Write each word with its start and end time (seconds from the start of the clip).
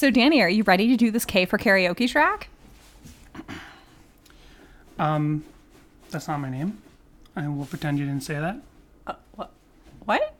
So, 0.00 0.10
Danny, 0.10 0.40
are 0.40 0.48
you 0.48 0.62
ready 0.62 0.88
to 0.88 0.96
do 0.96 1.10
this 1.10 1.26
K 1.26 1.44
for 1.44 1.58
karaoke 1.58 2.08
track? 2.08 2.48
Um, 4.98 5.44
that's 6.08 6.26
not 6.26 6.40
my 6.40 6.48
name. 6.48 6.78
I 7.36 7.46
will 7.48 7.66
pretend 7.66 7.98
you 7.98 8.06
didn't 8.06 8.22
say 8.22 8.36
that. 8.36 8.56
Uh, 9.06 9.12
what? 9.34 9.50
What? 10.06 10.34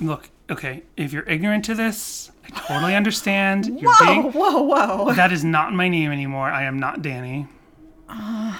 Look, 0.00 0.28
okay, 0.50 0.82
if 0.96 1.12
you're 1.12 1.22
ignorant 1.22 1.64
to 1.66 1.76
this, 1.76 2.32
I 2.46 2.48
totally 2.66 2.96
understand. 2.96 3.66
You're 3.80 3.92
Whoa, 3.92 4.06
being 4.06 4.32
whoa, 4.32 4.62
whoa. 4.62 5.14
that 5.14 5.30
is 5.30 5.44
not 5.44 5.72
my 5.72 5.88
name 5.88 6.10
anymore. 6.10 6.50
I 6.50 6.64
am 6.64 6.80
not 6.80 7.00
Danny. 7.00 7.46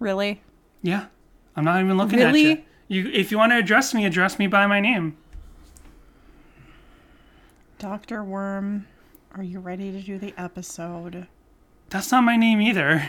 Really? 0.00 0.42
Yeah. 0.82 1.06
I'm 1.56 1.64
not 1.64 1.80
even 1.82 1.96
looking 1.96 2.18
Really? 2.18 2.52
at 2.52 2.58
you. 2.88 3.04
You 3.06 3.10
if 3.10 3.30
you 3.32 3.38
want 3.38 3.52
to 3.52 3.56
address 3.56 3.94
me, 3.94 4.04
address 4.04 4.38
me 4.38 4.46
by 4.48 4.66
my 4.66 4.80
name. 4.80 5.16
Dr. 7.78 8.24
Worm, 8.24 8.88
are 9.36 9.42
you 9.44 9.60
ready 9.60 9.92
to 9.92 10.00
do 10.00 10.18
the 10.18 10.34
episode? 10.36 11.28
That's 11.90 12.10
not 12.10 12.24
my 12.24 12.36
name 12.36 12.60
either. 12.60 13.08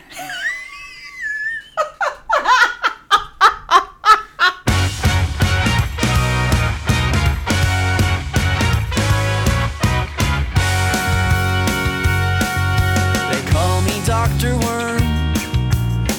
They 13.32 13.52
call 13.52 13.82
me 13.82 14.00
Dr. 14.06 14.56
Worm. 14.58 15.34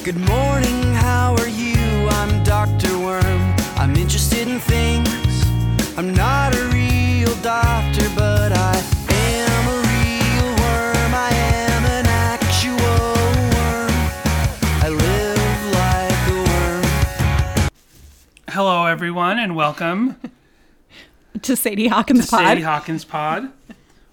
Good 0.02 0.18
morning, 0.28 0.92
how 0.94 1.36
are 1.38 1.48
you? 1.48 2.08
I'm 2.08 2.42
Dr. 2.42 2.98
Worm. 2.98 3.54
I'm 3.76 3.94
interested 3.94 4.48
in 4.48 4.58
things. 4.58 5.09
Everyone 19.10 19.40
and 19.40 19.56
welcome 19.56 20.16
To 21.42 21.56
Sadie 21.56 21.88
Hawkins 21.88 22.26
to 22.26 22.30
pod. 22.30 22.40
Sadie 22.46 22.60
Hawkins 22.62 23.04
Pod. 23.04 23.50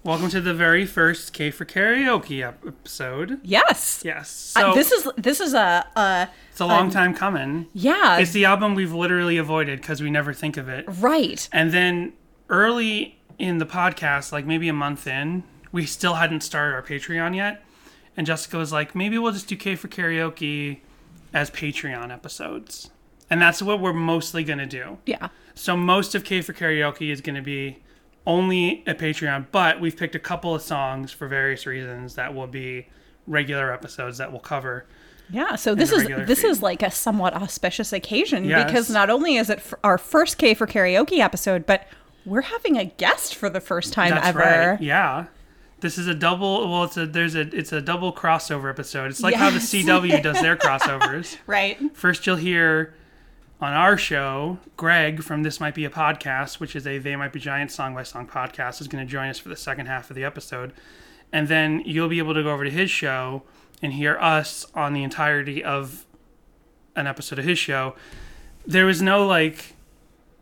Welcome 0.02 0.28
to 0.30 0.40
the 0.40 0.52
very 0.52 0.86
first 0.86 1.32
K 1.32 1.52
for 1.52 1.64
Karaoke 1.64 2.44
episode. 2.44 3.38
yes. 3.44 4.02
Yes. 4.04 4.52
Uh, 4.56 4.60
So 4.60 4.74
this 4.74 4.90
is 4.90 5.08
this 5.16 5.38
is 5.40 5.54
a 5.54 5.86
uh 5.94 6.26
it's 6.50 6.58
a 6.58 6.66
long 6.66 6.90
time 6.90 7.14
coming. 7.14 7.68
yeah 7.74 8.18
It's 8.18 8.32
the 8.32 8.44
album 8.44 8.74
we've 8.74 8.92
literally 8.92 9.36
avoided 9.38 9.80
because 9.80 10.02
we 10.02 10.10
never 10.10 10.32
think 10.32 10.56
of 10.56 10.68
it. 10.68 10.84
right 10.88 11.48
And 11.52 11.70
then 11.70 12.14
early 12.48 13.20
in 13.38 13.58
the 13.58 13.66
podcast, 13.66 14.32
like 14.32 14.46
maybe 14.46 14.68
a 14.68 14.72
month 14.72 15.06
in, 15.06 15.44
we 15.70 15.86
still 15.86 16.14
hadn't 16.14 16.40
started 16.40 16.74
our 16.74 16.82
Patreon 16.82 17.36
yet. 17.36 17.62
And 18.16 18.26
Jessica 18.26 18.56
was 18.58 18.72
like, 18.72 18.96
maybe 18.96 19.16
we'll 19.16 19.30
just 19.30 19.46
do 19.46 19.54
K 19.54 19.76
for 19.76 19.86
Karaoke 19.86 20.78
as 21.32 21.52
Patreon 21.52 22.12
episodes. 22.12 22.90
And 23.30 23.40
that's 23.42 23.60
what 23.60 23.80
we're 23.80 23.92
mostly 23.92 24.42
going 24.44 24.58
to 24.58 24.66
do. 24.66 24.98
yeah 25.06 25.28
So 25.54 25.76
most 25.76 26.14
of 26.14 26.24
K 26.24 26.40
for 26.40 26.52
Karaoke 26.52 27.10
is 27.12 27.20
going 27.20 27.36
to 27.36 27.42
be 27.42 27.78
only 28.26 28.82
a 28.86 28.94
Patreon, 28.94 29.46
but 29.52 29.80
we've 29.80 29.96
picked 29.96 30.14
a 30.14 30.18
couple 30.18 30.54
of 30.54 30.62
songs 30.62 31.12
for 31.12 31.28
various 31.28 31.66
reasons 31.66 32.14
that 32.16 32.34
will 32.34 32.46
be 32.46 32.88
regular 33.26 33.72
episodes 33.72 34.18
that 34.18 34.30
we'll 34.32 34.40
cover. 34.40 34.86
yeah. 35.30 35.54
So 35.56 35.74
this 35.74 35.92
is 35.92 36.06
this 36.26 36.40
feed. 36.42 36.48
is 36.48 36.62
like 36.62 36.82
a 36.82 36.90
somewhat 36.90 37.34
auspicious 37.34 37.92
occasion 37.92 38.44
Yes. 38.44 38.64
because 38.66 38.90
not 38.90 39.10
only 39.10 39.36
is 39.36 39.50
it 39.50 39.58
f- 39.58 39.74
our 39.84 39.98
first 39.98 40.38
K 40.38 40.54
for 40.54 40.66
karaoke 40.66 41.18
episode, 41.18 41.66
but 41.66 41.86
we're 42.26 42.42
having 42.42 42.76
a 42.78 42.84
guest 42.86 43.34
for 43.34 43.48
the 43.50 43.60
first 43.60 43.92
time 43.92 44.10
That's 44.10 44.26
ever. 44.28 44.38
right. 44.38 44.80
Yeah. 44.82 45.26
This 45.80 45.96
is 45.98 46.06
a 46.08 46.14
double 46.14 46.68
well 46.70 46.84
it's 46.84 46.96
a 46.96 47.06
there's 47.06 47.34
a 47.34 47.42
it's 47.56 47.72
a 47.72 47.80
double 47.80 48.12
crossover 48.12 48.68
episode. 48.70 49.10
It's 49.10 49.20
like 49.22 49.34
how 49.34 49.50
the 49.50 49.58
CW 49.60 50.22
does 50.22 50.40
their 50.40 50.56
crossovers. 50.64 51.36
Right. 51.46 51.78
First 51.96 52.26
you'll 52.26 52.36
hear 52.36 52.94
on 53.60 53.72
our 53.72 53.96
show, 53.96 54.58
Greg 54.76 55.22
from 55.22 55.42
This 55.42 55.58
Might 55.60 55.74
Be 55.74 55.84
a 55.84 55.90
Podcast, 55.90 56.60
which 56.60 56.76
is 56.76 56.86
a 56.86 56.98
They 56.98 57.16
Might 57.16 57.32
Be 57.32 57.40
Giants 57.40 57.74
song 57.74 57.94
by 57.94 58.04
song 58.04 58.26
podcast, 58.26 58.80
is 58.80 58.86
going 58.88 59.04
to 59.04 59.10
join 59.10 59.28
us 59.28 59.38
for 59.38 59.48
the 59.48 59.56
second 59.56 59.86
half 59.86 60.10
of 60.10 60.16
the 60.16 60.24
episode. 60.24 60.72
And 61.32 61.48
then 61.48 61.82
you'll 61.84 62.08
be 62.08 62.18
able 62.18 62.34
to 62.34 62.42
go 62.42 62.52
over 62.52 62.64
to 62.64 62.70
his 62.70 62.90
show 62.90 63.42
and 63.82 63.92
hear 63.92 64.16
us 64.18 64.64
on 64.74 64.92
the 64.92 65.02
entirety 65.02 65.62
of 65.64 66.06
an 66.94 67.06
episode 67.08 67.38
of 67.40 67.44
his 67.44 67.58
show. 67.58 67.94
There 68.66 68.86
was 68.86 69.02
no 69.02 69.26
like 69.26 69.74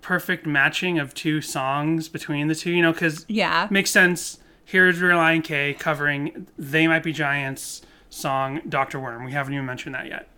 perfect 0.02 0.46
matching 0.46 0.98
of 0.98 1.14
two 1.14 1.40
songs 1.40 2.08
between 2.08 2.48
the 2.48 2.54
two, 2.54 2.70
you 2.70 2.82
know, 2.82 2.92
because 2.92 3.24
Yeah. 3.28 3.66
makes 3.70 3.90
sense. 3.90 4.38
Here's 4.64 5.00
Relient 5.00 5.44
K 5.44 5.74
covering 5.74 6.46
They 6.58 6.86
Might 6.86 7.02
Be 7.02 7.12
Giants 7.12 7.82
song 8.10 8.60
Dr. 8.68 9.00
Worm. 9.00 9.24
We 9.24 9.32
haven't 9.32 9.54
even 9.54 9.64
mentioned 9.66 9.94
that 9.94 10.06
yet. 10.06 10.28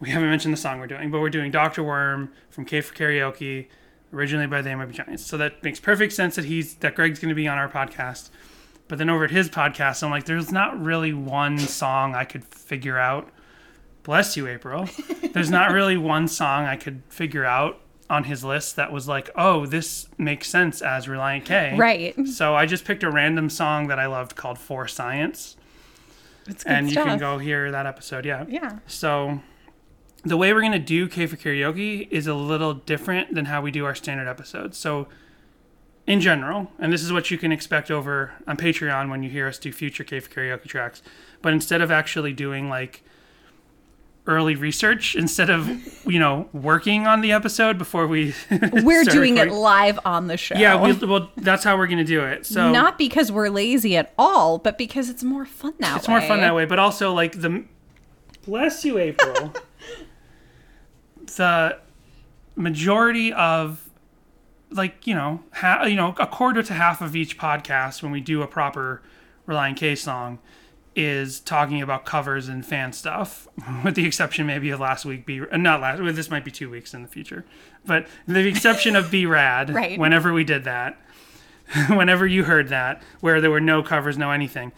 We 0.00 0.10
haven't 0.10 0.28
mentioned 0.28 0.52
the 0.52 0.58
song 0.58 0.80
we're 0.80 0.86
doing, 0.86 1.10
but 1.10 1.20
we're 1.20 1.30
doing 1.30 1.50
Dr. 1.50 1.82
Worm 1.82 2.32
from 2.50 2.64
K 2.64 2.80
for 2.80 2.94
Karaoke, 2.94 3.68
originally 4.12 4.46
by 4.46 4.60
the 4.62 4.74
Be 4.86 4.92
Giants. 4.92 5.24
So 5.24 5.36
that 5.38 5.62
makes 5.62 5.80
perfect 5.80 6.12
sense 6.12 6.36
that 6.36 6.44
he's 6.44 6.74
that 6.76 6.94
Greg's 6.94 7.18
going 7.20 7.30
to 7.30 7.34
be 7.34 7.48
on 7.48 7.58
our 7.58 7.68
podcast. 7.68 8.30
But 8.88 8.98
then 8.98 9.08
over 9.08 9.24
at 9.24 9.30
his 9.30 9.48
podcast, 9.48 10.02
I'm 10.02 10.10
like, 10.10 10.24
there's 10.24 10.52
not 10.52 10.78
really 10.80 11.12
one 11.14 11.58
song 11.58 12.14
I 12.14 12.24
could 12.24 12.44
figure 12.44 12.98
out. 12.98 13.30
Bless 14.02 14.36
you, 14.36 14.46
April. 14.46 14.86
There's 15.32 15.50
not 15.50 15.70
really 15.72 15.96
one 15.96 16.28
song 16.28 16.66
I 16.66 16.76
could 16.76 17.02
figure 17.08 17.46
out 17.46 17.80
on 18.10 18.24
his 18.24 18.44
list 18.44 18.76
that 18.76 18.92
was 18.92 19.08
like, 19.08 19.30
oh, 19.34 19.64
this 19.64 20.08
makes 20.18 20.48
sense 20.48 20.82
as 20.82 21.06
Relient 21.06 21.46
K. 21.46 21.74
Right. 21.74 22.14
So 22.28 22.54
I 22.54 22.66
just 22.66 22.84
picked 22.84 23.02
a 23.02 23.10
random 23.10 23.48
song 23.48 23.86
that 23.86 23.98
I 23.98 24.04
loved 24.04 24.36
called 24.36 24.58
For 24.58 24.86
Science. 24.86 25.56
It's 26.46 26.62
good 26.64 26.72
and 26.72 26.90
stuff. 26.90 27.04
you 27.06 27.10
can 27.12 27.18
go 27.18 27.38
hear 27.38 27.70
that 27.70 27.86
episode. 27.86 28.26
Yeah. 28.26 28.44
Yeah. 28.46 28.80
So 28.86 29.40
the 30.24 30.36
way 30.36 30.52
we're 30.52 30.60
going 30.60 30.72
to 30.72 30.78
do 30.78 31.08
K 31.08 31.26
for 31.26 31.36
Karaoke 31.36 32.08
is 32.10 32.26
a 32.26 32.34
little 32.34 32.74
different 32.74 33.34
than 33.34 33.46
how 33.46 33.60
we 33.60 33.70
do 33.70 33.84
our 33.84 33.94
standard 33.94 34.28
episodes. 34.28 34.78
So 34.78 35.08
in 36.06 36.20
general, 36.20 36.70
and 36.78 36.92
this 36.92 37.02
is 37.02 37.12
what 37.12 37.30
you 37.30 37.38
can 37.38 37.52
expect 37.52 37.90
over 37.90 38.32
on 38.46 38.56
Patreon 38.56 39.10
when 39.10 39.22
you 39.22 39.30
hear 39.30 39.48
us 39.48 39.58
do 39.58 39.72
future 39.72 40.04
K 40.04 40.20
for 40.20 40.30
Karaoke 40.30 40.66
tracks, 40.66 41.02
but 41.42 41.52
instead 41.52 41.80
of 41.80 41.90
actually 41.90 42.32
doing 42.32 42.68
like 42.68 43.02
early 44.26 44.54
research, 44.54 45.14
instead 45.14 45.50
of, 45.50 45.68
you 46.06 46.18
know, 46.18 46.48
working 46.54 47.06
on 47.06 47.20
the 47.20 47.30
episode 47.30 47.76
before 47.76 48.06
we 48.06 48.34
We're 48.72 49.04
doing 49.04 49.36
it 49.36 49.50
live 49.50 49.98
on 50.06 50.28
the 50.28 50.38
show. 50.38 50.56
Yeah, 50.56 50.82
we, 50.82 50.92
well, 51.06 51.30
that's 51.36 51.62
how 51.62 51.76
we're 51.76 51.86
going 51.86 51.98
to 51.98 52.04
do 52.04 52.22
it. 52.24 52.46
So 52.46 52.72
not 52.72 52.96
because 52.96 53.30
we're 53.30 53.50
lazy 53.50 53.98
at 53.98 54.14
all, 54.16 54.56
but 54.56 54.78
because 54.78 55.10
it's 55.10 55.22
more 55.22 55.44
fun 55.44 55.74
that 55.80 55.98
it's 55.98 56.08
way. 56.08 56.14
more 56.14 56.22
fun 56.22 56.40
that 56.40 56.54
way 56.54 56.64
but 56.64 56.78
also 56.78 57.12
like 57.12 57.40
the 57.40 57.64
bless 58.44 58.84
you 58.84 58.98
april 58.98 59.52
the 61.36 61.78
majority 62.56 63.32
of 63.32 63.88
like 64.70 65.06
you 65.06 65.14
know 65.14 65.40
ha- 65.52 65.84
you 65.84 65.96
know 65.96 66.14
a 66.18 66.26
quarter 66.26 66.62
to 66.62 66.72
half 66.74 67.00
of 67.00 67.14
each 67.16 67.38
podcast 67.38 68.02
when 68.02 68.12
we 68.12 68.20
do 68.20 68.42
a 68.42 68.46
proper 68.46 69.02
Relient 69.46 69.76
K 69.76 69.94
song 69.94 70.38
is 70.96 71.40
talking 71.40 71.82
about 71.82 72.04
covers 72.04 72.48
and 72.48 72.64
fan 72.64 72.92
stuff 72.92 73.48
with 73.84 73.94
the 73.96 74.06
exception 74.06 74.46
maybe 74.46 74.70
of 74.70 74.78
last 74.80 75.04
week 75.04 75.26
be 75.26 75.40
uh, 75.40 75.56
not 75.56 75.80
last 75.80 76.00
well, 76.00 76.12
this 76.12 76.30
might 76.30 76.44
be 76.44 76.50
two 76.50 76.70
weeks 76.70 76.94
in 76.94 77.02
the 77.02 77.08
future 77.08 77.44
but 77.84 78.06
the 78.26 78.46
exception 78.46 78.94
of 78.94 79.10
B 79.10 79.26
Rad 79.26 79.70
Right. 79.74 79.98
whenever 79.98 80.32
we 80.32 80.44
did 80.44 80.64
that 80.64 80.96
whenever 81.88 82.26
you 82.26 82.44
heard 82.44 82.68
that 82.68 83.02
where 83.20 83.40
there 83.40 83.50
were 83.50 83.60
no 83.60 83.82
covers 83.82 84.16
no 84.16 84.30
anything 84.30 84.70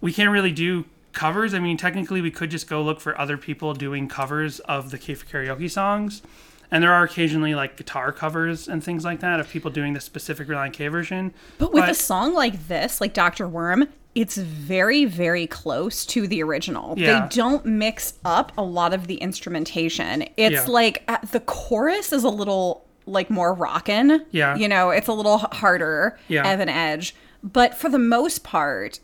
we 0.00 0.12
can't 0.12 0.30
really 0.30 0.52
do 0.52 0.86
covers. 1.16 1.52
I 1.52 1.58
mean, 1.58 1.76
technically, 1.76 2.20
we 2.20 2.30
could 2.30 2.50
just 2.52 2.68
go 2.68 2.80
look 2.82 3.00
for 3.00 3.18
other 3.20 3.36
people 3.36 3.74
doing 3.74 4.06
covers 4.08 4.60
of 4.60 4.92
the 4.92 4.98
K 4.98 5.14
for 5.14 5.26
Karaoke 5.26 5.68
songs. 5.68 6.22
And 6.70 6.82
there 6.82 6.92
are 6.92 7.02
occasionally 7.04 7.54
like 7.54 7.76
guitar 7.76 8.12
covers 8.12 8.68
and 8.68 8.82
things 8.82 9.04
like 9.04 9.20
that 9.20 9.38
of 9.40 9.48
people 9.48 9.70
doing 9.70 9.92
the 9.94 10.00
specific 10.00 10.46
Relient 10.48 10.72
K 10.72 10.86
version. 10.88 11.32
But 11.58 11.72
with 11.72 11.88
a 11.88 11.94
song 11.94 12.34
like 12.34 12.68
this, 12.68 13.00
like 13.00 13.14
Dr. 13.14 13.48
Worm, 13.48 13.88
it's 14.16 14.36
very, 14.36 15.04
very 15.04 15.46
close 15.46 16.04
to 16.06 16.26
the 16.26 16.42
original. 16.42 16.94
Yeah. 16.96 17.28
They 17.28 17.36
don't 17.36 17.64
mix 17.66 18.14
up 18.24 18.50
a 18.58 18.62
lot 18.62 18.92
of 18.94 19.06
the 19.06 19.16
instrumentation. 19.16 20.22
It's 20.36 20.54
Yeah. 20.54 20.64
like 20.66 21.04
uh, 21.08 21.18
the 21.32 21.40
chorus 21.40 22.12
is 22.12 22.24
a 22.24 22.28
little 22.30 22.84
like 23.06 23.30
more 23.30 23.54
rockin'. 23.54 24.24
Yeah. 24.32 24.56
You 24.56 24.66
know, 24.68 24.90
it's 24.90 25.06
a 25.08 25.12
little 25.12 25.38
harder 25.38 26.18
Yeah. 26.28 26.52
of 26.52 26.58
an 26.60 26.68
edge. 26.68 27.14
But 27.44 27.74
for 27.76 27.88
the 27.88 27.98
most 27.98 28.42
part, 28.42 28.98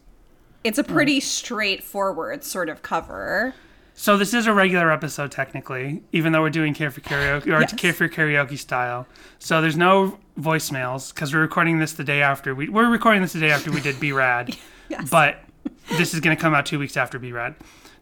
it's 0.64 0.79
Mm. 0.79 0.82
a 0.82 0.85
pretty 0.93 1.20
straightforward 1.20 2.44
sort 2.44 2.69
of 2.69 2.82
cover. 2.82 3.55
So 3.94 4.17
this 4.17 4.32
is 4.32 4.47
a 4.47 4.55
regular 4.55 4.91
episode 4.91 5.31
technically, 5.31 6.03
even 6.12 6.32
though 6.32 6.41
we're 6.41 6.50
doing 6.50 6.73
K 6.75 6.88
for 6.88 7.00
Karaoke 7.03 7.47
or 7.49 7.61
Yes. 7.61 7.75
K 7.76 7.93
for 7.93 8.09
Karaoke 8.09 8.59
style. 8.59 9.06
So 9.38 9.61
there's 9.61 9.76
no 9.76 10.19
voicemails 10.41 11.14
because 11.14 11.35
we're 11.35 11.41
recording 11.43 11.79
this 11.79 11.93
the 11.93 12.05
day 12.05 12.23
after 12.23 12.55
we 12.55 12.69
we're 12.69 12.88
recording 12.91 13.20
this 13.23 13.35
the 13.35 13.41
day 13.41 13.50
after 13.50 13.70
we 13.70 13.81
did 13.81 14.00
B 14.00 14.12
Rad. 14.12 14.56
Yes. 14.88 15.09
But 15.09 15.38
this 15.97 16.12
is 16.12 16.20
going 16.20 16.37
to 16.37 16.41
come 16.41 16.53
out 16.55 16.67
two 16.67 16.79
weeks 16.79 16.99
after 16.99 17.19
B 17.19 17.32
Rad. 17.32 17.55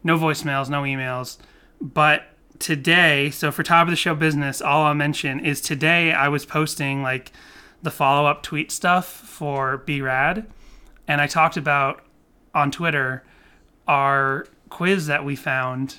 No 0.03 0.19
voicemails, 0.19 0.69
no 0.69 0.83
emails. 0.83 1.37
But 1.81 2.25
today, 2.59 3.31
so 3.31 3.53
for 3.53 3.63
top 3.63 3.87
of 3.87 3.91
the 3.91 3.97
show 3.97 4.15
business, 4.17 4.61
all 4.61 4.85
I'll 4.85 4.95
mention 4.95 5.39
is 5.39 5.61
today 5.61 6.13
I 6.13 6.27
was 6.29 6.45
posting 6.45 7.01
like 7.03 7.31
the 7.81 7.93
follow 7.93 8.27
up 8.29 8.43
tweet 8.43 8.73
stuff 8.73 9.07
for 9.07 9.77
B 9.79 10.01
Rad, 10.01 10.47
and 11.07 11.21
I 11.21 11.29
talked 11.29 11.57
about 11.57 12.01
on 12.55 12.71
Twitter 12.71 13.23
our 13.91 14.47
quiz 14.69 15.09
that 15.09 15.25
we 15.25 15.37
found. 15.37 15.99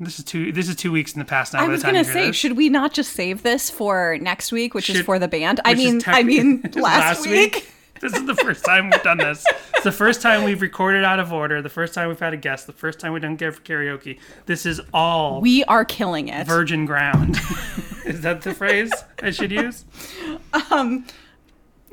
This 0.00 0.18
is 0.18 0.24
two. 0.24 0.52
This 0.52 0.68
is 0.68 0.76
two 0.76 0.92
weeks 0.92 1.12
in 1.12 1.18
the 1.18 1.24
past 1.24 1.52
now. 1.52 1.60
I 1.60 1.68
was 1.68 1.82
gonna 1.82 2.04
say, 2.04 2.28
this. 2.28 2.36
should 2.36 2.56
we 2.56 2.68
not 2.68 2.92
just 2.94 3.12
save 3.12 3.42
this 3.42 3.68
for 3.68 4.16
next 4.20 4.52
week, 4.52 4.74
which 4.74 4.88
is 4.88 5.02
for 5.02 5.18
the 5.18 5.28
band? 5.28 5.60
I 5.64 5.74
mean, 5.74 6.00
tech- 6.00 6.14
I 6.14 6.22
mean, 6.22 6.62
last, 6.74 7.26
week. 7.26 7.70
This 8.00 8.12
is 8.12 8.26
the 8.26 8.34
first 8.34 8.64
time 8.64 8.90
we've 8.90 9.02
done 9.02 9.16
this. 9.18 9.46
It's 9.72 9.84
the 9.84 9.92
first 9.92 10.20
time 10.20 10.42
we've 10.42 10.60
recorded 10.60 11.04
out 11.04 11.20
of 11.20 11.32
order. 11.32 11.62
The 11.62 11.70
first 11.70 11.94
time 11.94 12.08
we've 12.08 12.18
had 12.18 12.34
a 12.34 12.36
guest. 12.36 12.66
The 12.66 12.72
first 12.72 12.98
time 12.98 13.12
we've 13.12 13.22
done 13.22 13.38
for 13.38 13.52
karaoke. 13.52 14.18
This 14.44 14.66
is 14.66 14.80
all 14.92 15.40
We 15.40 15.64
are 15.64 15.86
killing 15.86 16.28
it. 16.28 16.46
virgin 16.46 16.84
ground. 16.84 17.36
is 18.04 18.20
that 18.20 18.42
the 18.42 18.52
phrase 18.52 18.92
I 19.22 19.30
should 19.30 19.52
use? 19.52 19.86
Um. 20.70 21.06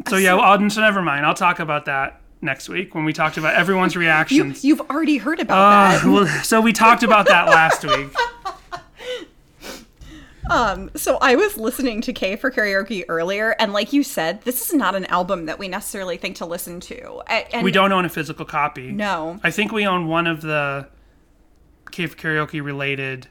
So 0.09 0.17
yeah, 0.17 0.33
well, 0.33 0.69
so 0.69 0.81
never 0.81 1.01
mind. 1.01 1.25
I'll 1.25 1.35
talk 1.35 1.59
about 1.59 1.85
that 1.85 2.20
next 2.41 2.69
week 2.69 2.95
when 2.95 3.05
we 3.05 3.13
talked 3.13 3.37
about 3.37 3.53
everyone's 3.55 3.93
you, 3.95 4.01
reactions. 4.01 4.63
you've 4.65 4.81
already 4.81 5.17
heard 5.17 5.39
about 5.39 5.57
Uh, 5.57 5.97
that. 5.99 6.05
well, 6.11 6.43
so 6.43 6.59
we 6.61 6.73
talked 6.73 7.03
about 7.03 7.27
that 7.27 7.47
last 7.47 7.83
week. 7.85 8.09
Um, 10.49 10.89
so 10.95 11.17
I 11.21 11.35
was 11.35 11.55
listening 11.55 12.01
to 12.01 12.11
K 12.11 12.35
for 12.35 12.51
karaoke 12.51 13.05
earlier, 13.07 13.55
and 13.57 13.71
like 13.71 13.93
you 13.93 14.03
said, 14.03 14.41
this 14.41 14.61
is 14.67 14.73
not 14.73 14.95
an 14.95 15.05
album 15.05 15.45
that 15.45 15.59
we 15.59 15.69
necessarily 15.69 16.17
think 16.17 16.35
to 16.37 16.45
listen 16.45 16.81
to. 16.81 17.21
And 17.53 17.63
We 17.63 17.71
don't 17.71 17.91
own 17.93 18.03
a 18.03 18.09
physical 18.09 18.43
copy. 18.43 18.91
No. 18.91 19.39
I 19.43 19.51
think 19.51 19.71
we 19.71 19.85
own 19.85 20.07
one 20.07 20.27
of 20.27 20.41
the 20.41 20.89
K 21.91 22.07
for 22.07 22.17
Karaoke 22.17 22.61
related 22.61 23.27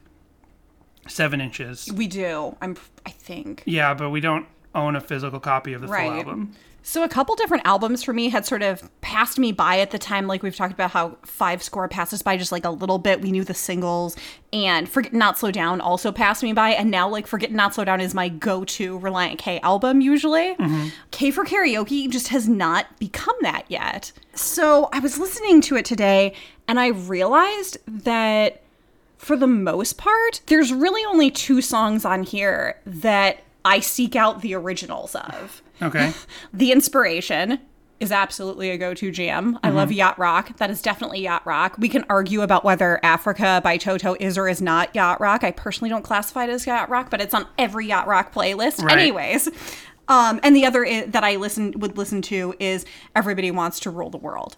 seven 1.09 1.43
inches. 1.43 1.93
We 1.93 2.07
do. 2.07 2.57
I'm. 2.63 2.77
I 3.05 3.11
think. 3.11 3.65
Yeah, 3.67 3.93
but 3.93 4.09
we 4.11 4.21
don't 4.21 4.47
own 4.75 4.97
a 4.97 5.01
physical 5.01 5.41
copy 5.41 5.75
of 5.75 5.83
the 5.83 5.89
Right. 5.89 6.09
full 6.09 6.19
album. 6.21 6.55
So 6.83 7.03
a 7.03 7.09
couple 7.09 7.35
different 7.35 7.67
albums 7.67 8.03
for 8.03 8.13
me 8.13 8.31
had 8.31 8.47
sort 8.47 8.63
of 8.63 8.89
passed 9.01 9.39
me 9.39 9.53
by 9.53 9.81
at 9.81 9.91
the 9.91 9.99
time. 9.99 10.27
Like 10.27 10.43
we've 10.43 10.57
talked 10.57 10.73
about 10.73 10.91
how 10.91 11.17
Five 11.23 11.63
Score 11.63 11.89
passes 11.89 12.23
by 12.23 12.37
just 12.37 12.53
like 12.53 12.65
a 12.65 12.71
little 12.71 12.99
bit. 12.99 13.21
We 13.21 13.31
knew 13.31 13.45
the 13.45 13.55
singles, 13.55 14.17
and 14.53 14.89
Forget 14.89 15.13
Not 15.13 15.39
Slow 15.39 15.51
Down 15.51 15.81
also 15.81 16.11
passed 16.11 16.43
me 16.43 16.53
by. 16.53 16.71
And 16.71 16.91
now 16.91 17.09
like 17.09 17.27
Forget 17.27 17.53
Not 17.53 17.75
Slow 17.75 17.85
Down 17.85 18.01
is 18.01 18.15
my 18.15 18.29
go-to 18.29 18.99
Relient 18.99 19.39
K 19.39 19.61
album 19.61 20.01
usually. 20.01 20.55
Mm-hmm. 20.55 20.89
K 21.11 21.31
for 21.31 21.45
Karaoke 21.45 22.09
just 22.11 22.29
has 22.29 22.49
not 22.49 22.87
become 22.99 23.37
that 23.43 23.65
yet. 23.69 24.13
So 24.35 24.89
I 24.93 25.01
was 25.01 25.19
listening 25.19 25.61
to 25.63 25.77
it 25.77 25.85
today, 25.85 26.35
and 26.67 26.81
I 26.81 26.89
realized 26.89 27.77
that 27.87 28.63
for 29.19 29.37
the 29.37 29.47
most 29.47 29.99
part, 29.99 30.41
there's 30.47 30.73
really 30.73 31.05
only 31.05 31.31
two 31.31 31.61
songs 31.61 32.07
on 32.07 32.23
here 32.23 32.81
that 32.87 33.43
I 33.65 33.81
seek 33.81 34.17
out 34.17 34.41
the 34.43 34.55
originals 34.55 35.15
of. 35.15 35.63
Okay. 35.83 36.13
The 36.53 36.73
Inspiration 36.73 37.59
is 38.01 38.11
absolutely 38.11 38.71
a 38.71 38.79
go-to 38.79 39.11
jam. 39.11 39.59
I 39.63 39.69
love 39.69 39.93
yacht 39.93 40.19
rock. 40.19 40.57
That 40.57 40.71
is 40.71 40.81
definitely 40.81 41.21
yacht 41.21 41.45
rock. 41.45 41.77
We 41.79 41.91
can 41.91 42.05
argue 42.09 42.41
about 42.41 42.65
whether 42.65 42.99
Africa 43.05 43.61
by 43.63 43.77
Toto 43.77 44.17
is 44.19 44.39
or 44.39 44.49
is 44.49 44.63
not 44.63 44.95
yacht 44.95 45.21
rock. 45.21 45.45
I 45.45 45.51
personally 45.51 45.91
don't 45.91 46.03
classify 46.03 46.45
it 46.45 46.51
as 46.51 46.67
yacht 46.67 46.89
rock, 46.89 47.11
but 47.11 47.21
it's 47.21 47.35
on 47.35 47.47
every 47.59 47.87
yacht 47.89 48.07
rock 48.07 48.33
playlist. 48.33 48.83
Right. 48.83 48.99
Anyways, 48.99 49.51
um, 50.09 50.41
and 50.43 50.57
the 50.57 50.65
other 50.65 50.87
i- 50.87 51.05
that 51.09 51.25
I 51.25 51.37
listen 51.37 51.75
would 51.77 51.99
listen 51.99 52.23
to 52.23 52.55
is 52.59 52.87
Everybody 53.15 53.51
Wants 53.51 53.79
to 53.81 53.91
Rule 53.91 54.09
the 54.09 54.17
World. 54.19 54.57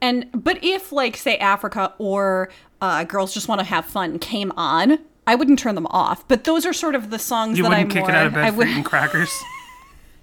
And 0.00 0.26
but 0.32 0.62
if 0.62 0.92
like 0.92 1.16
say 1.16 1.36
Africa 1.38 1.92
or 1.98 2.50
uh, 2.80 3.02
Girls 3.04 3.34
Just 3.34 3.48
Want 3.48 3.58
to 3.58 3.64
Have 3.66 3.84
Fun 3.84 4.20
came 4.20 4.52
on. 4.56 5.00
I 5.30 5.36
wouldn't 5.36 5.58
turn 5.60 5.76
them 5.76 5.86
off, 5.90 6.26
but 6.26 6.42
those 6.44 6.66
are 6.66 6.72
sort 6.72 6.94
of 6.96 7.10
the 7.10 7.18
songs 7.18 7.56
You 7.56 7.62
that 7.62 7.68
wouldn't 7.68 7.84
I'm 7.86 7.90
kick 7.90 8.00
more. 8.02 8.10
it 8.10 8.16
out 8.16 8.26
of 8.26 8.34
bed 8.34 8.44
I 8.44 8.50
for 8.50 8.56
would, 8.58 8.68
eating 8.68 8.82
crackers. 8.82 9.30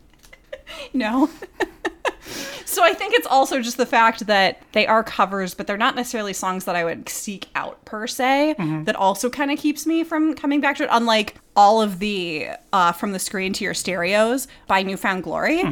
no. 0.93 1.29
so 2.65 2.83
I 2.83 2.93
think 2.93 3.13
it's 3.13 3.27
also 3.27 3.61
just 3.61 3.77
the 3.77 3.85
fact 3.85 4.27
that 4.27 4.61
they 4.73 4.85
are 4.85 5.03
covers, 5.03 5.53
but 5.53 5.65
they're 5.65 5.77
not 5.77 5.95
necessarily 5.95 6.33
songs 6.33 6.65
that 6.65 6.75
I 6.75 6.83
would 6.83 7.07
seek 7.07 7.47
out 7.55 7.83
per 7.85 8.05
se. 8.07 8.55
That 8.83 8.95
also 8.95 9.29
kind 9.29 9.49
of 9.51 9.57
keeps 9.59 9.85
me 9.85 10.03
from 10.03 10.33
coming 10.35 10.59
back 10.59 10.75
to 10.77 10.83
it. 10.83 10.89
Unlike 10.91 11.35
all 11.55 11.81
of 11.81 11.99
the 11.99 12.49
uh, 12.73 12.91
from 12.91 13.13
the 13.13 13.19
screen 13.19 13.53
to 13.53 13.63
your 13.63 13.73
stereos 13.73 14.47
by 14.67 14.83
New 14.83 14.97
Found 14.97 15.23
Glory, 15.23 15.63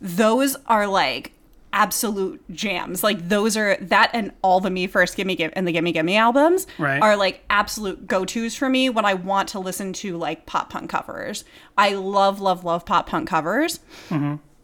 those 0.00 0.56
are 0.66 0.86
like 0.86 1.32
absolute 1.72 2.42
jams. 2.50 3.02
Like 3.02 3.28
those 3.28 3.56
are 3.56 3.76
that 3.80 4.10
and 4.12 4.32
all 4.42 4.60
the 4.60 4.70
Me 4.70 4.86
First 4.86 5.16
Gimme 5.16 5.34
Gimme 5.36 5.52
and 5.54 5.66
the 5.66 5.72
Gimme 5.72 5.92
Gimme 5.92 6.16
albums 6.16 6.66
Right. 6.78 7.00
are 7.00 7.16
like 7.16 7.44
absolute 7.48 8.06
go-tos 8.06 8.54
for 8.54 8.68
me 8.68 8.88
when 8.90 9.04
I 9.04 9.14
want 9.14 9.48
to 9.50 9.58
listen 9.58 9.92
to 9.94 10.16
like 10.16 10.44
pop 10.46 10.70
punk 10.70 10.90
covers. 10.90 11.44
I 11.78 11.94
love 11.94 12.40
love 12.40 12.64
love 12.64 12.84
pop 12.84 13.08
punk 13.08 13.28
covers. 13.28 13.80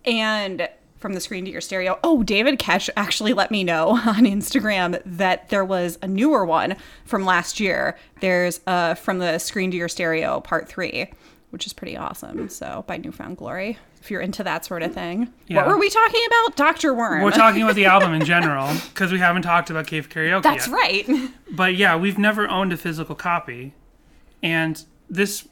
And 0.04 0.68
from 0.96 1.12
the 1.12 1.20
screen 1.20 1.44
to 1.44 1.50
your 1.50 1.60
stereo. 1.60 1.96
Oh, 2.02 2.22
David 2.24 2.58
Ketch 2.58 2.90
actually 2.96 3.32
let 3.32 3.50
me 3.52 3.62
know 3.62 3.90
on 4.06 4.24
Instagram 4.24 5.00
that 5.06 5.48
there 5.48 5.64
was 5.64 5.96
a 6.02 6.08
newer 6.08 6.44
one 6.44 6.76
from 7.04 7.24
last 7.24 7.60
year. 7.60 7.96
There's 8.20 8.60
uh 8.66 8.94
from 8.94 9.18
the 9.18 9.38
screen 9.38 9.70
to 9.70 9.76
your 9.76 9.88
stereo 9.88 10.40
part 10.40 10.68
3, 10.68 11.08
which 11.50 11.66
is 11.66 11.72
pretty 11.72 11.96
awesome. 11.96 12.48
So, 12.48 12.84
by 12.88 12.96
New 12.96 13.12
Found 13.12 13.36
Glory. 13.36 13.78
If 14.08 14.12
you're 14.12 14.22
into 14.22 14.42
that 14.44 14.64
sort 14.64 14.82
of 14.82 14.94
thing. 14.94 15.30
Yeah. 15.48 15.58
What 15.58 15.68
were 15.68 15.78
we 15.78 15.90
talking 15.90 16.22
about? 16.28 16.56
Dr. 16.56 16.94
Worm. 16.94 17.22
We're 17.22 17.30
talking 17.30 17.62
about 17.62 17.74
the 17.74 17.84
album 17.94 18.14
in 18.14 18.24
general 18.24 18.72
because 18.88 19.12
we 19.12 19.18
haven't 19.18 19.42
talked 19.42 19.68
about 19.68 19.86
Cave 19.86 20.08
Karaoke 20.08 20.42
That's 20.42 20.66
yet. 20.66 20.74
right. 20.74 21.06
But 21.50 21.76
yeah, 21.76 21.94
we've 21.94 22.16
never 22.16 22.48
owned 22.48 22.72
a 22.72 22.78
physical 22.78 23.14
copy, 23.14 23.74
and 24.42 24.82
this 25.10 25.46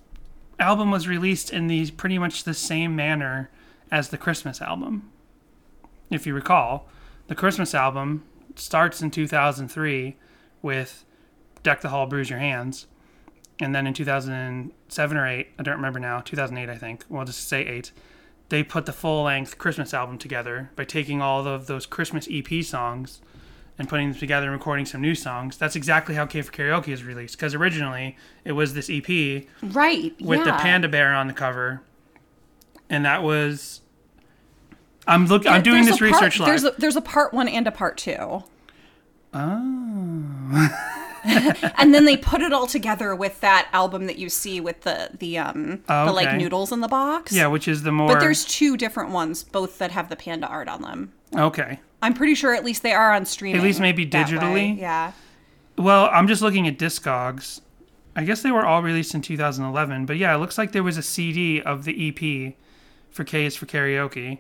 album 0.59 0.91
was 0.91 1.07
released 1.07 1.53
in 1.53 1.67
the 1.67 1.91
pretty 1.91 2.19
much 2.19 2.45
the 2.45 2.55
same 2.55 2.97
manner 2.97 3.51
as 3.91 4.09
the 4.09 4.17
Christmas 4.17 4.63
album. 4.63 5.11
If 6.11 6.27
you 6.27 6.33
recall, 6.33 6.89
the 7.29 7.35
Christmas 7.35 7.75
album 7.75 8.25
starts 8.55 9.03
in 9.03 9.11
2003 9.11 10.17
with 10.63 11.05
"Deck 11.63 11.83
the 11.83 11.91
Hall, 11.91 12.07
Bruise 12.07 12.31
Your 12.31 12.39
Hands," 12.39 12.87
and 13.61 13.75
then 13.75 13.87
in 13.87 13.93
2007 13.93 15.17
or 15.19 15.27
8, 15.27 15.49
I 15.59 15.63
don't 15.63 15.77
remember 15.77 16.01
now, 16.01 16.21
2008 16.21 16.71
I 16.73 16.79
think. 16.79 17.05
We'll 17.11 17.27
just 17.27 17.47
say 17.49 17.67
8. 17.67 17.93
They 18.49 18.63
put 18.63 18.87
the 18.87 18.93
full-length 18.93 19.59
Christmas 19.59 19.93
album 19.93 20.19
together 20.19 20.71
by 20.77 20.85
taking 20.85 21.21
all 21.21 21.47
of 21.47 21.67
those 21.67 21.85
Christmas 21.85 22.29
EP 22.31 22.63
songs 22.65 23.21
and 23.79 23.89
putting 23.89 24.11
them 24.11 24.19
together 24.19 24.47
and 24.47 24.53
recording 24.53 24.87
some 24.87 25.01
new 25.01 25.15
songs. 25.15 25.57
That's 25.57 25.77
exactly 25.77 26.15
how 26.15 26.27
K 26.27 26.43
for 26.43 26.53
Karaoke 26.53 26.89
is 26.89 27.05
released. 27.05 27.37
Because 27.37 27.55
originally 27.55 28.17
it 28.45 28.53
was 28.53 28.75
this 28.75 28.89
EP 28.91 29.45
right. 29.63 30.15
with 30.21 30.45
the 30.45 30.53
panda 30.53 30.89
bear 30.89 31.15
on 31.15 31.27
the 31.27 31.33
cover, 31.33 31.83
and 32.89 33.05
that 33.05 33.23
was. 33.23 33.81
I'm 35.07 35.27
look. 35.27 35.47
I'm 35.47 35.63
doing 35.63 35.85
this 35.85 35.99
part- 35.99 36.13
research 36.13 36.41
live. 36.41 36.49
There's 36.49 36.65
a, 36.65 36.71
there's 36.79 36.97
a 36.97 37.01
part 37.01 37.33
1 37.33 37.49
and 37.49 37.67
a 37.67 37.73
part 37.73 37.97
2. 37.97 38.43
Oh. 39.35 40.93
and 41.79 41.95
then 41.95 42.05
they 42.05 42.17
put 42.17 42.41
it 42.41 42.53
all 42.53 42.67
together 42.67 43.15
with 43.15 43.41
that 43.41 43.69
album 43.73 44.07
that 44.07 44.17
you 44.19 44.29
see 44.29 44.61
with 44.61 44.83
the 44.83 45.11
the 45.19 45.39
um 45.39 45.83
Oh, 45.89 46.07
the 46.07 46.13
like 46.13 46.37
noodles 46.37 46.73
in 46.73 46.81
the 46.81 46.89
box. 46.89 47.33
yeah, 47.33 47.47
which 47.47 47.67
is 47.69 47.83
the 47.83 47.93
more. 47.93 48.09
But 48.09 48.21
there's 48.21 48.45
two 48.45 48.77
different 48.77 49.11
ones, 49.11 49.43
both 49.45 49.79
that 49.79 49.91
have 49.91 50.09
the 50.09 50.17
panda 50.17 50.47
art 50.47 50.69
on 50.69 50.83
them. 50.83 51.13
okay. 51.35 51.81
I'm 52.03 52.13
pretty 52.13 52.35
sure 52.35 52.55
at 52.55 52.65
least 52.65 52.83
they 52.83 52.93
are 52.93 53.13
on 53.13 53.25
streaming. 53.25 53.57
At 53.59 53.65
least 53.65 53.81
maybe 53.81 54.07
digitally? 54.07 54.79
Yeah. 54.79 55.13
Well, 55.79 56.09
I'm 56.13 56.29
just 56.29 56.43
looking 56.43 56.69
at 56.69 56.79
Discogs. 56.79 57.63
I 58.15 58.25
guess 58.25 58.43
they 58.43 58.53
were 58.53 58.65
all 58.65 58.83
released 58.83 59.15
in 59.15 59.23
2011, 59.23 60.07
but 60.07 60.17
yeah, 60.19 60.35
it 60.35 60.39
looks 60.39 60.57
like 60.59 60.73
there 60.73 60.83
was 60.83 60.99
a 60.99 61.03
CD 61.03 61.61
of 61.61 61.85
the 61.85 62.09
EP 62.09 62.55
for 63.11 63.25
K 63.25 63.47
is 63.47 63.57
for 63.57 63.67
Karaoke, 63.67 64.39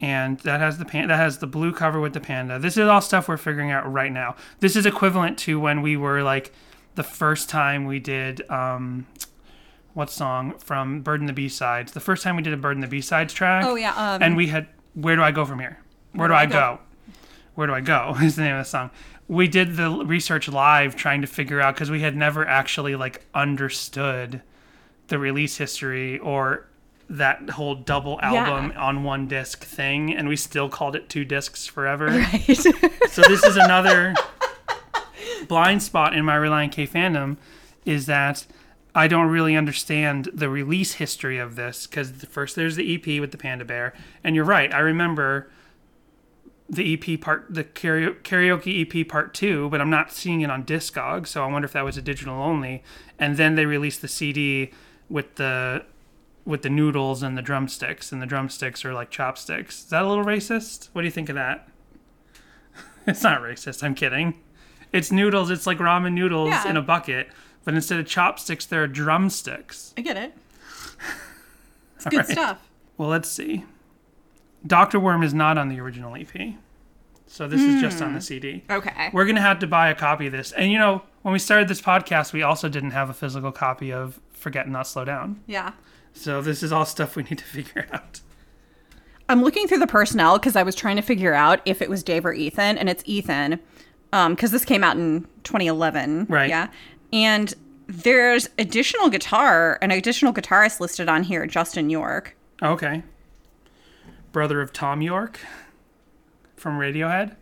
and 0.00 0.38
that 0.40 0.60
has 0.60 0.78
the 0.78 0.84
pan- 0.84 1.08
that 1.08 1.16
has 1.16 1.38
the 1.38 1.46
blue 1.46 1.72
cover 1.72 2.00
with 2.00 2.12
the 2.12 2.20
panda. 2.20 2.58
This 2.58 2.76
is 2.76 2.88
all 2.88 3.00
stuff 3.00 3.28
we're 3.28 3.36
figuring 3.36 3.70
out 3.70 3.90
right 3.90 4.12
now. 4.12 4.36
This 4.60 4.76
is 4.76 4.86
equivalent 4.86 5.38
to 5.40 5.58
when 5.58 5.82
we 5.82 5.96
were 5.96 6.22
like 6.22 6.52
the 6.94 7.02
first 7.02 7.48
time 7.48 7.86
we 7.86 7.98
did 7.98 8.48
um, 8.50 9.06
what 9.94 10.10
song 10.10 10.58
from 10.58 11.00
Bird 11.00 11.20
and 11.20 11.28
the 11.28 11.32
B 11.32 11.48
sides? 11.48 11.92
The 11.92 12.00
first 12.00 12.22
time 12.22 12.36
we 12.36 12.42
did 12.42 12.52
a 12.52 12.56
Bird 12.56 12.76
and 12.76 12.82
the 12.82 12.88
B 12.88 13.00
sides 13.00 13.32
track. 13.32 13.64
Oh, 13.64 13.76
yeah, 13.76 13.94
um, 13.94 14.22
and 14.22 14.36
we 14.36 14.48
had 14.48 14.68
where 14.94 15.16
do 15.16 15.22
I 15.22 15.30
go 15.30 15.44
from 15.44 15.58
here? 15.58 15.78
Where, 16.12 16.28
do 16.28 16.34
I 16.34 16.46
go? 16.46 16.78
Where 17.54 17.66
do 17.66 17.74
I 17.74 17.80
go? 17.80 18.14
Is 18.22 18.36
the 18.36 18.42
name 18.42 18.56
of 18.56 18.64
the 18.64 18.68
song. 18.68 18.90
We 19.26 19.48
did 19.48 19.76
the 19.76 19.90
research 20.04 20.48
live 20.48 20.94
trying 20.94 21.22
to 21.22 21.26
figure 21.26 21.60
out 21.60 21.74
because 21.74 21.90
we 21.90 22.00
had 22.00 22.16
never 22.16 22.46
actually 22.46 22.94
like 22.94 23.24
understood 23.34 24.42
the 25.08 25.18
release 25.18 25.56
history 25.56 26.18
or 26.18 26.66
that 27.08 27.50
whole 27.50 27.74
double 27.74 28.20
album 28.20 28.72
on 28.76 29.04
one 29.04 29.28
disc 29.28 29.64
thing, 29.64 30.14
and 30.14 30.28
we 30.28 30.36
still 30.36 30.68
called 30.68 30.96
it 30.96 31.08
two 31.08 31.24
discs 31.24 31.66
forever. 31.66 32.24
so 32.54 33.22
this 33.22 33.44
is 33.44 33.56
another 33.56 34.14
blind 35.48 35.82
spot 35.82 36.14
in 36.14 36.24
my 36.24 36.36
Relient 36.36 36.72
K 36.72 36.86
fandom 36.86 37.36
is 37.84 38.06
that 38.06 38.46
I 38.94 39.08
don't 39.08 39.28
really 39.28 39.56
understand 39.56 40.28
the 40.32 40.48
release 40.48 40.94
history 40.94 41.38
of 41.38 41.56
this 41.56 41.86
because 41.86 42.10
first 42.10 42.56
there's 42.56 42.76
the 42.76 42.94
EP 42.94 43.20
with 43.20 43.32
the 43.32 43.38
panda 43.38 43.64
bear, 43.64 43.92
and 44.22 44.36
you're 44.36 44.44
right. 44.44 44.72
I 44.72 44.78
remember 44.78 45.50
the 46.68 46.94
EP 46.94 47.20
part, 47.20 47.46
the 47.50 47.64
karaoke, 47.64 48.22
karaoke 48.22 49.00
EP 49.00 49.08
part 49.08 49.34
two, 49.34 49.68
but 49.68 49.80
I'm 49.80 49.90
not 49.90 50.12
seeing 50.12 50.40
it 50.40 50.50
on 50.50 50.64
Discog, 50.64 51.26
so 51.26 51.44
I 51.44 51.46
wonder 51.46 51.66
if 51.66 51.72
that 51.72 51.84
was 51.84 51.96
a 51.96 52.02
digital 52.02 52.34
only. 52.34 52.82
And 53.18 53.36
then 53.36 53.54
they 53.54 53.66
released 53.66 54.00
the 54.00 54.08
CD 54.08 54.70
with 55.08 55.34
the 55.34 55.84
with 56.44 56.62
the 56.62 56.70
noodles 56.70 57.22
and 57.22 57.36
the 57.38 57.42
drumsticks, 57.42 58.12
and 58.12 58.20
the 58.20 58.26
drumsticks 58.26 58.84
are 58.84 58.92
like 58.92 59.10
chopsticks. 59.10 59.84
Is 59.84 59.90
that 59.90 60.02
a 60.02 60.08
little 60.08 60.24
racist? 60.24 60.88
What 60.92 61.02
do 61.02 61.06
you 61.06 61.12
think 61.12 61.28
of 61.28 61.34
that? 61.36 61.68
it's 63.06 63.22
not 63.22 63.40
racist. 63.40 63.82
I'm 63.82 63.94
kidding. 63.94 64.34
It's 64.92 65.10
noodles. 65.10 65.50
It's 65.50 65.66
like 65.66 65.78
ramen 65.78 66.12
noodles 66.12 66.50
Yeah. 66.50 66.68
in 66.68 66.76
a 66.76 66.82
bucket, 66.82 67.28
but 67.64 67.74
instead 67.74 67.98
of 67.98 68.06
chopsticks, 68.06 68.66
there 68.66 68.82
are 68.82 68.86
drumsticks. 68.86 69.94
I 69.96 70.00
get 70.02 70.16
it. 70.16 70.34
It's 71.96 72.06
good 72.06 72.18
right. 72.18 72.28
stuff. 72.28 72.68
Well, 72.98 73.08
let's 73.08 73.30
see. 73.30 73.64
Doctor 74.66 75.00
Worm 75.00 75.22
is 75.22 75.32
not 75.32 75.56
on 75.56 75.68
the 75.68 75.80
original 75.80 76.14
EP, 76.16 76.54
so 77.26 77.48
this 77.48 77.62
is 77.62 77.80
just 77.80 78.02
on 78.02 78.12
the 78.12 78.18
hmm. 78.18 78.22
CD. 78.22 78.64
Okay. 78.68 79.10
We're 79.12 79.24
gonna 79.24 79.40
have 79.40 79.58
to 79.60 79.66
buy 79.66 79.88
a 79.88 79.94
copy 79.94 80.26
of 80.26 80.32
this. 80.32 80.52
And 80.52 80.70
you 80.70 80.78
know, 80.78 81.02
when 81.22 81.32
we 81.32 81.38
started 81.38 81.68
this 81.68 81.80
podcast, 81.80 82.32
we 82.32 82.42
also 82.42 82.68
didn't 82.68 82.90
have 82.90 83.08
a 83.08 83.14
physical 83.14 83.52
copy 83.52 83.92
of 83.92 84.20
Forget 84.32 84.68
Not 84.68 84.86
Slow 84.86 85.04
Down. 85.04 85.40
yeah. 85.46 85.72
So 86.14 86.40
this 86.40 86.62
is 86.62 86.72
all 86.72 86.86
stuff 86.86 87.16
we 87.16 87.24
need 87.24 87.38
to 87.38 87.44
figure 87.44 87.86
out. 87.92 88.20
I'm 89.28 89.42
looking 89.42 89.66
through 89.66 89.78
the 89.78 89.86
personnel 89.86 90.38
because 90.38 90.56
I 90.56 90.62
was 90.62 90.74
trying 90.74 90.96
to 90.96 91.02
figure 91.02 91.34
out 91.34 91.60
if 91.64 91.80
it 91.80 91.88
was 91.88 92.02
Dave 92.02 92.26
or 92.26 92.32
Ethan, 92.32 92.78
and 92.78 92.88
it's 92.88 93.02
Ethan, 93.06 93.58
um, 94.12 94.34
because 94.34 94.50
this 94.50 94.64
came 94.64 94.84
out 94.84 94.96
in 94.96 95.22
2011. 95.44 96.26
Right. 96.28 96.48
Yeah. 96.48 96.68
And 97.12 97.54
there's 97.86 98.48
additional 98.58 99.08
guitar, 99.08 99.78
an 99.82 99.90
additional 99.90 100.32
guitarist 100.32 100.80
listed 100.80 101.08
on 101.08 101.22
here, 101.22 101.46
Justin 101.46 101.90
York. 101.90 102.36
Okay. 102.62 103.02
Brother 104.32 104.60
of 104.60 104.72
Thom 104.72 105.00
Yorke 105.00 105.40
from 106.56 106.78
Radiohead. 106.78 107.36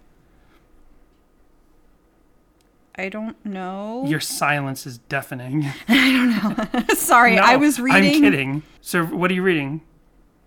I 2.95 3.09
don't 3.09 3.43
know. 3.45 4.05
Your 4.07 4.21
silence 4.21 4.87
is 4.87 4.99
deafening. 4.99 5.65
I 5.89 6.13
don't 6.13 6.75
know. 6.89 6.95
Sorry, 6.95 7.37
No, 7.37 7.43
I 7.43 7.57
was 7.57 7.81
reading. 7.81 8.15
I'm 8.17 8.21
kidding. 8.21 8.63
So 8.81 9.05
what 9.05 9.31
are 9.31 9.35
you 9.35 9.43
reading? 9.43 9.81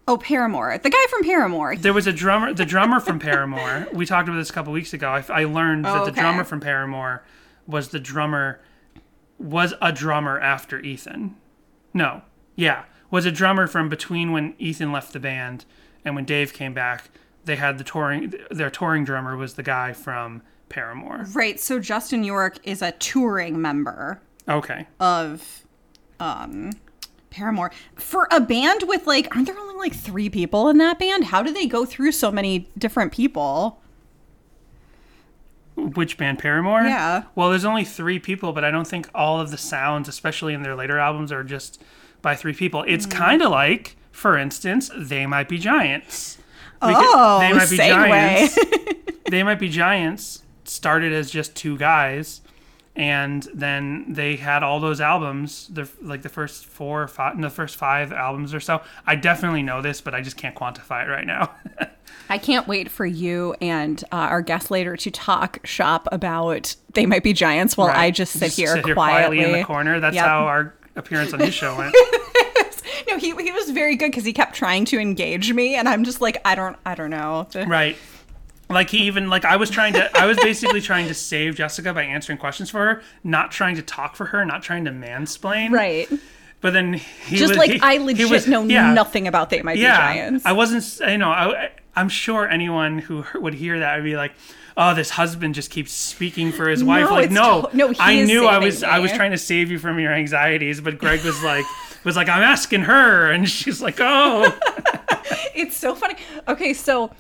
Oh, 0.08 0.18
Paramore. 0.18 0.78
The 0.78 0.92
guy 0.92 1.06
from 1.10 1.24
Paramore. 1.24 1.76
There 1.76 1.94
was 1.94 2.06
a 2.06 2.14
drummer, 2.14 2.54
the 2.54 2.66
drummer 2.66 3.00
from 3.00 3.18
Paramore. 3.20 3.88
We 3.94 4.06
talked 4.06 4.28
about 4.30 4.38
this 4.38 4.52
a 4.52 4.54
couple 4.54 4.72
weeks 4.74 4.94
ago. 4.94 5.10
I, 5.10 5.24
I 5.30 5.44
learned 5.46 5.86
that 5.86 6.02
Oh, 6.02 6.06
the 6.06 6.12
okay. 6.12 6.22
drummer 6.22 6.44
from 6.44 6.60
Paramore 6.60 7.24
was 7.66 7.90
the 7.90 8.00
drummer, 8.00 8.62
was 9.40 9.74
a 9.82 9.92
drummer 9.92 10.40
after 10.40 10.80
Ethan. 10.80 11.36
No, 11.96 12.22
yeah, 12.56 12.84
was 13.10 13.26
a 13.26 13.32
drummer 13.32 13.66
from 13.66 13.90
between 13.90 14.32
when 14.32 14.54
Ethan 14.60 14.92
left 14.92 15.14
the 15.14 15.20
band 15.20 15.66
and 16.04 16.14
when 16.16 16.26
Dave 16.26 16.54
came 16.54 16.76
back. 16.76 17.10
They 17.46 17.56
had 17.56 17.80
the 17.80 17.84
touring, 17.84 18.34
their 18.52 18.70
touring 18.70 19.04
drummer 19.06 19.36
was 19.36 19.56
the 19.56 19.64
guy 19.64 19.94
from 19.94 20.44
Paramore. 20.70 21.26
Right. 21.34 21.60
So 21.60 21.80
Justin 21.80 22.24
York 22.24 22.58
is 22.64 22.82
a 22.82 22.92
touring 22.94 23.62
member 23.62 24.20
Okay. 24.50 24.88
of 25.00 25.64
um 26.20 26.72
Paramore. 27.30 27.72
For 27.96 28.28
a 28.32 28.40
band 28.40 28.84
with 28.88 29.06
like 29.08 29.34
aren't 29.36 29.48
there 29.48 29.58
only 29.60 29.76
like 29.76 29.94
3 29.94 30.30
people 30.30 30.70
in 30.70 30.78
that 30.80 30.98
band? 31.00 31.26
How 31.26 31.44
do 31.44 31.52
they 31.54 31.68
go 31.68 31.86
through 31.86 32.12
so 32.14 32.32
many 32.32 32.70
different 32.78 33.12
people? 33.12 33.82
Which 35.76 36.18
band, 36.18 36.40
Paramore? 36.40 36.84
Yeah. 36.84 37.24
Well, 37.36 37.50
there's 37.50 37.66
only 37.66 37.84
three 37.84 38.18
people, 38.18 38.54
but 38.54 38.64
I 38.64 38.72
don't 38.72 38.88
think 38.88 39.10
all 39.14 39.42
of 39.42 39.52
the 39.52 39.58
sounds, 39.58 40.08
especially 40.08 40.54
in 40.54 40.64
their 40.64 40.74
later 40.74 40.98
albums, 41.00 41.34
are 41.34 41.44
just 41.44 41.82
by 42.22 42.34
three 42.34 42.54
people. 42.54 42.86
It's 42.88 43.04
Hmm. 43.06 43.12
kind 43.12 43.42
of 43.42 43.52
like, 43.52 43.98
for 44.14 44.38
instance, 44.38 44.90
They 44.98 45.26
Might 45.26 45.50
Be 45.50 45.58
Giants. 45.58 46.38
We 46.82 46.94
Oh, 46.96 47.40
They 47.42 47.52
Might 47.52 47.70
Be 47.70 47.78
segue. 47.78 47.90
Giants. 47.90 48.58
they 49.30 49.44
Might 49.44 49.60
Be 49.60 49.68
Giants 49.68 50.44
started 50.68 51.14
as 51.14 51.30
just 51.32 51.56
two 51.56 51.78
guys, 51.78 52.42
and 52.96 53.48
then 53.54 54.06
they 54.14 54.36
had 54.38 54.64
all 54.64 54.80
those 54.80 55.02
albums, 55.02 55.68
the 55.68 55.90
like 56.02 56.22
the 56.22 56.30
first 56.30 56.66
four 56.66 57.04
or 57.04 57.08
five, 57.08 57.40
the 57.42 57.50
first 57.50 57.76
five 57.76 58.12
albums 58.14 58.54
or 58.54 58.60
so. 58.60 58.82
I 59.06 59.16
definitely 59.16 59.64
know 59.64 59.82
this, 59.82 60.02
but 60.02 60.14
I 60.16 60.22
just 60.22 60.38
can't 60.38 60.56
quantify 60.56 61.06
it 61.06 61.10
right 61.10 61.28
now. 61.28 61.52
I 62.30 62.38
can't 62.40 62.68
wait 62.68 62.90
for 62.90 63.06
you 63.06 63.56
and 63.62 64.04
uh, 64.12 64.16
our 64.16 64.42
guest 64.42 64.72
later 64.72 64.96
to 64.98 65.12
talk 65.12 65.60
shop 65.66 66.08
about 66.12 66.76
they 66.94 67.06
might 67.06 67.22
be 67.22 67.34
giants 67.34 67.78
while 67.78 67.88
I 67.90 67.94
Right. 68.06 68.16
just 68.16 68.34
sit 68.40 68.52
here 68.54 68.74
quietly. 68.82 68.94
quietly 68.94 69.40
in 69.44 69.52
the 69.52 69.64
corner. 69.64 70.00
That's 70.00 70.16
Yep. 70.16 70.26
how 70.26 70.46
our 70.46 70.74
appearance 70.96 71.34
on 71.34 71.40
his 71.42 71.54
show 71.54 71.78
went. 71.78 71.94
No, 73.08 73.18
he, 73.20 73.32
he 73.36 73.52
was 73.52 73.70
very 73.70 73.96
good 73.96 74.08
because 74.12 74.26
he 74.26 74.34
kept 74.34 74.56
trying 74.56 74.86
to 74.86 75.00
engage 75.00 75.54
me, 75.54 75.76
and 75.76 75.88
I'm 75.88 76.04
just 76.04 76.22
like, 76.22 76.38
I 76.44 76.56
don't, 76.56 76.76
I 76.86 76.96
don't 76.96 77.12
know. 77.12 77.48
Right. 77.68 77.98
Like 78.70 78.90
he 78.90 79.00
even 79.00 79.30
like 79.30 79.46
I 79.46 79.58
was 79.58 79.70
trying 79.70 79.94
to 79.94 80.18
I 80.18 80.26
was 80.26 80.38
basically 80.38 80.82
trying 80.82 81.08
to 81.08 81.14
save 81.14 81.56
Jessica 81.56 81.94
by 81.94 82.04
answering 82.04 82.38
questions 82.40 82.70
for 82.70 82.80
her, 82.86 83.02
not 83.24 83.52
trying 83.52 83.76
to 83.76 83.82
talk 83.82 84.16
for 84.16 84.26
her, 84.28 84.44
not 84.46 84.64
trying 84.64 84.86
to 84.86 84.92
mansplain. 84.92 85.72
Right. 85.72 86.10
But 86.62 86.74
then 86.74 86.94
he 86.94 87.36
Just 87.38 87.52
was, 87.52 87.58
like 87.60 87.72
he- 87.72 87.80
I 87.82 87.98
legit 87.98 88.30
was- 88.30 88.48
know 88.48 88.64
yeah, 88.64 88.92
nothing 88.92 89.28
about 89.28 89.52
they 89.52 89.62
might 89.62 89.78
Yeah, 89.78 89.92
be 90.14 90.18
giants. 90.20 90.46
I 90.48 90.54
wasn't. 90.54 91.12
You 91.12 91.20
know, 91.20 91.30
I, 91.30 91.70
I'm 91.96 92.10
sure 92.10 92.48
anyone 92.50 92.98
who 92.98 93.24
would 93.36 93.54
hear 93.54 93.80
that 93.80 93.96
would 93.98 94.04
be 94.04 94.16
like, 94.16 94.32
"Oh, 94.76 94.96
this 94.96 95.12
husband 95.12 95.54
just 95.54 95.70
keeps 95.70 95.92
speaking 95.92 96.52
for 96.52 96.68
his 96.68 96.84
wife." 96.84 97.06
No, 97.08 97.14
Like, 97.14 97.30
no, 97.32 97.70
no, 97.72 97.94
I 98.00 98.24
knew 98.24 98.48
I 98.48 98.58
was. 98.58 98.82
I 98.82 98.98
was 98.98 99.12
trying 99.12 99.32
to 99.32 99.38
save 99.38 99.70
you 99.70 99.78
from 99.78 100.00
your 100.00 100.12
anxieties, 100.12 100.82
but 100.82 100.98
Greg 100.98 101.24
was 101.24 101.44
like, 101.44 101.66
was 102.04 102.16
like, 102.16 102.30
"I'm 102.30 102.42
asking 102.42 102.82
her," 102.84 103.30
and 103.32 103.48
she's 103.48 103.80
like, 103.80 103.98
"Oh." 104.00 104.52
it's 105.54 105.78
so 105.78 105.94
funny. 105.94 106.16
Okay, 106.48 106.74
so 106.74 107.12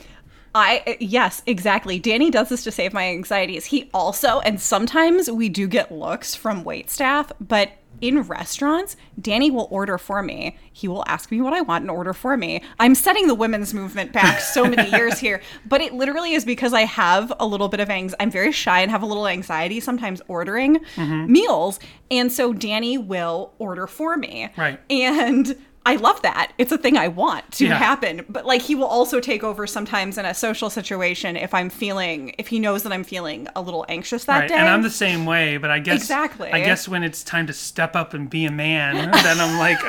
I 0.56 0.98
yes, 1.02 1.44
exactly. 1.46 2.00
Danny 2.00 2.32
does 2.32 2.48
this 2.48 2.64
to 2.64 2.72
save 2.72 2.94
my 2.94 3.10
anxieties. 3.10 3.66
He 3.66 3.90
also, 3.94 4.40
and 4.40 4.60
sometimes 4.60 5.30
we 5.30 5.50
do 5.50 5.68
get 5.68 5.92
looks 5.92 6.34
from 6.34 6.64
wait 6.64 6.90
staff, 6.90 7.30
but 7.42 7.74
in 8.02 8.22
restaurants, 8.22 8.96
Danny 9.20 9.52
will 9.52 9.68
order 9.70 9.98
for 9.98 10.22
me. 10.22 10.58
He 10.72 10.88
will 10.88 11.04
ask 11.08 11.30
me 11.30 11.42
what 11.42 11.54
I 11.54 11.62
want 11.62 11.84
and 11.84 11.92
order 11.92 12.14
for 12.14 12.38
me. 12.38 12.62
I'm 12.80 12.96
setting 12.96 13.28
the 13.28 13.36
women's 13.36 13.74
movement 13.74 14.14
back 14.14 14.40
so 14.40 14.66
many 14.66 14.90
years 14.96 15.20
here, 15.20 15.42
but 15.66 15.82
it 15.82 15.94
literally 15.94 16.34
is 16.34 16.46
because 16.46 16.74
I 16.74 16.82
have 16.82 17.34
a 17.40 17.46
little 17.46 17.68
bit 17.68 17.82
of 17.82 17.90
anxiety. 17.90 18.22
I'm 18.22 18.32
very 18.32 18.52
shy 18.52 18.80
and 18.80 18.92
have 18.92 19.04
a 19.04 19.06
little 19.06 19.28
anxiety 19.28 19.80
sometimes 19.82 20.22
ordering 20.28 20.78
mm-hmm. 20.96 21.32
meals, 21.32 21.80
and 22.10 22.32
so 22.32 22.54
Danny 22.54 22.98
will 22.98 23.54
order 23.60 23.88
for 23.88 24.16
me. 24.16 24.50
Right. 24.58 24.80
And 24.90 25.56
I 25.88 25.98
love 25.98 26.20
that. 26.24 26.52
It's 26.58 26.72
a 26.72 26.78
thing 26.80 26.98
I 26.98 27.08
want 27.10 27.52
to 27.54 27.66
Yeah. 27.68 27.78
happen. 27.78 28.26
But 28.28 28.46
like 28.46 28.62
he 28.64 28.74
will 28.74 28.88
also 28.88 29.20
take 29.20 29.44
over 29.44 29.68
sometimes 29.68 30.18
in 30.18 30.26
a 30.26 30.34
social 30.34 30.70
situation 30.72 31.38
if 31.38 31.54
I'm 31.54 31.70
feeling 31.70 32.34
if 32.40 32.48
he 32.48 32.58
knows 32.60 32.82
that 32.84 32.92
I'm 32.92 33.04
feeling 33.04 33.48
a 33.56 33.62
little 33.62 33.86
anxious 33.88 34.24
that 34.26 34.40
Right, 34.40 34.50
day. 34.50 34.56
and 34.56 34.68
I'm 34.68 34.82
the 34.82 34.90
same 34.90 35.26
way, 35.28 35.58
but 35.58 35.70
I 35.70 35.78
guess 35.80 35.98
Exactly. 35.98 36.52
I 36.52 36.60
guess 36.62 36.88
when 36.88 37.04
it's 37.04 37.24
time 37.24 37.46
to 37.48 37.54
step 37.54 37.96
up 37.96 38.14
and 38.16 38.28
be 38.30 38.46
a 38.46 38.52
man, 38.52 38.96
then 39.12 39.40
I'm 39.40 39.60
like, 39.60 39.78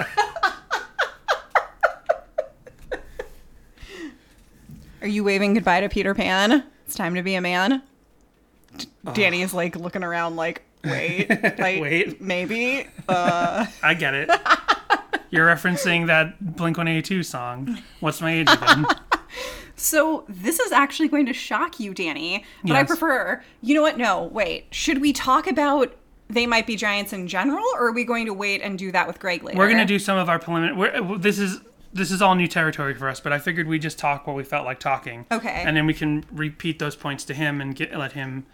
Are 5.03 5.09
you 5.09 5.25
waving 5.25 5.55
goodbye 5.55 5.81
to 5.81 5.89
Peter 5.89 6.15
Pan? 6.15 6.65
It's 6.87 6.95
time 6.97 7.15
to 7.15 7.23
be 7.23 7.35
a 7.35 7.41
man. 7.41 7.83
D- 8.77 8.87
Danny 9.15 9.43
is 9.43 9.55
like 9.55 9.77
looking 9.77 10.03
around 10.03 10.37
like, 10.37 10.63
wait, 10.85 11.29
like, 11.59 11.81
Wait. 11.81 12.21
maybe. 12.21 12.87
Uh, 13.09 13.67
I 13.83 13.95
get 13.95 14.15
it. 14.15 14.31
You're 15.37 15.47
referencing 15.47 16.07
that 16.07 16.57
Blink 16.57 16.77
182 16.77 17.23
song. 17.23 17.79
What's 18.01 18.21
my 18.21 18.33
age 18.33 18.49
again? 18.51 18.87
so 19.77 20.25
this 20.29 20.59
is 20.59 20.73
actually 20.73 21.09
going 21.09 21.27
to 21.27 21.33
shock 21.33 21.79
you, 21.79 21.93
Danny. 21.93 22.45
But 22.65 22.77
I 22.77 22.85
prefer. 22.85 23.43
You 23.61 23.75
know 23.75 23.83
what? 23.83 23.99
No, 23.99 24.25
wait. 24.25 24.67
Should 24.71 25.01
we 25.01 25.13
talk 25.13 25.47
about 25.47 25.95
they 26.29 26.47
might 26.47 26.67
be 26.67 26.75
giants 26.75 27.13
in 27.13 27.29
general, 27.29 27.65
or 27.75 27.89
are 27.89 27.93
we 27.93 28.05
going 28.05 28.27
to 28.27 28.35
wait 28.35 28.61
and 28.61 28.79
do 28.79 28.91
that 28.93 29.07
with 29.07 29.21
Greg 29.21 29.45
later? 29.45 29.59
We're 29.59 29.69
gonna 29.69 29.85
do 29.85 29.99
some 29.99 30.19
of 30.19 30.29
our 30.29 30.39
preliminary. 30.39 30.91
Uh, 30.91 31.17
this 31.19 31.39
is 31.39 31.61
this 31.93 32.11
is 32.11 32.21
all 32.21 32.35
new 32.35 32.49
territory 32.49 32.95
for 32.95 33.09
us, 33.09 33.21
but 33.21 33.33
I 33.33 33.39
figured 33.39 33.69
we 33.69 33.79
just 33.79 33.99
talk 33.99 34.27
what 34.27 34.37
we 34.37 34.43
felt 34.43 34.65
like 34.65 34.81
talking. 34.81 35.27
Okay. 35.31 35.63
And 35.65 35.77
then 35.77 35.87
we 35.87 35.95
can 35.95 36.25
repeat 36.33 36.79
those 36.79 36.97
points 36.97 37.25
to 37.27 37.35
him 37.35 37.61
and 37.61 37.75
get 37.75 37.97
let 37.97 38.13
him 38.13 38.47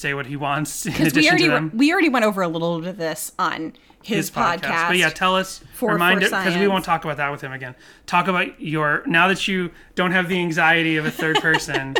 say 0.00 0.14
what 0.14 0.26
he 0.26 0.36
wants 0.36 0.86
in 0.86 0.92
because 0.92 1.14
we 1.14 1.28
already 1.28 1.44
to 1.44 1.50
them. 1.50 1.70
we 1.74 1.92
already 1.92 2.08
went 2.08 2.24
over 2.24 2.42
a 2.42 2.48
little 2.48 2.80
bit 2.80 2.88
of 2.88 2.96
this 2.96 3.32
on 3.38 3.74
his, 4.02 4.30
podcast. 4.30 4.88
But 4.88 4.96
yeah, 4.96 5.10
tell 5.10 5.36
us, 5.36 5.60
For- 5.74 5.92
remind 5.92 6.22
it, 6.22 6.30
because 6.30 6.56
we 6.56 6.66
won't 6.66 6.84
talk 6.84 7.04
about 7.04 7.18
that 7.18 7.30
with 7.30 7.42
him 7.42 7.52
again. 7.52 7.74
Talk 8.06 8.28
about 8.28 8.60
your, 8.60 9.02
now 9.06 9.28
that 9.28 9.46
you 9.46 9.70
don't 9.94 10.12
have 10.12 10.28
the 10.28 10.38
anxiety 10.38 10.96
of 10.96 11.04
a 11.04 11.10
third 11.10 11.36
person, 11.40 11.94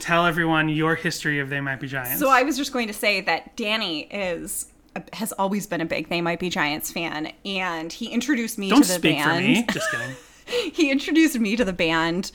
tell 0.00 0.26
everyone 0.26 0.68
your 0.68 0.94
history 0.94 1.40
of 1.40 1.48
They 1.48 1.60
Might 1.62 1.80
Be 1.80 1.88
Giants. 1.88 2.20
so 2.20 2.28
I 2.28 2.42
was 2.42 2.56
just 2.58 2.72
going 2.72 2.88
to 2.88 2.92
say 2.92 3.22
that 3.22 3.56
Danny 3.56 4.02
is 4.02 4.66
has 5.12 5.30
always 5.32 5.66
been 5.66 5.82
a 5.82 5.84
big 5.84 6.08
They 6.08 6.22
Might 6.22 6.40
Be 6.40 6.48
Giants 6.48 6.90
fan, 6.90 7.30
and 7.44 7.92
he 7.92 8.06
introduced 8.08 8.56
me 8.58 8.70
don't 8.70 8.80
to 8.82 8.88
the 8.88 8.94
speak 8.94 9.16
band. 9.18 9.30
for 9.30 9.40
me. 9.42 9.66
Just 9.72 9.90
kidding. 9.90 10.16
He 10.72 10.90
introduced 10.92 11.38
me 11.40 11.56
to 11.56 11.64
the 11.64 11.72
band. 11.72 12.30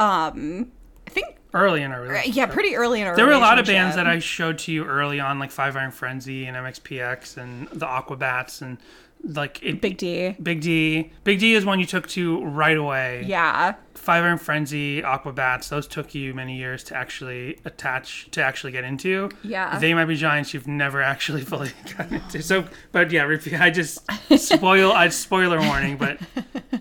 Um, 0.00 0.72
I 1.06 1.10
think 1.10 1.36
Early 1.56 1.82
in 1.82 1.92
our 1.92 2.00
uh, 2.00 2.08
relationship. 2.08 2.36
yeah, 2.36 2.46
pretty 2.46 2.76
early 2.76 3.00
in 3.00 3.06
our. 3.06 3.16
There 3.16 3.26
were 3.26 3.32
a 3.32 3.38
lot 3.38 3.58
of 3.58 3.66
bands 3.66 3.96
that 3.96 4.06
I 4.06 4.18
showed 4.18 4.58
to 4.60 4.72
you 4.72 4.84
early 4.84 5.20
on, 5.20 5.38
like 5.38 5.50
Five 5.50 5.76
Iron 5.76 5.90
Frenzy 5.90 6.46
and 6.46 6.56
MXPX 6.56 7.36
and 7.36 7.68
the 7.68 7.86
Aquabats 7.86 8.62
and 8.62 8.78
like 9.24 9.62
it, 9.62 9.80
Big 9.80 9.96
D. 9.96 10.36
Big 10.42 10.60
D. 10.60 11.10
Big 11.24 11.40
D 11.40 11.54
is 11.54 11.64
one 11.64 11.80
you 11.80 11.86
took 11.86 12.06
to 12.08 12.44
right 12.44 12.76
away. 12.76 13.24
Yeah. 13.26 13.74
Five 13.94 14.24
Iron 14.24 14.38
Frenzy, 14.38 15.02
Aquabats, 15.02 15.68
those 15.68 15.86
took 15.86 16.14
you 16.14 16.32
many 16.34 16.56
years 16.56 16.84
to 16.84 16.96
actually 16.96 17.58
attach, 17.64 18.30
to 18.32 18.42
actually 18.42 18.72
get 18.72 18.84
into. 18.84 19.30
Yeah. 19.42 19.78
They 19.78 19.94
Might 19.94 20.04
Be 20.04 20.16
Giants, 20.16 20.54
you've 20.54 20.68
never 20.68 21.02
actually 21.02 21.40
fully 21.50 21.70
gotten 21.96 22.14
into. 22.16 22.42
So, 22.42 22.66
but 22.92 23.10
yeah, 23.10 23.26
I 23.58 23.70
just 23.70 24.04
spoil, 24.36 24.92
I 24.92 25.08
spoiler 25.08 25.60
warning, 25.60 25.96
but 25.96 26.18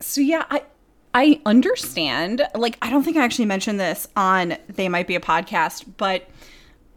So 0.00 0.20
yeah, 0.20 0.44
I 0.50 0.64
I 1.14 1.40
understand. 1.44 2.42
Like 2.54 2.78
I 2.82 2.90
don't 2.90 3.02
think 3.02 3.16
I 3.16 3.24
actually 3.24 3.46
mentioned 3.46 3.78
this 3.78 4.08
on 4.16 4.56
They 4.68 4.88
Might 4.88 5.06
Be 5.06 5.14
a 5.14 5.20
podcast, 5.20 5.84
but 5.96 6.28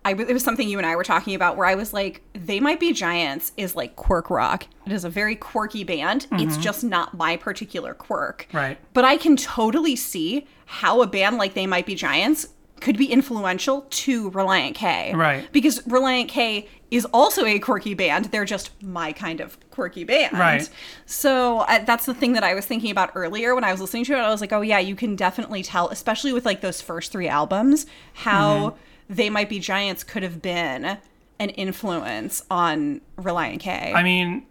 I 0.05 0.11
it 0.11 0.31
was 0.31 0.43
something 0.43 0.69
you 0.69 0.77
and 0.77 0.85
I 0.85 0.95
were 0.95 1.03
talking 1.03 1.35
about 1.35 1.57
where 1.57 1.65
I 1.65 1.75
was 1.75 1.93
like, 1.93 2.21
They 2.33 2.59
Might 2.59 2.79
Be 2.79 2.93
Giants 2.93 3.51
is 3.57 3.75
like 3.75 3.95
quirk 3.95 4.29
rock. 4.29 4.67
It 4.85 4.91
is 4.91 5.03
a 5.03 5.09
very 5.09 5.35
quirky 5.35 5.83
band. 5.83 6.27
It's 6.33 6.53
mm-hmm. 6.53 6.61
just 6.61 6.83
not 6.83 7.15
my 7.15 7.37
particular 7.37 7.93
quirk. 7.93 8.47
Right. 8.53 8.77
But 8.93 9.03
I 9.03 9.17
can 9.17 9.35
totally 9.35 9.95
see 9.95 10.47
how 10.65 11.01
a 11.01 11.07
band 11.07 11.37
like 11.37 11.55
They 11.55 11.67
Might 11.67 11.85
Be 11.85 11.95
Giants 11.95 12.47
could 12.81 12.97
be 12.97 13.11
influential 13.11 13.81
to 13.89 14.31
Relient 14.31 14.75
K. 14.75 15.13
Right. 15.13 15.47
Because 15.51 15.79
Relient 15.81 16.27
K 16.27 16.67
is 16.91 17.05
also 17.13 17.45
a 17.45 17.59
quirky 17.59 17.93
band. 17.93 18.25
They're 18.25 18.45
just 18.45 18.71
my 18.81 19.11
kind 19.11 19.41
of 19.41 19.57
quirky 19.71 20.03
band. 20.03 20.33
Right. 20.33 20.69
So 21.05 21.59
uh, 21.59 21.83
that's 21.83 22.05
the 22.05 22.13
thing 22.13 22.33
that 22.33 22.43
I 22.43 22.53
was 22.53 22.65
thinking 22.65 22.91
about 22.91 23.11
earlier 23.15 23.55
when 23.55 23.63
I 23.63 23.71
was 23.71 23.81
listening 23.81 24.05
to 24.05 24.13
it. 24.13 24.17
I 24.17 24.29
was 24.29 24.41
like, 24.41 24.53
oh 24.53 24.61
yeah, 24.61 24.79
you 24.79 24.95
can 24.95 25.15
definitely 25.15 25.63
tell, 25.63 25.89
especially 25.89 26.33
with 26.33 26.45
like 26.45 26.61
those 26.61 26.81
first 26.81 27.11
three 27.11 27.27
albums, 27.27 27.85
how 28.13 28.75
they 29.09 29.29
might 29.29 29.49
be 29.49 29.59
giants 29.59 30.03
could 30.03 30.23
have 30.23 30.41
been 30.41 30.97
an 31.39 31.49
influence 31.49 32.43
on 32.49 33.01
Relient 33.17 33.59
K. 33.59 33.93
I 33.93 34.03
mean, 34.03 34.45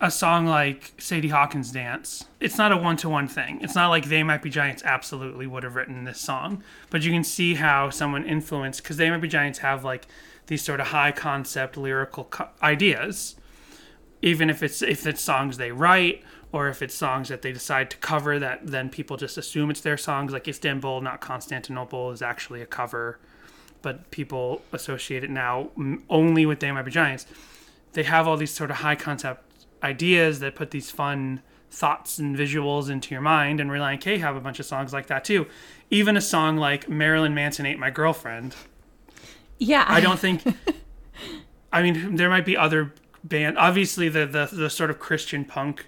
a 0.00 0.10
song 0.10 0.46
like 0.46 0.92
Sadie 0.98 1.28
Hawkins 1.28 1.72
Dance, 1.72 2.26
it's 2.38 2.56
not 2.56 2.70
a 2.70 2.76
one 2.76 2.96
to 2.98 3.08
one 3.08 3.26
thing. 3.26 3.60
It's 3.62 3.74
not 3.74 3.88
like 3.88 4.08
They 4.08 4.22
Might 4.22 4.42
Be 4.42 4.50
Giants 4.50 4.84
absolutely 4.84 5.46
would 5.46 5.64
have 5.64 5.74
written 5.74 6.04
this 6.04 6.20
song, 6.20 6.62
but 6.90 7.02
you 7.02 7.10
can 7.10 7.24
see 7.24 7.54
how 7.54 7.90
someone 7.90 8.24
influenced, 8.24 8.82
because 8.82 8.96
They 8.96 9.10
Might 9.10 9.20
Be 9.20 9.28
Giants 9.28 9.58
have 9.58 9.84
like 9.84 10.06
these 10.46 10.62
sort 10.62 10.80
of 10.80 10.88
high 10.88 11.12
concept 11.12 11.76
lyrical 11.76 12.24
co- 12.24 12.48
ideas, 12.62 13.34
even 14.22 14.50
if 14.50 14.62
it's 14.62 14.82
if 14.82 15.06
it's 15.06 15.20
songs 15.20 15.56
they 15.56 15.72
write 15.72 16.22
or 16.50 16.68
if 16.68 16.80
it's 16.80 16.94
songs 16.94 17.28
that 17.28 17.42
they 17.42 17.52
decide 17.52 17.90
to 17.90 17.96
cover 17.98 18.38
that 18.38 18.66
then 18.66 18.88
people 18.88 19.16
just 19.16 19.36
assume 19.36 19.70
it's 19.70 19.80
their 19.80 19.96
songs 19.96 20.32
like 20.32 20.48
Istanbul 20.48 21.00
not 21.00 21.20
Constantinople 21.20 22.10
is 22.10 22.22
actually 22.22 22.62
a 22.62 22.66
cover 22.66 23.18
but 23.82 24.10
people 24.10 24.62
associate 24.72 25.22
it 25.22 25.30
now 25.30 25.70
only 26.08 26.46
with 26.46 26.60
They 26.60 26.72
Might 26.72 26.82
Be 26.82 26.90
Giants 26.90 27.26
they 27.92 28.02
have 28.02 28.26
all 28.26 28.36
these 28.36 28.50
sort 28.50 28.70
of 28.70 28.78
high 28.78 28.96
concept 28.96 29.47
ideas 29.82 30.40
that 30.40 30.54
put 30.54 30.70
these 30.70 30.90
fun 30.90 31.40
thoughts 31.70 32.18
and 32.18 32.36
visuals 32.36 32.88
into 32.88 33.14
your 33.14 33.20
mind 33.20 33.60
and 33.60 33.70
Relient 33.70 34.00
K 34.00 34.18
have 34.18 34.36
a 34.36 34.40
bunch 34.40 34.58
of 34.58 34.66
songs 34.66 34.92
like 34.92 35.06
that 35.08 35.24
too 35.24 35.46
even 35.90 36.16
a 36.16 36.20
song 36.20 36.56
like 36.56 36.88
Marilyn 36.88 37.34
Manson 37.34 37.66
ate 37.66 37.78
my 37.78 37.90
girlfriend 37.90 38.54
yeah. 39.58 39.84
I 39.86 40.00
don't 40.00 40.18
think. 40.18 40.42
I 41.72 41.82
mean, 41.82 42.16
there 42.16 42.30
might 42.30 42.46
be 42.46 42.56
other 42.56 42.92
band. 43.22 43.58
Obviously, 43.58 44.08
the, 44.08 44.26
the 44.26 44.48
the 44.50 44.70
sort 44.70 44.90
of 44.90 44.98
Christian 44.98 45.44
punk 45.44 45.86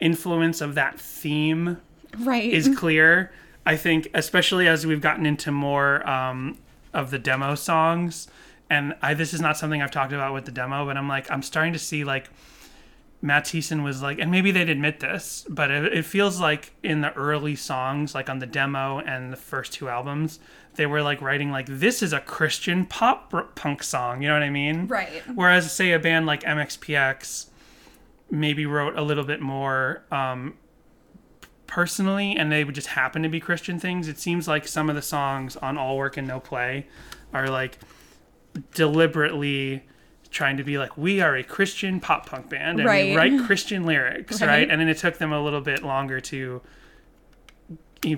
influence 0.00 0.60
of 0.60 0.74
that 0.74 1.00
theme 1.00 1.78
right. 2.18 2.52
is 2.52 2.70
clear. 2.76 3.32
I 3.64 3.76
think, 3.76 4.08
especially 4.12 4.68
as 4.68 4.86
we've 4.86 5.00
gotten 5.00 5.24
into 5.24 5.50
more 5.50 6.06
um, 6.08 6.58
of 6.92 7.10
the 7.10 7.18
demo 7.18 7.54
songs, 7.54 8.28
and 8.68 8.94
I 9.00 9.14
this 9.14 9.32
is 9.32 9.40
not 9.40 9.56
something 9.56 9.80
I've 9.80 9.90
talked 9.90 10.12
about 10.12 10.34
with 10.34 10.44
the 10.44 10.52
demo, 10.52 10.84
but 10.84 10.96
I'm 10.96 11.08
like, 11.08 11.30
I'm 11.30 11.42
starting 11.42 11.72
to 11.72 11.78
see 11.78 12.04
like 12.04 12.28
Matt 13.24 13.46
Thiessen 13.46 13.82
was 13.82 14.02
like, 14.02 14.18
and 14.18 14.30
maybe 14.30 14.50
they'd 14.50 14.68
admit 14.68 15.00
this, 15.00 15.46
but 15.48 15.70
it, 15.70 15.94
it 15.94 16.04
feels 16.04 16.40
like 16.40 16.74
in 16.82 17.00
the 17.00 17.10
early 17.14 17.56
songs, 17.56 18.14
like 18.14 18.28
on 18.28 18.38
the 18.38 18.46
demo 18.46 18.98
and 18.98 19.32
the 19.32 19.36
first 19.38 19.72
two 19.72 19.88
albums, 19.88 20.40
they 20.74 20.84
were 20.84 21.00
like 21.00 21.22
writing 21.22 21.50
like 21.50 21.64
this 21.66 22.02
is 22.02 22.12
a 22.12 22.20
Christian 22.20 22.84
pop 22.84 23.32
punk 23.54 23.82
song. 23.82 24.20
You 24.20 24.28
know 24.28 24.34
what 24.34 24.42
I 24.42 24.50
mean? 24.50 24.88
Right. 24.88 25.08
Whereas 25.34 25.72
say 25.72 25.92
a 25.92 25.98
band 25.98 26.26
like 26.26 26.42
MXPX 26.42 27.46
maybe 28.30 28.66
wrote 28.66 28.94
a 28.98 29.02
little 29.02 29.24
bit 29.24 29.40
more 29.40 30.04
um, 30.10 30.58
personally, 31.66 32.36
and 32.36 32.52
they 32.52 32.62
would 32.62 32.74
just 32.74 32.88
happen 32.88 33.22
to 33.22 33.30
be 33.30 33.40
Christian 33.40 33.80
things. 33.80 34.06
It 34.06 34.18
seems 34.18 34.46
like 34.46 34.68
some 34.68 34.90
of 34.90 34.96
the 34.96 35.02
songs 35.02 35.56
on 35.56 35.78
All 35.78 35.96
Work 35.96 36.18
and 36.18 36.28
No 36.28 36.40
Play 36.40 36.88
are 37.32 37.48
like 37.48 37.78
deliberately 38.74 39.84
trying 40.34 40.56
to 40.58 40.64
be 40.64 40.76
like 40.76 40.98
we 40.98 41.20
are 41.22 41.36
a 41.36 41.42
Christian 41.44 42.00
pop 42.00 42.26
punk 42.26 42.50
band 42.50 42.80
and 42.80 42.88
we 42.88 43.16
write 43.16 43.40
Christian 43.46 43.86
lyrics, 43.86 44.40
right. 44.42 44.48
Right. 44.48 44.70
And 44.70 44.80
then 44.80 44.88
it 44.88 44.98
took 44.98 45.16
them 45.18 45.32
a 45.32 45.40
little 45.42 45.60
bit 45.62 45.82
longer 45.82 46.20
to 46.20 46.60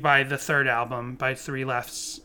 by 0.01 0.25
the 0.25 0.37
third 0.39 0.67
album, 0.67 1.15
by 1.15 1.35
three 1.35 1.65
lefts, 1.65 2.21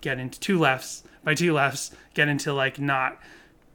get 0.00 0.18
into 0.18 0.40
two 0.40 0.58
lefts, 0.58 1.04
by 1.22 1.34
two 1.34 1.52
lefts, 1.52 1.92
get 2.14 2.26
into 2.28 2.52
like 2.52 2.80
not 2.80 3.18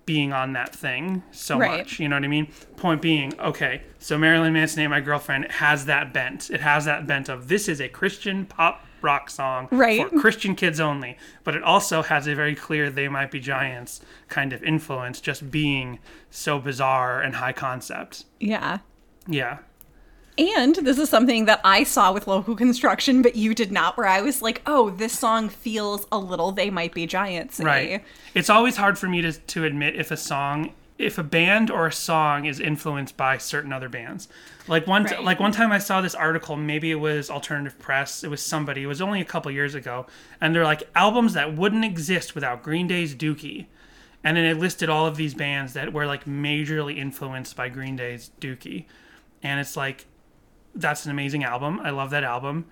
being 0.05 0.33
on 0.33 0.53
that 0.53 0.75
thing 0.75 1.21
so 1.31 1.57
Right. 1.59 1.77
much. 1.79 1.99
You 1.99 2.09
know 2.09 2.15
what 2.15 2.23
I 2.25 2.27
mean? 2.27 2.51
Point 2.75 3.01
being, 3.01 3.39
okay, 3.39 3.83
so 3.99 4.17
Marilyn 4.17 4.53
Manson 4.53 4.81
and 4.81 4.89
my 4.89 4.99
girlfriend 5.01 5.51
has 5.51 5.85
that 5.85 6.11
bent. 6.13 6.49
It 6.49 6.61
has 6.61 6.85
that 6.85 7.05
bent 7.07 7.29
of 7.29 7.47
this 7.47 7.69
is 7.69 7.79
a 7.79 7.87
Christian 7.87 8.45
pop 8.45 8.83
rock 9.01 9.29
song 9.29 9.67
Right. 9.71 10.07
for 10.09 10.19
Christian 10.19 10.55
kids 10.55 10.79
only, 10.79 11.17
but 11.43 11.55
it 11.55 11.63
also 11.63 12.01
has 12.03 12.27
a 12.27 12.35
very 12.35 12.55
clear 12.55 12.89
they 12.89 13.07
might 13.07 13.31
be 13.31 13.39
giants 13.39 14.01
kind 14.27 14.53
of 14.53 14.63
influence, 14.63 15.19
just 15.21 15.49
being 15.51 15.99
so 16.29 16.59
bizarre 16.59 17.21
and 17.21 17.35
high 17.35 17.53
concept. 17.53 18.25
yeah. 18.39 18.79
Yeah. 19.27 19.59
And 20.37 20.73
this 20.75 20.97
is 20.97 21.09
something 21.09 21.45
that 21.45 21.59
I 21.65 21.83
saw 21.83 22.13
with 22.13 22.25
local 22.25 22.55
construction, 22.55 23.21
but 23.21 23.35
you 23.35 23.53
did 23.53 23.73
not, 23.73 23.97
where 23.97 24.07
I 24.07 24.21
was 24.21 24.41
like, 24.41 24.61
oh, 24.65 24.89
this 24.89 25.17
song 25.19 25.49
feels 25.49 26.07
a 26.13 26.17
little 26.17 26.53
They 26.53 26.69
Might 26.69 26.93
Be 26.93 27.05
Giants. 27.05 27.59
Right. 27.59 28.03
It's 28.33 28.49
always 28.49 28.77
hard 28.77 28.97
for 28.97 29.07
me 29.09 29.21
to, 29.21 29.33
to 29.33 29.65
admit 29.65 29.95
if 29.97 30.11
a 30.11 30.17
song, 30.17 30.73
if 30.97 31.17
a 31.17 31.23
band 31.23 31.69
or 31.69 31.87
a 31.87 31.91
song 31.91 32.45
is 32.45 32.61
influenced 32.61 33.17
by 33.17 33.37
certain 33.37 33.73
other 33.73 33.89
bands. 33.89 34.29
Like 34.69 34.87
one, 34.87 35.05
t- 35.05 35.15
Right. 35.15 35.23
like 35.23 35.39
one 35.39 35.51
time 35.51 35.71
I 35.71 35.79
saw 35.79 35.99
this 36.01 36.15
article. 36.15 36.55
Maybe 36.55 36.91
it 36.91 36.95
was 36.99 37.29
Alternative 37.29 37.77
Press. 37.79 38.23
It 38.23 38.29
was 38.29 38.41
somebody. 38.41 38.83
It 38.83 38.87
was 38.87 39.01
only 39.01 39.19
a 39.19 39.25
couple 39.25 39.51
years 39.51 39.75
ago, 39.75 40.05
and 40.39 40.55
they're 40.55 40.63
like 40.63 40.83
albums 40.95 41.33
that 41.33 41.55
wouldn't 41.55 41.83
exist 41.83 42.35
without 42.35 42.63
Green 42.63 42.87
Day's 42.87 43.15
Dookie. 43.15 43.65
And 44.23 44.37
then 44.37 44.45
it 44.45 44.57
listed 44.57 44.89
all 44.89 45.05
of 45.07 45.15
these 45.17 45.33
bands 45.33 45.73
that 45.73 45.91
were 45.93 46.05
like 46.05 46.25
majorly 46.25 46.97
influenced 46.97 47.55
by 47.55 47.69
Green 47.69 47.95
Day's 47.95 48.31
Dookie. 48.39 48.85
And 49.41 49.59
it's 49.59 49.75
like, 49.77 50.05
that's 50.75 51.05
an 51.05 51.11
amazing 51.11 51.43
album. 51.43 51.79
I 51.83 51.89
love 51.89 52.09
that 52.11 52.23
album 52.23 52.65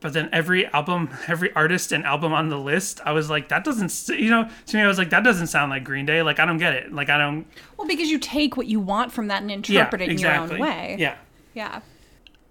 but 0.00 0.12
then 0.12 0.28
every 0.32 0.64
album 0.68 1.08
every 1.26 1.52
artist 1.54 1.90
and 1.90 2.04
album 2.04 2.32
on 2.32 2.48
the 2.50 2.56
list 2.56 3.00
i 3.04 3.10
was 3.10 3.28
like 3.28 3.48
that 3.48 3.64
doesn't 3.64 3.92
you 4.16 4.30
know 4.30 4.48
to 4.64 4.76
me 4.76 4.82
i 4.84 4.86
was 4.86 4.96
like 4.96 5.10
that 5.10 5.24
doesn't 5.24 5.48
sound 5.48 5.70
like 5.70 5.82
green 5.82 6.06
day 6.06 6.22
like 6.22 6.38
i 6.38 6.44
don't 6.44 6.58
get 6.58 6.72
it 6.72 6.92
like 6.92 7.08
i 7.10 7.18
don't 7.18 7.44
Well, 7.76 7.88
because 7.88 8.08
you 8.08 8.20
take 8.20 8.56
what 8.56 8.68
you 8.68 8.78
want 8.78 9.10
from 9.10 9.26
that 9.26 9.42
and 9.42 9.50
yeah 9.68 9.80
interpret 9.80 10.02
it 10.02 10.04
in 10.04 10.10
exactly 10.12 10.58
your 10.58 10.66
own 10.68 10.72
way. 10.72 10.96
yeah 11.00 11.16
Yeah. 11.54 11.80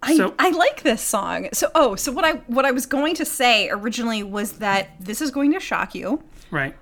I, 0.01 0.15
So- 0.15 0.35
I 0.37 0.49
like 0.51 0.83
this 0.83 1.01
song. 1.01 1.49
So 1.53 1.69
oh, 1.73 1.95
so 1.95 2.11
what 2.11 2.23
I 2.25 2.33
what 2.47 2.65
I 2.65 2.71
was 2.71 2.85
going 2.85 3.15
to 3.15 3.25
say 3.25 3.69
originally 3.69 4.21
was 4.23 4.53
that 4.53 4.89
this 4.99 5.21
is 5.21 5.31
going 5.31 5.53
to 5.53 5.59
shock 5.59 5.95
you, 5.95 6.23
right 6.51 6.75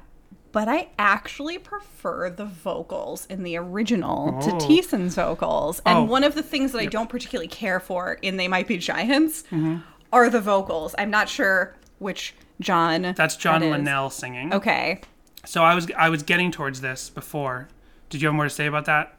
but 0.51 0.69
I 0.69 0.87
actually 0.97 1.57
prefer 1.57 2.29
the 2.29 2.45
vocals 2.45 3.25
in 3.25 3.43
the 3.43 3.57
original 3.57 4.39
to 4.41 4.51
Oh. 4.53 4.57
Thiessen's 4.57 5.15
vocals. 5.15 5.81
And 5.85 5.97
Oh. 5.97 6.03
one 6.03 6.23
of 6.23 6.33
the 6.33 6.41
things 6.43 6.71
that 6.71 6.79
I 6.79 6.85
don't 6.85 7.09
particularly 7.09 7.49
care 7.49 7.81
for 7.81 8.13
in 8.21 8.37
They 8.37 8.47
Might 8.47 8.65
Be 8.67 8.77
Giants 8.77 9.43
Mm-hmm. 9.51 9.77
are 10.13 10.29
the 10.29 10.39
vocals. 10.39 10.95
I'm 10.97 11.09
not 11.11 11.27
sure 11.27 11.75
which 11.99 12.33
John. 12.61 13.13
that's 13.17 13.35
john 13.35 13.59
that 13.61 13.65
is. 13.67 13.71
linnell 13.73 14.09
singing 14.09 14.53
Okay. 14.53 15.01
so 15.45 15.61
i 15.63 15.75
was 15.75 15.87
i 15.97 16.07
was 16.09 16.23
getting 16.23 16.51
towards 16.51 16.79
this 16.79 17.09
before 17.09 17.67
did 18.09 18.21
you 18.21 18.27
have 18.29 18.35
more 18.35 18.45
to 18.45 18.49
say 18.49 18.65
about 18.65 18.85
that 18.85 19.14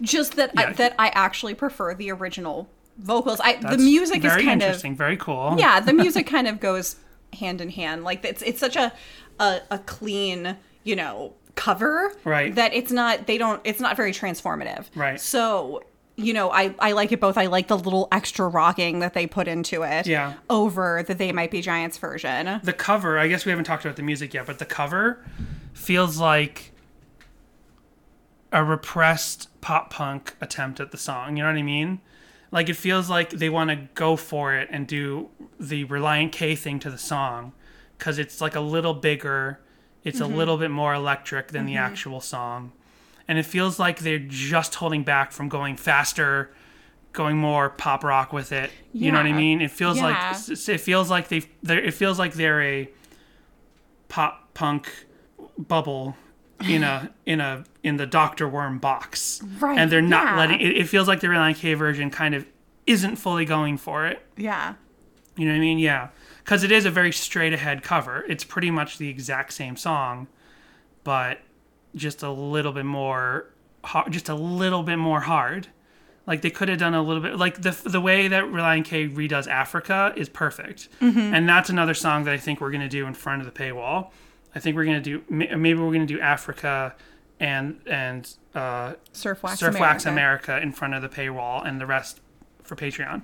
Just 0.00 0.36
that 0.36 0.52
I, 0.56 0.72
that 0.74 0.94
I 0.98 1.08
actually 1.08 1.54
prefer 1.54 1.94
the 1.94 2.10
original 2.12 2.68
vocals. 2.98 3.40
I 3.40 3.56
the 3.56 3.62
That's 3.68 3.82
music 3.82 4.18
is 4.24 4.32
very 4.32 4.44
kind 4.44 4.62
of 4.62 4.80
very 4.82 5.16
cool 5.16 5.54
yeah 5.58 5.78
the 5.80 5.92
music 6.04 6.26
kind 6.26 6.48
of 6.48 6.58
goes 6.60 6.96
hand 7.32 7.60
in 7.60 7.70
hand 7.70 8.02
like 8.04 8.24
it's 8.24 8.42
it's 8.42 8.58
such 8.58 8.74
a 8.76 8.92
a, 9.38 9.60
a 9.70 9.78
clean 9.80 10.56
you 10.82 10.96
know 10.96 11.34
cover 11.54 12.12
Right. 12.24 12.54
that 12.54 12.72
it's 12.74 12.90
not 12.90 13.26
they 13.26 13.38
don't 13.38 13.60
it's 13.64 13.80
not 13.80 13.96
very 13.96 14.12
transformative 14.12 14.86
Right. 14.94 15.20
so 15.20 15.82
you 16.16 16.32
know 16.32 16.50
i 16.50 16.74
i 16.80 16.92
like 16.92 17.12
it 17.12 17.20
both 17.20 17.36
i 17.38 17.46
like 17.46 17.68
the 17.68 17.76
little 17.78 18.08
extra 18.10 18.48
rocking 18.48 18.98
that 19.00 19.14
they 19.14 19.26
put 19.28 19.46
into 19.46 19.82
it 19.82 20.06
Yeah. 20.08 20.34
over 20.50 21.04
the 21.06 21.14
they 21.14 21.30
might 21.32 21.50
be 21.52 21.60
giants 21.60 21.98
version 21.98 22.60
the 22.64 22.72
cover 22.72 23.18
i 23.18 23.28
guess 23.28 23.44
we 23.44 23.50
haven't 23.50 23.66
talked 23.66 23.84
about 23.84 23.96
the 23.96 24.02
music 24.02 24.34
yet 24.34 24.46
but 24.46 24.58
the 24.58 24.64
cover 24.64 25.24
feels 25.74 26.18
like 26.18 26.72
a 28.52 28.64
repressed 28.64 29.48
pop 29.60 29.90
punk 29.90 30.34
attempt 30.40 30.80
at 30.80 30.90
the 30.90 30.96
song 30.96 31.36
you 31.36 31.42
know 31.42 31.48
what 31.48 31.58
i 31.58 31.62
mean 31.62 32.00
like 32.50 32.68
it 32.68 32.76
feels 32.76 33.10
like 33.10 33.30
they 33.30 33.48
want 33.48 33.68
to 33.68 33.76
go 33.94 34.16
for 34.16 34.54
it 34.54 34.68
and 34.70 34.86
do 34.86 35.28
the 35.60 35.84
relient 35.86 36.32
k 36.32 36.54
thing 36.54 36.78
to 36.78 36.90
the 36.90 36.98
song 36.98 37.52
because 37.98 38.18
it's 38.18 38.40
like 38.40 38.54
a 38.54 38.60
little 38.60 38.94
bigger 38.94 39.60
it's 40.04 40.20
a 40.20 40.22
mm-hmm. 40.22 40.36
little 40.36 40.56
bit 40.56 40.70
more 40.70 40.94
electric 40.94 41.48
than 41.48 41.66
the 41.66 41.74
mm-hmm. 41.74 41.84
actual 41.84 42.20
song 42.20 42.72
and 43.28 43.38
it 43.38 43.44
feels 43.44 43.78
like 43.78 44.00
they're 44.00 44.18
just 44.18 44.76
holding 44.76 45.04
back 45.04 45.32
from 45.32 45.50
going 45.50 45.76
faster, 45.76 46.50
going 47.12 47.36
more 47.36 47.68
pop 47.68 48.02
rock 48.02 48.32
with 48.32 48.52
it. 48.52 48.70
You 48.94 49.12
know 49.12 49.18
what 49.18 49.26
I 49.26 49.32
mean? 49.32 49.60
It 49.60 49.70
feels 49.70 49.98
Yeah. 49.98 50.04
like 50.04 50.48
it 50.48 50.80
feels 50.80 51.10
like 51.10 51.28
they 51.28 51.42
they're 51.62 51.78
it 51.78 51.92
feels 51.92 52.18
like 52.18 52.32
they're 52.32 52.62
a 52.62 52.88
pop 54.08 54.54
punk 54.54 54.90
bubble 55.58 56.16
in 56.66 56.82
a 56.82 57.10
in 57.26 57.40
a 57.40 57.64
in 57.88 57.96
the 57.96 58.06
Doctor 58.06 58.48
Worm 58.48 58.78
box, 58.78 59.42
Right, 59.58 59.78
And 59.78 59.90
they're 59.90 60.00
not 60.00 60.24
yeah. 60.24 60.36
letting. 60.36 60.60
It, 60.60 60.76
it 60.76 60.88
feels 60.88 61.08
like 61.08 61.20
the 61.20 61.26
Relient 61.26 61.56
K 61.56 61.74
version 61.74 62.10
kind 62.10 62.34
of 62.34 62.46
isn't 62.86 63.16
fully 63.16 63.44
going 63.44 63.76
for 63.76 64.06
it. 64.06 64.22
Yeah. 64.36 64.74
You 65.36 65.46
know 65.46 65.52
what 65.52 65.58
I 65.58 65.60
mean? 65.60 65.78
Yeah. 65.78 66.08
Because 66.44 66.64
it 66.64 66.72
is 66.72 66.86
a 66.86 66.90
very 66.90 67.12
straight 67.12 67.52
ahead 67.52 67.82
cover. 67.82 68.24
It's 68.28 68.44
pretty 68.44 68.70
much 68.70 68.98
the 68.98 69.08
exact 69.08 69.52
same 69.52 69.76
song, 69.76 70.28
but 71.04 71.40
just 71.94 72.22
a 72.22 72.30
little 72.30 72.72
bit 72.72 72.86
more, 72.86 73.50
hard, 73.84 74.12
just 74.12 74.28
a 74.28 74.34
little 74.34 74.82
bit 74.82 74.96
more 74.96 75.20
hard. 75.20 75.68
Like 76.26 76.42
they 76.42 76.50
could 76.50 76.68
have 76.68 76.78
done 76.78 76.94
a 76.94 77.02
little 77.02 77.22
bit, 77.22 77.36
like 77.36 77.62
the 77.62 77.70
the 77.70 78.02
way 78.02 78.28
that 78.28 78.44
Relient 78.44 78.84
K 78.84 79.08
redoes 79.08 79.48
Africa 79.48 80.12
is 80.14 80.28
perfect, 80.28 80.88
mm-hmm. 81.00 81.18
and 81.18 81.48
that's 81.48 81.70
another 81.70 81.94
song 81.94 82.24
that 82.24 82.34
I 82.34 82.36
think 82.36 82.60
we're 82.60 82.70
gonna 82.70 82.86
do 82.86 83.06
in 83.06 83.14
front 83.14 83.40
of 83.40 83.46
the 83.46 83.58
paywall. 83.58 84.10
I 84.54 84.58
think 84.58 84.76
we're 84.76 84.84
gonna 84.84 85.00
do 85.00 85.22
maybe 85.30 85.74
we're 85.74 85.92
gonna 85.92 86.04
do 86.04 86.20
Africa 86.20 86.94
and 87.40 87.80
and 87.86 88.36
uh, 88.54 88.94
Surf 89.12 89.42
Wax 89.42 89.60
Surf 89.60 89.70
America. 89.70 89.80
Wax 89.80 90.06
America 90.06 90.60
in 90.60 90.72
front 90.72 90.94
of 90.94 91.02
the 91.02 91.08
paywall 91.08 91.66
and 91.66 91.80
the 91.80 91.86
rest 91.86 92.20
for 92.62 92.76
Patreon. 92.76 93.22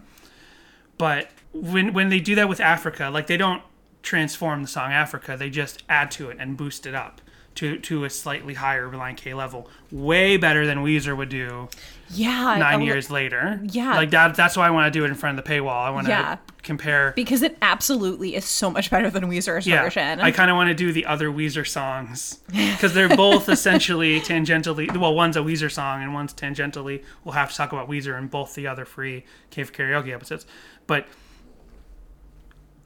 But 0.99 1.31
when 1.53 1.93
when 1.93 2.09
they 2.09 2.21
do 2.21 2.35
that 2.37 2.49
with 2.49 2.61
Africa, 2.61 3.11
like 3.13 3.27
they 3.27 3.37
don't 3.37 3.63
transform 4.03 4.63
the 4.63 4.69
song 4.69 4.93
Africa, 4.93 5.37
they 5.37 5.51
just 5.51 5.83
add 5.89 6.11
to 6.13 6.31
it 6.31 6.37
and 6.39 6.57
boost 6.57 6.87
it 6.87 6.95
up 6.95 7.21
to 7.57 7.79
to 7.79 8.05
a 8.05 8.11
slightly 8.11 8.55
higher 8.55 8.89
Relient 8.89 9.17
K 9.17 9.35
level. 9.35 9.69
Way 9.91 10.37
better 10.37 10.67
than 10.67 10.79
Weezer 10.79 11.17
would 11.17 11.29
do 11.29 11.69
Yeah. 12.11 12.57
nine 12.59 12.81
li- 12.81 12.87
years 12.87 13.11
later. 13.11 13.61
yeah. 13.65 13.95
Like 13.95 14.11
that 14.11 14.35
that's 14.35 14.57
why 14.57 14.67
I 14.67 14.71
want 14.71 14.93
to 14.93 14.99
do 14.99 15.05
it 15.05 15.09
in 15.09 15.15
front 15.15 15.39
of 15.39 15.45
the 15.45 15.51
paywall. 15.51 15.83
I 15.85 15.91
want 15.91 16.07
to 16.07 16.11
Yeah. 16.13 16.37
compare 16.63 17.13
Because 17.17 17.43
it 17.43 17.57
absolutely 17.63 18.35
is 18.35 18.45
so 18.45 18.71
much 18.71 18.91
better 18.91 19.11
than 19.11 19.25
Weezer's 19.25 19.67
yeah, 19.67 19.83
version. 19.83 20.21
I 20.21 20.31
kind 20.31 20.51
of 20.51 20.57
want 20.57 20.69
to 20.69 20.75
do 20.75 20.93
the 20.93 21.07
other 21.07 21.29
Weezer 21.31 21.67
songs 21.67 22.41
because 22.49 22.95
they're 22.95 23.15
both 23.17 23.49
essentially 23.49 24.21
tangentially. 24.21 24.95
Well, 24.97 25.15
one's 25.15 25.37
a 25.37 25.41
Weezer 25.41 25.71
song 25.71 26.03
and 26.03 26.15
one's 26.15 26.33
tangentially. 26.35 27.03
We'll 27.25 27.35
have 27.35 27.51
to 27.51 27.57
talk 27.57 27.73
about 27.73 27.89
Weezer 27.89 28.19
in 28.19 28.29
both 28.29 28.55
the 28.55 28.67
other 28.67 28.85
free 28.85 29.25
Cave 29.51 29.73
Karaoke 29.73 30.13
episodes. 30.13 30.47
But 30.87 31.07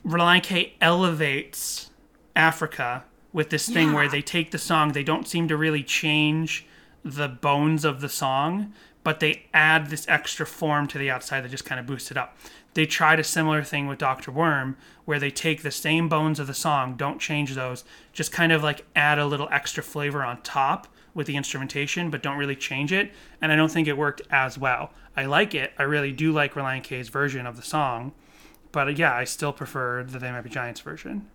Relient 0.05 0.43
K 0.45 0.75
elevates 0.81 1.91
Africa 2.35 3.05
with 3.33 3.51
this 3.51 3.69
thing 3.69 3.93
where 3.93 4.09
they 4.09 4.23
take 4.23 4.53
the 4.53 4.59
song, 4.59 4.93
they 4.93 5.03
don't 5.03 5.27
seem 5.29 5.49
to 5.49 5.57
really 5.57 5.83
change 5.83 6.67
the 7.05 7.29
bones 7.29 7.85
of 7.85 8.01
the 8.01 8.09
song, 8.09 8.73
but 9.09 9.21
they 9.21 9.47
add 9.55 9.87
this 9.87 10.07
extra 10.07 10.45
form 10.45 10.87
to 10.87 10.99
the 10.99 11.11
outside 11.11 11.41
that 11.41 11.51
just 11.51 11.65
kind 11.65 11.81
of 11.81 11.87
boosts 11.87 12.11
it 12.11 12.19
up. 12.19 12.37
They 12.75 12.85
tried 12.85 13.19
a 13.19 13.25
similar 13.25 13.63
thing 13.63 13.87
with 13.87 13.97
Dr. 13.97 14.31
Worm, 14.31 14.77
where 15.07 15.19
they 15.19 15.31
take 15.31 15.63
the 15.63 15.71
same 15.71 16.11
bones 16.11 16.39
of 16.39 16.47
the 16.47 16.53
song, 16.53 16.95
don't 16.95 17.19
change 17.19 17.55
those, 17.55 17.87
just 18.13 18.33
kind 18.33 18.53
of 18.53 18.63
like 18.63 18.85
add 18.95 19.19
a 19.19 19.25
little 19.25 19.49
extra 19.51 19.83
flavor 19.83 20.23
on 20.23 20.43
top 20.43 20.89
with 21.15 21.27
the 21.27 21.39
instrumentation, 21.39 22.11
but 22.11 22.23
don't 22.23 22.37
really 22.37 22.55
change 22.55 22.93
it. 22.93 23.11
And 23.41 23.51
I 23.51 23.57
don't 23.57 23.73
think 23.73 23.89
it 23.89 23.97
worked 23.97 24.21
as 24.31 24.59
well. 24.59 24.91
I 25.17 25.25
like 25.25 25.55
it. 25.55 25.73
I 25.79 25.85
really 25.85 26.13
do 26.13 26.31
like 26.31 26.53
Relient 26.53 26.85
K's 26.85 27.09
version 27.09 27.47
of 27.47 27.57
the 27.57 27.63
song. 27.63 28.13
But 28.73 28.89
uh, 28.89 28.91
yeah, 28.91 29.15
I 29.15 29.25
still 29.25 29.55
prefer 29.55 30.05
the 30.05 30.19
They 30.19 30.31
Might 30.31 30.43
Be 30.43 30.51
Giants 30.51 30.83
version. 30.83 31.31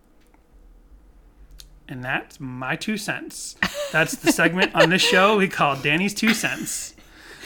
And 1.88 2.04
that's 2.04 2.38
my 2.38 2.76
two 2.76 2.96
cents. 2.96 3.56
That's 3.90 4.14
the 4.14 4.30
segment 4.30 4.76
on 4.76 4.90
this 4.90 5.02
show 5.02 5.36
we 5.36 5.48
call 5.48 5.74
Danny's 5.74 6.14
Two 6.14 6.34
Cents. 6.34 6.93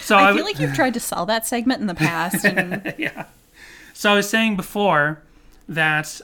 So 0.08 0.16
I 0.16 0.30
I 0.30 0.34
feel 0.34 0.44
like 0.44 0.58
you've 0.58 0.72
tried 0.72 0.94
to 0.94 1.00
sell 1.00 1.26
that 1.26 1.46
segment 1.46 1.82
in 1.82 1.86
the 1.86 1.94
past. 1.94 2.42
And 2.42 2.94
yeah. 2.98 3.26
So 3.92 4.10
I 4.10 4.14
was 4.14 4.26
saying 4.26 4.56
before 4.56 5.20
that 5.68 6.22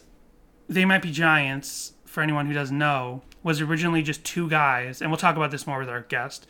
They 0.70 0.86
Might 0.86 1.02
Be 1.02 1.12
Giants, 1.12 1.92
for 2.06 2.22
anyone 2.22 2.46
who 2.46 2.54
doesn't 2.54 2.78
know, 2.78 3.20
was 3.42 3.60
originally 3.60 4.02
just 4.02 4.24
two 4.24 4.48
guys, 4.48 5.02
and 5.02 5.10
we'll 5.10 5.18
talk 5.18 5.36
about 5.36 5.50
this 5.50 5.66
more 5.66 5.80
with 5.80 5.90
our 5.90 6.00
guest. 6.00 6.46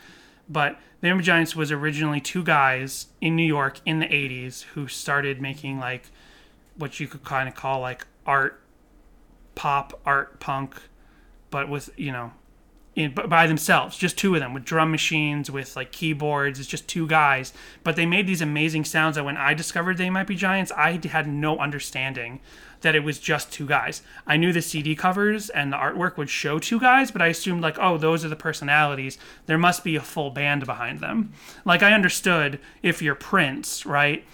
But 0.49 0.79
the 1.01 1.09
Might 1.09 1.25
Giants 1.25 1.57
was 1.57 1.73
originally 1.73 2.21
two 2.21 2.45
guys 2.45 3.09
in 3.21 3.35
New 3.35 3.43
York 3.43 3.81
in 3.85 3.99
the 3.99 4.07
80s 4.07 4.63
who 4.75 4.87
started 4.87 5.41
making 5.41 5.81
like 5.81 6.05
what 6.77 7.01
you 7.01 7.09
could 7.09 7.25
kind 7.25 7.49
of 7.49 7.57
call 7.57 7.81
like 7.81 8.07
art, 8.25 8.61
pop, 9.57 10.01
art, 10.07 10.39
punk, 10.39 10.81
but 11.51 11.69
with, 11.69 11.91
you 11.97 12.13
know, 12.13 12.31
in, 12.97 13.13
by 13.13 13.47
themselves, 13.47 13.97
just 13.97 14.17
two 14.17 14.35
of 14.35 14.41
them 14.41 14.55
with 14.55 14.65
drum 14.65 14.91
machines, 14.91 15.51
with 15.51 15.77
like 15.77 15.93
keyboards. 15.93 16.61
It's 16.61 16.69
just 16.69 16.89
two 16.89 17.07
guys, 17.07 17.53
but 17.83 17.97
they 17.97 18.07
made 18.07 18.27
these 18.27 18.41
amazing 18.41 18.85
sounds 18.85 19.17
that 19.17 19.25
when 19.25 19.37
I 19.37 19.55
discovered 19.55 19.97
they 19.97 20.11
might 20.11 20.27
be 20.27 20.37
giants, 20.37 20.73
I 20.73 21.01
had 21.05 21.27
no 21.27 21.59
understanding 21.59 22.41
that 22.83 22.95
it 22.95 23.03
was 23.03 23.19
just 23.19 23.51
two 23.51 23.67
guys. 23.67 24.03
I 24.27 24.37
knew 24.37 24.53
the 24.53 24.63
CD 24.63 24.95
covers 24.95 25.49
and 25.51 25.73
the 25.73 25.77
artwork 25.77 26.17
would 26.17 26.31
show 26.31 26.59
two 26.59 26.79
guys, 26.79 27.11
but 27.11 27.23
I 27.23 27.29
assumed 27.29 27.63
like, 27.63 27.79
oh, 27.79 27.97
those 27.97 28.25
are 28.25 28.29
the 28.29 28.37
personalities. 28.37 29.19
There 29.47 29.59
must 29.59 29.83
be 29.83 29.97
a 29.97 30.01
full 30.01 30.31
band 30.31 30.67
behind 30.67 31.01
them. 31.01 31.33
Like 31.65 31.83
I 31.83 31.95
understood 31.95 32.61
if 32.83 33.01
you're 33.01 33.15
Prince, 33.15 33.87
right? 33.87 34.25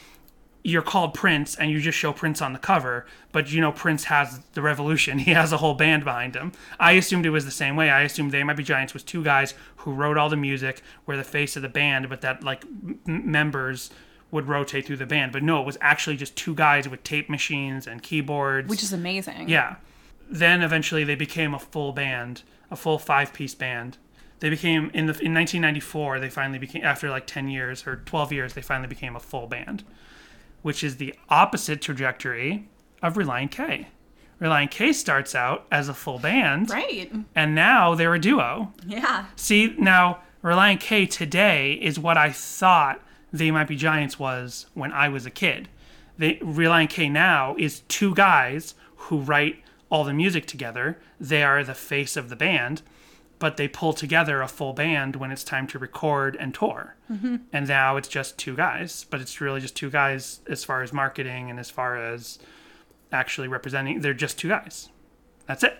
You're 0.62 0.83
called 0.83 1.14
Prince 1.14 1.55
and 1.57 1.70
you 1.70 1.81
just 1.81 1.96
show 1.96 2.12
Prince 2.12 2.42
on 2.42 2.53
the 2.53 2.59
cover, 2.59 3.07
but 3.33 3.51
you 3.51 3.61
know 3.61 3.73
Prince 3.73 4.05
has 4.05 4.40
the 4.53 4.62
revolution. 4.62 5.18
He 5.31 5.31
has 5.33 5.53
a 5.53 5.57
whole 5.57 5.75
band 5.75 6.05
behind 6.05 6.35
him. 6.35 6.53
I 6.79 6.92
assumed 6.92 7.25
it 7.27 7.31
was 7.31 7.44
the 7.44 7.51
same 7.51 7.77
way. 7.77 7.88
I 7.90 8.03
assumed 8.03 8.31
They 8.33 8.42
Might 8.44 8.57
Be 8.57 8.62
Giants 8.64 8.92
was 8.92 9.03
two 9.03 9.25
guys 9.25 9.55
who 9.77 9.92
wrote 9.92 10.16
all 10.18 10.29
the 10.29 10.37
music, 10.37 10.83
were 11.07 11.16
the 11.16 11.25
face 11.25 11.57
of 11.57 11.62
the 11.62 11.68
band, 11.68 12.09
but 12.09 12.20
that 12.20 12.42
like 12.44 12.64
m- 12.64 13.01
members 13.07 13.90
would 14.31 14.46
rotate 14.49 14.87
through 14.87 14.96
the 14.99 15.07
band. 15.07 15.33
But 15.33 15.42
no, 15.42 15.61
it 15.61 15.66
was 15.66 15.79
actually 15.81 16.16
just 16.16 16.37
two 16.37 16.55
guys 16.55 16.88
with 16.88 17.03
tape 17.05 17.29
machines 17.31 17.87
and 17.87 18.03
keyboards. 18.03 18.68
which 18.68 18.83
is 18.83 18.92
amazing. 18.92 19.49
Yeah. 19.49 19.77
Then 20.31 20.62
eventually 20.62 21.03
they 21.05 21.16
became 21.16 21.55
a 21.55 21.59
full 21.59 21.92
band, 21.92 22.42
a 22.70 22.77
full 22.77 22.99
five-piece 22.99 23.55
band. 23.57 23.96
They 24.38 24.49
became 24.49 24.85
in 24.94 25.07
the 25.07 25.12
in 25.20 25.35
1994. 25.35 26.20
They 26.20 26.31
finally 26.31 26.59
became 26.59 26.85
after 26.85 27.11
like 27.11 27.27
10 27.27 27.49
years 27.49 27.87
or 27.87 27.96
12 27.96 28.33
years. 28.33 28.55
They 28.55 28.62
finally 28.62 28.88
became 28.88 29.16
a 29.16 29.20
full 29.20 29.46
band, 29.49 29.83
which 30.62 30.83
is 30.85 30.96
the 30.96 31.14
opposite 31.29 31.81
trajectory 31.83 32.68
of 33.03 33.14
Relient 33.14 33.51
K. 33.51 33.88
Relient 34.40 34.70
K 34.70 34.92
starts 34.92 35.35
out 35.35 35.66
as 35.70 35.88
a 35.88 35.94
full 35.94 36.18
band, 36.18 36.70
Right. 36.70 37.12
and 37.35 37.55
now 37.55 37.94
they're 37.94 38.14
a 38.14 38.18
duo. 38.20 38.73
Yeah. 38.87 39.27
See, 39.37 39.75
now 39.79 40.20
Relient 40.42 40.81
K 40.81 41.07
today 41.07 41.73
is 41.75 41.99
what 41.99 42.16
I 42.16 42.31
thought 42.31 43.01
They 43.33 43.51
Might 43.51 43.68
Be 43.68 43.77
Giants 43.77 44.18
was 44.18 44.66
when 44.75 44.92
I 44.92 45.09
was 45.09 45.27
a 45.27 45.31
kid. 45.31 45.68
They, 46.18 46.37
Relient 46.37 46.90
K 46.90 47.09
now 47.09 47.55
is 47.59 47.81
two 47.88 48.14
guys 48.14 48.75
who 48.96 49.18
write 49.20 49.62
all 49.90 50.05
the 50.05 50.12
music 50.14 50.46
together. 50.46 50.99
They 51.18 51.42
are 51.42 51.62
the 51.64 51.75
face 51.75 52.16
of 52.16 52.29
the 52.31 52.37
band, 52.37 52.83
but 53.40 53.57
they 53.57 53.66
pull 53.66 53.92
together 53.92 54.42
a 54.42 54.46
full 54.46 54.72
band 54.72 55.16
when 55.16 55.33
it's 55.33 55.42
time 55.42 55.66
to 55.66 55.79
record 55.79 56.37
and 56.38 56.55
tour. 56.55 56.94
And 57.53 57.66
now 57.66 57.96
it's 57.96 58.07
just 58.07 58.38
two 58.38 58.55
guys, 58.55 59.05
but 59.11 59.20
it's 59.20 59.40
really 59.40 59.61
just 59.61 59.74
two 59.74 59.90
guys 59.90 60.40
as 60.48 60.62
far 60.62 60.83
as 60.85 60.92
marketing 60.92 61.50
and 61.50 61.59
as 61.59 61.68
far 61.68 61.96
as 61.96 62.38
actually 63.11 63.48
representing. 63.48 64.00
They're 64.00 64.14
just 64.14 64.38
two 64.38 64.48
guys. 64.48 64.90
That's 65.46 65.64
it. 65.64 65.76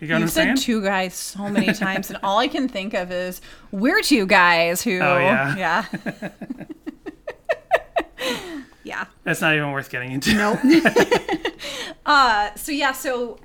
You 0.00 0.08
get 0.08 0.14
what 0.14 0.16
I'm 0.16 0.22
You've 0.22 0.30
said 0.32 0.56
two 0.56 0.82
guys 0.82 1.14
so 1.14 1.48
many 1.48 1.72
times, 1.72 2.10
and 2.10 2.18
all 2.24 2.38
I 2.38 2.48
can 2.48 2.66
think 2.68 2.94
of 2.94 3.12
is 3.12 3.40
we're 3.70 4.02
two 4.02 4.26
guys 4.26 4.82
who. 4.82 4.98
Oh, 5.00 5.18
yeah. 5.18 5.84
Yeah. 6.18 6.30
yeah. 8.84 9.04
That's 9.22 9.40
not 9.40 9.54
even 9.54 9.70
worth 9.70 9.90
getting 9.90 10.12
into. 10.12 10.34
Nope. 10.34 10.58
uh, 12.06 12.54
so 12.56 12.72
yeah, 12.72 12.92
so 12.92 13.38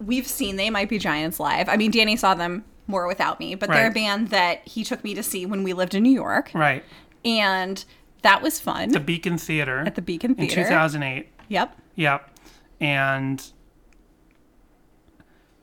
we've 0.00 0.26
seen 0.26 0.56
They 0.56 0.70
Might 0.70 0.88
Be 0.88 0.98
Giants 0.98 1.38
live. 1.40 1.68
I 1.68 1.76
mean, 1.76 1.90
Danny 1.90 2.16
saw 2.16 2.34
them 2.34 2.64
more 2.86 3.06
without 3.06 3.38
me, 3.40 3.54
but 3.54 3.68
they're 3.68 3.88
a 3.90 3.92
band 3.92 4.28
that 4.28 4.66
he 4.66 4.82
took 4.84 5.04
me 5.04 5.14
to 5.14 5.22
see 5.22 5.44
when 5.44 5.62
we 5.62 5.72
lived 5.74 5.94
in 5.94 6.02
New 6.02 6.12
York, 6.12 6.50
Right. 6.54 6.82
and 7.24 7.84
that 8.22 8.40
was 8.42 8.58
fun. 8.60 8.90
The 8.90 9.00
Beacon 9.00 9.36
Theater. 9.38 9.80
At 9.86 9.94
the 9.94 10.02
Beacon 10.02 10.34
Theater. 10.34 10.60
in 10.60 10.66
2008. 10.68 11.28
Yep. 11.48 11.76
Yep. 11.96 12.30
And 12.80 13.44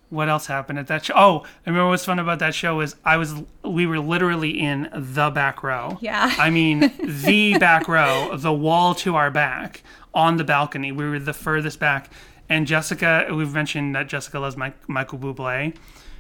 what 0.10 0.30
else 0.30 0.46
happened 0.46 0.80
at 0.80 0.88
that 0.88 1.06
show? 1.06 1.14
Oh, 1.18 1.40
I 1.66 1.70
remember 1.70 1.90
what's 1.90 2.06
fun 2.06 2.20
about 2.20 2.40
that 2.40 2.54
show 2.54 2.76
was 2.76 2.96
I 3.04 3.18
was 3.18 3.34
we 3.64 3.86
were 3.86 4.00
literally 4.00 4.52
in 4.60 4.90
the 4.94 5.30
back 5.32 5.64
row. 5.64 5.98
Yeah. 6.02 6.34
I 6.38 6.50
mean 6.50 6.92
the 7.04 7.58
back 7.58 7.88
row, 7.88 8.38
the 8.38 8.54
wall 8.54 8.94
to 8.96 9.16
our 9.16 9.32
back 9.32 9.84
on 10.14 10.38
the 10.38 10.44
balcony. 10.44 10.92
We 10.92 11.10
were 11.10 11.20
the 11.20 11.34
furthest 11.34 11.80
back. 11.80 12.10
And 12.50 12.68
Jessica, 12.68 13.28
we've 13.32 13.54
mentioned 13.54 13.96
that 13.96 14.08
Jessica 14.08 14.40
loves 14.40 14.56
Mike, 14.56 14.88
Michael 14.88 15.18
Bublé. 15.18 15.76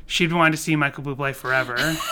She'd 0.07 0.33
wanted 0.33 0.51
to 0.51 0.57
see 0.57 0.75
Michael 0.75 1.03
Bublé 1.03 1.33
forever. 1.35 1.77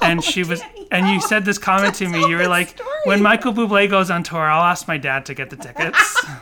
And 0.00 0.22
she 0.22 0.44
was, 0.44 0.62
and 0.92 1.08
you 1.08 1.20
said 1.20 1.44
this 1.44 1.58
comment 1.58 1.96
to 1.96 2.08
me. 2.08 2.20
You 2.28 2.36
were 2.36 2.46
like, 2.46 2.68
story. 2.68 2.88
"When 3.04 3.20
Michael 3.20 3.52
Bublé 3.52 3.90
goes 3.90 4.12
on 4.12 4.22
tour, 4.22 4.48
I'll 4.48 4.62
ask 4.62 4.86
my 4.86 4.96
dad 4.96 5.26
to 5.26 5.34
get 5.34 5.50
the 5.50 5.56
tickets." 5.56 6.24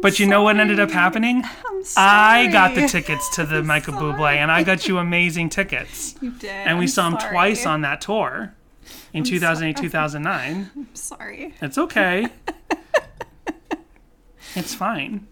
But 0.00 0.20
you 0.20 0.26
know 0.26 0.42
what 0.42 0.58
ended 0.58 0.78
up 0.78 0.92
happening? 0.92 1.42
I 1.96 2.48
got 2.52 2.76
the 2.76 2.86
tickets 2.86 3.34
to 3.36 3.44
the 3.44 3.64
Michael 3.64 3.94
Bublé, 3.94 4.36
and 4.36 4.50
I 4.52 4.62
got 4.62 4.86
you 4.86 4.98
amazing 4.98 5.48
tickets. 5.48 6.14
You 6.20 6.30
did. 6.32 6.50
And 6.50 6.78
we 6.78 6.84
I'm 6.84 6.88
saw 6.88 7.08
him 7.08 7.18
sorry. 7.18 7.32
twice 7.32 7.66
on 7.66 7.80
that 7.80 8.00
tour 8.00 8.54
in 9.12 9.24
2008, 9.24 9.76
2009. 9.76 10.70
I'm 10.74 10.88
Sorry. 10.94 11.54
It's 11.60 11.78
okay. 11.78 12.28
it's 14.54 14.74
fine. 14.74 15.26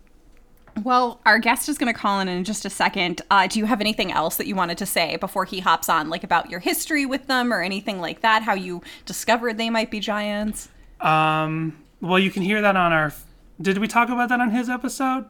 Well, 0.82 1.20
our 1.24 1.38
guest 1.38 1.68
is 1.68 1.78
going 1.78 1.92
to 1.92 1.98
call 1.98 2.20
in 2.20 2.28
in 2.28 2.44
just 2.44 2.66
a 2.66 2.70
second. 2.70 3.22
Uh, 3.30 3.46
do 3.46 3.58
you 3.58 3.64
have 3.64 3.80
anything 3.80 4.12
else 4.12 4.36
that 4.36 4.46
you 4.46 4.54
wanted 4.54 4.76
to 4.78 4.86
say 4.86 5.16
before 5.16 5.46
he 5.46 5.60
hops 5.60 5.88
on, 5.88 6.10
like 6.10 6.22
about 6.22 6.50
your 6.50 6.60
history 6.60 7.06
with 7.06 7.26
them 7.28 7.52
or 7.52 7.62
anything 7.62 8.00
like 8.00 8.20
that? 8.20 8.42
How 8.42 8.54
you 8.54 8.82
discovered 9.06 9.56
they 9.56 9.70
might 9.70 9.90
be 9.90 10.00
giants? 10.00 10.68
Um, 11.00 11.78
well, 12.00 12.18
you 12.18 12.30
can 12.30 12.42
hear 12.42 12.60
that 12.60 12.76
on 12.76 12.92
our. 12.92 13.12
Did 13.60 13.78
we 13.78 13.88
talk 13.88 14.10
about 14.10 14.28
that 14.28 14.40
on 14.40 14.50
his 14.50 14.68
episode? 14.68 15.24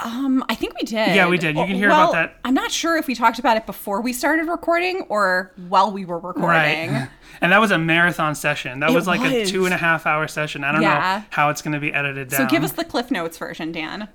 Um, 0.00 0.44
I 0.48 0.54
think 0.54 0.74
we 0.74 0.82
did. 0.82 1.14
Yeah, 1.14 1.28
we 1.28 1.38
did. 1.38 1.56
You 1.56 1.64
can 1.64 1.76
hear 1.76 1.88
well, 1.88 2.10
about 2.10 2.12
that. 2.12 2.36
I'm 2.44 2.54
not 2.54 2.72
sure 2.72 2.96
if 2.96 3.06
we 3.06 3.14
talked 3.14 3.38
about 3.38 3.56
it 3.56 3.64
before 3.64 4.00
we 4.00 4.12
started 4.12 4.48
recording 4.48 5.02
or 5.08 5.52
while 5.68 5.92
we 5.92 6.04
were 6.04 6.18
recording. 6.18 6.92
Right. 6.92 7.08
And 7.40 7.50
that 7.50 7.60
was 7.60 7.72
a 7.72 7.78
marathon 7.78 8.36
session. 8.36 8.78
That 8.78 8.90
It 8.90 8.94
was 8.94 9.08
like 9.08 9.20
a 9.20 9.44
two 9.44 9.64
and 9.64 9.74
a 9.74 9.76
half 9.76 10.06
hour 10.06 10.28
session. 10.28 10.62
I 10.62 10.70
don't 10.70 10.82
Yeah. 10.82 11.18
know 11.18 11.24
how 11.30 11.50
it's 11.50 11.62
going 11.62 11.74
to 11.74 11.80
be 11.80 11.92
edited 11.92 12.28
down. 12.28 12.40
So 12.40 12.46
give 12.46 12.62
us 12.62 12.72
the 12.72 12.84
Cliff 12.84 13.10
Notes 13.10 13.36
version, 13.36 13.72
Dan. 13.72 14.08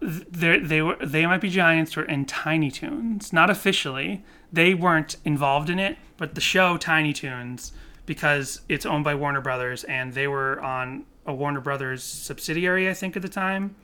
They're, 0.00 0.58
they 0.58 0.80
were 0.80 0.96
they 0.96 1.26
might 1.26 1.42
be 1.42 1.50
giants 1.50 1.94
were 1.94 2.04
in 2.04 2.24
Tiny 2.24 2.70
Toons, 2.70 3.32
not 3.34 3.50
officially. 3.50 4.24
They 4.52 4.72
weren't 4.74 5.16
involved 5.24 5.68
in 5.68 5.78
it, 5.78 5.98
but 6.16 6.34
the 6.34 6.40
show 6.40 6.78
Tiny 6.78 7.12
Toons, 7.12 7.72
because 8.06 8.62
it's 8.68 8.86
owned 8.86 9.04
by 9.04 9.14
Warner 9.14 9.40
Brothers, 9.42 9.84
and 9.84 10.14
they 10.14 10.26
were 10.26 10.60
on 10.62 11.04
a 11.26 11.34
Warner 11.34 11.60
Brothers 11.60 12.02
subsidiary, 12.02 12.88
I 12.88 12.94
think, 12.94 13.14
at 13.14 13.22
the 13.22 13.28
time. 13.28 13.76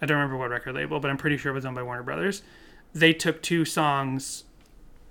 I 0.00 0.06
don't 0.06 0.16
remember 0.16 0.36
what 0.36 0.50
record 0.50 0.74
label, 0.74 1.00
but 1.00 1.10
I'm 1.10 1.16
pretty 1.16 1.36
sure 1.36 1.52
it 1.52 1.54
was 1.54 1.64
owned 1.64 1.76
by 1.76 1.82
Warner 1.82 2.02
Brothers. 2.02 2.42
They 2.92 3.12
took 3.12 3.42
two 3.42 3.64
songs, 3.64 4.44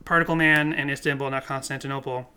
Particle 0.04 0.36
Man 0.36 0.74
and 0.74 0.92
Istanbul, 0.92 1.30
not 1.32 1.46
Constantinople, 1.46 2.30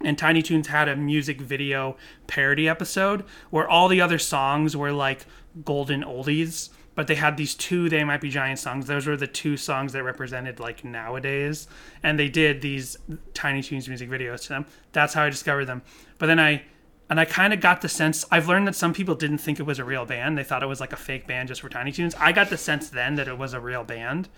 and 0.00 0.18
Tiny 0.18 0.42
Toons 0.42 0.66
had 0.68 0.88
a 0.88 0.96
music 0.96 1.40
video 1.40 1.96
parody 2.26 2.68
episode 2.68 3.24
where 3.50 3.68
all 3.68 3.88
the 3.88 4.00
other 4.00 4.18
songs 4.18 4.76
were 4.76 4.92
like 4.92 5.26
golden 5.64 6.02
oldies, 6.02 6.70
but 6.94 7.06
they 7.06 7.14
had 7.14 7.36
these 7.36 7.54
two 7.54 7.88
They 7.88 8.04
Might 8.04 8.20
Be 8.20 8.30
Giant 8.30 8.58
songs. 8.58 8.86
Those 8.86 9.06
were 9.06 9.16
the 9.16 9.26
two 9.26 9.56
songs 9.56 9.92
that 9.92 10.02
represented 10.02 10.60
like 10.60 10.84
nowadays, 10.84 11.68
and 12.02 12.18
they 12.18 12.28
did 12.28 12.60
these 12.60 12.96
Tiny 13.32 13.62
Toons 13.62 13.88
music 13.88 14.10
videos 14.10 14.42
to 14.42 14.48
them. 14.50 14.66
That's 14.92 15.14
how 15.14 15.24
I 15.24 15.30
discovered 15.30 15.66
them. 15.66 15.82
But 16.18 16.26
then 16.26 16.40
I 16.40 16.64
and 17.08 17.20
I 17.20 17.24
kind 17.24 17.52
of 17.52 17.60
got 17.60 17.82
the 17.82 17.88
sense 17.88 18.24
I've 18.30 18.48
learned 18.48 18.66
that 18.66 18.74
some 18.74 18.92
people 18.92 19.14
didn't 19.14 19.38
think 19.38 19.60
it 19.60 19.64
was 19.64 19.78
a 19.78 19.84
real 19.84 20.04
band. 20.04 20.36
They 20.36 20.44
thought 20.44 20.62
it 20.62 20.66
was 20.66 20.80
like 20.80 20.92
a 20.92 20.96
fake 20.96 21.26
band 21.26 21.48
just 21.48 21.60
for 21.60 21.68
Tiny 21.68 21.92
Toons. 21.92 22.14
I 22.16 22.32
got 22.32 22.50
the 22.50 22.58
sense 22.58 22.88
then 22.88 23.14
that 23.16 23.28
it 23.28 23.38
was 23.38 23.52
a 23.52 23.60
real 23.60 23.84
band 23.84 24.28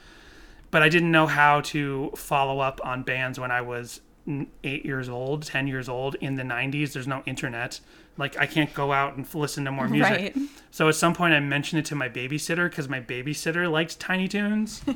but 0.71 0.83
I 0.83 0.89
didn't 0.89 1.11
know 1.11 1.27
how 1.27 1.61
to 1.63 2.13
follow 2.17 2.61
up 2.61 2.81
on 2.85 3.03
bands 3.03 3.41
when 3.41 3.51
I 3.51 3.61
was 3.63 4.01
eight 4.63 4.85
years 4.85 5.09
old, 5.09 5.43
10 5.43 5.67
years 5.67 5.89
old 5.89 6.15
in 6.17 6.35
the 6.35 6.43
90s. 6.43 6.93
There's 6.93 7.07
no 7.07 7.23
internet. 7.25 7.81
Like, 8.19 8.37
I 8.39 8.47
can't 8.47 8.73
go 8.75 8.93
out 8.93 9.17
and 9.17 9.33
listen 9.35 9.65
to 9.65 9.73
more 9.73 9.89
music. 9.89 10.11
Right. 10.11 10.37
So 10.71 10.89
at 10.89 10.97
some 10.97 11.15
point, 11.15 11.33
I 11.35 11.41
mentioned 11.41 11.81
it 11.81 11.87
to 11.87 11.95
my 11.95 12.09
babysitter 12.09 12.69
because 12.69 12.89
my 12.89 13.01
babysitter 13.01 13.71
liked 13.71 13.99
Tiny 13.99 14.29
Toons. 14.29 14.83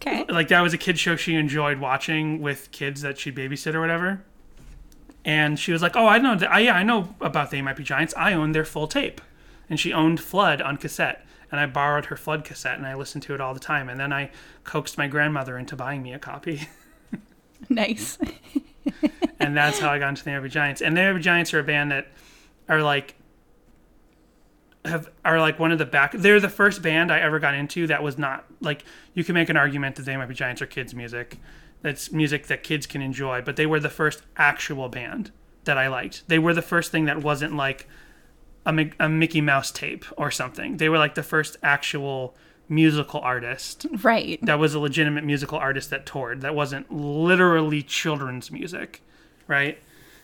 Okay. 0.00 0.24
like, 0.30 0.48
that 0.48 0.62
was 0.62 0.72
a 0.72 0.78
kid 0.78 0.98
show 0.98 1.16
she 1.16 1.34
enjoyed 1.34 1.78
watching 1.78 2.40
with 2.40 2.70
kids 2.70 3.02
that 3.02 3.18
she 3.18 3.30
babysit 3.30 3.74
or 3.74 3.80
whatever. 3.80 4.24
And 5.26 5.58
she 5.58 5.72
was 5.72 5.82
like, 5.82 5.96
"Oh, 5.96 6.06
I 6.06 6.16
know. 6.16 6.38
I, 6.48 6.60
yeah, 6.60 6.74
I 6.74 6.82
know 6.82 7.14
about 7.20 7.50
They 7.50 7.60
Might 7.60 7.76
Be 7.76 7.84
Giants. 7.84 8.14
I 8.16 8.32
own 8.32 8.52
their 8.52 8.64
full 8.64 8.86
tape." 8.86 9.20
And 9.68 9.78
she 9.78 9.92
owned 9.92 10.20
Flood 10.20 10.62
on 10.62 10.78
cassette, 10.78 11.26
and 11.50 11.60
I 11.60 11.66
borrowed 11.66 12.06
her 12.06 12.16
Flood 12.16 12.44
cassette, 12.44 12.78
and 12.78 12.86
I 12.86 12.94
listened 12.94 13.24
to 13.24 13.34
it 13.34 13.40
all 13.40 13.52
the 13.52 13.60
time. 13.60 13.88
And 13.88 14.00
then 14.00 14.12
I 14.12 14.30
coaxed 14.64 14.96
my 14.96 15.08
grandmother 15.08 15.58
into 15.58 15.76
buying 15.76 16.02
me 16.02 16.12
a 16.12 16.18
copy, 16.18 16.68
Nice. 17.68 18.18
and 19.40 19.56
that's 19.56 19.78
how 19.78 19.90
I 19.90 19.98
got 19.98 20.10
into 20.10 20.24
the 20.24 20.38
Might 20.38 20.50
Giants. 20.50 20.80
And 20.80 20.96
the 20.96 21.12
Might 21.12 21.22
Giants 21.22 21.52
are 21.54 21.60
a 21.60 21.64
band 21.64 21.90
that 21.90 22.08
are 22.68 22.82
like 22.82 23.16
have 24.84 25.10
are 25.24 25.40
like 25.40 25.58
one 25.58 25.72
of 25.72 25.78
the 25.78 25.86
back. 25.86 26.12
They're 26.12 26.40
the 26.40 26.48
first 26.48 26.82
band 26.82 27.12
I 27.12 27.20
ever 27.20 27.38
got 27.38 27.54
into 27.54 27.86
that 27.88 28.02
was 28.02 28.18
not 28.18 28.44
like 28.60 28.84
you 29.14 29.24
can 29.24 29.34
make 29.34 29.48
an 29.48 29.56
argument 29.56 29.96
that 29.96 30.04
They 30.04 30.16
Might 30.16 30.26
Be 30.26 30.34
Giants 30.34 30.62
are 30.62 30.66
kids 30.66 30.94
music. 30.94 31.38
That's 31.86 32.10
music 32.10 32.48
that 32.48 32.64
kids 32.64 32.84
can 32.84 33.00
enjoy, 33.00 33.42
but 33.42 33.54
they 33.54 33.64
were 33.64 33.78
the 33.78 33.88
first 33.88 34.22
actual 34.36 34.88
band 34.88 35.30
that 35.66 35.78
I 35.78 35.86
liked. 35.86 36.24
They 36.26 36.40
were 36.40 36.52
the 36.52 36.60
first 36.60 36.90
thing 36.90 37.04
that 37.04 37.22
wasn't 37.22 37.54
like 37.54 37.86
a, 38.66 38.90
a 38.98 39.08
Mickey 39.08 39.40
Mouse 39.40 39.70
tape 39.70 40.04
or 40.16 40.32
something. 40.32 40.78
They 40.78 40.88
were 40.88 40.98
like 40.98 41.14
the 41.14 41.22
first 41.22 41.56
actual 41.62 42.34
musical 42.68 43.20
artist 43.20 43.86
Right. 44.02 44.40
that 44.42 44.58
was 44.58 44.74
a 44.74 44.80
legitimate 44.80 45.22
musical 45.22 45.58
artist 45.58 45.90
that 45.90 46.06
toured. 46.06 46.40
That 46.40 46.56
wasn't 46.56 46.90
literally 46.92 47.82
children's 47.84 48.50
music, 48.50 49.00
right? 49.46 49.78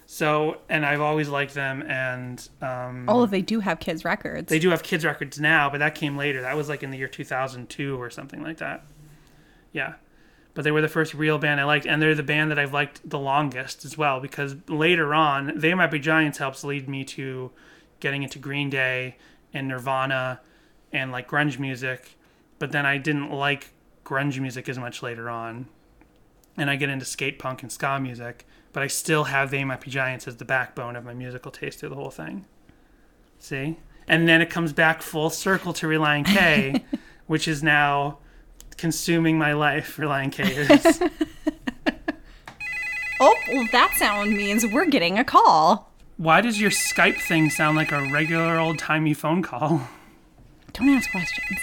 So, 0.04 0.62
and 0.68 0.84
I've 0.84 1.00
always 1.00 1.28
liked 1.28 1.54
them, 1.54 1.82
and 1.82 2.48
um, 2.60 3.08
All 3.08 3.24
they 3.28 3.40
do 3.40 3.60
have 3.60 3.78
kids' 3.78 4.04
records. 4.04 4.48
they 4.48 4.58
do 4.58 4.70
have 4.70 4.82
kids 4.82 5.04
records 5.04 5.38
now, 5.38 5.70
but 5.70 5.78
that 5.78 5.94
came 5.94 6.16
later. 6.16 6.42
That 6.42 6.56
was 6.56 6.68
like 6.68 6.82
in 6.82 6.90
the 6.90 6.98
year 6.98 7.06
2002 7.06 8.02
or 8.02 8.10
something 8.10 8.42
like 8.42 8.56
that. 8.58 8.84
Yeah. 9.72 9.92
But 10.54 10.64
they 10.64 10.70
were 10.70 10.82
the 10.82 10.88
first 10.88 11.14
real 11.14 11.38
band 11.38 11.60
I 11.60 11.64
liked, 11.64 11.86
and 11.86 12.00
they're 12.02 12.14
the 12.14 12.22
band 12.22 12.50
that 12.50 12.58
I've 12.58 12.74
liked 12.74 13.08
the 13.08 13.18
longest 13.18 13.84
as 13.84 13.96
well 13.96 14.20
because 14.20 14.56
later 14.68 15.14
on, 15.14 15.52
They 15.56 15.72
Might 15.72 15.90
Be 15.90 15.98
Giants 15.98 16.38
helps 16.38 16.62
lead 16.62 16.88
me 16.88 17.04
to 17.04 17.50
getting 18.00 18.22
into 18.22 18.38
Green 18.38 18.68
Day 18.68 19.16
and 19.54 19.68
Nirvana 19.68 20.40
and 20.92 21.10
like 21.10 21.28
grunge 21.28 21.58
music. 21.58 22.16
But 22.58 22.72
then 22.72 22.84
I 22.84 22.98
didn't 22.98 23.30
like 23.30 23.70
grunge 24.04 24.38
music 24.40 24.68
as 24.68 24.78
much 24.78 25.02
later 25.02 25.30
on. 25.30 25.66
And 26.56 26.68
I 26.68 26.76
get 26.76 26.90
into 26.90 27.06
skate 27.06 27.38
punk 27.38 27.62
and 27.62 27.72
ska 27.72 27.98
music, 27.98 28.46
but 28.74 28.82
I 28.82 28.86
still 28.86 29.24
have 29.24 29.50
They 29.50 29.64
Might 29.64 29.80
Be 29.80 29.90
Giants 29.90 30.28
as 30.28 30.36
the 30.36 30.44
backbone 30.44 30.96
of 30.96 31.04
my 31.04 31.14
musical 31.14 31.50
taste 31.50 31.80
through 31.80 31.88
the 31.88 31.94
whole 31.94 32.10
thing. 32.10 32.44
See? 33.38 33.78
And 34.06 34.28
then 34.28 34.42
it 34.42 34.50
comes 34.50 34.72
back 34.72 35.00
full 35.00 35.30
circle 35.30 35.72
to 35.74 35.86
Relient 35.86 36.26
K, 36.26 36.84
which 37.26 37.48
is 37.48 37.62
now 37.62 38.18
consuming 38.76 39.38
my 39.38 39.52
life. 39.52 39.96
Relient 39.96 40.32
K 40.32 40.44
is. 40.44 41.02
oh, 43.20 43.34
well, 43.48 43.66
that 43.72 43.94
sound 43.96 44.36
means 44.36 44.66
we're 44.66 44.86
getting 44.86 45.18
a 45.18 45.24
call. 45.24 45.92
Why 46.16 46.40
does 46.40 46.60
your 46.60 46.70
Skype 46.70 47.20
thing 47.20 47.50
sound 47.50 47.76
like 47.76 47.90
a 47.92 48.08
regular 48.12 48.58
old 48.58 48.78
timey 48.78 49.14
phone 49.14 49.42
call? 49.42 49.88
Don't 50.72 50.88
ask 50.90 51.10
questions. 51.10 51.60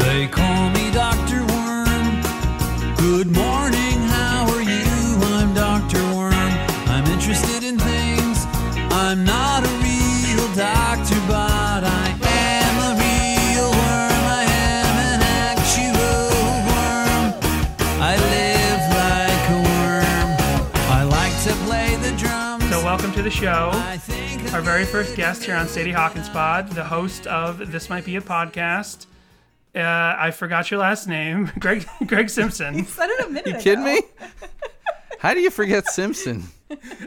They 0.00 0.26
call 0.26 0.70
me 0.70 0.81
to 23.22 23.28
the 23.28 23.36
show. 23.36 23.70
Our 24.52 24.62
very 24.62 24.84
first 24.84 25.14
guest 25.16 25.44
here 25.44 25.54
on 25.54 25.68
Sadie 25.68 25.92
Hawkins 25.92 26.28
Pod, 26.28 26.68
the 26.70 26.82
host 26.82 27.26
of 27.28 27.70
This 27.70 27.88
Might 27.88 28.04
Be 28.04 28.16
a 28.16 28.20
Podcast. 28.20 29.06
Uh, 29.74 29.80
I 30.18 30.32
forgot 30.32 30.70
your 30.70 30.80
last 30.80 31.06
name, 31.06 31.50
Greg 31.58 31.86
Greg 32.06 32.28
Simpson. 32.30 32.84
Said 32.84 33.10
it 33.10 33.26
a 33.26 33.28
minute 33.28 33.46
You 33.46 33.54
kidding 33.54 33.84
me? 33.84 34.02
How 35.20 35.34
do 35.34 35.40
you 35.40 35.50
forget 35.50 35.86
Simpson? 35.86 36.44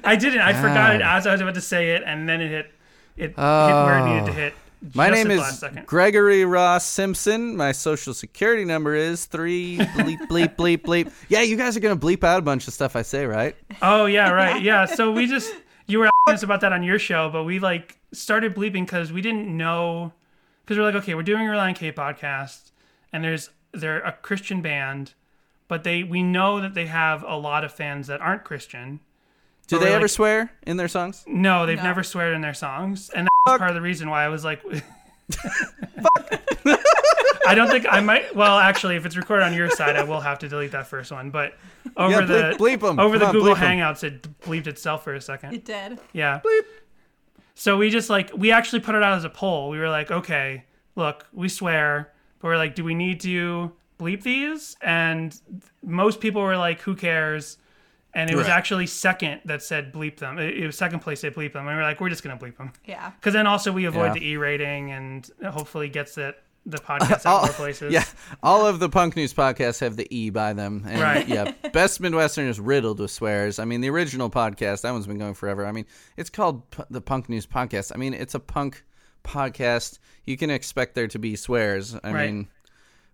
I 0.04 0.16
didn't. 0.16 0.40
I 0.40 0.54
forgot 0.54 0.96
it 0.96 1.02
as 1.02 1.28
I 1.28 1.34
was 1.34 1.42
about 1.42 1.56
to 1.56 1.62
say 1.62 1.92
it, 1.92 2.04
and 2.06 2.30
then 2.30 2.40
it 2.40 2.50
hit. 2.50 2.72
It 3.18 3.28
hit 3.30 3.38
where 3.38 4.00
it 4.00 4.06
needed 4.06 4.26
to 4.28 4.34
hit. 4.34 4.54
My 4.94 5.10
just 5.10 5.28
name 5.28 5.40
is. 5.40 5.64
Gregory 5.86 6.46
Ross 6.46 6.86
Simpson. 6.86 7.58
My 7.58 7.72
social 7.74 8.14
security 8.14 8.64
number 8.64 8.96
is 8.96 9.26
three 9.26 9.78
bleep 9.80 10.28
bleep 10.28 10.56
bleep 10.56 10.78
bleep. 10.78 11.12
Yeah, 11.28 11.42
you 11.42 11.58
guys 11.58 11.76
are 11.76 11.82
gonna 11.82 11.98
bleep 11.98 12.24
out 12.24 12.40
a 12.40 12.42
bunch 12.42 12.68
of 12.68 12.74
stuff 12.74 12.96
I 12.96 13.02
say, 13.02 13.26
right? 13.26 13.56
Oh 13.82 14.06
yeah, 14.06 14.32
right. 14.32 14.62
Yeah. 14.62 14.86
So 14.86 15.12
we 15.12 15.28
just 15.28 15.52
you 15.52 15.56
were 15.56 15.56
asking 15.56 15.65
us 16.34 16.42
about 16.44 16.62
that 16.62 16.74
on 16.74 16.82
your 16.84 16.98
show, 16.98 17.30
but 17.30 17.44
we 17.44 17.60
like 17.60 17.98
started 18.12 18.56
bleeping 18.56 18.86
because 18.86 19.12
we 19.14 19.22
didn't 19.22 19.46
know 19.56 20.12
because 20.64 20.78
we're 20.78 20.84
like, 20.84 20.96
okay, 20.96 21.14
we're 21.14 21.22
doing 21.22 21.48
a 21.48 21.52
Relient 21.52 21.76
K 21.76 21.92
podcast, 21.92 22.72
and 23.14 23.24
there's 23.24 23.52
they're 23.74 24.00
a 24.00 24.12
Christian 24.12 24.62
band, 24.62 25.14
but 25.68 25.84
they 25.84 26.02
we 26.04 26.24
know 26.24 26.60
that 26.62 26.74
they 26.74 26.88
have 26.88 27.24
a 27.24 27.36
lot 27.36 27.64
of 27.64 27.72
fans 27.72 28.08
that 28.08 28.22
aren't 28.22 28.44
Christian. 28.44 29.02
Do 29.68 29.78
they 29.80 29.94
ever 29.94 30.02
like- 30.06 30.10
swear 30.12 30.52
in 30.66 30.78
their 30.78 30.88
songs? 30.88 31.24
No, 31.28 31.66
they've 31.68 31.82
never 31.82 32.02
sweared 32.04 32.34
in 32.36 32.42
their 32.42 32.54
songs, 32.56 33.10
and 33.12 33.28
that's 33.46 33.58
part 33.60 33.70
of 33.70 33.76
the 33.76 33.82
reason 33.82 34.10
why 34.10 34.24
I 34.24 34.30
was 34.30 34.44
like, 34.44 34.64
I 37.48 37.54
don't 37.54 37.70
think 37.70 37.86
I 37.90 38.00
might. 38.00 38.36
Well, 38.36 38.58
actually, 38.58 38.96
if 38.96 39.06
it's 39.06 39.16
recorded 39.18 39.44
on 39.46 39.54
your 39.54 39.70
side, 39.70 39.96
I 39.96 40.04
will 40.04 40.20
have 40.20 40.40
to 40.40 40.48
delete 40.50 40.72
that 40.72 40.88
first 40.88 41.12
one. 41.12 41.30
But 41.30 41.54
over 41.96 42.12
Yeah, 42.12 42.22
bleep- 42.22 42.58
the 42.58 42.64
bleep 42.64 42.90
'em. 42.90 43.00
over 43.00 43.20
the 43.20 43.28
on, 43.28 43.32
Google 43.34 43.54
bleep 43.56 43.62
'em. 43.62 43.78
Hangouts, 43.80 44.04
it 44.04 44.40
bleeped 44.42 44.68
itself 44.68 45.04
for 45.04 45.14
a 45.14 45.22
second. 45.22 45.54
It 45.54 45.64
did. 45.66 46.00
Yeah. 46.14 46.42
So 47.54 47.78
we 47.78 47.90
just 47.90 48.10
like 48.10 48.32
we 48.36 48.52
actually 48.52 48.80
put 48.82 48.96
it 48.96 49.04
out 49.04 49.14
as 49.14 49.24
a 49.24 49.30
poll. 49.30 49.70
We 49.70 49.78
were 49.80 49.90
like, 49.90 50.12
okay, 50.12 50.66
look, 50.96 51.28
we 51.34 51.48
swear, 51.50 52.12
but 52.40 52.48
we're 52.48 52.58
like, 52.58 52.76
do 52.76 52.84
we 52.84 52.96
need 52.96 53.20
to 53.22 53.72
bleep 54.00 54.24
these? 54.24 54.76
And 54.82 55.40
most 55.84 56.20
people 56.20 56.42
were 56.42 56.58
like, 56.58 56.82
who 56.82 56.96
cares? 56.96 57.58
And 58.16 58.30
it 58.32 58.36
was 58.36 58.48
actually 58.48 58.88
second 58.88 59.42
that 59.46 59.62
said 59.62 59.94
bleep 59.94 60.18
them. 60.18 60.40
It 60.40 60.58
it 60.58 60.66
was 60.66 60.78
second 60.78 61.00
place 61.02 61.22
that 61.22 61.36
bleep 61.36 61.54
them. 61.54 61.68
And 61.68 61.76
we 61.78 61.82
are 61.84 61.86
like, 61.86 62.00
we're 62.00 62.10
just 62.10 62.24
gonna 62.24 62.38
bleep 62.38 62.58
them. 62.58 62.72
Yeah. 62.86 63.12
Because 63.20 63.34
then 63.34 63.46
also 63.46 63.72
we 63.72 63.86
avoid 63.86 64.08
Yeah. 64.08 64.14
the 64.14 64.28
E 64.30 64.38
rating 64.38 64.92
and 64.92 65.30
hopefully 65.48 65.90
gets 65.90 66.18
it 66.18 66.36
the 66.66 66.78
podcast 66.90 67.26
out 67.28 67.44
more 67.44 67.52
places. 67.54 67.92
Yeah, 67.94 68.06
all 68.42 68.66
of 68.66 68.80
the 68.80 68.90
Punk 68.90 69.16
News 69.16 69.34
podcasts 69.34 69.82
have 69.82 69.98
the 69.98 70.08
E 70.16 70.30
by 70.32 70.54
them. 70.54 70.84
And 70.88 71.00
Right. 71.02 71.28
Yeah, 71.28 71.52
Best 71.74 72.00
Midwestern 72.00 72.48
is 72.48 72.60
riddled 72.60 73.00
with 73.02 73.12
swears. 73.12 73.60
I 73.60 73.66
mean, 73.66 73.82
the 73.82 73.90
original 73.90 74.30
podcast, 74.32 74.82
that 74.82 74.92
one's 74.92 75.06
been 75.08 75.20
going 75.20 75.36
forever. 75.36 75.66
I 75.66 75.72
mean, 75.74 75.86
it's 76.18 76.30
called 76.32 76.68
P- 76.72 76.84
the 76.90 77.02
Punk 77.02 77.30
News 77.30 77.46
Podcast. 77.46 77.92
I 77.94 77.98
mean, 77.98 78.14
it's 78.16 78.34
a 78.34 78.40
punk 78.40 78.84
podcast. 79.24 80.00
You 80.24 80.38
can 80.38 80.50
expect 80.50 80.96
there 80.96 81.08
to 81.10 81.20
be 81.20 81.36
swears. 81.36 81.96
I 82.04 82.12
Right. 82.12 82.32
mean, 82.34 82.48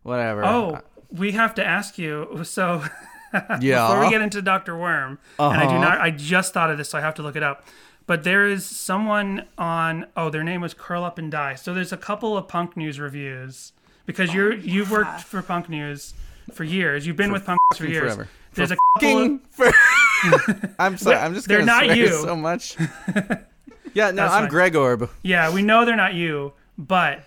whatever. 0.04 0.46
Oh, 0.46 0.80
we 1.10 1.32
have 1.32 1.54
to 1.56 1.66
ask 1.66 1.98
you. 1.98 2.42
So 2.44 2.84
yeah. 3.62 3.88
before 3.88 4.00
we 4.04 4.10
get 4.10 4.22
into 4.22 4.42
Doctor 4.42 4.78
Worm, 4.78 5.20
and 5.40 5.58
I 5.58 5.64
do 5.64 5.70
Uh-huh. 5.76 5.80
not. 5.80 6.02
I 6.02 6.12
just 6.12 6.54
thought 6.54 6.70
of 6.72 6.78
this, 6.78 6.90
so 6.90 6.98
I 6.98 7.02
have 7.02 7.16
to 7.16 7.22
look 7.24 7.36
it 7.36 7.44
up. 7.44 7.66
But 8.08 8.24
there 8.24 8.46
is 8.48 8.66
someone 8.66 9.46
on. 9.58 10.08
Oh, 10.18 10.30
their 10.30 10.44
name 10.44 10.62
was 10.62 10.74
Curl 10.74 11.04
Up 11.04 11.18
and 11.18 11.32
Die. 11.32 11.56
So 11.56 11.74
there's 11.74 11.94
a 11.94 11.98
couple 11.98 12.36
of 12.38 12.48
Punk 12.48 12.76
News 12.76 13.00
reviews 13.00 13.72
because 14.06 14.34
you're 14.34 14.54
you've 14.54 14.92
worked 14.92 15.22
for 15.22 15.42
Punk 15.42 15.70
News 15.70 16.14
for 16.52 16.64
years. 16.64 17.06
You've 17.08 17.16
been 17.16 17.32
with 17.32 17.46
Punk 17.46 17.60
News 17.72 17.78
for 17.80 17.86
years. 17.86 18.04
forever. 18.16 18.28
There's 18.54 18.72
a 18.72 18.78
couple. 19.00 19.18
Of, 19.36 19.42
Fucking 19.52 19.72
for- 20.60 20.76
I'm 20.80 20.98
sorry. 20.98 21.18
I'm 21.18 21.34
just 21.34 21.48
they're 21.48 21.64
not 21.64 21.86
swear 21.86 21.96
you. 21.96 22.08
so 22.08 22.36
much. 22.36 22.76
yeah, 23.94 24.12
no, 24.12 24.24
That's 24.24 24.34
I'm 24.34 24.42
fine. 24.44 24.50
Greg 24.50 24.76
Orb. 24.76 25.10
yeah, 25.24 25.54
we 25.54 25.62
know 25.62 25.86
they're 25.86 25.96
not 25.96 26.14
you, 26.14 26.54
but 26.78 27.24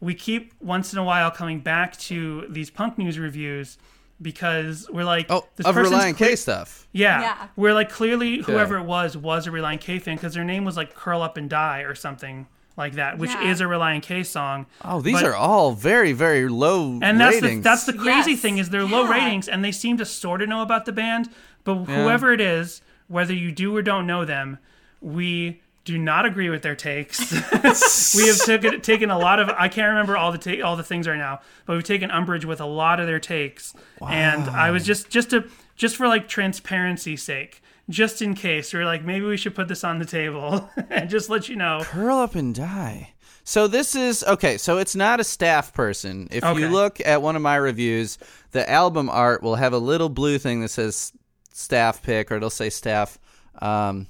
we 0.00 0.14
keep 0.14 0.52
once 0.60 0.92
in 0.92 0.98
a 0.98 1.04
while 1.04 1.30
coming 1.30 1.60
back 1.60 1.96
to 1.98 2.46
these 2.48 2.70
Punk 2.70 2.98
News 2.98 3.18
reviews 3.18 3.78
because 4.22 4.88
we're 4.92 5.04
like, 5.04 5.26
Oh, 5.30 5.46
this 5.56 5.66
of 5.66 5.74
person's 5.74 5.96
Relient 6.02 6.16
cle- 6.16 6.26
K 6.28 6.36
stuff. 6.36 6.86
Yeah. 6.92 7.20
yeah, 7.20 7.48
we're 7.56 7.74
like 7.74 7.88
clearly 7.90 8.38
whoever 8.42 8.76
it 8.76 8.84
was 8.84 9.16
was 9.16 9.46
a 9.46 9.50
Relient 9.50 9.80
K 9.80 9.98
fan 9.98 10.16
because 10.16 10.34
their 10.34 10.44
name 10.44 10.64
was 10.64 10.76
like 10.76 10.94
Curl 10.94 11.22
Up 11.22 11.36
and 11.36 11.48
Die 11.48 11.80
or 11.80 11.94
something 11.94 12.46
like 12.76 12.94
that, 12.94 13.18
which 13.18 13.30
Yeah. 13.30 13.50
is 13.50 13.60
a 13.60 13.64
Relient 13.64 14.02
K 14.02 14.22
song. 14.22 14.66
Oh, 14.84 15.00
these 15.00 15.14
But- 15.20 15.24
are 15.24 15.34
all 15.34 15.72
very, 15.72 16.12
very 16.12 16.48
low 16.48 16.98
And 17.02 17.20
that's 17.20 17.40
the 17.40 17.60
that's 17.60 17.84
the 17.84 17.92
crazy 17.92 18.32
Yes. 18.32 18.40
thing 18.40 18.58
is 18.58 18.70
they're 18.70 18.84
low 18.84 19.06
ratings 19.06 19.48
and 19.48 19.64
they 19.64 19.72
seem 19.72 19.96
to 19.98 20.04
sort 20.04 20.42
of 20.42 20.48
know 20.48 20.62
about 20.62 20.84
the 20.86 20.92
band, 20.92 21.28
but 21.64 21.74
whoever 21.84 22.32
it 22.32 22.40
is, 22.40 22.82
whether 23.08 23.34
you 23.34 23.52
do 23.52 23.76
or 23.76 23.82
don't 23.82 24.06
know 24.06 24.24
them, 24.24 24.58
we 25.00 25.62
do 25.84 25.96
not 25.98 26.26
agree 26.26 26.50
with 26.50 26.62
their 26.62 26.74
takes. 26.76 27.20
we 28.14 28.26
have 28.26 28.38
taken 28.44 28.80
taken 28.80 29.10
a 29.10 29.18
lot 29.18 29.38
of 29.40 29.48
I 29.50 29.68
can't 29.68 29.88
remember 29.88 30.16
all 30.16 30.32
the 30.32 30.38
ta- 30.38 30.62
all 30.64 30.76
the 30.76 30.82
things 30.84 31.08
right 31.08 31.16
now, 31.18 31.40
but 31.66 31.74
we've 31.74 31.84
taken 31.84 32.10
umbrage 32.10 32.44
with 32.44 32.60
a 32.60 32.66
lot 32.66 33.00
of 33.00 33.06
their 33.06 33.20
takes. 33.20 33.74
Wow. 34.00 34.08
And 34.08 34.42
I 34.50 34.70
was 34.70 34.84
just 34.84 35.08
just 35.10 35.30
to 35.30 35.48
just 35.76 35.96
for 35.96 36.06
like 36.08 36.28
transparency's 36.28 37.22
sake, 37.22 37.62
just 37.88 38.20
in 38.20 38.34
case, 38.34 38.72
we 38.74 38.80
are 38.80 38.84
like 38.84 39.02
maybe 39.04 39.24
we 39.24 39.36
should 39.36 39.54
put 39.54 39.68
this 39.68 39.82
on 39.84 39.98
the 39.98 40.04
table 40.04 40.68
and 40.90 41.08
just 41.08 41.30
let 41.30 41.48
you 41.48 41.56
know. 41.56 41.80
curl 41.82 42.18
up 42.18 42.34
and 42.34 42.54
die. 42.54 43.14
So 43.42 43.66
this 43.66 43.96
is 43.96 44.22
okay. 44.24 44.58
So 44.58 44.76
it's 44.78 44.94
not 44.94 45.18
a 45.18 45.24
staff 45.24 45.72
person. 45.72 46.28
If 46.30 46.44
Okay. 46.44 46.60
you 46.60 46.68
look 46.68 47.00
at 47.04 47.22
one 47.22 47.34
of 47.36 47.42
my 47.42 47.56
reviews, 47.56 48.18
the 48.52 48.70
album 48.70 49.08
art 49.08 49.42
will 49.42 49.56
have 49.56 49.72
a 49.72 49.78
little 49.78 50.10
blue 50.10 50.38
thing 50.38 50.60
that 50.60 50.68
says 50.68 51.12
staff 51.52 52.02
pick, 52.02 52.30
or 52.30 52.36
it'll 52.36 52.50
say 52.50 52.68
staff. 52.70 53.18
Um, 53.60 54.06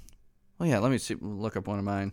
well, 0.61 0.68
yeah. 0.68 0.79
Let 0.79 0.92
me 0.92 0.99
see. 0.99 1.16
Look 1.20 1.57
up 1.57 1.66
one 1.66 1.79
of 1.79 1.85
mine. 1.85 2.12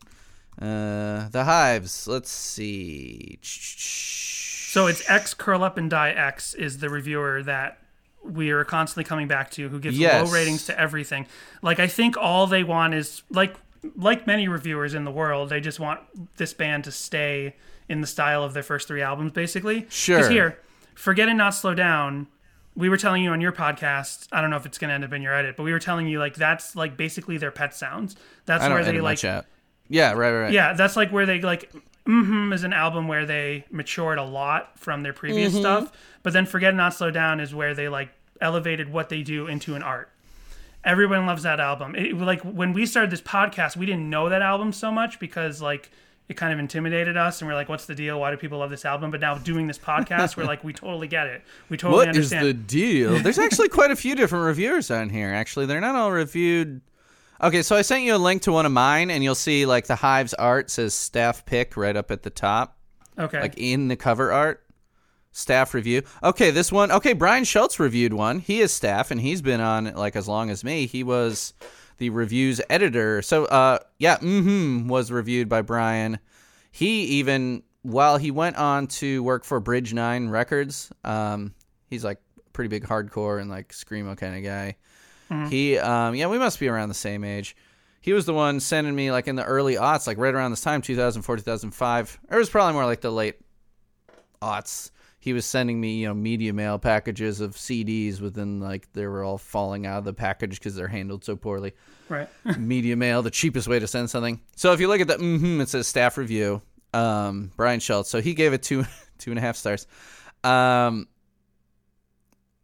Uh, 0.59 1.29
the 1.29 1.43
Hives. 1.43 2.07
Let's 2.07 2.31
see. 2.31 3.37
So 3.43 4.87
it's 4.87 5.07
X 5.09 5.33
curl 5.33 5.63
up 5.63 5.77
and 5.77 5.89
die 5.89 6.09
X 6.09 6.53
is 6.53 6.79
the 6.79 6.89
reviewer 6.89 7.43
that 7.43 7.79
we 8.23 8.49
are 8.51 8.63
constantly 8.65 9.03
coming 9.07 9.27
back 9.27 9.51
to 9.51 9.69
who 9.69 9.79
gives 9.79 9.97
Yes. 9.97 10.25
low 10.27 10.33
ratings 10.33 10.65
to 10.65 10.79
everything. 10.79 11.27
Like 11.61 11.79
I 11.79 11.87
think 11.87 12.17
all 12.17 12.47
they 12.47 12.63
want 12.63 12.93
is 12.93 13.21
like 13.29 13.55
like 13.95 14.25
many 14.27 14.47
reviewers 14.47 14.93
in 14.93 15.05
the 15.05 15.11
world, 15.11 15.49
they 15.49 15.61
just 15.61 15.79
want 15.79 15.99
this 16.37 16.53
band 16.53 16.83
to 16.85 16.91
stay 16.91 17.55
in 17.87 18.01
the 18.01 18.07
style 18.07 18.43
of 18.43 18.53
their 18.53 18.63
first 18.63 18.87
three 18.87 19.01
albums 19.01 19.31
basically. 19.31 19.85
Sure. 19.89 20.17
Because 20.17 20.31
here, 20.31 20.59
Forget 20.95 21.29
and 21.29 21.37
Not 21.37 21.51
Slow 21.53 21.73
Down, 21.75 22.27
we 22.77 22.89
were 22.89 22.97
telling 22.97 23.23
you 23.23 23.31
on 23.31 23.41
your 23.41 23.51
podcast, 23.51 24.27
I 24.31 24.39
don't 24.39 24.51
know 24.51 24.55
if 24.55 24.65
it's 24.67 24.77
going 24.77 24.89
to 24.89 24.93
end 24.93 25.03
up 25.03 25.11
in 25.11 25.23
your 25.23 25.33
edit, 25.33 25.57
but 25.57 25.63
we 25.63 25.71
were 25.73 25.79
telling 25.79 26.07
you 26.07 26.19
like 26.19 26.35
that's 26.35 26.75
like 26.75 26.95
basically 26.95 27.37
their 27.37 27.51
pet 27.51 27.73
sounds. 27.73 28.15
That's 28.45 28.63
where 28.75 28.85
they 28.85 29.01
like. 29.01 29.17
Yeah, 29.89 30.11
right, 30.11 30.15
right, 30.15 30.41
right. 30.41 30.53
yeah, 30.53 30.73
that's 30.73 30.95
like 30.95 31.11
where 31.11 31.25
they 31.25 31.41
like 31.41 31.71
mm 32.05 32.25
hmm 32.25 32.53
is 32.53 32.63
an 32.63 32.71
album 32.73 33.07
where 33.07 33.25
they 33.25 33.65
matured 33.69 34.17
a 34.17 34.23
lot 34.23 34.79
from 34.79 35.01
their 35.03 35.11
previous 35.11 35.53
Mm-hmm. 35.53 35.61
stuff, 35.61 35.91
but 36.23 36.33
then 36.33 36.45
Forget 36.45 36.75
Not 36.75 36.93
Slow 36.93 37.11
Down 37.11 37.39
is 37.39 37.53
where 37.53 37.73
they 37.73 37.89
like 37.89 38.09
elevated 38.39 38.91
what 38.93 39.09
they 39.09 39.23
do 39.23 39.47
into 39.47 39.75
an 39.75 39.81
art. 39.83 40.09
Everyone 40.83 41.25
loves 41.25 41.43
that 41.43 41.59
album. 41.59 41.95
It, 41.95 42.15
like 42.15 42.41
when 42.43 42.71
we 42.73 42.85
started 42.85 43.11
this 43.11 43.21
podcast, 43.21 43.75
we 43.75 43.85
didn't 43.85 44.09
know 44.09 44.29
that 44.29 44.41
album 44.41 44.71
so 44.71 44.91
much 44.91 45.19
because 45.19 45.61
like 45.61 45.89
it 46.29 46.35
kind 46.35 46.51
of 46.51 46.59
intimidated 46.59 47.15
us, 47.15 47.41
and 47.41 47.47
we're 47.47 47.55
like, 47.55 47.69
"What's 47.69 47.85
the 47.85 47.95
deal? 47.95 48.19
Why 48.19 48.31
do 48.31 48.37
people 48.37 48.59
love 48.59 48.69
this 48.69 48.83
album?" 48.85 49.11
But 49.11 49.21
now 49.21 49.37
doing 49.37 49.67
this 49.67 49.77
podcast, 49.77 50.35
we're 50.35 50.45
like, 50.45 50.63
"We 50.63 50.73
totally 50.73 51.07
get 51.07 51.27
it. 51.27 51.41
We 51.69 51.77
totally 51.77 52.07
What 52.07 52.15
is 52.15 52.31
understand." 52.33 52.45
the 52.45 52.53
deal? 52.53 53.19
There's 53.23 53.39
actually 53.39 53.69
quite 53.69 53.91
a 53.91 53.95
few 53.95 54.15
different 54.15 54.45
reviewers 54.45 54.91
on 54.91 55.09
here. 55.09 55.33
Actually, 55.33 55.67
they're 55.67 55.81
not 55.81 55.95
all 55.95 56.11
reviewed. 56.11 56.81
Okay, 57.41 57.61
so 57.61 57.75
I 57.75 57.81
sent 57.81 58.03
you 58.03 58.15
a 58.15 58.17
link 58.17 58.41
to 58.43 58.51
one 58.51 58.65
of 58.65 58.71
mine, 58.71 59.09
and 59.11 59.23
you'll 59.23 59.35
see 59.35 59.65
like 59.65 59.87
the 59.87 59.95
Hives 59.95 60.33
art 60.33 60.69
says 60.69 60.93
staff 60.93 61.45
pick 61.45 61.77
right 61.77 61.95
up 61.95 62.11
at 62.11 62.23
the 62.23 62.29
top, 62.29 62.77
okay, 63.17 63.39
like 63.39 63.53
in 63.57 63.87
the 63.87 63.95
cover 63.95 64.31
art. 64.31 64.63
Staff 65.33 65.75
review. 65.75 66.01
Okay, 66.23 66.49
this 66.49 66.71
one. 66.71 66.91
Okay, 66.91 67.13
Brian 67.13 67.43
Schultz 67.43 67.79
reviewed 67.79 68.11
one. 68.11 68.39
He 68.39 68.59
is 68.59 68.73
staff, 68.73 69.11
and 69.11 69.21
he's 69.21 69.43
been 69.43 69.61
on 69.61 69.93
like 69.93 70.15
as 70.15 70.27
long 70.27 70.49
as 70.49 70.63
me. 70.63 70.87
He 70.87 71.03
was 71.03 71.53
the 71.97 72.09
reviews 72.09 72.61
editor. 72.69 73.21
So, 73.21 73.45
uh, 73.45 73.79
yeah, 73.97 74.17
mm-hmm, 74.17 74.87
was 74.87 75.11
reviewed 75.11 75.49
by 75.49 75.61
Brian. 75.61 76.19
He 76.71 77.03
even 77.05 77.63
while 77.81 78.17
he 78.17 78.31
went 78.31 78.57
on 78.57 78.87
to 78.87 79.23
work 79.23 79.45
for 79.45 79.59
Bridge 79.59 79.93
Nine 79.93 80.29
Records, 80.29 80.91
um, 81.03 81.53
he's 81.89 82.03
like 82.03 82.19
pretty 82.53 82.67
big 82.67 82.85
hardcore 82.85 83.39
and 83.39 83.49
like 83.49 83.69
screamo 83.69 84.17
kind 84.17 84.35
of 84.35 84.43
guy. 84.43 84.75
He, 85.49 85.77
um, 85.77 86.15
yeah, 86.15 86.27
we 86.27 86.37
must 86.37 86.59
be 86.59 86.67
around 86.67 86.89
the 86.89 86.95
same 86.95 87.23
age. 87.23 87.55
He 88.01 88.13
was 88.13 88.25
the 88.25 88.33
one 88.33 88.59
sending 88.59 88.95
me 88.95 89.11
like 89.11 89.27
in 89.27 89.35
the 89.35 89.43
early 89.43 89.75
aughts, 89.75 90.07
like 90.07 90.17
right 90.17 90.33
around 90.33 90.51
this 90.51 90.61
time, 90.61 90.81
2004, 90.81 91.37
2005. 91.37 92.19
Or 92.29 92.35
it 92.35 92.39
was 92.39 92.49
probably 92.49 92.73
more 92.73 92.85
like 92.85 93.01
the 93.01 93.11
late 93.11 93.35
aughts. 94.41 94.91
He 95.27 95.33
was 95.33 95.45
sending 95.45 95.81
me, 95.81 95.95
you 95.97 96.07
know, 96.07 96.13
media 96.13 96.53
mail 96.53 96.79
packages 96.79 97.41
of 97.41 97.55
CDs 97.55 98.21
within 98.21 98.61
like 98.61 98.87
they 98.93 99.05
were 99.05 99.25
all 99.25 99.37
falling 99.37 99.85
out 99.85 99.97
of 99.97 100.05
the 100.05 100.13
package 100.13 100.57
because 100.57 100.73
they're 100.73 100.87
handled 100.87 101.25
so 101.25 101.35
poorly. 101.35 101.73
right. 102.07 102.29
media 102.57 102.95
mail, 102.95 103.21
the 103.21 103.29
cheapest 103.29 103.67
way 103.67 103.77
to 103.77 103.87
send 103.87 104.09
something. 104.09 104.39
So 104.55 104.71
if 104.71 104.79
you 104.79 104.87
look 104.87 105.01
at 105.01 105.09
the 105.09 105.17
mm-hmm, 105.17 105.59
it 105.59 105.67
says 105.67 105.85
staff 105.85 106.17
review. 106.17 106.61
Um, 106.93 107.51
Brian 107.57 107.81
Schultz. 107.81 108.09
So 108.09 108.21
he 108.21 108.35
gave 108.35 108.53
it 108.53 108.63
two 108.63 108.85
two 109.17 109.31
and 109.31 109.37
a 109.37 109.41
half 109.41 109.57
stars. 109.57 109.85
Um, 110.45 111.09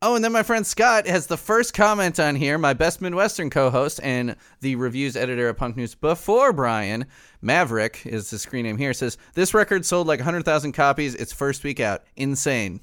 oh, 0.03 0.15
and 0.15 0.23
then 0.23 0.31
my 0.31 0.43
friend 0.43 0.65
Scott 0.67 1.07
has 1.07 1.25
the 1.27 1.37
first 1.37 1.73
comment 1.73 2.19
on 2.19 2.35
here. 2.35 2.57
My 2.57 2.73
best 2.73 3.01
Midwestern 3.01 3.49
co-host 3.49 3.99
and 4.03 4.35
the 4.61 4.75
reviews 4.75 5.15
editor 5.15 5.49
of 5.49 5.57
Punk 5.57 5.75
News 5.77 5.95
before 5.95 6.53
Brian 6.53 7.05
Maverick 7.41 8.05
is 8.05 8.29
the 8.29 8.37
screen 8.37 8.63
name 8.65 8.77
here. 8.77 8.93
Says 8.93 9.17
this 9.33 9.53
record 9.53 9.85
sold 9.85 10.05
like 10.07 10.19
hundred 10.21 10.45
thousand 10.45 10.73
copies 10.73 11.15
its 11.15 11.33
first 11.33 11.63
week 11.63 11.79
out. 11.79 12.03
Insane. 12.15 12.81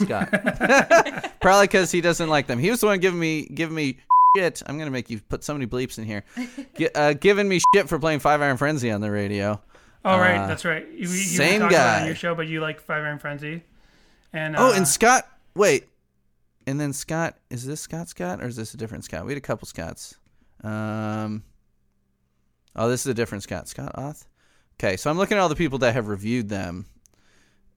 Scott. 0.00 0.30
Probably 1.40 1.66
because 1.66 1.90
he 1.92 2.00
doesn't 2.00 2.28
like 2.28 2.46
them. 2.46 2.58
He 2.58 2.70
was 2.70 2.80
the 2.80 2.86
one 2.86 2.98
giving 2.98 3.20
me 3.20 3.46
giving 3.46 3.74
me 3.76 3.98
shit. 4.36 4.62
I'm 4.66 4.78
gonna 4.78 4.90
make 4.90 5.10
you 5.10 5.20
put 5.20 5.44
so 5.44 5.52
many 5.52 5.66
bleeps 5.66 5.98
in 5.98 6.04
here. 6.04 6.24
Gi- 6.76 6.94
uh, 6.94 7.12
giving 7.12 7.48
me 7.48 7.60
shit 7.74 7.88
for 7.88 7.98
playing 7.98 8.20
Five 8.20 8.40
Iron 8.40 8.56
Frenzy 8.56 8.90
on 8.90 9.00
the 9.00 9.10
radio. 9.10 9.60
Oh, 10.04 10.18
right, 10.18 10.36
Uh, 10.38 10.46
that's 10.48 10.64
right. 10.64 10.84
You, 10.88 11.00
you 11.00 11.06
same 11.06 11.60
were 11.62 11.68
talking 11.68 11.76
about 11.76 11.86
it 11.94 11.96
guy. 11.96 12.00
on 12.00 12.06
your 12.06 12.14
show, 12.16 12.34
but 12.34 12.48
you 12.48 12.60
like 12.60 12.80
Five 12.80 13.04
Iron 13.04 13.18
Frenzy. 13.18 13.62
And 14.32 14.56
Oh, 14.56 14.72
uh, 14.72 14.74
and 14.74 14.88
Scott. 14.88 15.28
Wait, 15.54 15.86
and 16.66 16.80
then 16.80 16.92
Scott. 16.92 17.36
Is 17.50 17.66
this 17.66 17.80
Scott 17.80 18.08
Scott 18.08 18.42
or 18.42 18.46
is 18.46 18.56
this 18.56 18.74
a 18.74 18.76
different 18.76 19.04
Scott? 19.04 19.24
We 19.24 19.32
had 19.32 19.38
a 19.38 19.40
couple 19.40 19.66
Scotts. 19.66 20.16
Um. 20.62 21.42
Oh, 22.74 22.88
this 22.88 23.00
is 23.02 23.06
a 23.08 23.14
different 23.14 23.42
Scott. 23.42 23.68
Scott 23.68 23.92
Oth. 23.96 24.26
Okay, 24.80 24.96
so 24.96 25.10
I'm 25.10 25.18
looking 25.18 25.36
at 25.36 25.40
all 25.40 25.48
the 25.48 25.54
people 25.56 25.78
that 25.80 25.94
have 25.94 26.08
reviewed 26.08 26.48
them. 26.48 26.86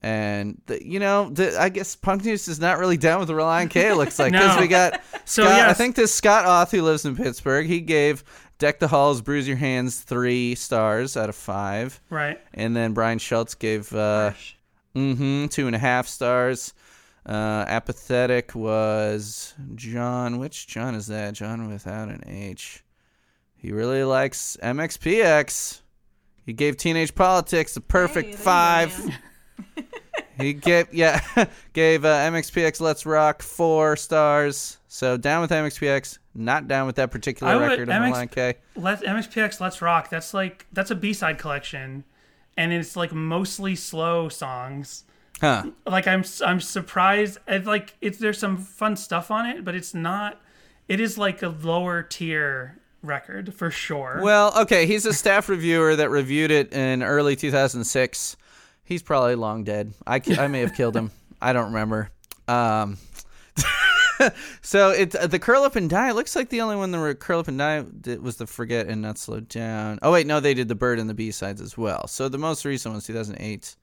And 0.02 0.62
the, 0.68 0.86
you 0.86 1.00
know, 1.00 1.30
the, 1.30 1.60
I 1.60 1.70
guess 1.70 1.96
Punk 1.96 2.24
News 2.24 2.48
is 2.48 2.60
not 2.60 2.78
really 2.78 2.96
down 2.98 3.20
with 3.20 3.28
the 3.28 3.34
Relient 3.34 3.72
K. 3.72 3.90
It 3.90 3.96
looks 3.96 4.20
like 4.20 4.32
because 4.32 4.56
No. 4.56 4.62
we 4.62 4.68
got 4.68 5.02
So, 5.26 5.44
Scott. 5.44 5.62
I 5.70 5.74
think 5.74 5.96
this 5.96 6.14
Scott 6.14 6.46
Oth 6.46 6.72
who 6.72 6.84
lives 6.84 7.06
in 7.06 7.16
Pittsburgh. 7.16 7.66
He 7.66 7.82
gave 7.82 8.24
Deck 8.60 8.80
the 8.80 8.88
Halls, 8.88 9.22
Bruise 9.22 9.48
Your 9.48 9.58
Hands 9.58 9.96
three 10.00 10.54
stars 10.56 11.18
out 11.18 11.28
of 11.30 11.36
five. 11.36 12.00
right. 12.10 12.40
And 12.54 12.76
then 12.76 12.94
Brian 12.94 13.18
Schultz 13.20 13.56
gave 13.56 13.92
uh, 13.94 14.32
Mm-hmm. 14.96 15.48
Two 15.48 15.68
and 15.68 15.76
a 15.76 15.80
half 15.80 16.08
stars. 16.08 16.74
Uh, 17.26 17.66
apathetic 17.68 18.54
was 18.54 19.56
John. 19.74 20.38
Which 20.38 20.68
John 20.68 20.94
is 20.94 21.08
that? 21.08 21.34
John 21.34 21.68
without 21.68 22.10
an 22.10 22.24
H. 22.28 22.84
He 23.56 23.72
really 23.72 24.04
likes 24.04 24.58
MXPX. 24.62 25.82
He 26.46 26.54
gave 26.54 26.78
Teenage 26.78 27.16
Politics 27.16 27.76
a 27.78 27.82
perfect 27.82 28.36
five. 28.36 28.94
he 30.38 30.54
gave 30.54 30.94
yeah 30.94 31.22
gave 31.74 32.06
uh, 32.06 32.30
MXPX 32.30 32.80
Let's 32.80 33.06
Rock 33.06 33.42
four 33.42 33.96
stars. 33.96 34.78
So 34.88 35.18
down 35.18 35.42
with 35.42 35.50
MXPX, 35.50 36.20
not 36.36 36.68
down 36.68 36.86
with 36.86 36.98
that 36.98 37.10
particular 37.10 37.52
I 37.52 37.56
would- 37.56 37.70
record 37.70 37.90
of 37.90 37.96
MX 37.96 38.12
Line 38.12 38.28
K. 38.28 38.54
Let 38.76 39.02
MXPX 39.02 39.60
Let's 39.60 39.82
Rock. 39.82 40.10
That's 40.12 40.34
like 40.34 40.68
that's 40.72 40.92
a 40.92 40.96
B 40.96 41.12
side 41.14 41.40
collection, 41.40 42.04
and 42.56 42.72
it's 42.72 42.96
like 42.96 43.12
mostly 43.12 43.76
slow 43.76 44.30
songs. 44.30 45.06
Huh. 45.42 45.72
Like 45.86 46.08
I'm 46.08 46.24
I'm 46.46 46.62
surprised. 46.62 47.40
It's 47.48 47.68
like 47.68 47.96
it's 48.02 48.18
there's 48.18 48.40
some 48.40 48.58
fun 48.58 48.96
stuff 48.96 49.32
on 49.32 49.46
it, 49.46 49.66
but 49.66 49.76
it's 49.76 49.94
not. 49.94 50.42
It 50.88 51.00
is 51.00 51.18
like 51.18 51.42
a 51.42 51.50
lower 51.50 52.04
tier 52.04 52.80
record 53.02 53.54
for 53.54 53.72
sure. 53.72 54.20
Well, 54.24 54.54
okay, 54.62 54.86
he's 54.86 55.06
a 55.06 55.14
staff 55.14 55.50
reviewer 55.50 55.96
that 55.96 56.10
reviewed 56.10 56.52
it 56.52 56.74
in 56.74 57.04
early 57.04 57.36
2006. 57.36 58.38
He's 58.84 59.02
probably 59.02 59.36
long 59.36 59.64
dead. 59.64 59.94
I, 60.06 60.22
I 60.38 60.48
may 60.48 60.60
have 60.62 60.76
killed 60.76 60.96
him. 60.96 61.12
I 61.42 61.54
don't 61.54 61.68
remember. 61.74 62.12
Um, 62.48 62.98
so 64.62 64.92
it 64.92 65.12
the 65.12 65.40
curl 65.40 65.64
up 65.64 65.76
and 65.76 65.90
die. 65.90 66.10
It 66.10 66.16
looks 66.16 66.36
like 66.36 66.50
the 66.50 66.62
only 66.62 66.76
one 66.76 66.92
that 66.92 67.00
were 67.00 67.14
curl 67.16 67.40
up 67.40 67.48
and 67.48 67.58
die 67.58 67.82
did, 67.82 68.22
was 68.22 68.38
the 68.38 68.48
forget 68.48 68.88
and 68.88 69.02
not 69.02 69.18
slow 69.18 69.40
down. 69.40 70.00
Oh 70.02 70.12
wait, 70.12 70.28
no, 70.28 70.40
they 70.40 70.54
did 70.54 70.68
the 70.68 70.76
bird 70.76 71.00
and 71.00 71.10
the 71.10 71.14
B 71.14 71.32
sides 71.32 71.62
as 71.62 71.78
well. 71.78 72.08
So 72.08 72.30
the 72.30 72.38
most 72.38 72.64
recent 72.66 72.94
one's 72.94 73.08
2008, 73.08 73.76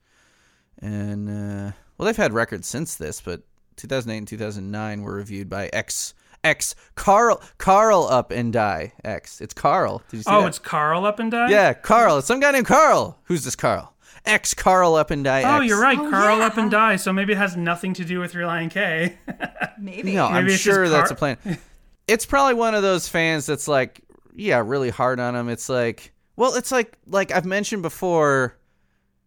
and 0.79 1.29
uh, 1.29 1.71
well, 1.97 2.05
they've 2.05 2.17
had 2.17 2.33
records 2.33 2.67
since 2.67 2.95
this, 2.95 3.21
but 3.21 3.41
2008 3.77 4.17
and 4.17 4.27
2009 4.27 5.01
were 5.01 5.13
reviewed 5.13 5.49
by 5.49 5.69
X 5.73 6.13
X 6.43 6.75
Carl 6.95 7.41
Carl 7.57 8.05
up 8.05 8.31
and 8.31 8.51
die 8.51 8.93
X. 9.03 9.39
It's 9.39 9.53
Carl. 9.53 10.01
Did 10.09 10.17
you 10.17 10.23
see 10.23 10.31
oh, 10.31 10.41
that? 10.41 10.47
it's 10.47 10.59
Carl 10.59 11.05
Up 11.05 11.19
and 11.19 11.31
Die. 11.31 11.49
Yeah, 11.49 11.73
Carl. 11.73 12.17
It's 12.17 12.27
some 12.27 12.39
guy 12.39 12.51
named 12.51 12.67
Carl. 12.67 13.17
Who's 13.25 13.43
this 13.43 13.55
Carl? 13.55 13.93
X 14.25 14.53
Carl 14.53 14.95
up 14.95 15.11
and 15.11 15.23
die. 15.23 15.43
Oh, 15.43 15.61
X. 15.61 15.67
you're 15.67 15.81
right. 15.81 15.97
Oh, 15.97 16.09
Carl 16.09 16.39
yeah. 16.39 16.45
Up 16.45 16.57
and 16.57 16.71
Die. 16.71 16.95
So 16.97 17.11
maybe 17.13 17.33
it 17.33 17.37
has 17.37 17.55
nothing 17.55 17.93
to 17.95 18.05
do 18.05 18.19
with 18.19 18.33
Relient 18.33 18.71
K. 18.71 19.17
Maybe. 19.79 20.13
No, 20.15 20.27
I'm 20.27 20.47
it's 20.47 20.57
sure 20.57 20.87
that's 20.87 21.09
Car- 21.09 21.31
a 21.31 21.37
plan. 21.37 21.59
It's 22.05 22.25
probably 22.25 22.55
one 22.55 22.75
of 22.75 22.81
those 22.81 23.07
fans 23.07 23.45
that's 23.45 23.65
like, 23.65 24.01
yeah, 24.35 24.61
really 24.65 24.89
hard 24.89 25.21
on 25.21 25.37
him. 25.37 25.47
It's 25.47 25.69
like, 25.69 26.11
well, 26.35 26.55
it's 26.55 26.69
like 26.69 26.97
like 27.07 27.31
I've 27.31 27.45
mentioned 27.45 27.81
before. 27.81 28.57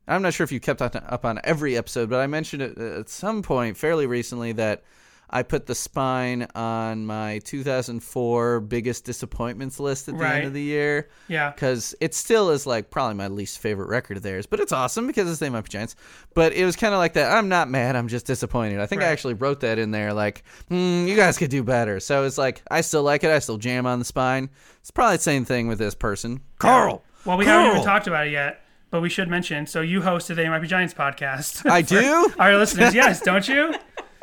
I'm 0.09 0.23
not 0.23 0.35
sure 0.35 0.45
if 0.45 0.53
you 0.53 0.61
kept 0.61 0.81
up 0.83 0.95
up 0.95 1.25
on 1.25 1.41
every 1.45 1.77
episode, 1.77 2.09
but 2.11 2.21
I 2.21 2.27
mentioned 2.27 2.63
it 2.63 2.79
uh, 2.79 3.01
at 3.01 3.09
some 3.09 3.43
point 3.43 3.77
fairly 3.77 4.07
recently 4.07 4.53
that 4.53 4.83
I 5.29 5.43
put 5.43 5.67
the 5.67 5.75
spine 5.75 6.47
on 6.55 7.05
my 7.05 7.41
2004 7.45 8.61
biggest 8.61 9.05
disappointments 9.05 9.81
list 9.81 10.09
at 10.09 10.17
the 10.17 10.23
Right. 10.23 10.37
end 10.37 10.47
of 10.47 10.53
the 10.53 10.63
year. 10.63 11.09
yeah. 11.27 11.51
because 11.51 11.97
it 12.01 12.15
still 12.15 12.51
is 12.51 12.65
like 12.67 12.91
probably 12.91 13.15
my 13.17 13.27
least 13.27 13.59
favorite 13.59 13.89
record 13.89 14.17
of 14.19 14.23
theirs, 14.23 14.47
but 14.47 14.61
it's 14.61 14.71
awesome 14.73 15.07
because 15.09 15.29
it's 15.29 15.41
They 15.41 15.49
Might 15.51 15.65
Be 15.65 15.71
Giants. 15.71 15.97
But 16.35 16.53
it 16.53 16.65
was 16.65 16.77
kind 16.77 16.95
of 16.95 16.99
like 16.99 17.15
that. 17.15 17.33
I'm 17.37 17.49
not 17.49 17.69
mad. 17.69 17.97
I'm 17.97 18.07
just 18.07 18.27
disappointed. 18.27 18.79
I 18.81 18.87
think 18.87 19.03
I 19.03 19.07
actually 19.07 19.35
wrote 19.35 19.61
that 19.61 19.79
in 19.81 19.91
there. 19.91 20.13
Like, 20.13 20.45
hmm, 20.69 21.07
you 21.09 21.17
guys 21.17 21.39
could 21.39 21.51
do 21.51 21.65
better. 21.65 21.99
So 21.99 22.23
it's 22.25 22.39
like 22.39 22.63
I 22.71 22.81
still 22.83 23.03
like 23.03 23.25
it. 23.25 23.31
I 23.31 23.41
still 23.41 23.59
jam 23.59 23.85
on 23.87 23.99
the 23.99 24.05
spine. 24.05 24.49
It's 24.81 24.93
probably 24.93 25.17
the 25.17 25.23
same 25.25 25.45
thing 25.45 25.67
with 25.67 25.79
this 25.79 25.97
person, 25.97 26.41
Carl. 26.59 27.03
Well, 27.25 27.37
we 27.37 27.45
haven't 27.47 27.73
even 27.73 27.83
talked 27.85 28.07
about 28.07 28.29
it 28.29 28.31
yet, 28.31 28.61
but 28.91 29.01
we 29.01 29.09
should 29.09 29.29
mention. 29.29 29.67
So 29.67 29.81
you 29.81 30.01
hosted 30.01 30.37
They 30.37 30.49
Might 30.49 30.61
Be 30.61 30.69
Giants 30.69 30.95
podcast. 30.95 31.69
I 31.71 31.83
do. 31.83 32.33
Our 32.39 32.57
listeners, 32.57 32.95
yes, 32.95 33.21
don't 33.21 33.47
you? 33.49 33.75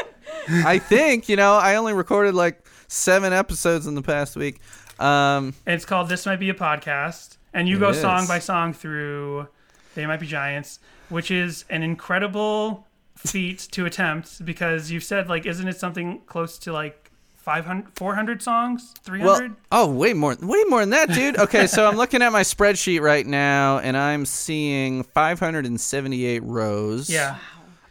I 0.65 0.79
think 0.79 1.29
you 1.29 1.35
know. 1.35 1.53
I 1.55 1.75
only 1.75 1.93
recorded 1.93 2.33
like 2.35 2.65
seven 2.87 3.33
episodes 3.33 3.87
in 3.87 3.95
the 3.95 4.01
past 4.01 4.35
week. 4.35 4.59
Um, 4.99 5.53
It's 5.65 5.85
called 5.85 6.09
This 6.09 6.25
Might 6.25 6.39
Be 6.39 6.49
a 6.49 6.53
Podcast, 6.53 7.37
and 7.53 7.67
you 7.67 7.79
go 7.79 7.89
is. 7.89 7.99
song 8.01 8.27
by 8.27 8.39
song 8.39 8.73
through 8.73 9.47
They 9.95 10.05
Might 10.05 10.19
Be 10.19 10.27
Giants, 10.27 10.79
which 11.09 11.31
is 11.31 11.65
an 11.69 11.83
incredible 11.83 12.87
feat 13.15 13.59
to 13.71 13.85
attempt 13.85 14.43
because 14.45 14.91
you've 14.91 15.03
said 15.03 15.29
like, 15.29 15.45
isn't 15.45 15.67
it 15.67 15.77
something 15.77 16.21
close 16.25 16.57
to 16.59 16.73
like 16.73 17.02
500, 17.43 17.91
400 17.97 18.41
songs, 18.41 18.93
300? 19.03 19.49
Well, 19.49 19.57
oh, 19.73 19.91
way 19.91 20.13
more, 20.13 20.33
way 20.41 20.63
more 20.69 20.79
than 20.79 20.91
that, 20.91 21.09
dude. 21.09 21.37
Okay, 21.37 21.67
so 21.67 21.85
I'm 21.85 21.97
looking 21.97 22.21
at 22.21 22.31
my 22.31 22.41
spreadsheet 22.41 23.01
right 23.01 23.27
now, 23.27 23.79
and 23.79 23.97
I'm 23.97 24.25
seeing 24.25 25.03
578 25.03 26.41
rows. 26.43 27.09
yeah. 27.09 27.37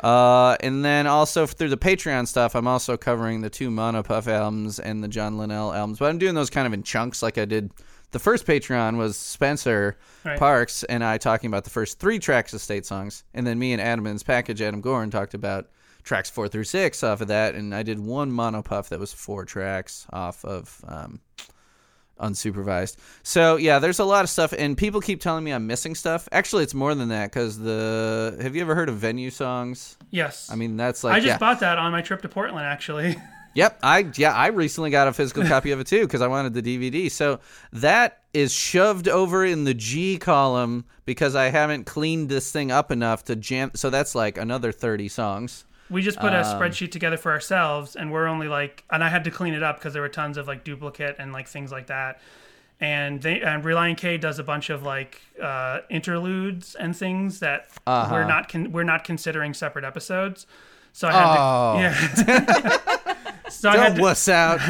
Uh, 0.01 0.57
and 0.61 0.85
then 0.85 1.07
also 1.07 1.47
through 1.47 1.69
the 1.69 1.77
Patreon 1.77 2.27
stuff, 2.27 2.57
I'm 2.57 2.67
also 2.67 2.97
covering 2.97 3.43
the 3.43 3.51
two 3.51 3.71
Mono 3.71 4.03
Puff 4.03 4.27
albums 4.27 4.81
and 4.81 5.05
the 5.05 5.07
John 5.07 5.39
Linnell 5.39 5.73
albums. 5.73 6.01
But 6.01 6.07
I'm 6.07 6.19
doing 6.19 6.35
those 6.35 6.51
kind 6.51 6.67
of 6.67 6.73
in 6.73 6.83
chunks, 6.83 7.23
like 7.23 7.39
I 7.39 7.45
did. 7.45 7.71
The 8.11 8.19
first 8.19 8.45
Patreon 8.47 8.97
was 8.97 9.17
Spencer 9.17 9.97
Right. 10.25 10.39
Parks 10.39 10.83
and 10.85 11.05
I 11.05 11.19
talking 11.19 11.49
about 11.49 11.65
the 11.65 11.71
first 11.71 11.99
three 11.99 12.19
tracks 12.19 12.53
of 12.53 12.61
State 12.61 12.87
songs, 12.87 13.23
and 13.35 13.47
then 13.47 13.59
me 13.59 13.73
and 13.73 13.81
Adam's 13.83 14.23
package, 14.23 14.61
Adam 14.63 14.83
Gorin, 14.83 15.11
talked 15.11 15.35
about 15.35 15.69
tracks 16.05 16.31
four 16.31 16.49
through 16.49 16.65
six 16.65 17.03
off 17.03 17.21
of 17.21 17.29
that, 17.29 17.55
and 17.55 17.75
I 17.75 17.83
did 17.83 17.99
one 17.99 18.33
Mono 18.33 18.63
Puff 18.63 18.89
that 18.91 19.01
was 19.01 19.13
four 19.13 19.45
tracks 19.45 20.07
off 20.13 20.45
of 20.45 20.85
um, 20.87 21.21
unsupervised. 22.21 22.97
So 23.23 23.57
yeah, 23.57 23.79
there's 23.79 23.99
a 23.99 24.05
lot 24.05 24.25
of 24.25 24.31
stuff, 24.31 24.53
and 24.57 24.77
people 24.77 25.01
keep 25.01 25.21
telling 25.21 25.45
me 25.45 25.53
I'm 25.53 25.67
missing 25.67 25.95
stuff. 25.95 26.29
Actually, 26.33 26.65
it's 26.65 26.75
more 26.75 26.95
than 26.95 27.09
that 27.09 27.31
because 27.31 27.59
the 27.59 28.39
have 28.41 28.55
you 28.55 28.63
ever 28.63 28.75
heard 28.75 28.89
of 28.89 28.97
venue 28.97 29.31
songs? 29.31 29.97
Yes. 30.11 30.51
I 30.51 30.57
mean, 30.57 30.77
that's 30.77 31.05
like 31.05 31.15
I 31.15 31.19
just 31.19 31.29
yeah. 31.29 31.39
bought 31.39 31.61
that 31.61 31.79
on 31.79 31.93
my 31.93 32.03
trip 32.03 32.23
to 32.23 32.29
Portland, 32.29 32.67
actually. 32.67 33.17
Yep, 33.55 33.81
I 33.83 34.11
yeah, 34.17 34.33
I 34.33 34.47
recently 34.47 34.91
got 34.91 35.09
a 35.09 35.13
physical 35.13 35.45
copy 35.45 35.73
of 35.73 35.81
it 35.81 35.87
too 35.87 36.03
because 36.07 36.23
I 36.23 36.27
wanted 36.27 36.55
the 36.55 36.63
DVD. 36.63 37.11
So 37.11 37.41
that 37.73 38.23
is 38.33 38.53
shoved 38.53 39.09
over 39.09 39.45
in 39.45 39.65
the 39.65 39.75
G 39.75 40.17
column 40.17 40.87
because 41.05 41.35
I 41.35 41.51
haven't 41.51 41.85
cleaned 41.85 42.31
this 42.31 42.51
thing 42.51 42.71
up 42.71 42.91
enough 42.91 43.25
to 43.25 43.37
jam. 43.37 43.73
So 43.75 43.91
that's 43.91 44.15
like 44.15 44.39
another 44.39 44.73
thirty 44.73 45.09
songs. 45.09 45.67
We 45.93 46.03
just 46.03 46.19
put 46.19 46.33
a 46.33 46.39
Um, 46.41 46.45
spreadsheet 46.45 46.91
together 46.91 47.17
for 47.17 47.31
ourselves, 47.33 47.95
and 47.97 48.11
we're 48.11 48.27
only 48.27 48.49
like, 48.49 48.85
and 48.91 49.05
I 49.05 49.09
had 49.11 49.25
to 49.25 49.31
clean 49.31 49.55
it 49.55 49.63
up 49.63 49.77
because 49.77 49.93
there 49.93 50.03
were 50.03 50.09
tons 50.09 50.37
of 50.39 50.49
like 50.49 50.65
duplicate 50.65 51.17
and 51.19 51.33
like 51.33 51.47
things 51.47 51.71
like 51.71 51.87
that. 51.87 52.21
And 52.81 53.23
they 53.23 53.41
and 53.43 53.63
Relient 53.63 53.99
K 53.99 54.17
does 54.19 54.39
a 54.41 54.43
bunch 54.43 54.69
of 54.71 54.83
like 54.83 55.21
uh, 55.41 55.81
interludes 55.91 56.75
and 56.75 56.97
things 56.97 57.39
that 57.41 57.69
Uh-huh. 57.87 58.09
we're 58.13 58.25
not 58.25 58.49
con- 58.49 58.73
we're 58.73 58.83
not 58.83 59.05
considering 59.05 59.55
separate 59.55 59.85
episodes. 59.85 60.47
So 60.93 61.07
I 61.09 61.13
had 61.13 61.37
Oh. 61.39 61.75
to 61.77 61.81
yeah. 61.83 63.19
so 63.49 63.69
I 63.71 63.77
had 63.77 63.87
Don't 63.89 63.97
to, 63.97 64.03
wuss 64.03 64.29
out. 64.29 64.61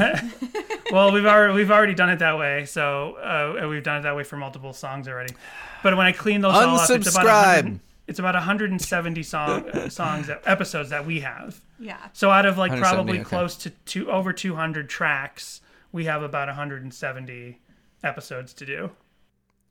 well, 0.93 1.11
we've 1.13 1.25
already 1.25 1.55
we've 1.55 1.71
already 1.71 1.95
done 1.95 2.11
it 2.11 2.19
that 2.19 2.37
way. 2.39 2.65
So 2.67 3.15
uh, 3.17 3.67
we've 3.69 3.83
done 3.83 3.99
it 3.99 4.03
that 4.03 4.15
way 4.17 4.25
for 4.25 4.37
multiple 4.37 4.73
songs 4.75 5.09
already. 5.09 5.35
But 5.83 5.97
when 5.97 6.07
I 6.07 6.13
clean 6.13 6.43
those 6.43 6.55
all 6.55 6.77
up, 6.79 6.91
it's 6.91 7.09
about 7.17 7.25
Unsubscribe. 7.27 7.63
100 7.65 7.81
it's 8.13 8.19
about 8.19 8.35
170 8.35 9.23
song 9.23 9.65
songs 9.89 10.29
episodes 10.45 10.91
that 10.91 11.07
we 11.07 11.21
have. 11.21 11.63
Yeah. 11.79 11.97
So 12.13 12.31
out 12.31 12.45
of 12.45 12.59
like 12.59 12.77
probably 12.77 13.21
okay. 13.21 13.25
close 13.25 13.57
to 13.57 13.71
two, 13.71 14.11
over 14.11 14.35
200 14.35 14.87
tracks, 14.87 15.63
we 15.93 16.05
have 16.05 16.23
about 16.23 16.47
170 16.49 17.59
episodes 18.05 18.53
to 18.53 18.67
do. 18.67 18.91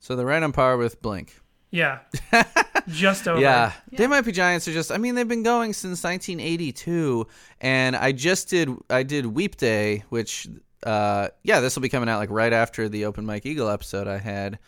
so 0.00 0.16
they're 0.16 0.26
right 0.26 0.42
on 0.42 0.50
par 0.50 0.76
with 0.76 1.00
Blink. 1.00 1.38
Yeah, 1.70 2.00
just 2.88 3.28
over. 3.28 3.40
Yeah. 3.40 3.72
They 3.92 4.08
Might 4.08 4.22
Be 4.22 4.32
Giants 4.32 4.66
are 4.66 4.72
just 4.72 4.90
I 4.90 4.98
mean 4.98 5.14
they've 5.14 5.28
been 5.28 5.44
going 5.44 5.72
since 5.72 6.02
1982 6.02 7.24
and 7.60 7.94
I 7.94 8.10
just 8.10 8.50
did 8.50 8.70
I 8.90 9.04
did 9.04 9.24
Weep 9.24 9.56
Day 9.56 10.02
which 10.08 10.48
uh 10.82 11.28
yeah 11.44 11.60
this 11.60 11.76
will 11.76 11.82
be 11.82 11.88
coming 11.88 12.08
out 12.08 12.18
like 12.18 12.30
right 12.30 12.52
after 12.52 12.88
the 12.88 13.04
Open 13.04 13.24
Mike 13.24 13.46
Eagle 13.46 13.70
episode 13.70 14.08
I 14.08 14.18
had 14.18 14.58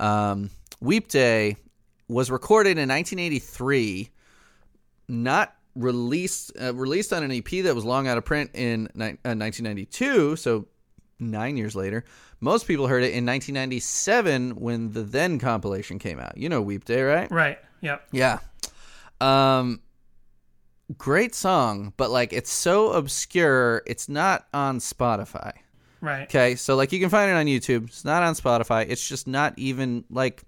um 0.00 0.50
Weep 0.80 1.08
Day 1.08 1.56
was 2.08 2.30
recorded 2.30 2.78
in 2.78 2.88
1983 2.88 4.10
not 5.08 5.54
released 5.74 6.52
uh, 6.60 6.74
released 6.74 7.12
on 7.12 7.22
an 7.22 7.30
EP 7.32 7.48
that 7.64 7.74
was 7.74 7.84
long 7.84 8.06
out 8.06 8.18
of 8.18 8.24
print 8.24 8.50
in 8.54 8.88
ni- 8.94 9.04
uh, 9.24 9.34
1992 9.34 10.36
so 10.36 10.66
9 11.18 11.56
years 11.56 11.74
later 11.74 12.04
most 12.40 12.66
people 12.66 12.86
heard 12.88 13.02
it 13.04 13.14
in 13.14 13.24
1997 13.24 14.56
when 14.56 14.92
the 14.92 15.02
then 15.02 15.38
compilation 15.38 15.98
came 15.98 16.18
out 16.18 16.36
you 16.36 16.48
know 16.48 16.60
Weep 16.60 16.84
Day 16.84 17.02
right 17.02 17.30
Right. 17.30 17.58
Yep. 17.80 18.08
yeah. 18.12 18.38
Um 19.20 19.80
great 20.98 21.34
song, 21.34 21.92
but 21.96 22.10
like 22.10 22.32
it's 22.32 22.52
so 22.52 22.92
obscure, 22.92 23.82
it's 23.86 24.08
not 24.08 24.46
on 24.52 24.78
Spotify. 24.78 25.52
Right. 26.00 26.24
Okay? 26.24 26.54
So 26.56 26.74
like 26.76 26.92
you 26.92 27.00
can 27.00 27.08
find 27.08 27.30
it 27.30 27.34
on 27.34 27.46
YouTube. 27.46 27.86
It's 27.88 28.04
not 28.04 28.22
on 28.22 28.34
Spotify. 28.34 28.86
It's 28.88 29.08
just 29.08 29.26
not 29.26 29.54
even 29.56 30.04
like 30.10 30.42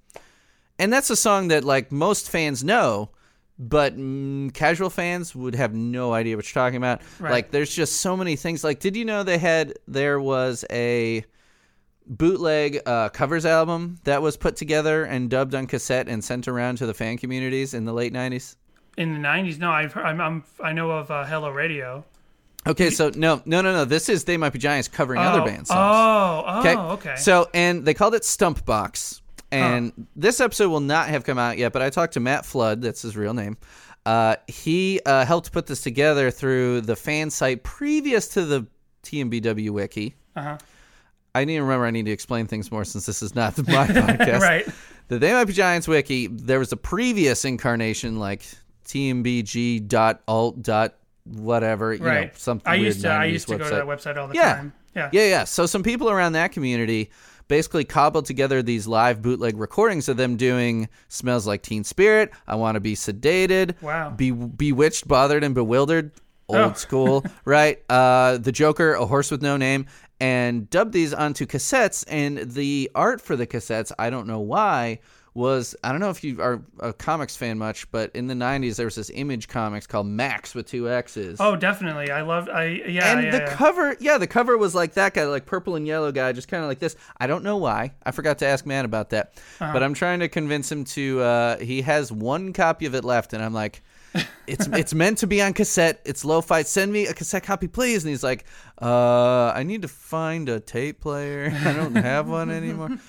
and 0.79 0.93
that's 0.93 1.11
a 1.11 1.17
song 1.17 1.49
that 1.49 1.65
like 1.65 1.91
most 1.93 2.31
fans 2.31 2.63
know, 2.65 3.11
but 3.59 3.97
mm, 3.97 4.53
casual 4.55 4.91
fans 4.91 5.35
would 5.35 5.55
have 5.55 5.75
no 5.75 6.13
idea 6.13 6.37
what 6.37 6.45
you're 6.47 6.63
talking 6.63 6.77
about. 6.77 7.01
Right. 7.21 7.31
Like 7.33 7.51
there's 7.51 7.75
just 7.75 7.97
so 8.01 8.17
many 8.17 8.37
things. 8.37 8.65
Like 8.65 8.81
did 8.81 8.97
you 8.97 9.05
know 9.05 9.23
they 9.23 9.39
had 9.39 9.75
there 9.87 10.19
was 10.21 10.65
a 10.71 11.25
bootleg 12.07 12.81
uh, 12.87 13.09
covers 13.11 13.47
album 13.47 13.99
that 14.05 14.21
was 14.23 14.37
put 14.37 14.57
together 14.57 15.05
and 15.05 15.31
dubbed 15.31 15.55
on 15.55 15.67
cassette 15.67 16.09
and 16.09 16.23
sent 16.23 16.49
around 16.49 16.77
to 16.79 16.87
the 16.87 16.95
fan 16.95 17.17
communities 17.17 17.75
in 17.75 17.85
the 17.85 17.93
late 17.93 18.13
90s? 18.13 18.57
In 18.97 19.13
the 19.13 19.19
'90s, 19.29 19.59
no, 19.59 19.71
I've 19.73 19.93
heard, 19.93 20.05
I'm, 20.07 20.21
I'm 20.21 20.45
I 20.63 20.73
know 20.73 20.91
of 20.93 21.11
uh, 21.11 21.25
Hello 21.25 21.51
Radio. 21.51 22.05
Okay, 22.67 22.91
so 22.91 23.11
no, 23.17 23.43
no, 23.45 23.61
no, 23.61 23.73
no. 23.73 23.85
This 23.85 24.09
is 24.09 24.23
They 24.25 24.37
Might 24.37 24.53
Be 24.53 24.59
Giants 24.61 24.87
covering 24.89 25.21
other 25.21 25.41
Oh, 25.41 25.45
band 25.45 25.67
songs. 25.67 25.97
Oh, 26.47 26.61
Okay. 26.61 26.75
oh, 26.77 26.91
okay. 26.93 27.15
So, 27.17 27.49
and 27.53 27.85
they 27.85 27.93
called 27.93 28.15
it 28.15 28.25
Stump 28.25 28.65
Box. 28.65 29.21
And 29.63 30.07
this 30.17 30.41
episode 30.41 30.71
will 30.71 30.81
not 30.81 31.09
have 31.09 31.25
come 31.25 31.39
out 31.39 31.59
yet, 31.59 31.73
but 31.73 31.83
I 31.83 31.91
talked 31.91 32.15
to 32.15 32.21
Matt 32.21 32.47
Flood. 32.47 32.83
That's 32.83 33.03
his 33.03 33.17
real 33.17 33.35
name. 33.35 33.57
Uh, 34.07 34.37
he 34.49 35.01
uh, 35.07 35.25
helped 35.25 35.53
put 35.53 35.67
this 35.67 35.81
together 35.81 36.31
through 36.31 36.83
the 36.83 36.97
fan 36.97 37.31
site 37.31 37.63
previous 37.65 38.29
to 38.29 38.45
the 38.45 38.67
TMBW 39.03 39.71
wiki. 39.71 40.15
Uh-huh. 40.37 40.59
I 41.35 41.45
need 41.45 41.57
to 41.57 41.63
remember. 41.63 41.87
I 41.87 41.91
need 41.91 42.07
to 42.07 42.13
explain 42.13 42.47
things 42.47 42.71
more 42.71 42.85
since 42.85 43.07
this 43.07 43.23
is 43.23 43.35
not 43.35 43.57
my 43.59 43.65
podcast. 43.87 44.41
right. 44.41 44.67
The 45.09 45.19
They 45.19 45.33
Might 45.33 45.45
Be 45.45 45.53
Giants 45.53 45.89
wiki. 45.89 46.29
There 46.29 46.59
was 46.59 46.73
a 46.73 46.77
previous 46.77 47.45
incarnation 47.45 48.19
like 48.19 48.43
tmbg.alt 48.87 50.57
whatever. 51.27 51.95
You 51.95 52.05
Right. 52.05 52.27
know, 52.27 52.31
something. 52.37 52.71
I 52.71 52.75
used 52.77 53.01
to 53.03 53.09
I 53.09 53.25
used 53.27 53.49
to 53.49 53.59
go 53.59 53.65
to 53.65 53.71
that 53.75 53.85
website 53.87 54.17
all 54.17 54.29
the 54.29 54.35
Yeah. 54.35 54.57
time. 54.57 54.73
Yeah. 54.95 55.11
Yeah, 55.13 55.27
yeah. 55.29 55.45
So 55.45 55.67
some 55.67 55.83
people 55.83 56.11
around 56.11 56.33
that 56.35 56.53
community 56.53 57.11
basically 57.49 57.85
cobbled 57.85 58.27
together 58.27 58.63
these 58.63 58.87
live 58.87 59.23
bootleg 59.23 59.57
recordings 59.59 60.09
of 60.09 60.17
them 60.17 60.37
doing 60.37 60.89
"Smells 61.09 61.47
Like 61.47 61.63
Teen 61.63 61.85
Spirit," 61.85 62.31
"I 62.47 62.55
Want 62.57 62.77
to 62.77 62.81
Be 62.81 62.95
Sedated," 62.95 63.81
Wow. 63.83 64.11
Be- 64.11 64.31
"Bewitched, 64.31 65.07
Bothered, 65.09 65.45
and 65.45 65.55
Bewildered," 65.55 66.13
old 66.49 66.59
Oh. 66.59 66.73
school, 66.75 67.25
right? 67.45 67.79
Uh, 67.89 68.39
"The 68.39 68.53
Joker," 68.53 68.95
"A 68.95 69.07
Horse 69.07 69.31
with 69.31 69.43
No 69.43 69.57
Name," 69.57 69.87
and 70.21 70.69
dubbed 70.71 70.93
these 70.93 71.13
onto 71.15 71.47
cassettes. 71.47 72.05
And 72.09 72.39
the 72.53 72.91
art 72.95 73.21
for 73.21 73.37
the 73.37 73.47
cassettes, 73.47 73.93
I 73.99 74.11
don't 74.11 74.27
know 74.27 74.41
why. 74.41 75.01
Was 75.37 75.75
I 75.83 75.91
don't 75.91 76.01
know 76.01 76.11
if 76.11 76.23
you 76.23 76.41
are 76.41 76.63
a 76.79 76.93
comics 76.93 77.35
fan 77.35 77.59
much, 77.59 77.91
but 77.91 78.13
in 78.15 78.29
the 78.29 78.35
'90s 78.35 78.77
there 78.77 78.87
was 78.87 78.95
this 78.95 79.11
Image 79.11 79.49
comics 79.49 79.85
called 79.85 80.07
Max 80.07 80.55
with 80.55 80.67
two 80.69 80.89
X's. 80.89 81.39
Oh, 81.41 81.57
definitely. 81.57 82.13
I 82.13 82.23
loved. 82.23 82.49
I 82.49 82.67
yeah. 82.87 83.17
And 83.17 83.25
yeah, 83.25 83.31
the 83.33 83.39
yeah. 83.39 83.55
cover, 83.57 83.97
yeah, 83.99 84.17
the 84.17 84.29
cover 84.29 84.57
was 84.57 84.77
like 84.77 84.95
that 84.95 85.13
guy, 85.13 85.25
like 85.25 85.45
purple 85.45 85.75
and 85.75 85.89
yellow 85.89 86.13
guy, 86.13 86.31
just 86.31 86.47
kind 86.47 86.63
of 86.63 86.69
like 86.69 86.79
this. 86.79 86.95
I 87.19 87.27
don't 87.27 87.43
know 87.43 87.57
why. 87.57 87.95
I 88.05 88.13
forgot 88.13 88.39
to 88.39 88.47
ask 88.47 88.65
Matt 88.65 88.85
about 88.85 89.11
that, 89.11 89.33
Uh-huh. 89.61 89.73
but 89.73 89.83
I'm 89.83 89.95
trying 89.95 90.21
to 90.21 90.29
convince 90.29 90.71
him 90.71 90.85
to. 90.85 91.21
Uh, 91.21 91.59
he 91.59 91.83
has 91.83 92.13
one 92.13 92.53
copy 92.53 92.87
of 92.87 92.95
it 92.95 93.03
left, 93.05 93.33
and 93.33 93.43
I'm 93.43 93.53
like, 93.53 93.83
it's 94.47 94.69
it's 94.69 94.95
meant 94.95 95.19
to 95.19 95.27
be 95.27 95.43
on 95.43 95.53
cassette. 95.53 96.01
It's 96.05 96.25
lo-fi. 96.25 96.63
Send 96.63 96.93
me 96.93 97.07
a 97.09 97.13
cassette 97.13 97.43
copy, 97.43 97.67
please. 97.67 98.05
And 98.05 98.11
he's 98.11 98.23
like, 98.23 98.45
uh, 98.81 99.51
I 99.53 99.65
need 99.65 99.83
to 99.83 99.89
find 99.89 100.49
a 100.49 100.61
tape 100.61 101.01
player. 101.01 101.53
I 101.65 101.73
don't 101.73 101.97
have 101.97 102.29
one 102.29 102.53
anymore. 102.53 102.91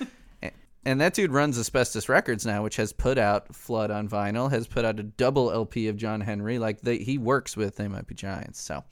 A- 0.86 0.90
And 0.90 1.00
that 1.00 1.14
dude 1.14 1.32
runs 1.32 1.58
Asbestos 1.58 2.08
Records 2.08 2.46
now, 2.46 2.62
which 2.62 2.76
has 2.76 2.92
put 2.92 3.18
out 3.18 3.54
Flood 3.54 3.90
on 3.90 4.08
vinyl, 4.08 4.50
has 4.50 4.66
put 4.66 4.84
out 4.84 4.98
a 5.00 5.02
double 5.02 5.50
LP 5.50 5.88
of 5.88 5.96
John 5.96 6.20
Henry. 6.20 6.58
Like 6.58 6.80
they, 6.80 6.98
he 6.98 7.18
works 7.18 7.56
with 7.56 7.76
They 7.76 7.88
Might 7.88 8.06
Be 8.06 8.14
Giants. 8.14 8.60
So, 8.60 8.84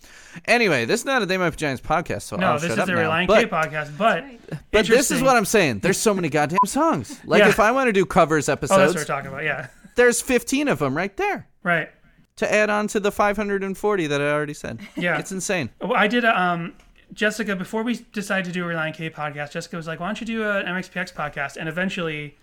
anyway, 0.47 0.84
this 0.84 1.01
is 1.01 1.07
not 1.07 1.22
a 1.22 1.26
They 1.26 1.38
Might 1.38 1.51
Be 1.51 1.57
Giants 1.57 1.80
podcast. 1.82 2.22
So 2.22 2.36
No, 2.36 2.49
I'll 2.49 2.55
this 2.59 2.62
shut 2.64 2.72
is 2.72 2.78
up 2.78 2.86
the 2.86 2.92
now. 2.95 3.11
Relient 3.11 3.26
but, 3.28 3.42
K 3.45 3.49
podcast, 3.49 3.97
but 3.97 4.24
But 4.70 4.86
this 4.86 5.11
is 5.11 5.22
what 5.22 5.36
I'm 5.36 5.45
saying. 5.45 5.78
There's 5.80 5.99
so 5.99 6.12
many 6.14 6.28
goddamn 6.28 6.59
songs. 6.66 7.20
Like 7.24 7.40
Yeah. 7.42 7.49
if 7.49 7.61
I 7.61 7.70
want 7.70 7.88
to 7.88 7.92
do 7.92 8.05
covers 8.05 8.49
Oh, 8.49 8.53
that's 8.55 8.64
episodes, 8.70 8.95
what 8.95 9.01
we're 9.01 9.05
talking 9.07 9.28
about. 9.28 9.45
Yeah. 9.45 9.68
there's 9.97 10.20
15 10.20 10.68
of 10.68 10.78
them 10.80 10.97
right 10.97 11.16
there 11.16 11.47
Right. 11.62 11.88
to 12.36 12.53
add 12.53 12.68
on 12.70 12.88
to 12.88 13.01
the 13.01 13.12
540 13.12 14.07
that 14.09 14.20
I 14.20 14.30
already 14.32 14.55
said. 14.55 14.80
Yeah. 14.97 15.18
it's 15.18 15.32
insane. 15.32 15.70
Well, 15.80 15.95
I 15.95 16.09
did 16.09 16.24
a 16.24 16.40
um 16.40 16.74
Jessica 17.15 17.57
before 17.57 17.83
we 17.83 18.05
decided 18.12 18.45
to 18.47 18.53
do 18.53 18.65
a 18.69 18.73
Relient 18.73 18.95
K 18.95 19.09
podcast. 19.09 19.53
Jessica 19.53 19.77
was 19.77 19.87
like, 19.87 20.01
"Why 20.01 20.07
don't 20.09 20.21
you 20.21 20.27
do 20.27 20.43
an 20.49 20.67
MXPX 20.67 21.12
podcast?" 21.15 21.57
And 21.57 21.69
eventually, 21.69 22.37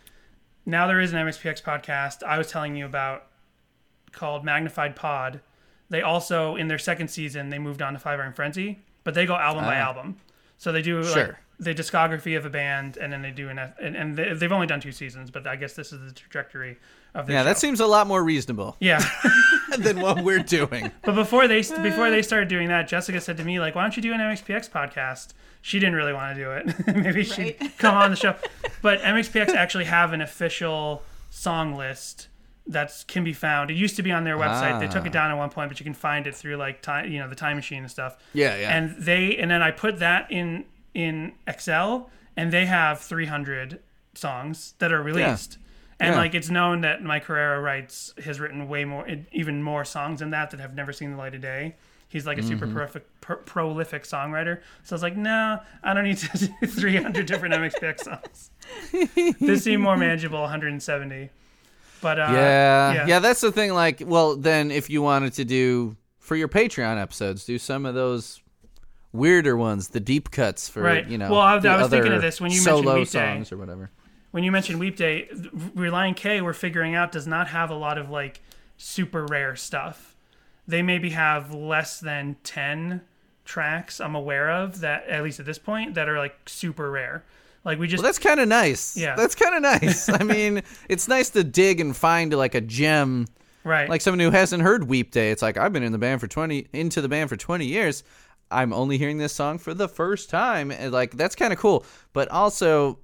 now 0.65 0.87
there 0.87 0.99
is 0.99 1.13
an 1.13 1.19
MXPX 1.19 1.61
podcast. 1.61 2.23
I 2.23 2.37
was 2.37 2.47
telling 2.49 2.75
you 2.75 2.85
about 2.85 3.27
called 4.11 4.43
Magnified 4.45 4.95
Pod. 4.95 5.41
They 5.89 6.01
also 6.01 6.55
in 6.55 6.67
their 6.67 6.79
second 6.79 7.09
season 7.09 7.49
they 7.49 7.59
moved 7.59 7.81
on 7.81 7.93
to 7.93 7.99
Five 7.99 8.19
Iron 8.19 8.33
Frenzy, 8.33 8.79
but 9.03 9.13
they 9.13 9.25
go 9.25 9.35
album 9.35 9.65
by 9.65 9.75
Ah. 9.77 9.87
album. 9.87 10.17
So 10.57 10.71
they 10.71 10.81
do 10.81 11.01
like 11.01 11.13
Sure. 11.13 11.39
the 11.59 11.73
discography 11.75 12.37
of 12.37 12.45
a 12.45 12.49
band, 12.49 12.97
and 12.97 13.11
then 13.11 13.21
they 13.21 13.31
do 13.31 13.49
an 13.49 13.59
and, 13.59 13.95
and 13.95 14.15
they've 14.17 14.51
only 14.51 14.67
done 14.67 14.79
two 14.79 14.91
seasons, 14.91 15.31
but 15.31 15.45
I 15.47 15.55
guess 15.55 15.73
this 15.73 15.91
is 15.91 15.99
the 16.13 16.13
trajectory 16.17 16.77
of 17.13 17.27
their 17.27 17.37
Yeah, 17.37 17.43
that 17.43 17.57
seems 17.57 17.79
a 17.79 17.87
lot 17.87 18.07
more 18.07 18.23
reasonable 18.23 18.75
yeah. 18.79 19.03
than 19.77 19.99
what 19.99 20.23
we're 20.23 20.39
doing. 20.39 20.91
But 21.03 21.15
before 21.15 21.47
they 21.47 21.61
before 21.81 22.09
they 22.09 22.21
started 22.21 22.49
doing 22.49 22.67
that, 22.69 22.87
Jessica 22.87 23.19
said 23.19 23.37
to 23.37 23.43
me 23.43 23.59
like, 23.59 23.75
"Why 23.75 23.81
don't 23.81 23.95
you 23.95 24.03
do 24.03 24.13
an 24.13 24.19
MXPX 24.19 24.69
podcast?" 24.69 25.29
She 25.61 25.79
didn't 25.79 25.95
really 25.95 26.13
want 26.13 26.35
to 26.35 26.43
do 26.43 26.51
it. 26.51 26.95
Maybe 26.95 27.23
she'd 27.23 27.57
come 27.77 27.95
on 27.95 28.09
the 28.09 28.15
show. 28.15 28.35
But 28.81 29.01
MXPX 29.01 29.49
actually 29.49 29.85
have 29.85 30.11
an 30.11 30.21
official 30.21 31.03
song 31.29 31.75
list 31.75 32.29
that 32.67 33.03
can 33.07 33.23
be 33.23 33.33
found. 33.33 33.69
It 33.69 33.75
used 33.75 33.95
to 33.97 34.03
be 34.03 34.11
on 34.11 34.23
their 34.23 34.37
website. 34.37 34.79
They 34.79 34.87
took 34.87 35.05
it 35.05 35.09
ah. 35.09 35.13
down 35.13 35.31
at 35.31 35.37
one 35.37 35.49
point, 35.49 35.69
but 35.69 35.79
you 35.79 35.83
can 35.83 35.93
find 35.93 36.25
it 36.27 36.35
through 36.35 36.57
like 36.57 36.81
time, 36.81 37.11
you 37.11 37.19
know, 37.19 37.27
the 37.27 37.35
time 37.35 37.57
machine 37.57 37.79
and 37.79 37.91
stuff. 37.91 38.17
Yeah, 38.33 38.57
yeah. 38.57 38.75
And 38.75 38.95
they 38.97 39.37
and 39.37 39.51
then 39.51 39.61
I 39.61 39.71
put 39.71 39.99
that 39.99 40.31
in 40.31 40.65
in 40.93 41.33
Excel, 41.47 42.09
and 42.35 42.51
they 42.51 42.65
have 42.65 42.99
300 42.99 43.79
songs 44.13 44.73
that 44.79 44.91
are 44.91 45.01
released. 45.01 45.57
And 46.01 46.13
Yeah. 46.15 46.19
like 46.19 46.33
it's 46.33 46.49
known 46.49 46.81
that 46.81 47.03
Mike 47.03 47.25
Herrera 47.25 47.61
writes 47.61 48.13
has 48.25 48.39
written 48.39 48.67
way 48.67 48.85
more, 48.85 49.05
even 49.31 49.61
more 49.61 49.85
songs 49.85 50.19
than 50.19 50.31
that 50.31 50.49
that 50.49 50.59
have 50.59 50.73
never 50.73 50.91
seen 50.91 51.11
the 51.11 51.17
light 51.17 51.35
of 51.35 51.41
day. 51.41 51.75
He's 52.09 52.25
like 52.25 52.39
a 52.39 52.43
super 52.43 52.65
Mm-hmm. 52.65 52.75
perfect, 52.75 53.21
pro- 53.21 53.35
prolific 53.37 54.03
songwriter. 54.03 54.61
So 54.83 54.93
I 54.93 54.95
was 54.95 55.03
like, 55.03 55.15
no, 55.15 55.59
I 55.83 55.93
don't 55.93 56.03
need 56.03 56.17
to 56.17 56.49
do 56.61 56.67
300 56.67 57.25
different 57.27 57.53
MXPX 57.53 57.99
songs. 58.01 58.49
this 59.39 59.63
seemed 59.63 59.83
more 59.83 59.95
manageable, 59.95 60.41
170. 60.41 61.29
But 62.01 62.19
uh, 62.19 62.27
yeah, 62.31 63.05
yeah, 63.05 63.19
that's 63.19 63.41
the 63.41 63.51
thing. 63.51 63.73
Like, 63.73 64.01
well, 64.03 64.35
then 64.35 64.71
if 64.71 64.89
you 64.89 65.03
wanted 65.03 65.33
to 65.33 65.45
do 65.45 65.95
for 66.19 66.35
your 66.35 66.47
Patreon 66.47 66.99
episodes, 66.99 67.45
do 67.45 67.59
some 67.59 67.85
of 67.85 67.93
those 67.93 68.41
weirder 69.13 69.55
ones, 69.55 69.89
the 69.89 69.99
deep 69.99 70.31
cuts 70.31 70.67
for 70.67 70.81
Right. 70.81 71.05
you 71.07 71.17
know. 71.19 71.29
Well, 71.29 71.41
I- 71.41 71.57
I 71.57 71.77
was 71.81 71.89
thinking 71.89 72.11
of 72.13 72.21
this 72.23 72.41
when 72.41 72.49
you 72.51 72.57
mentioned 72.63 72.85
solo 72.85 73.03
songs 73.03 73.51
or 73.51 73.57
whatever. 73.57 73.91
When 74.31 74.43
you 74.43 74.51
mentioned 74.51 74.79
Weekday, 74.79 75.27
Relient 75.29 76.15
K, 76.15 76.41
we're 76.41 76.53
figuring 76.53 76.95
out 76.95 77.11
does 77.11 77.27
not 77.27 77.49
have 77.49 77.69
a 77.69 77.75
lot 77.75 77.97
of 77.97 78.09
like 78.09 78.39
super 78.77 79.25
rare 79.25 79.55
stuff. 79.55 80.15
They 80.67 80.81
maybe 80.81 81.09
have 81.11 81.53
less 81.53 81.99
than 81.99 82.37
ten 82.43 83.01
tracks 83.43 83.99
I'm 83.99 84.15
aware 84.15 84.49
of 84.49 84.79
that, 84.79 85.07
at 85.07 85.23
least 85.23 85.39
at 85.39 85.45
this 85.45 85.57
point, 85.57 85.95
that 85.95 86.07
are 86.07 86.17
like 86.17 86.35
super 86.45 86.89
rare. 86.89 87.23
Like 87.63 87.77
we 87.77 87.87
just 87.87 88.01
Well, 88.01 88.07
that's 88.07 88.19
kind 88.19 88.39
of 88.39 88.47
nice. 88.47 88.95
Yeah. 88.97 89.15
that's 89.15 89.35
kind 89.35 89.55
of 89.55 89.61
nice. 89.61 90.09
I 90.09 90.23
mean, 90.23 90.63
it's 90.89 91.07
nice 91.07 91.29
to 91.31 91.43
dig 91.43 91.79
and 91.79 91.95
find 91.95 92.33
like 92.33 92.55
a 92.55 92.61
gem, 92.61 93.27
right, 93.63 93.89
like 93.89 94.01
someone 94.01 94.19
who 94.19 94.31
hasn't 94.31 94.63
heard 94.63 94.85
Weep 94.87 95.11
Day. 95.11 95.31
It's 95.31 95.41
like 95.41 95.57
I've 95.57 95.73
been 95.73 95.83
in 95.83 95.91
the 95.91 95.97
band 95.97 96.21
for 96.21 96.27
twenty, 96.27 96.67
into 96.73 97.01
the 97.01 97.09
band 97.09 97.29
for 97.29 97.35
twenty 97.35 97.65
years. 97.65 98.03
I'm 98.49 98.73
only 98.73 98.97
hearing 98.97 99.17
this 99.17 99.33
song 99.33 99.57
for 99.59 99.73
the 99.73 99.87
first 99.87 100.29
time, 100.29 100.71
and 100.71 100.91
like 100.91 101.11
that's 101.11 101.35
kind 101.35 101.53
of 101.53 101.59
cool. 101.59 101.85
But 102.13 102.29
also, 102.29 102.99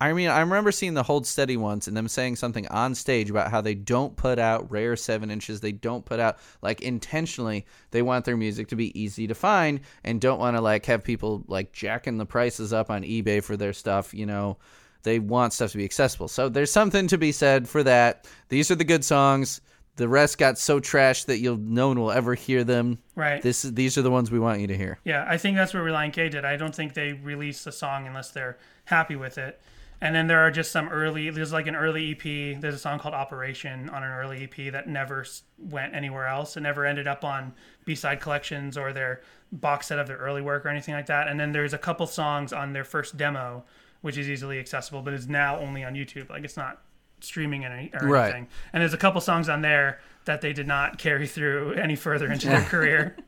I 0.00 0.12
mean, 0.12 0.28
I 0.28 0.40
remember 0.40 0.72
seeing 0.72 0.92
the 0.92 1.02
Hold 1.02 1.26
Steady 1.26 1.56
once 1.56 1.88
and 1.88 1.96
them 1.96 2.08
saying 2.08 2.36
something 2.36 2.68
on 2.68 2.94
stage 2.94 3.30
about 3.30 3.50
how 3.50 3.62
they 3.62 3.74
don't 3.74 4.14
put 4.14 4.38
out 4.38 4.70
rare 4.70 4.94
seven 4.94 5.30
inches. 5.30 5.60
They 5.60 5.72
don't 5.72 6.04
put 6.04 6.20
out 6.20 6.38
like 6.60 6.82
intentionally. 6.82 7.64
They 7.92 8.02
want 8.02 8.26
their 8.26 8.36
music 8.36 8.68
to 8.68 8.76
be 8.76 8.98
easy 9.00 9.26
to 9.26 9.34
find 9.34 9.80
and 10.04 10.20
don't 10.20 10.38
want 10.38 10.56
to 10.56 10.60
like 10.60 10.84
have 10.86 11.02
people 11.02 11.44
like 11.48 11.72
jacking 11.72 12.18
the 12.18 12.26
prices 12.26 12.74
up 12.74 12.90
on 12.90 13.04
eBay 13.04 13.42
for 13.42 13.56
their 13.56 13.72
stuff. 13.72 14.12
You 14.12 14.26
know, 14.26 14.58
they 15.02 15.18
want 15.18 15.54
stuff 15.54 15.70
to 15.72 15.78
be 15.78 15.84
accessible. 15.84 16.28
So 16.28 16.50
there's 16.50 16.70
something 16.70 17.06
to 17.08 17.16
be 17.16 17.32
said 17.32 17.66
for 17.66 17.82
that. 17.84 18.26
These 18.50 18.70
are 18.70 18.76
the 18.76 18.84
good 18.84 19.04
songs. 19.04 19.62
The 19.96 20.08
rest 20.08 20.36
got 20.36 20.58
so 20.58 20.78
trashed 20.78 21.24
that 21.26 21.38
you'll 21.38 21.56
no 21.56 21.88
one 21.88 21.98
will 21.98 22.12
ever 22.12 22.34
hear 22.34 22.64
them. 22.64 22.98
right. 23.14 23.40
This 23.40 23.62
these 23.62 23.96
are 23.96 24.02
the 24.02 24.10
ones 24.10 24.30
we 24.30 24.38
want 24.38 24.60
you 24.60 24.66
to 24.66 24.76
hear. 24.76 24.98
Yeah, 25.04 25.24
I 25.26 25.38
think 25.38 25.56
that's 25.56 25.72
what 25.72 25.84
Relient 25.84 26.12
K 26.12 26.28
did. 26.28 26.44
I 26.44 26.56
don't 26.56 26.74
think 26.74 26.92
they 26.92 27.14
release 27.14 27.66
a 27.66 27.72
song 27.72 28.06
unless 28.06 28.30
they're 28.30 28.58
happy 28.84 29.16
with 29.16 29.38
it. 29.38 29.58
And 30.00 30.14
then 30.14 30.26
there 30.26 30.40
are 30.40 30.50
just 30.50 30.72
some 30.72 30.88
early. 30.88 31.30
There's 31.30 31.52
like 31.52 31.66
an 31.66 31.74
early 31.76 32.10
EP. 32.12 32.60
There's 32.60 32.74
a 32.74 32.78
song 32.78 32.98
called 32.98 33.14
Operation 33.14 33.88
on 33.88 34.02
an 34.02 34.10
early 34.10 34.44
EP 34.44 34.72
that 34.72 34.88
never 34.88 35.24
went 35.58 35.94
anywhere 35.94 36.26
else. 36.26 36.56
It 36.56 36.60
never 36.60 36.84
ended 36.84 37.06
up 37.06 37.24
on 37.24 37.54
B-side 37.86 38.20
collections 38.20 38.76
or 38.76 38.92
their 38.92 39.22
box 39.52 39.86
set 39.86 39.98
of 39.98 40.06
their 40.06 40.18
early 40.18 40.42
work 40.42 40.66
or 40.66 40.68
anything 40.68 40.94
like 40.94 41.06
that. 41.06 41.28
And 41.28 41.40
then 41.40 41.52
there's 41.52 41.72
a 41.72 41.78
couple 41.78 42.06
songs 42.06 42.52
on 42.52 42.72
their 42.74 42.84
first 42.84 43.16
demo, 43.16 43.64
which 44.02 44.18
is 44.18 44.28
easily 44.28 44.58
accessible, 44.58 45.00
but 45.00 45.14
is 45.14 45.28
now 45.28 45.58
only 45.58 45.82
on 45.82 45.94
YouTube. 45.94 46.28
Like 46.28 46.44
it's 46.44 46.56
not 46.58 46.82
streaming 47.20 47.64
or 47.64 47.70
Right. 48.02 48.24
anything. 48.24 48.48
And 48.74 48.82
there's 48.82 48.92
a 48.94 48.98
couple 48.98 49.20
songs 49.22 49.48
on 49.48 49.62
there 49.62 50.00
that 50.26 50.42
they 50.42 50.52
did 50.52 50.66
not 50.66 50.98
carry 50.98 51.26
through 51.26 51.72
any 51.74 51.96
further 51.96 52.30
into 52.30 52.48
their 52.48 52.62
career. 52.62 53.16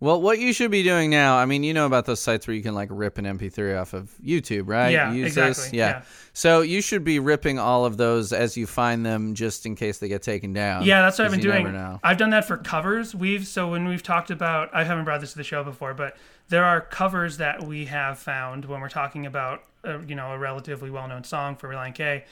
Well, 0.00 0.20
what 0.20 0.38
you 0.38 0.52
should 0.52 0.70
be 0.70 0.82
doing 0.82 1.08
now, 1.08 1.36
I 1.38 1.46
mean, 1.46 1.62
you 1.62 1.72
know 1.72 1.86
about 1.86 2.04
those 2.04 2.20
sites 2.20 2.46
where 2.46 2.54
you 2.54 2.62
can 2.62 2.74
like 2.74 2.88
rip 2.90 3.16
an 3.16 3.24
MP3 3.24 3.80
off 3.80 3.94
of 3.94 4.10
YouTube, 4.22 4.64
right? 4.66 4.90
Yeah, 4.90 5.12
You 5.12 5.24
exactly, 5.24 5.78
Yeah. 5.78 5.88
yeah. 5.88 6.02
So 6.32 6.60
you 6.62 6.82
should 6.82 7.04
be 7.04 7.20
ripping 7.20 7.58
all 7.58 7.86
of 7.86 7.96
those 7.96 8.32
as 8.32 8.56
you 8.56 8.66
find 8.66 9.06
them 9.06 9.34
just 9.34 9.66
in 9.66 9.76
case 9.76 9.98
they 9.98 10.08
get 10.08 10.22
taken 10.22 10.52
down. 10.52 10.84
Yeah, 10.84 11.00
that's 11.02 11.18
what 11.18 11.26
I've 11.26 11.30
been 11.30 11.40
doing. 11.40 11.98
I've 12.02 12.18
done 12.18 12.30
that 12.30 12.44
for 12.44 12.56
covers. 12.56 13.14
We've 13.14 13.46
so 13.46 13.70
when 13.70 13.86
we've 13.88 14.02
talked 14.02 14.30
about 14.30 14.68
I 14.74 14.84
haven't 14.84 15.04
brought 15.04 15.20
this 15.20 15.32
to 15.32 15.38
the 15.38 15.44
show 15.44 15.62
before, 15.64 15.94
but 15.94 16.16
there 16.48 16.64
are 16.64 16.80
covers 16.80 17.38
that 17.38 17.62
we 17.62 17.86
have 17.86 18.18
found 18.18 18.64
when 18.66 18.80
we're 18.80 18.88
talking 18.88 19.24
about 19.26 19.62
uh, 19.84 20.00
you 20.00 20.14
know 20.16 20.32
a 20.32 20.38
relatively 20.38 20.90
well-known 20.90 21.24
song 21.24 21.56
for 21.56 21.68
Relient 21.68 21.94
K, 21.94 22.24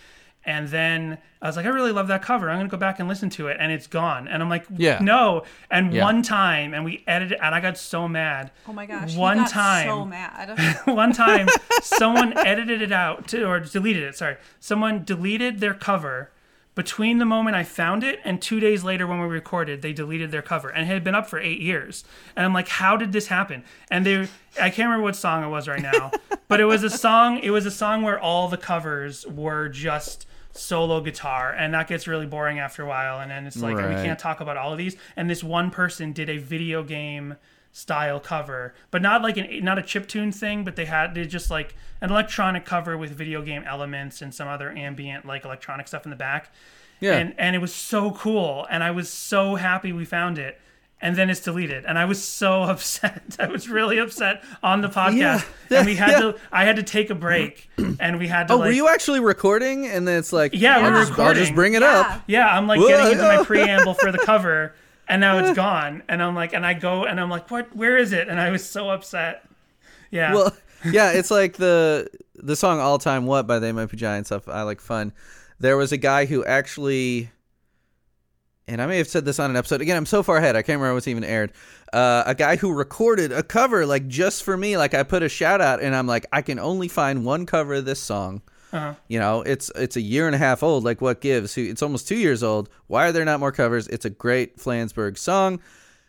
And 0.44 0.68
then 0.68 1.18
I 1.40 1.46
was 1.46 1.56
like, 1.56 1.66
I 1.66 1.68
really 1.68 1.92
love 1.92 2.08
that 2.08 2.22
cover. 2.22 2.50
I'm 2.50 2.58
gonna 2.58 2.68
go 2.68 2.76
back 2.76 2.98
and 2.98 3.08
listen 3.08 3.30
to 3.30 3.46
it, 3.48 3.56
and 3.60 3.70
it's 3.70 3.86
gone. 3.86 4.26
And 4.26 4.42
I'm 4.42 4.48
like, 4.48 4.64
Yeah. 4.76 4.98
no. 5.00 5.44
And 5.70 5.92
Yeah. 5.92 6.02
one 6.04 6.22
time, 6.22 6.74
and 6.74 6.84
we 6.84 7.04
edited, 7.06 7.38
and 7.40 7.54
I 7.54 7.60
got 7.60 7.78
so 7.78 8.08
mad. 8.08 8.50
Oh 8.68 8.72
my 8.72 8.86
gosh. 8.86 9.14
One 9.14 9.38
got 9.38 9.50
time. 9.50 9.86
So 9.86 10.04
mad. 10.04 10.58
one 10.86 11.12
time 11.12 11.48
someone 11.82 12.36
edited 12.38 12.82
it 12.82 12.92
out 12.92 13.28
to, 13.28 13.44
or 13.46 13.60
deleted 13.60 14.02
it 14.02 14.16
sorry 14.16 14.36
someone 14.60 15.04
deleted 15.04 15.60
their 15.60 15.74
cover 15.74 16.30
between 16.74 17.18
the 17.18 17.24
moment 17.24 17.54
i 17.56 17.62
found 17.62 18.02
it 18.02 18.18
and 18.24 18.40
two 18.40 18.58
days 18.60 18.82
later 18.82 19.06
when 19.06 19.20
we 19.20 19.26
recorded 19.26 19.82
they 19.82 19.92
deleted 19.92 20.30
their 20.30 20.42
cover 20.42 20.68
and 20.70 20.82
it 20.82 20.86
had 20.86 21.04
been 21.04 21.14
up 21.14 21.26
for 21.26 21.38
eight 21.38 21.60
years 21.60 22.04
and 22.36 22.44
i'm 22.46 22.52
like 22.54 22.68
how 22.68 22.96
did 22.96 23.12
this 23.12 23.26
happen 23.28 23.62
and 23.90 24.06
they 24.06 24.22
i 24.60 24.70
can't 24.70 24.86
remember 24.88 25.02
what 25.02 25.14
song 25.16 25.44
it 25.44 25.48
was 25.48 25.68
right 25.68 25.82
now 25.82 26.10
but 26.48 26.60
it 26.60 26.64
was 26.64 26.82
a 26.82 26.90
song 26.90 27.38
it 27.40 27.50
was 27.50 27.66
a 27.66 27.70
song 27.70 28.02
where 28.02 28.18
all 28.18 28.48
the 28.48 28.56
covers 28.56 29.26
were 29.26 29.68
just 29.68 30.26
solo 30.52 31.00
guitar 31.00 31.52
and 31.52 31.72
that 31.74 31.88
gets 31.88 32.06
really 32.06 32.26
boring 32.26 32.58
after 32.58 32.82
a 32.82 32.86
while 32.86 33.20
and 33.20 33.30
then 33.30 33.46
it's 33.46 33.56
like 33.56 33.76
we 33.76 33.94
can't 33.94 34.18
talk 34.18 34.40
about 34.40 34.56
all 34.56 34.72
of 34.72 34.78
these. 34.78 34.96
And 35.16 35.28
this 35.28 35.42
one 35.42 35.70
person 35.70 36.12
did 36.12 36.28
a 36.28 36.38
video 36.38 36.82
game 36.82 37.36
style 37.74 38.20
cover 38.20 38.74
but 38.90 39.00
not 39.00 39.22
like 39.22 39.38
an 39.38 39.64
not 39.64 39.78
a 39.78 39.82
chip 39.82 40.06
tune 40.06 40.30
thing 40.30 40.62
but 40.62 40.76
they 40.76 40.84
had 40.84 41.14
they 41.14 41.24
just 41.24 41.50
like 41.50 41.74
an 42.02 42.10
electronic 42.10 42.66
cover 42.66 42.98
with 42.98 43.10
video 43.10 43.40
game 43.40 43.62
elements 43.66 44.20
and 44.20 44.34
some 44.34 44.46
other 44.46 44.70
ambient 44.72 45.24
like 45.24 45.46
electronic 45.46 45.88
stuff 45.88 46.04
in 46.04 46.10
the 46.10 46.16
back. 46.16 46.52
Yeah. 47.00 47.16
and 47.16 47.34
and 47.38 47.56
it 47.56 47.60
was 47.60 47.74
so 47.74 48.12
cool 48.12 48.64
and 48.70 48.84
i 48.84 48.92
was 48.92 49.10
so 49.10 49.56
happy 49.56 49.92
we 49.92 50.04
found 50.04 50.38
it 50.38 50.60
and 51.02 51.14
then 51.16 51.28
it's 51.28 51.40
deleted 51.40 51.84
and 51.84 51.98
i 51.98 52.04
was 52.06 52.22
so 52.22 52.62
upset 52.72 53.36
i 53.38 53.46
was 53.46 53.68
really 53.68 53.98
upset 53.98 54.42
on 54.62 54.80
the 54.80 54.88
podcast 54.88 55.44
Yeah. 55.68 55.78
and 55.78 55.86
we 55.86 55.96
had 55.96 56.10
Yeah. 56.12 56.20
to 56.20 56.38
i 56.52 56.64
had 56.64 56.76
to 56.76 56.82
take 56.82 57.10
a 57.10 57.14
break 57.14 57.68
and 58.00 58.18
we 58.18 58.28
had 58.28 58.48
to 58.48 58.54
oh, 58.54 58.56
like 58.58 58.66
were 58.68 58.72
you 58.72 58.88
actually 58.88 59.20
recording? 59.20 59.86
And 59.86 60.06
then 60.08 60.18
it's 60.18 60.32
like, 60.32 60.52
Yeah, 60.54 60.78
I'll 60.78 60.92
were 60.92 61.04
just, 61.04 61.18
I'll 61.18 61.34
just 61.34 61.54
bring 61.54 61.74
it 61.74 61.82
up. 61.82 62.22
Yeah, 62.26 62.46
I'm 62.46 62.66
like 62.66 62.78
Whoa. 62.80 62.88
getting 62.88 63.12
into 63.12 63.24
my 63.24 63.44
preamble 63.50 63.94
for 63.94 64.10
the 64.12 64.18
cover, 64.18 64.74
and 65.08 65.20
now 65.20 65.38
it's 65.38 65.54
gone. 65.56 66.02
And 66.08 66.22
I'm 66.22 66.34
like, 66.34 66.52
and 66.52 66.64
I 66.64 66.74
go, 66.74 67.04
and 67.04 67.18
I'm 67.20 67.28
like, 67.28 67.50
what? 67.50 67.74
Where 67.76 67.96
is 67.98 68.12
it? 68.12 68.28
And 68.28 68.40
I 68.40 68.50
was 68.50 68.64
so 68.68 68.88
upset. 68.90 69.44
Yeah. 70.10 70.34
Well, 70.34 70.56
yeah, 70.84 71.10
it's 71.12 71.30
like 71.30 71.56
the 71.56 72.08
the 72.36 72.54
song 72.56 72.78
"All 72.80 72.98
Time 72.98 73.26
What" 73.26 73.46
by 73.46 73.58
They 73.58 73.72
Might 73.72 73.90
Be 73.90 73.96
Giants. 73.96 74.28
Stuff 74.28 74.48
I 74.48 74.62
like 74.62 74.80
fun. 74.80 75.12
There 75.58 75.76
was 75.76 75.90
a 75.92 75.96
guy 75.98 76.26
who 76.26 76.44
actually, 76.44 77.30
and 78.68 78.80
I 78.80 78.86
may 78.86 78.98
have 78.98 79.08
said 79.08 79.24
this 79.24 79.38
on 79.38 79.50
an 79.50 79.56
episode. 79.56 79.80
Again, 79.80 79.96
I'm 79.96 80.06
so 80.06 80.22
far 80.22 80.36
ahead. 80.36 80.56
I 80.56 80.62
can't 80.62 80.78
remember 80.78 80.94
what's 80.94 81.08
even 81.08 81.24
aired. 81.24 81.52
Uh, 81.92 82.22
a 82.26 82.34
guy 82.34 82.56
who 82.56 82.72
recorded 82.72 83.32
a 83.32 83.42
cover 83.42 83.84
like 83.86 84.06
just 84.08 84.44
for 84.44 84.56
me. 84.56 84.76
Like 84.76 84.94
I 84.94 85.02
put 85.02 85.22
a 85.22 85.28
shout 85.28 85.60
out, 85.60 85.82
and 85.82 85.94
I'm 85.94 86.06
like, 86.06 86.26
I 86.32 86.42
can 86.42 86.58
only 86.58 86.88
find 86.88 87.24
one 87.24 87.46
cover 87.46 87.74
of 87.74 87.84
this 87.84 88.00
song. 88.00 88.42
Uh-huh. 88.72 88.94
You 89.08 89.18
know, 89.18 89.42
it's 89.42 89.70
it's 89.74 89.96
a 89.96 90.00
year 90.00 90.26
and 90.26 90.34
a 90.34 90.38
half 90.38 90.62
old. 90.62 90.84
Like 90.84 91.00
what 91.00 91.20
gives? 91.20 91.58
It's 91.58 91.82
almost 91.82 92.08
two 92.08 92.16
years 92.16 92.42
old. 92.42 92.68
Why 92.86 93.08
are 93.08 93.12
there 93.12 93.24
not 93.24 93.40
more 93.40 93.52
covers? 93.52 93.88
It's 93.88 94.04
a 94.04 94.10
great 94.10 94.58
Flansburgh 94.58 95.18
song. 95.18 95.60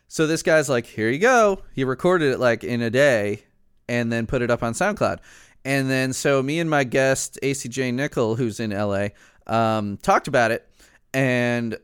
So 0.08 0.26
this 0.26 0.42
guy's 0.42 0.68
like, 0.68 0.86
here 0.86 1.10
you 1.10 1.18
go. 1.18 1.62
He 1.74 1.82
recorded 1.82 2.32
it 2.32 2.38
like 2.38 2.62
in 2.62 2.80
a 2.82 2.90
day 2.90 3.42
and 3.88 4.12
then 4.12 4.26
put 4.26 4.42
it 4.42 4.50
up 4.50 4.62
on 4.62 4.72
SoundCloud. 4.72 5.18
And 5.64 5.90
then 5.90 6.12
so 6.12 6.42
me 6.42 6.60
and 6.60 6.70
my 6.70 6.84
guest 6.84 7.38
ACJ 7.42 7.92
Nickel, 7.92 8.36
who's 8.36 8.60
in 8.60 8.70
LA, 8.70 9.08
um, 9.46 9.96
talked 9.98 10.28
about 10.28 10.50
it 10.50 10.68
and 11.14 11.78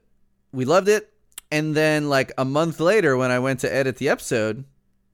we 0.53 0.65
loved 0.65 0.89
it. 0.89 1.13
And 1.53 1.75
then 1.75 2.09
like 2.09 2.33
a 2.39 2.45
month 2.45 2.79
later, 2.81 3.17
when 3.17 3.31
I 3.31 3.39
went 3.39 3.61
to 3.61 3.75
edit 3.75 3.97
the 3.97 4.09
episode, 4.09 4.65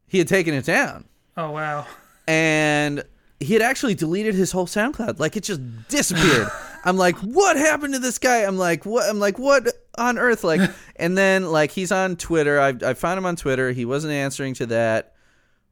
he 0.07 0.19
had 0.19 0.29
taken 0.29 0.55
it 0.55 0.65
down 0.65 1.07
oh 1.37 1.51
wow. 1.51 1.87
and 2.27 3.05
he 3.39 3.53
had 3.53 3.63
actually 3.63 3.95
deleted 3.95 4.35
his 4.35 4.51
whole 4.53 4.67
SoundCloud. 4.67 5.19
Like 5.19 5.37
it 5.37 5.45
just 5.45 5.61
disappeared. 5.89 6.49
I'm 6.85 6.97
like, 6.97 7.17
what 7.19 7.57
happened 7.57 7.95
to 7.95 7.99
this 7.99 8.19
guy? 8.19 8.45
I'm 8.45 8.57
like, 8.57 8.87
what? 8.87 9.09
I'm 9.09 9.19
like, 9.19 9.39
what 9.39 9.69
on 9.99 10.19
earth? 10.19 10.45
Like, 10.45 10.71
and 10.97 11.19
then 11.19 11.51
like 11.51 11.71
he's 11.71 11.93
on 11.93 12.17
Twitter. 12.17 12.61
I 12.61 12.69
I 12.69 12.95
found 12.95 13.19
him 13.19 13.27
on 13.27 13.37
Twitter. 13.37 13.73
He 13.73 13.85
wasn't 13.85 14.13
answering 14.15 14.55
to 14.55 14.67
that, 14.67 15.15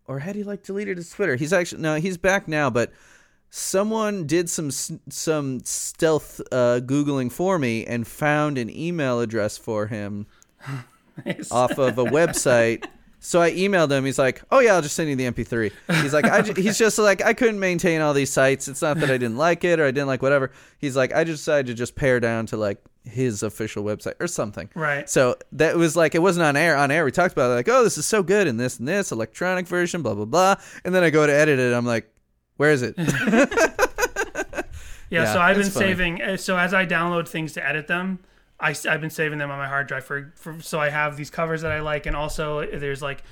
or 0.07 0.19
had 0.19 0.37
he 0.37 0.43
like 0.43 0.63
deleted 0.63 0.99
his 0.99 1.11
Twitter? 1.11 1.37
He's 1.37 1.53
actually 1.53 1.83
no, 1.83 1.95
he's 1.95 2.19
back 2.19 2.49
now. 2.49 2.69
But 2.69 2.93
someone 3.57 4.27
did 4.27 4.51
some 4.51 4.69
some 4.73 5.61
stealth 5.65 6.41
uh, 6.51 6.81
googling 6.81 7.31
for 7.31 7.57
me 7.57 7.87
and 7.87 8.05
found 8.05 8.59
an 8.59 8.69
email 8.69 9.21
address 9.21 9.57
for 9.57 9.87
him 9.87 10.27
Nice. 11.25 11.53
off 11.53 11.79
of 11.79 11.97
a 11.99 12.05
website. 12.05 12.85
So 13.21 13.41
I 13.41 13.53
emailed 13.53 13.93
him. 13.93 14.05
He's 14.05 14.19
like, 14.19 14.43
"Oh 14.51 14.59
yeah, 14.59 14.75
I'll 14.75 14.83
just 14.83 14.97
send 14.97 15.09
you 15.09 15.15
the 15.15 15.31
MP3." 15.31 15.71
He's 16.03 16.13
like, 16.13 16.25
I 16.25 16.43
ju- 16.43 16.53
"He's 16.61 16.77
just 16.77 16.99
like 16.99 17.23
I 17.25 17.33
couldn't 17.33 17.61
maintain 17.61 18.01
all 18.01 18.13
these 18.13 18.31
sites. 18.31 18.67
It's 18.67 18.83
not 18.83 18.99
that 18.99 19.09
I 19.09 19.17
didn't 19.19 19.37
like 19.37 19.63
it 19.63 19.79
or 19.79 19.85
I 19.85 19.93
didn't 19.93 20.09
like 20.09 20.21
whatever." 20.21 20.51
He's 20.79 20.97
like, 20.97 21.15
"I 21.15 21.23
just 21.23 21.43
decided 21.43 21.69
to 21.69 21.75
just 21.75 21.95
pare 21.95 22.19
down 22.19 22.47
to 22.47 22.57
like 22.57 22.83
his 23.05 23.43
official 23.45 23.85
website 23.85 24.15
or 24.21 24.27
something." 24.27 24.69
Right. 24.75 25.09
So 25.09 25.37
that 25.53 25.77
was 25.77 25.95
like 25.97 26.17
it 26.17 26.19
wasn't 26.23 26.45
on 26.45 26.57
air. 26.57 26.77
On 26.77 26.91
air, 26.91 27.05
we 27.05 27.13
talked 27.13 27.33
about 27.33 27.53
it, 27.53 27.55
like, 27.55 27.69
"Oh, 27.69 27.85
this 27.85 27.97
is 27.97 28.05
so 28.05 28.23
good," 28.25 28.47
and 28.49 28.59
this 28.61 28.79
and 28.81 28.89
this 28.89 29.13
electronic 29.13 29.69
version, 29.69 30.03
blah 30.03 30.15
blah 30.15 30.25
blah. 30.27 30.57
And 30.85 30.93
then 30.95 31.05
I 31.05 31.09
go 31.11 31.25
to 31.27 31.33
edit 31.33 31.59
it. 31.61 31.73
I'm 31.73 31.87
like, 31.87 32.11
"Where 32.57 32.71
is 32.71 32.83
it?" 32.83 32.95
Yeah, 32.99 34.63
Yeah, 35.11 35.33
so 35.33 35.41
I've 35.41 35.57
been 35.57 35.71
funny. 35.71 35.87
saving. 35.87 36.23
uh, 36.23 36.37
So 36.37 36.57
as 36.59 36.75
I 36.75 36.87
download 36.87 37.29
things 37.29 37.53
to 37.55 37.65
edit 37.67 37.87
them, 37.87 38.19
I, 38.59 38.75
have 38.85 39.01
been 39.01 39.11
saving 39.11 39.39
them 39.39 39.51
on 39.51 39.59
my 39.59 39.69
hard 39.69 39.87
drive 39.87 40.05
for, 40.05 40.33
for. 40.37 40.61
So 40.61 40.81
I 40.81 40.89
have 40.91 41.17
these 41.17 41.31
covers 41.31 41.63
that 41.63 41.71
I 41.73 41.81
like, 41.81 42.07
and 42.07 42.17
also 42.17 42.67
there's 42.67 43.03
like 43.03 43.23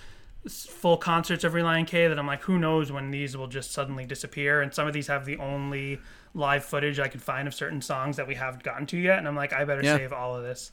full 0.49 0.97
concerts 0.97 1.45
of 1.45 1.53
Relient 1.55 1.87
K 1.87 2.09
that 2.09 2.19
I'm 2.19 2.27
like, 2.27 2.43
who 2.43 2.59
knows 2.59 2.91
when 2.93 3.11
these 3.11 3.37
will 3.37 3.47
just 3.47 3.73
suddenly 3.73 4.05
disappear. 4.05 4.61
And 4.61 4.75
some 4.75 4.87
of 4.87 4.93
these 4.93 5.07
have 5.07 5.25
the 5.25 5.39
only 5.39 6.01
live 6.35 6.65
footage 6.65 6.99
I 6.99 7.09
can 7.09 7.21
find 7.21 7.47
of 7.49 7.55
certain 7.55 7.81
songs 7.81 8.17
that 8.17 8.27
we 8.27 8.35
haven't 8.35 8.63
gotten 8.63 8.87
to 8.87 8.97
yet. 8.99 9.19
And 9.19 9.29
I'm 9.29 9.37
like, 9.37 9.53
I 9.53 9.65
better 9.65 9.83
Yeah. 9.83 9.97
save 9.97 10.13
all 10.13 10.37
of 10.37 10.43
this. 10.43 10.73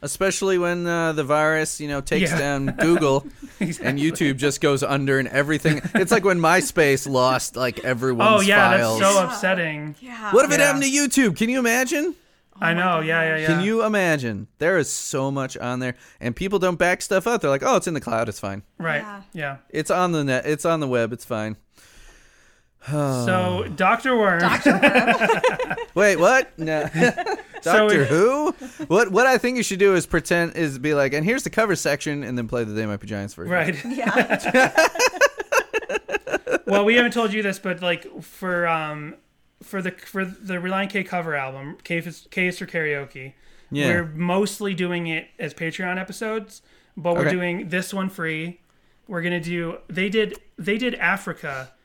Especially 0.00 0.58
when 0.58 0.86
uh, 0.86 1.12
the 1.12 1.24
virus, 1.24 1.80
you 1.80 1.88
know, 1.88 2.00
takes 2.00 2.30
Yeah. 2.30 2.38
down 2.38 2.66
Google 2.78 3.26
and 3.60 3.98
YouTube 3.98 4.36
just 4.36 4.60
goes 4.60 4.84
under 4.84 5.18
and 5.18 5.26
everything. 5.28 5.80
It's 5.94 6.12
like 6.12 6.24
when 6.24 6.38
MySpace 6.38 7.08
lost 7.08 7.56
like 7.56 7.80
everyone's 7.84 8.30
Oh 8.30 8.40
yeah, 8.40 8.76
files. 8.76 9.00
that's 9.00 9.12
so 9.14 9.24
upsetting. 9.24 9.96
Yeah. 10.00 10.32
what 10.32 10.44
if 10.44 10.52
it 10.52 10.60
happened 10.60 10.84
to 10.84 10.90
YouTube? 10.90 11.36
Can 11.36 11.48
you 11.48 11.58
imagine? 11.58 12.14
I 12.60 12.74
know. 12.74 13.00
Yeah, 13.00 13.22
yeah, 13.22 13.36
yeah. 13.38 13.46
Can 13.46 13.64
you 13.64 13.84
imagine? 13.84 14.46
There 14.58 14.78
is 14.78 14.88
so 14.92 15.30
much 15.32 15.56
on 15.56 15.78
there, 15.80 15.94
and 16.20 16.34
people 16.34 16.58
don't 16.60 16.74
back 16.78 17.02
stuff 17.02 17.26
up. 17.28 17.40
They're 17.40 17.50
like, 17.50 17.62
"Oh, 17.64 17.76
it's 17.76 17.86
in 17.86 17.94
the 17.94 18.00
cloud. 18.00 18.28
It's 18.28 18.40
fine. 18.40 18.62
Right. 18.78 19.02
Yeah. 19.02 19.22
Yeah. 19.32 19.56
It's 19.70 19.90
on 19.92 20.10
the 20.12 20.22
net. 20.24 20.44
It's 20.46 20.64
on 20.64 20.80
the 20.80 20.88
web. 20.88 21.12
It's 21.12 21.24
fine." 21.24 21.56
So 22.88 23.66
Doctor 23.76 24.16
Worm. 24.16 24.40
Wait, 25.94 26.16
what? 26.16 26.52
No. 26.58 26.88
So 27.62 27.72
Doctor 27.88 28.02
it- 28.02 28.08
Who? 28.08 28.52
What? 28.86 29.10
What 29.10 29.26
I 29.26 29.38
think 29.38 29.56
you 29.56 29.62
should 29.62 29.78
do 29.78 29.94
is 29.94 30.06
pretend 30.06 30.56
is 30.56 30.78
be 30.78 30.94
like, 30.94 31.12
and 31.12 31.24
here's 31.24 31.42
the 31.44 31.50
cover 31.50 31.74
section, 31.76 32.22
and 32.22 32.36
then 32.38 32.46
play 32.48 32.64
the 32.64 32.72
They 32.72 32.86
Might 32.86 33.00
Be 33.00 33.06
Giants 33.06 33.34
version. 33.34 33.52
Right. 33.52 33.84
Yeah. 33.84 34.72
well, 36.66 36.84
we 36.84 36.94
haven't 36.94 37.12
told 37.12 37.32
you 37.32 37.42
this, 37.42 37.58
but 37.58 37.82
like 37.82 38.22
for 38.22 38.66
um 38.66 39.16
for 39.62 39.82
the 39.82 39.90
for 39.92 40.24
the 40.24 40.54
Relient 40.54 40.90
K 40.90 41.02
cover 41.04 41.34
album, 41.34 41.78
K 41.84 41.98
is, 41.98 42.26
K 42.30 42.46
is 42.48 42.58
for 42.58 42.66
karaoke. 42.66 43.32
Yeah. 43.70 43.88
We're 43.88 44.06
mostly 44.06 44.74
doing 44.74 45.06
it 45.08 45.28
as 45.38 45.52
Patreon 45.52 45.98
episodes, 45.98 46.62
but 46.96 47.14
we're 47.14 47.22
Okay. 47.22 47.30
doing 47.30 47.68
this 47.68 47.92
one 47.92 48.08
free. 48.08 48.60
We're 49.06 49.22
gonna 49.22 49.40
do. 49.40 49.78
They 49.88 50.08
did. 50.08 50.38
They 50.58 50.78
did 50.78 50.94
Africa, 50.96 51.70
y- 51.70 51.77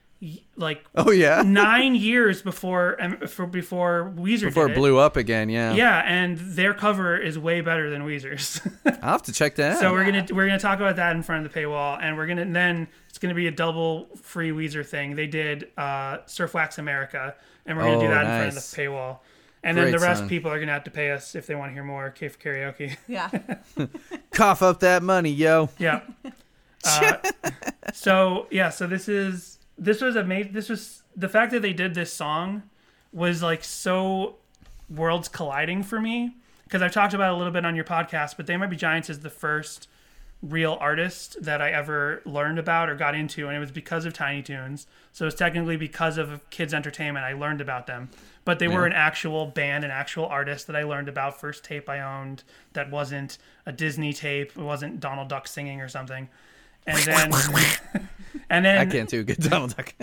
like 0.56 0.84
Oh 0.96 1.12
yeah. 1.12 1.42
nine 1.46 1.96
years 1.96 2.42
before 2.42 3.02
um, 3.02 3.18
for 3.28 3.46
before 3.46 4.12
Weezer 4.16 4.44
Before 4.46 4.68
did 4.68 4.78
it 4.78 4.80
blew 4.80 4.98
up 4.98 5.16
again. 5.18 5.50
Yeah. 5.50 5.74
Yeah, 5.74 6.00
and 6.06 6.38
their 6.38 6.74
cover 6.74 7.18
is 7.18 7.38
way 7.40 7.62
better 7.62 7.90
than 7.90 8.04
Weezer's. 8.04 8.62
I'll 9.02 9.12
have 9.14 9.24
to 9.24 9.34
check 9.34 9.56
that. 9.56 9.80
So 9.80 9.88
out. 9.88 9.94
we're 9.94 10.06
gonna 10.06 10.26
we're 10.32 10.48
gonna 10.48 10.60
talk 10.60 10.80
about 10.80 10.96
that 10.98 11.16
in 11.16 11.24
front 11.24 11.46
of 11.46 11.52
the 11.54 11.60
paywall, 11.60 11.98
and 12.02 12.16
we're 12.18 12.28
gonna 12.28 12.46
then 12.46 12.88
it's 13.10 13.18
gonna 13.18 13.34
be 13.34 13.48
a 13.48 13.52
double 13.52 14.08
free 14.22 14.52
Weezer 14.52 14.86
thing. 14.86 15.16
They 15.16 15.28
did 15.28 15.70
uh, 15.78 16.20
Surf 16.26 16.54
Wax 16.54 16.78
America, 16.78 17.36
and 17.66 17.78
we're 17.78 17.84
gonna 17.86 18.00
do 18.00 18.06
Oh, 18.08 18.10
that 18.10 18.22
in 18.26 18.28
front 18.28 18.48
of 18.50 18.54
the 18.56 18.82
paywall. 18.82 19.20
And 19.66 19.78
then 19.78 19.92
the 19.92 20.00
rest 20.00 20.20
song. 20.22 20.30
people 20.30 20.52
are 20.52 20.60
gonna 20.60 20.74
have 20.74 20.84
to 20.84 20.92
pay 20.92 21.12
us 21.12 21.36
if 21.36 21.48
they 21.48 21.56
want 21.56 21.70
to 21.70 21.74
hear 21.74 21.84
more 21.86 22.10
K 22.10 22.28
for 22.28 22.38
karaoke. 22.38 22.98
Yeah. 23.08 23.30
cough 24.32 24.62
up 24.62 24.82
that 24.82 25.04
money, 25.04 25.32
yo. 25.32 25.70
yeah. 25.80 26.02
Uh, 26.86 27.14
so 27.94 28.48
yeah, 28.52 28.70
so 28.70 28.88
this 28.88 29.08
is 29.08 29.53
this 29.78 30.02
was 30.02 30.16
amazing. 30.16 30.54
This 30.54 30.70
was 30.70 31.04
the 31.16 31.30
fact 31.30 31.52
that 31.52 31.62
they 31.62 31.74
did 31.74 31.94
this 31.94 32.14
song 32.14 32.64
was 33.12 33.44
like 33.44 33.64
so 33.64 34.36
worlds 34.90 35.28
colliding 35.28 35.84
for 35.84 36.00
me 36.00 36.36
because 36.64 36.82
I've 36.82 36.92
talked 36.92 37.14
about 37.14 37.32
it 37.32 37.36
a 37.36 37.38
little 37.38 37.54
bit 37.54 37.66
on 37.66 37.76
your 37.76 37.86
podcast, 37.86 38.36
but 38.38 38.48
They 38.48 38.58
Might 38.58 38.70
Be 38.70 38.76
Giants 38.76 39.10
is 39.10 39.20
the 39.20 39.30
first 39.30 39.88
real 40.42 40.78
artist 40.82 41.42
that 41.42 41.62
I 41.62 41.72
ever 41.72 42.22
learned 42.26 42.60
about 42.60 42.90
or 42.90 42.96
got 42.96 43.16
into, 43.16 43.48
and 43.48 43.56
it 43.56 43.60
was 43.60 43.72
because 43.72 44.06
of 44.06 44.14
Tiny 44.14 44.42
Toons. 44.42 44.88
So 45.14 45.26
it's 45.26 45.36
technically 45.36 45.78
because 45.78 46.18
of 46.18 46.48
kids' 46.50 46.74
entertainment 46.74 47.26
I 47.26 47.34
learned 47.34 47.62
about 47.62 47.88
them. 47.88 48.10
But 48.44 48.60
they 48.60 48.68
were 48.68 48.86
an 48.86 48.92
actual 48.92 49.46
band, 49.46 49.86
an 49.86 49.92
actual 49.92 50.26
artist 50.26 50.68
that 50.68 50.76
I 50.76 50.84
learned 50.84 51.08
about. 51.08 51.40
First 51.40 51.64
tape 51.64 51.88
I 51.88 52.02
owned 52.02 52.44
that 52.74 52.92
wasn't 52.92 53.38
a 53.66 53.72
Disney 53.72 54.12
tape. 54.12 54.52
It 54.58 54.62
wasn't 54.62 55.00
Donald 55.00 55.30
Duck 55.30 55.48
singing 55.48 55.80
or 55.80 55.88
something. 55.88 56.28
And 56.86 57.00
then, 57.04 57.32
and 58.50 58.66
then 58.66 58.78
I 58.78 58.86
can't 58.92 59.10
do 59.10 59.20
a 59.22 59.24
good 59.24 59.38
Donald 59.38 59.76
Duck. 59.76 59.94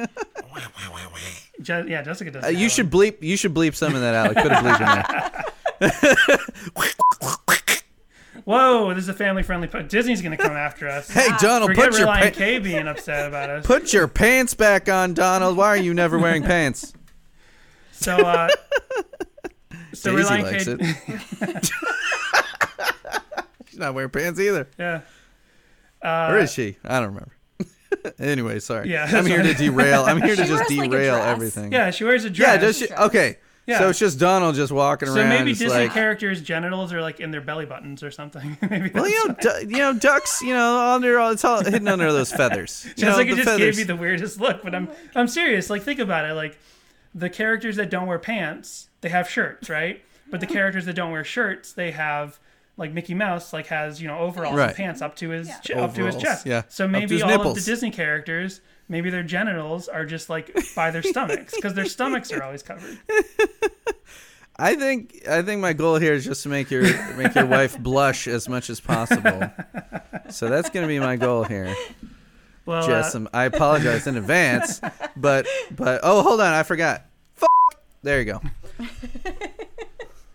Je- 1.62 1.84
yeah, 1.88 2.03
Jessica 2.03 2.30
does. 2.30 2.45
Uh, 2.45 2.49
you 2.49 2.68
should 2.68 2.91
bleep. 2.91 3.22
You 3.22 3.36
should 3.36 3.53
bleep 3.55 3.74
some 3.74 3.95
of 3.95 4.01
that 4.01 4.14
out. 4.14 4.34
Like, 4.34 4.43
put 4.45 4.53
a 4.53 4.57
bleep 4.57 4.80
in 5.80 5.88
there. 6.30 6.38
Whoa, 8.45 8.95
this 8.95 9.05
is 9.05 9.09
a 9.09 9.14
family-friendly. 9.14 9.68
Po- 9.68 9.82
Disney's 9.82 10.22
gonna 10.22 10.36
come 10.36 10.57
after 10.57 10.88
us. 10.88 11.11
Hey, 11.11 11.28
Donald, 11.41 11.70
Forget 11.70 11.91
put 11.91 11.99
your 11.99 12.09
Relient 12.09 12.32
pa- 12.32 12.38
K 12.38 12.59
being 12.59 12.88
upset 12.88 13.28
about 13.28 13.51
us. 13.51 13.66
put 13.66 13.93
your 13.93 14.09
pants 14.09 14.55
back 14.55 14.88
on, 14.88 15.12
Donald. 15.14 15.57
Why 15.57 15.68
are 15.68 15.76
you 15.76 15.93
never 15.95 16.18
wearing 16.18 16.43
pants? 16.43 16.93
So, 17.93 18.16
uh, 18.16 18.49
so 19.93 20.16
Daisy 20.16 20.28
Relient 20.34 20.43
likes 20.43 20.64
K. 20.64 20.76
it. 20.80 21.70
She's 23.68 23.78
not 23.78 23.95
wearing 23.95 24.11
pants 24.11 24.41
either. 24.41 24.68
Yeah. 24.78 25.03
or 26.03 26.38
is 26.38 26.51
she? 26.53 26.76
I 26.82 26.99
don't 26.99 27.09
remember. 27.09 27.32
Anyway, 28.18 28.59
sorry. 28.61 28.91
Yeah, 28.91 29.05
I'm 29.12 29.26
here 29.26 29.43
to 29.43 29.55
derail. 29.55 30.05
I'm 30.05 30.20
here 30.20 30.36
to 30.36 30.45
just 30.45 30.51
wears, 30.68 30.70
like, 30.70 30.88
a 30.88 30.91
derail 30.91 31.14
dress. 31.16 31.28
everything. 31.28 31.72
Yeah, 31.72 31.91
she 31.91 32.05
wears 32.05 32.24
a 32.24 32.28
Yeah, 32.28 32.57
dress. 32.57 32.61
does 32.61 32.78
she? 32.78 32.93
Okay. 32.95 33.38
Yeah. 33.66 33.78
So 33.78 33.88
it's 33.91 33.99
just 33.99 34.18
Donald 34.18 34.57
just 34.57 34.72
walking 34.72 35.07
around. 35.09 35.14
So 35.16 35.20
around. 35.20 35.28
maybe 35.30 35.51
it's 35.53 35.61
Disney 35.61 35.78
like, 35.80 35.93
characters' 35.93 36.41
genitals 36.41 36.93
are 36.93 37.01
like 37.03 37.20
in 37.20 37.30
their 37.30 37.41
belly 37.43 37.66
buttons 37.66 38.03
or 38.03 38.11
something. 38.11 38.57
maybe 38.70 38.91
well, 38.93 39.07
you 39.09 39.28
know, 39.28 39.34
du- 39.34 39.66
you 39.68 39.78
know, 39.78 39.93
ducks. 39.93 40.41
You 40.43 40.55
know, 40.55 40.93
under 40.95 41.18
all 41.20 41.30
it's 41.30 41.45
all 41.45 41.62
hidden 41.62 41.86
under 41.86 42.12
those 42.12 42.32
feathers. 42.32 42.86
You 42.97 43.05
know, 43.05 43.11
Jessica 43.12 43.30
the 43.30 43.36
just 43.36 43.49
feathers. 43.49 43.76
gave 43.76 43.76
me 43.76 43.82
the 43.84 43.97
weirdest 44.01 44.41
look, 44.41 44.62
but 44.64 44.74
I'm 44.74 44.88
I'm 45.14 45.28
serious. 45.28 45.70
Like 45.70 45.82
think 45.82 46.01
about 46.01 46.24
it. 46.28 46.32
Like 46.34 46.59
the 47.14 47.30
characters 47.30 47.76
that 47.76 47.91
don't 47.91 48.07
wear 48.09 48.18
pants, 48.18 48.88
they 49.03 49.09
have 49.11 49.28
shirts, 49.28 49.68
right? 49.70 50.03
But 50.30 50.41
the 50.41 50.47
characters 50.47 50.86
that 50.86 50.95
don't 50.95 51.11
wear 51.12 51.22
shirts, 51.24 51.72
they 51.72 51.91
have 51.93 52.38
like 52.81 52.93
Mickey 52.93 53.14
Mouse, 53.14 53.53
like 53.53 53.66
has 53.68 54.03
you 54.03 54.09
know 54.09 54.18
overalls 54.18 54.57
Right. 54.57 54.68
and 54.70 54.76
pants 54.76 55.01
up 55.03 55.14
to 55.16 55.28
his 55.31 55.49
ch- 55.62 55.70
up 55.70 55.95
to 55.95 56.07
his 56.07 56.16
chest. 56.16 56.47
yeah. 56.47 56.62
So 56.68 56.89
maybe 56.89 57.14
his 57.14 57.22
all 57.22 57.47
of 57.49 57.55
the 57.55 57.61
Disney 57.61 57.91
characters, 57.93 58.61
maybe 58.89 59.11
their 59.11 59.22
genitals 59.22 59.87
are 59.87 60.05
just 60.05 60.28
like 60.28 60.53
by 60.74 60.91
their 60.91 61.03
stomachs 61.03 61.55
because 61.55 61.74
their 61.74 61.85
stomachs 61.85 62.33
are 62.33 62.43
always 62.43 62.64
covered. 62.64 62.99
I 64.57 64.74
think 64.74 65.22
I 65.28 65.41
think 65.43 65.61
my 65.62 65.72
goal 65.72 65.97
here 65.97 66.12
is 66.12 66.24
just 66.24 66.43
to 66.43 66.49
make 66.49 66.70
your 66.70 66.83
make 67.16 67.35
your 67.35 67.47
wife 67.47 67.78
blush 67.78 68.26
as 68.26 68.49
much 68.49 68.68
as 68.68 68.81
possible. 68.81 69.51
So 70.31 70.49
that's 70.49 70.68
going 70.70 70.85
to 70.85 70.89
be 70.89 70.99
my 71.01 71.16
goal 71.16 71.45
here. 71.45 71.74
Well, 72.66 72.87
Jess, 72.87 73.14
uh, 73.14 73.24
I 73.33 73.45
apologize 73.45 74.07
in 74.07 74.16
advance, 74.18 74.81
but 75.16 75.47
but 75.70 76.01
oh, 76.03 76.22
hold 76.22 76.41
on, 76.41 76.53
I 76.53 76.62
forgot. 76.62 77.05
F- 77.41 77.78
there 78.03 78.18
you 78.20 78.24
go. 78.26 78.41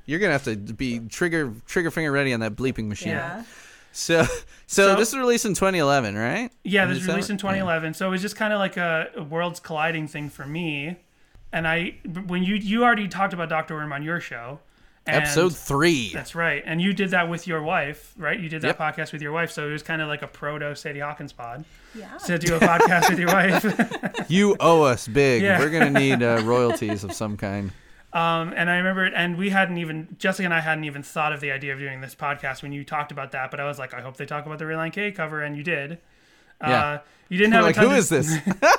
You're 0.05 0.19
gonna 0.19 0.33
have 0.33 0.43
to 0.45 0.55
be 0.55 0.99
trigger 0.99 1.53
trigger 1.65 1.91
finger 1.91 2.11
ready 2.11 2.33
on 2.33 2.39
that 2.41 2.55
bleeping 2.55 2.87
machine. 2.87 3.13
Yeah. 3.13 3.43
So, 3.97 4.23
so 4.25 4.33
So- 4.67 4.95
this 4.97 5.13
was 5.13 5.19
released 5.19 5.45
in 5.45 5.53
2011, 5.53 6.15
right? 6.17 6.51
Yeah, 6.65 6.81
Did 6.83 6.89
this 6.91 6.97
was 6.97 7.05
say 7.05 7.11
released 7.13 7.29
in 7.29 7.37
that? 7.37 7.41
2011, 7.43 7.93
so 7.93 8.07
it 8.07 8.09
was 8.09 8.21
just 8.21 8.35
kind 8.35 8.51
of 8.51 8.59
like 8.59 8.75
a, 8.75 9.07
a 9.15 9.23
worlds 9.23 9.61
colliding 9.61 10.09
thing 10.09 10.27
for 10.29 10.45
me. 10.45 10.97
And 11.53 11.65
I, 11.65 11.95
when 12.27 12.43
you 12.43 12.55
you 12.55 12.83
already 12.83 13.07
talked 13.07 13.31
about 13.33 13.47
Doctor 13.47 13.73
Worm 13.73 13.93
on 13.93 14.03
your 14.03 14.19
show, 14.19 14.59
and 15.07 15.23
Episode 15.23 15.55
three. 15.55 16.11
That's 16.13 16.35
right, 16.35 16.61
and 16.65 16.81
you 16.81 16.91
did 16.91 17.11
that 17.11 17.29
with 17.29 17.47
your 17.47 17.61
wife, 17.63 18.13
right? 18.17 18.37
You 18.37 18.49
did 18.49 18.63
that 18.63 18.77
Yep. 18.77 18.79
podcast 18.79 19.13
with 19.13 19.21
your 19.21 19.31
wife, 19.31 19.51
so 19.51 19.65
it 19.65 19.71
was 19.71 19.81
kind 19.81 20.01
of 20.01 20.09
like 20.09 20.23
a 20.23 20.27
proto 20.27 20.75
Sadie 20.75 20.99
Hawkins 20.99 21.31
pod 21.31 21.63
Yeah. 21.97 22.17
to 22.25 22.37
do 22.37 22.55
a 22.55 22.59
podcast 22.59 23.09
with 23.09 23.19
your 23.19 23.29
wife. 23.31 24.29
You 24.29 24.57
owe 24.59 24.81
us 24.83 25.07
big. 25.07 25.41
Yeah. 25.41 25.57
We're 25.57 25.69
gonna 25.69 25.97
need 25.97 26.21
uh, 26.21 26.41
royalties 26.43 27.05
of 27.05 27.13
some 27.13 27.37
kind. 27.37 27.71
Um, 28.15 28.53
and 28.55 28.69
I 28.69 28.77
remember, 28.77 29.05
it, 29.05 29.13
and 29.13 29.37
we 29.37 29.49
hadn't 29.49 29.77
even 29.77 30.15
Jessica 30.17 30.45
and 30.45 30.53
I 30.53 30.61
hadn't 30.61 30.85
even 30.85 31.03
thought 31.03 31.33
of 31.33 31.41
the 31.41 31.51
idea 31.51 31.73
of 31.73 31.79
doing 31.79 31.99
this 32.01 32.15
podcast 32.15 32.63
when 32.63 32.71
you 32.71 32.83
talked 32.85 33.11
about 33.11 33.33
that. 33.33 33.51
But 33.51 33.59
I 33.59 33.65
was 33.65 33.77
like, 33.77 33.93
I 33.93 33.99
hope 34.01 34.15
they 34.17 34.25
talk 34.25 34.45
about 34.45 34.57
the 34.57 34.65
Relient 34.65 34.93
K 34.93 35.11
cover, 35.11 35.41
and 35.43 35.55
you 35.57 35.63
did. 35.63 35.97
Yeah. 36.61 36.83
Uh, 36.85 36.99
you 37.27 37.37
didn't 37.37 37.51
We're 37.51 37.57
have 37.57 37.65
like, 37.65 37.75
a 37.75 37.79
ton 37.81 37.87
who 37.89 37.91
to- 37.91 37.97
is 37.97 38.09
this? 38.09 38.37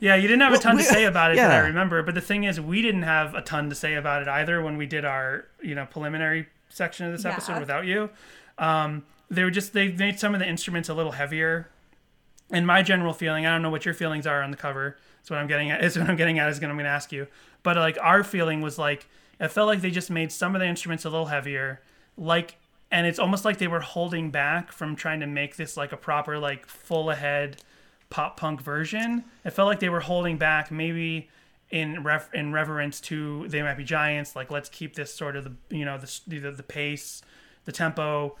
Yeah, 0.00 0.16
you 0.16 0.22
didn't 0.28 0.42
have 0.42 0.52
a 0.52 0.58
ton 0.58 0.76
to 0.76 0.82
say 0.82 1.04
about 1.04 1.30
it 1.32 1.36
that 1.36 1.50
I 1.50 1.66
remember. 1.68 2.02
But 2.02 2.14
the 2.14 2.20
thing 2.20 2.44
is, 2.44 2.60
we 2.60 2.82
didn't 2.82 3.04
have 3.04 3.34
a 3.34 3.40
ton 3.40 3.70
to 3.70 3.74
say 3.74 3.94
about 3.94 4.20
it 4.20 4.28
either 4.28 4.60
when 4.60 4.76
we 4.76 4.84
did 4.84 5.04
our 5.06 5.46
you 5.62 5.74
know 5.74 5.86
preliminary 5.86 6.46
section 6.68 7.06
of 7.06 7.12
this 7.12 7.24
Yeah. 7.24 7.32
episode 7.32 7.60
without 7.60 7.86
you. 7.86 8.10
Um, 8.58 9.04
they 9.30 9.44
were 9.44 9.50
just 9.50 9.72
they 9.72 9.92
made 9.92 10.18
some 10.20 10.34
of 10.34 10.40
the 10.40 10.46
instruments 10.48 10.90
a 10.90 10.94
little 10.94 11.12
heavier. 11.12 11.68
And 12.54 12.66
my 12.66 12.82
general 12.82 13.12
feeling, 13.12 13.46
I 13.46 13.50
don't 13.50 13.62
know 13.62 13.70
what 13.70 13.84
your 13.84 13.94
feelings 13.94 14.26
are 14.26 14.42
on 14.42 14.50
the 14.50 14.56
cover. 14.56 14.96
That's 15.18 15.30
what 15.30 15.38
I'm 15.38 15.46
getting 15.46 15.70
at. 15.70 15.84
Is 15.84 15.98
what 15.98 16.08
I'm 16.08 16.16
getting 16.16 16.38
at 16.38 16.48
is 16.48 16.58
going 16.58 16.70
I'm 16.70 16.76
going 16.76 16.84
to 16.84 16.90
ask 16.90 17.12
you. 17.12 17.26
But 17.62 17.76
like 17.76 17.98
our 18.00 18.22
feeling 18.22 18.60
was 18.60 18.78
like 18.78 19.06
it 19.40 19.48
felt 19.48 19.66
like 19.66 19.80
they 19.80 19.90
just 19.90 20.10
made 20.10 20.30
some 20.30 20.54
of 20.54 20.60
the 20.60 20.66
instruments 20.66 21.04
a 21.04 21.10
little 21.10 21.26
heavier, 21.26 21.80
like, 22.16 22.56
and 22.90 23.06
it's 23.06 23.18
almost 23.18 23.44
like 23.44 23.58
they 23.58 23.66
were 23.66 23.80
holding 23.80 24.30
back 24.30 24.70
from 24.70 24.94
trying 24.94 25.20
to 25.20 25.26
make 25.26 25.56
this 25.56 25.76
like 25.76 25.90
a 25.90 25.96
proper 25.96 26.38
like 26.38 26.66
full 26.66 27.10
ahead 27.10 27.62
pop 28.10 28.36
punk 28.36 28.60
version. 28.60 29.24
It 29.44 29.50
felt 29.50 29.66
like 29.66 29.80
they 29.80 29.88
were 29.88 30.00
holding 30.00 30.38
back, 30.38 30.70
maybe 30.70 31.28
in 31.70 32.04
ref- 32.04 32.32
in 32.32 32.52
reverence 32.52 33.00
to 33.00 33.48
they 33.48 33.62
might 33.62 33.74
be 33.74 33.84
giants. 33.84 34.36
Like 34.36 34.50
let's 34.50 34.68
keep 34.68 34.94
this 34.94 35.12
sort 35.12 35.34
of 35.34 35.44
the 35.44 35.76
you 35.76 35.84
know 35.84 35.98
the 35.98 36.20
the, 36.28 36.52
the 36.52 36.62
pace, 36.62 37.22
the 37.64 37.72
tempo, 37.72 38.36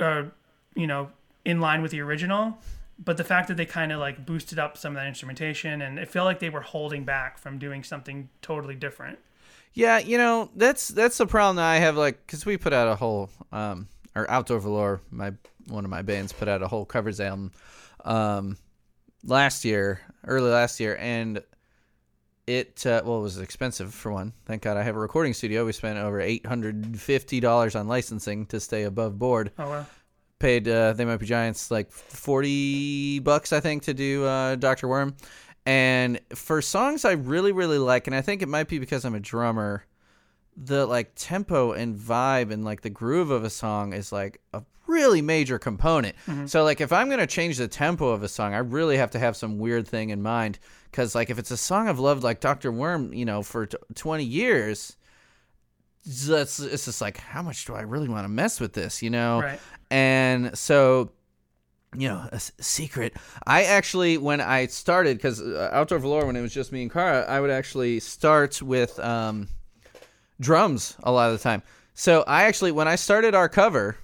uh, 0.00 0.24
you 0.74 0.88
know, 0.88 1.10
in 1.44 1.60
line 1.60 1.82
with 1.82 1.92
the 1.92 2.00
original. 2.00 2.58
But 2.98 3.16
the 3.16 3.24
fact 3.24 3.48
that 3.48 3.56
they 3.56 3.66
kind 3.66 3.92
of 3.92 3.98
like 3.98 4.24
boosted 4.24 4.58
up 4.58 4.78
some 4.78 4.94
of 4.94 5.02
that 5.02 5.08
instrumentation, 5.08 5.82
and 5.82 5.98
it 5.98 6.08
felt 6.08 6.26
like 6.26 6.38
they 6.38 6.50
were 6.50 6.60
holding 6.60 7.04
back 7.04 7.38
from 7.38 7.58
doing 7.58 7.82
something 7.82 8.28
totally 8.40 8.76
different. 8.76 9.18
Yeah, 9.72 9.98
you 9.98 10.18
know 10.18 10.50
that's 10.54 10.88
that's 10.88 11.18
the 11.18 11.26
problem 11.26 11.56
that 11.56 11.68
I 11.68 11.76
have. 11.78 11.96
Like, 11.96 12.24
because 12.24 12.46
we 12.46 12.56
put 12.56 12.72
out 12.72 12.86
a 12.86 12.94
whole, 12.94 13.30
um, 13.50 13.88
or 14.14 14.30
Outdoor 14.30 14.60
Velour, 14.60 15.00
my 15.10 15.32
one 15.68 15.84
of 15.84 15.90
my 15.90 16.02
bands 16.02 16.32
put 16.32 16.46
out 16.46 16.62
a 16.62 16.68
whole 16.68 16.84
covers 16.84 17.20
album, 17.20 17.50
um, 18.04 18.56
last 19.24 19.64
year, 19.64 20.00
early 20.26 20.50
last 20.50 20.78
year, 20.78 20.96
and 21.00 21.42
it 22.46 22.86
uh, 22.86 23.02
well, 23.04 23.18
it 23.18 23.22
was 23.22 23.38
expensive 23.38 23.92
for 23.92 24.12
one. 24.12 24.32
Thank 24.46 24.62
God 24.62 24.76
I 24.76 24.82
have 24.82 24.96
a 24.96 25.00
recording 25.00 25.34
studio. 25.34 25.64
We 25.64 25.72
spent 25.72 25.98
over 25.98 26.20
eight 26.20 26.46
hundred 26.46 27.00
fifty 27.00 27.40
dollars 27.40 27.74
on 27.74 27.88
licensing 27.88 28.46
to 28.46 28.60
stay 28.60 28.84
above 28.84 29.18
board. 29.18 29.50
Oh 29.58 29.68
well, 29.68 29.86
Paid 30.44 30.68
uh, 30.68 30.92
They 30.92 31.06
Might 31.06 31.16
Be 31.16 31.24
Giants 31.24 31.70
like 31.70 31.90
forty 31.90 33.18
bucks, 33.18 33.50
I 33.50 33.60
think, 33.60 33.84
to 33.84 33.94
do 33.94 34.26
uh, 34.26 34.56
Doctor 34.56 34.86
Worm. 34.86 35.16
And 35.64 36.20
for 36.34 36.60
songs 36.60 37.06
I 37.06 37.12
really, 37.12 37.52
really 37.52 37.78
like, 37.78 38.06
and 38.06 38.14
I 38.14 38.20
think 38.20 38.42
it 38.42 38.48
might 38.50 38.68
be 38.68 38.78
because 38.78 39.06
I'm 39.06 39.14
a 39.14 39.20
drummer, 39.20 39.86
the 40.54 40.84
like 40.84 41.12
tempo 41.16 41.72
and 41.72 41.96
vibe 41.96 42.50
and 42.52 42.62
like 42.62 42.82
the 42.82 42.90
groove 42.90 43.30
of 43.30 43.42
a 43.42 43.48
song 43.48 43.94
is 43.94 44.12
like 44.12 44.38
a 44.52 44.62
really 44.86 45.22
major 45.22 45.58
component. 45.58 46.14
So 46.44 46.62
like 46.62 46.82
if 46.82 46.92
I'm 46.92 47.08
gonna 47.08 47.26
change 47.26 47.56
the 47.56 47.66
tempo 47.66 48.08
of 48.08 48.22
a 48.22 48.28
song, 48.28 48.52
I 48.52 48.58
really 48.58 48.98
have 48.98 49.12
to 49.12 49.18
have 49.18 49.38
some 49.38 49.58
weird 49.58 49.88
thing 49.88 50.10
in 50.10 50.20
mind. 50.20 50.58
Because 50.90 51.14
like 51.14 51.30
if 51.30 51.38
it's 51.38 51.52
a 51.52 51.56
song 51.56 51.88
I've 51.88 51.98
loved 51.98 52.22
like 52.22 52.40
Doctor 52.40 52.70
Worm, 52.70 53.14
you 53.14 53.24
know, 53.24 53.42
for 53.42 53.64
t- 53.64 53.78
20 53.94 54.22
years, 54.22 54.98
that's 56.04 56.60
it's 56.60 56.84
just 56.84 57.00
like 57.00 57.16
how 57.16 57.40
much 57.40 57.64
do 57.64 57.74
I 57.74 57.80
really 57.80 58.08
want 58.10 58.24
to 58.24 58.28
mess 58.28 58.60
with 58.60 58.74
this, 58.74 59.02
you 59.02 59.08
know? 59.08 59.40
right. 59.40 59.60
And 59.94 60.58
so, 60.58 61.12
you 61.96 62.08
know, 62.08 62.28
a 62.32 62.40
secret. 62.40 63.14
I 63.46 63.62
actually, 63.62 64.18
when 64.18 64.40
I 64.40 64.66
started, 64.66 65.18
because 65.18 65.40
uh, 65.40 65.70
Outdoor 65.72 66.00
Velour, 66.00 66.26
when 66.26 66.34
it 66.34 66.40
was 66.40 66.52
just 66.52 66.72
me 66.72 66.82
and 66.82 66.92
Kara, 66.92 67.24
I 67.28 67.38
would 67.38 67.50
actually 67.50 68.00
start 68.00 68.60
with 68.60 68.98
um, 68.98 69.46
drums 70.40 70.96
a 71.04 71.12
lot 71.12 71.30
of 71.30 71.38
the 71.38 71.42
time. 71.44 71.62
So 71.94 72.24
I 72.26 72.42
actually, 72.42 72.72
when 72.72 72.88
I 72.88 72.96
started 72.96 73.36
our 73.36 73.48
cover, 73.48 73.96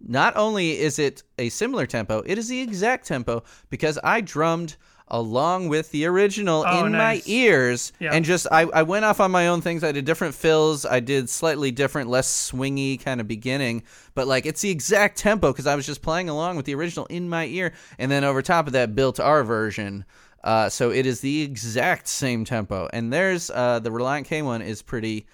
not 0.00 0.36
only 0.36 0.78
is 0.78 1.00
it 1.00 1.24
a 1.36 1.48
similar 1.48 1.84
tempo, 1.84 2.22
it 2.24 2.38
is 2.38 2.46
the 2.46 2.60
exact 2.60 3.04
tempo 3.04 3.42
because 3.70 3.98
I 4.04 4.20
drummed 4.20 4.76
along 5.08 5.68
with 5.68 5.90
the 5.90 6.06
original 6.06 6.64
Oh, 6.66 6.86
in 6.86 6.92
nice. 6.92 7.26
my 7.26 7.32
ears. 7.32 7.92
Yeah. 8.00 8.12
and 8.14 8.24
just 8.24 8.46
I, 8.50 8.62
I 8.62 8.82
went 8.82 9.04
off 9.04 9.20
on 9.20 9.30
my 9.30 9.48
own 9.48 9.60
things. 9.60 9.84
I 9.84 9.92
did 9.92 10.04
different 10.04 10.34
fills. 10.34 10.86
I 10.86 11.00
did 11.00 11.28
slightly 11.28 11.70
different 11.70 12.08
less 12.10 12.50
swingy 12.50 12.98
kind 13.02 13.20
of 13.20 13.28
beginning. 13.28 13.82
But 14.14 14.26
like 14.26 14.46
it's 14.46 14.62
the 14.62 14.70
exact 14.70 15.18
tempo 15.18 15.52
because 15.52 15.66
i 15.66 15.74
was 15.76 15.84
just 15.86 16.00
playing 16.02 16.28
along 16.28 16.56
with 16.56 16.64
the 16.66 16.74
original 16.74 17.06
in 17.06 17.28
my 17.28 17.46
ear. 17.46 17.74
And 17.98 18.10
then 18.10 18.24
over 18.24 18.40
top 18.42 18.66
of 18.66 18.72
that 18.72 18.94
built 18.94 19.20
our 19.20 19.44
version. 19.44 20.04
Uh, 20.42 20.68
so 20.68 20.90
it 20.90 21.06
is 21.06 21.20
the 21.20 21.42
exact 21.42 22.06
same 22.08 22.44
tempo. 22.44 22.88
And 22.92 23.12
there's 23.12 23.50
uh, 23.50 23.78
the 23.80 23.90
relient 23.90 24.24
k 24.26 24.42
one 24.42 24.62
is 24.62 24.82
pretty 24.82 25.26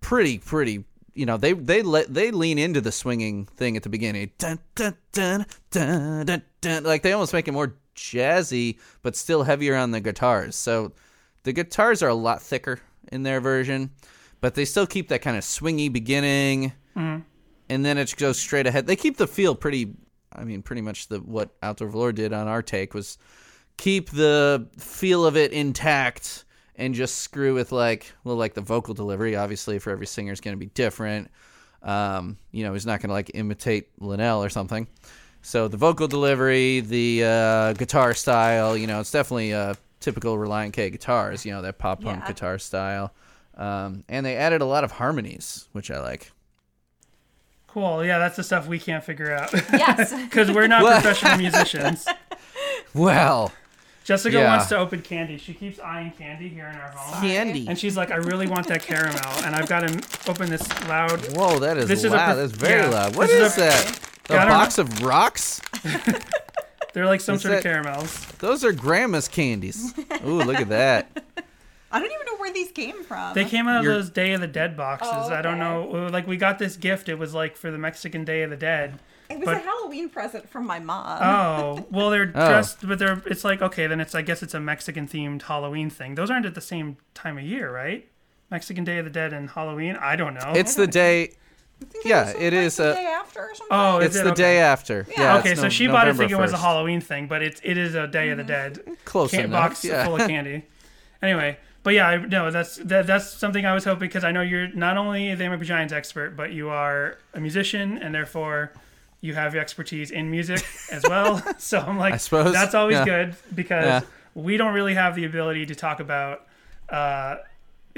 pretty 0.00 0.38
pretty 0.38 0.84
you 1.14 1.26
know 1.26 1.36
they 1.36 1.52
they 1.52 1.82
let 1.82 2.12
they 2.14 2.30
lean 2.30 2.58
into 2.58 2.80
the 2.80 2.92
swinging 2.92 3.46
thing 3.56 3.76
at 3.76 3.82
the 3.82 3.88
beginning. 3.88 4.30
Dun, 4.38 4.60
dun, 4.76 4.96
dun, 5.12 5.46
dun, 5.72 6.26
dun, 6.26 6.42
dun. 6.60 6.84
like 6.84 7.02
they 7.02 7.12
almost 7.12 7.32
make 7.32 7.48
it 7.48 7.52
more 7.52 7.74
jazzy 7.98 8.78
but 9.02 9.16
still 9.16 9.42
heavier 9.42 9.74
on 9.76 9.90
the 9.90 10.00
guitars. 10.00 10.56
So 10.56 10.92
the 11.42 11.52
guitars 11.52 12.02
are 12.02 12.08
a 12.08 12.14
lot 12.14 12.42
thicker 12.42 12.80
in 13.12 13.22
their 13.22 13.40
version 13.40 13.90
but 14.40 14.54
they 14.54 14.64
still 14.64 14.86
keep 14.86 15.08
that 15.08 15.20
kind 15.22 15.36
of 15.36 15.42
swingy 15.42 15.92
beginning. 15.92 16.72
And 17.70 17.84
then 17.84 17.98
it 17.98 18.14
goes 18.16 18.38
straight 18.38 18.66
ahead. 18.66 18.86
They 18.86 18.96
keep 18.96 19.16
the 19.16 19.26
feel 19.26 19.54
pretty 19.54 19.94
i 20.34 20.44
mean 20.44 20.62
pretty 20.62 20.82
much 20.82 21.08
the 21.08 21.18
what 21.20 21.56
outdoor 21.62 21.88
velour 21.88 22.12
did 22.12 22.34
on 22.34 22.46
our 22.46 22.62
take 22.62 22.92
was 22.92 23.16
keep 23.78 24.10
the 24.10 24.68
feel 24.78 25.24
of 25.24 25.38
it 25.38 25.52
intact 25.52 26.44
and 26.76 26.94
just 26.94 27.18
screw 27.18 27.54
with 27.54 27.72
like 27.72 28.12
well 28.24 28.36
like 28.36 28.54
the 28.54 28.60
vocal 28.60 28.94
delivery. 28.94 29.36
Obviously 29.36 29.78
for 29.78 29.90
every 29.90 30.06
singer 30.06 30.32
is 30.32 30.40
going 30.40 30.54
to 30.54 30.58
be 30.58 30.66
different. 30.66 31.30
Um, 31.82 32.36
you 32.50 32.64
know 32.64 32.72
he's 32.72 32.86
not 32.86 33.00
going 33.00 33.08
to 33.08 33.14
like 33.14 33.30
imitate 33.34 33.88
linnell 34.00 34.42
or 34.42 34.48
something 34.50 34.86
so 35.42 35.68
the 35.68 35.76
vocal 35.76 36.08
delivery 36.08 36.80
the 36.80 37.24
uh, 37.24 37.72
guitar 37.74 38.14
style 38.14 38.76
you 38.76 38.86
know 38.86 39.00
it's 39.00 39.10
definitely 39.10 39.52
uh, 39.54 39.74
typical 40.00 40.36
Relient 40.36 40.72
K 40.72 40.90
guitars, 40.90 41.44
you 41.44 41.50
know, 41.52 41.60
that 41.62 41.78
pop 41.78 42.02
punk 42.02 42.20
Yeah. 42.20 42.28
guitar 42.28 42.58
style. 42.58 43.12
Um, 43.56 44.04
and 44.08 44.24
they 44.24 44.36
added 44.36 44.60
a 44.60 44.64
lot 44.64 44.84
of 44.84 44.92
harmonies, 44.92 45.68
which 45.72 45.90
I 45.90 45.98
like. 46.00 46.30
Cool. 47.66 48.04
Yeah, 48.04 48.18
that's 48.18 48.36
the 48.36 48.44
stuff 48.44 48.68
we 48.68 48.78
can't 48.78 49.02
figure 49.02 49.32
out 49.34 49.52
Yes. 49.72 50.14
because 50.24 50.50
we're 50.52 50.68
not 50.68 50.82
professional 51.02 51.36
musicians. 51.36 52.06
Well, 52.94 53.52
Jessica 54.04 54.36
Yeah. 54.38 54.52
wants 54.56 54.68
to 54.68 54.78
open 54.78 55.02
candy. 55.02 55.36
She 55.36 55.52
keeps 55.52 55.78
eyeing 55.80 56.12
candy 56.12 56.48
here 56.48 56.66
in 56.66 56.76
our 56.76 56.90
home. 56.90 57.20
candy. 57.20 57.66
And 57.68 57.78
she's 57.78 57.96
like, 57.96 58.10
I 58.12 58.16
really 58.16 58.46
want 58.46 58.68
that 58.68 58.82
caramel, 58.82 59.20
and 59.44 59.54
I've 59.56 59.68
got 59.68 59.80
to 59.80 60.30
open 60.30 60.48
this 60.48 60.66
loud. 60.88 61.20
Whoa, 61.36 61.58
that 61.58 61.76
is 61.76 61.88
This 61.88 62.04
is 62.04 62.12
a 62.12 62.16
loud. 62.16 62.36
That's 62.36 62.52
very 62.52 62.82
yeah, 62.82 62.88
loud. 62.88 63.16
What 63.16 63.26
this 63.28 63.52
is 63.52 63.52
is 63.52 63.58
a- 63.58 63.60
that? 63.60 64.07
A 64.30 64.34
I 64.34 64.44
don't 64.44 64.48
box 64.48 64.78
of 64.78 65.02
rocks? 65.02 65.60
They're 66.94 67.06
like 67.06 67.20
some 67.20 67.36
Is 67.36 67.42
sort 67.42 67.54
of 67.54 67.62
caramels. 67.62 68.26
Those 68.38 68.64
are 68.64 68.72
grandma's 68.72 69.28
candies. 69.28 69.94
Ooh, 70.26 70.42
look 70.42 70.56
at 70.56 70.68
that. 70.70 71.24
I 71.90 71.98
don't 72.00 72.10
even 72.12 72.26
know 72.26 72.36
where 72.38 72.52
these 72.52 72.70
came 72.72 73.02
from. 73.04 73.34
They 73.34 73.44
came 73.44 73.68
out 73.68 73.78
of 73.78 73.84
You're- 73.84 73.96
those 73.96 74.10
Day 74.10 74.32
of 74.32 74.40
the 74.40 74.46
Dead 74.46 74.76
boxes. 74.76 75.08
Oh, 75.12 75.32
I 75.32 75.42
don't 75.42 75.58
know. 75.58 76.08
Like 76.12 76.26
we 76.26 76.36
got 76.36 76.58
this 76.58 76.76
gift. 76.76 77.08
It 77.08 77.14
was 77.18 77.34
like 77.34 77.56
for 77.56 77.70
the 77.70 77.78
Mexican 77.78 78.24
Day 78.24 78.42
of 78.42 78.50
the 78.50 78.56
Dead. 78.56 78.98
it 79.30 79.38
was 79.38 79.46
but- 79.46 79.56
a 79.56 79.60
Halloween 79.60 80.08
present 80.08 80.48
from 80.48 80.66
my 80.66 80.78
mom. 80.80 81.18
Oh, 81.22 81.86
well, 81.90 82.10
they're 82.10 82.30
Oh. 82.34 82.48
dressed, 82.48 82.86
but 82.86 82.98
they're. 82.98 83.22
It's 83.26 83.44
like 83.44 83.62
okay, 83.62 83.86
then 83.86 84.00
it's. 84.00 84.14
I 84.14 84.22
guess 84.22 84.42
it's 84.42 84.54
a 84.54 84.60
Mexican 84.60 85.06
themed 85.06 85.42
Halloween 85.42 85.88
thing. 85.90 86.14
Those 86.16 86.30
aren't 86.30 86.46
at 86.46 86.54
the 86.54 86.60
same 86.60 86.96
time 87.14 87.38
of 87.38 87.44
year, 87.44 87.72
right? 87.72 88.06
Mexican 88.50 88.82
Day 88.84 88.98
of 88.98 89.04
the 89.04 89.10
Dead 89.10 89.32
and 89.32 89.48
Halloween. 89.50 89.96
I 89.96 90.16
don't 90.16 90.34
know. 90.34 90.52
It's 90.54 90.74
the 90.74 90.86
day. 90.86 91.34
I 91.80 91.84
think 91.86 92.04
yeah, 92.04 92.24
was, 92.26 92.34
it 92.34 92.40
like, 92.44 92.52
is 92.54 92.76
the 92.76 92.90
a- 92.90 92.94
day 92.94 93.06
after 93.06 93.40
or 93.40 93.54
something. 93.54 93.66
oh, 93.70 93.98
It's 93.98 94.16
it? 94.16 94.24
the 94.24 94.30
Okay. 94.32 94.42
day 94.42 94.58
after. 94.60 95.06
Yeah. 95.16 95.38
okay, 95.38 95.50
it's 95.52 95.60
so 95.60 95.64
no- 95.66 95.70
she 95.70 95.86
bought 95.86 96.06
it 96.08 96.12
November 96.12 96.22
thinking 96.22 96.38
it 96.38 96.40
was 96.40 96.52
a 96.52 96.56
Halloween 96.58 97.00
thing, 97.00 97.26
but 97.28 97.42
it's 97.42 97.60
it 97.64 97.76
is 97.78 97.94
a 97.94 98.06
Day 98.06 98.30
of 98.30 98.38
the 98.38 98.44
Dead 98.44 98.80
Close 99.04 99.30
can- 99.30 99.44
enough. 99.46 99.70
box 99.70 99.84
yeah. 99.84 100.04
full 100.04 100.16
of 100.20 100.26
candy. 100.28 100.64
Anyway, 101.22 101.58
but 101.82 101.94
yeah, 101.94 102.08
I, 102.08 102.16
no, 102.18 102.50
that's 102.50 102.76
that, 102.76 103.06
that's 103.06 103.28
something 103.32 103.64
I 103.66 103.74
was 103.74 103.84
hoping 103.84 104.08
because 104.08 104.24
I 104.24 104.32
know 104.32 104.42
you're 104.42 104.68
not 104.74 104.96
only 104.96 105.30
a 105.30 105.36
They 105.36 105.48
Might 105.48 105.60
Giants 105.62 105.92
expert, 105.92 106.36
but 106.36 106.52
you 106.52 106.68
are 106.68 107.16
a 107.34 107.40
musician 107.40 107.98
and 107.98 108.14
therefore 108.14 108.72
you 109.20 109.34
have 109.34 109.54
expertise 109.56 110.10
in 110.12 110.30
music 110.30 110.64
as 110.92 111.02
well. 111.08 111.42
so 111.58 111.78
I'm 111.80 111.98
like, 111.98 112.14
I 112.14 112.18
suppose, 112.18 112.52
that's 112.52 112.74
always 112.74 112.94
yeah. 112.98 113.04
good 113.04 113.36
because 113.54 113.84
Yeah. 113.84 114.00
we 114.34 114.56
don't 114.56 114.74
really 114.74 114.94
have 114.94 115.14
the 115.16 115.24
ability 115.24 115.66
to 115.66 115.74
talk 115.74 115.98
about. 116.00 116.46
Uh, 116.88 117.36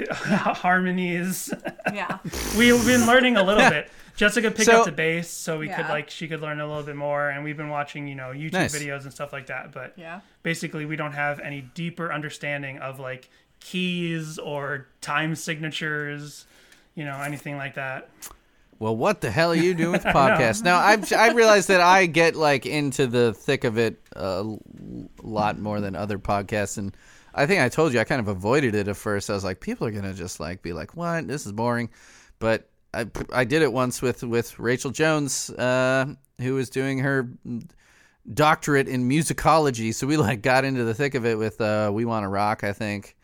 harmonies. 0.11 1.53
yeah. 1.93 2.17
We've 2.57 2.85
been 2.85 3.05
learning 3.05 3.37
a 3.37 3.43
little 3.43 3.69
bit. 3.69 3.89
Jessica 4.15 4.51
picked 4.51 4.65
So- 4.69 4.79
up 4.79 4.85
the 4.85 4.91
bass, 4.91 5.29
so 5.29 5.57
we 5.57 5.67
could 5.69 5.87
like 5.87 6.09
she 6.09 6.27
could 6.27 6.41
learn 6.41 6.59
a 6.59 6.67
little 6.67 6.83
bit 6.83 6.95
more, 6.95 7.29
and 7.29 7.43
we've 7.43 7.57
been 7.57 7.69
watching 7.69 8.07
you 8.07 8.15
know 8.15 8.27
YouTube 8.27 8.53
Nice. 8.53 8.75
videos 8.77 9.03
and 9.03 9.11
stuff 9.13 9.31
like 9.33 9.47
that. 9.47 9.71
But 9.71 9.93
Yeah. 9.95 10.19
basically, 10.43 10.85
we 10.85 10.95
don't 10.95 11.13
have 11.13 11.39
any 11.39 11.61
deeper 11.73 12.11
understanding 12.11 12.77
of 12.79 12.99
like 12.99 13.29
keys 13.61 14.37
or 14.37 14.87
time 14.99 15.35
signatures, 15.35 16.45
you 16.95 17.05
know, 17.05 17.21
anything 17.21 17.57
like 17.57 17.75
that. 17.75 18.09
Well, 18.79 18.95
what 18.95 19.21
the 19.21 19.29
hell 19.31 19.51
are 19.51 19.55
you 19.55 19.73
doing 19.75 19.91
with 19.91 20.03
podcasts? 20.05 20.63
now, 20.63 20.77
I've 20.79 21.11
I 21.13 21.31
realized 21.31 21.67
that 21.69 21.81
I 21.81 22.05
get 22.05 22.35
like 22.35 22.65
into 22.65 23.07
the 23.07 23.33
thick 23.33 23.63
of 23.63 23.77
it 23.77 23.99
a 24.15 24.43
lot 25.23 25.57
more 25.57 25.79
than 25.79 25.95
other 25.95 26.19
podcasts, 26.19 26.77
and 26.77 26.95
I 27.33 27.45
think 27.45 27.61
I 27.61 27.69
told 27.69 27.93
you 27.93 27.99
I 27.99 28.03
kind 28.03 28.19
of 28.19 28.27
avoided 28.27 28.75
it 28.75 28.87
at 28.87 28.97
first. 28.97 29.29
I 29.29 29.33
was 29.33 29.43
like, 29.43 29.59
people 29.59 29.87
are 29.87 29.91
gonna 29.91 30.13
just 30.13 30.39
like 30.39 30.61
be 30.61 30.73
like, 30.73 30.95
"What? 30.95 31.27
This 31.27 31.45
is 31.45 31.51
boring," 31.51 31.89
but 32.39 32.69
I 32.93 33.07
I 33.33 33.43
did 33.45 33.61
it 33.61 33.71
once 33.71 34.01
with 34.01 34.23
with 34.23 34.57
Rachel 34.59 34.91
Jones, 34.91 35.49
uh, 35.51 36.13
who 36.39 36.55
was 36.55 36.69
doing 36.69 36.99
her 36.99 37.29
doctorate 38.33 38.87
in 38.87 39.09
musicology. 39.09 39.93
So 39.93 40.07
we 40.07 40.17
like 40.17 40.41
got 40.41 40.65
into 40.65 40.83
the 40.83 40.93
thick 40.93 41.15
of 41.15 41.25
it 41.25 41.37
with 41.37 41.61
uh, 41.61 41.91
"We 41.93 42.05
Want 42.05 42.23
to 42.23 42.27
Rock," 42.27 42.63
I 42.63 42.73
think, 42.73 43.15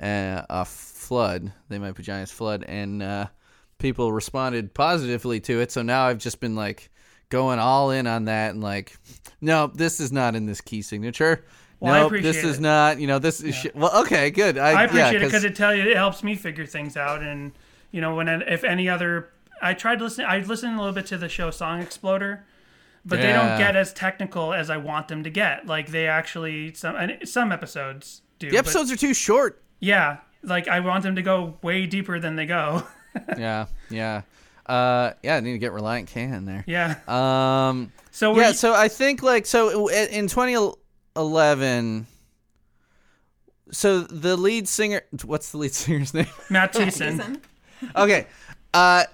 uh, 0.00 0.42
a 0.48 0.64
flood. 0.64 1.52
They 1.68 1.78
might 1.78 1.94
be 1.94 2.02
Giants 2.02 2.32
flood, 2.32 2.64
and 2.66 3.02
uh, 3.02 3.26
people 3.78 4.12
responded 4.12 4.74
positively 4.74 5.40
to 5.40 5.60
it. 5.60 5.70
So 5.70 5.82
now 5.82 6.06
I've 6.06 6.18
just 6.18 6.40
been 6.40 6.56
like 6.56 6.90
going 7.28 7.58
all 7.58 7.90
in 7.90 8.06
on 8.06 8.26
that 8.26 8.52
and 8.52 8.62
like, 8.62 8.96
no, 9.40 9.66
this 9.66 10.00
is 10.00 10.12
not 10.12 10.34
in 10.34 10.46
this 10.46 10.60
key 10.60 10.82
signature. 10.82 11.44
Well, 11.80 11.92
I 11.92 12.00
no, 12.00 12.06
appreciate 12.06 12.32
this 12.32 12.44
is 12.44 12.60
not. 12.60 12.98
You 12.98 13.06
know, 13.06 13.18
this 13.18 13.40
is 13.40 13.54
shit. 13.54 13.76
well. 13.76 14.02
Okay, 14.02 14.30
good. 14.30 14.58
I, 14.58 14.82
I 14.82 14.84
appreciate 14.84 15.12
yeah, 15.12 15.18
it 15.18 15.24
because 15.24 15.44
it 15.44 15.54
tell 15.56 15.74
you 15.74 15.82
it 15.82 15.96
helps 15.96 16.22
me 16.22 16.34
figure 16.34 16.66
things 16.66 16.96
out, 16.96 17.22
and 17.22 17.52
you 17.90 18.00
know 18.00 18.14
when 18.14 18.28
if 18.28 18.64
any 18.64 18.88
other 18.88 19.28
I 19.60 19.74
tried 19.74 19.98
to 19.98 20.04
listen 20.04 20.24
I 20.24 20.38
listened 20.38 20.74
a 20.74 20.78
little 20.78 20.94
bit 20.94 21.06
to 21.06 21.18
the 21.18 21.28
show 21.28 21.50
Song 21.50 21.80
Exploder. 21.80 22.44
But 23.06 23.20
they 23.20 23.34
don't 23.34 23.58
get 23.58 23.76
as 23.76 23.92
technical 23.92 24.54
as 24.54 24.70
I 24.70 24.78
want 24.78 25.08
them 25.08 25.24
to 25.24 25.30
get. 25.30 25.66
Like 25.66 25.88
they 25.90 26.06
actually 26.06 26.72
some 26.72 26.96
and 26.96 27.28
some 27.28 27.52
episodes 27.52 28.22
do. 28.38 28.46
the 28.46 28.56
but- 28.56 28.60
episodes 28.60 28.90
are 28.90 28.96
too 28.96 29.12
short. 29.12 29.62
Yeah, 29.78 30.18
like 30.42 30.68
I 30.68 30.80
want 30.80 31.02
them 31.02 31.16
to 31.16 31.22
go 31.22 31.58
way 31.60 31.84
deeper 31.84 32.18
than 32.18 32.36
they 32.36 32.46
go. 32.46 32.82
yeah, 33.38 33.66
yeah, 33.90 34.22
uh, 34.64 35.12
yeah. 35.22 35.36
I 35.36 35.40
need 35.40 35.52
to 35.52 35.58
get 35.58 35.72
Relient 35.72 36.06
K 36.06 36.22
in 36.22 36.46
there. 36.46 36.64
yeah. 36.66 36.96
Um, 37.06 37.92
So 38.10 38.34
yeah, 38.36 38.52
so 38.52 38.72
I 38.72 38.88
think 38.88 39.22
like 39.22 39.44
so 39.44 39.88
in 39.88 40.26
2011. 41.14 42.06
So 43.70 44.00
the 44.00 44.36
lead 44.36 44.68
singer, 44.68 45.02
what's 45.24 45.52
the 45.52 45.58
lead 45.58 45.72
singer's 45.74 46.14
name? 46.14 46.26
Matt 46.50 46.72
Thiessen. 46.74 47.16
Jason. 47.18 47.42
okay, 47.96 48.26
uh, 48.72 49.04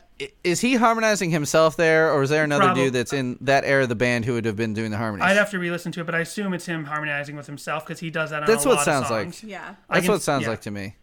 is 0.45 0.61
he 0.61 0.75
harmonizing 0.75 1.31
himself 1.31 1.77
there, 1.77 2.13
or 2.13 2.23
is 2.23 2.31
there 2.31 2.45
another 2.45 2.65
Probably. 2.65 2.85
dude 2.85 2.93
that's 2.93 3.13
in 3.13 3.39
that 3.43 3.65
era 3.65 3.85
of 3.85 3.89
the 3.89 3.95
band 3.95 4.25
who 4.27 4.35
would 4.35 4.45
have 4.45 4.57
been 4.57 4.75
doing 4.75 4.91
the 4.91 4.97
harmonies? 4.99 5.25
I'd 5.25 5.37
have 5.37 5.51
to 5.53 5.59
re-listen 5.59 5.93
to 5.93 6.01
it, 6.01 6.05
but 6.05 6.15
I 6.15 6.21
assume 6.21 6.53
it's 6.53 6.67
him 6.67 6.85
harmonizing 6.85 7.37
with 7.37 7.47
himself 7.47 7.87
because 7.87 8.01
he 8.01 8.11
does 8.11 8.31
that 8.31 8.43
on 8.43 8.49
That's 8.49 8.65
a 8.65 8.69
what 8.69 8.77
lot 8.79 8.85
sounds 8.85 9.07
of 9.07 9.11
like. 9.13 9.43
Yeah. 9.43 9.77
That's 9.89 10.03
can- 10.03 10.11
what 10.13 10.17
it 10.17 10.23
sounds 10.23 10.43
yeah. 10.45 10.51
like 10.51 10.61
to 10.63 10.71
me. 10.71 10.97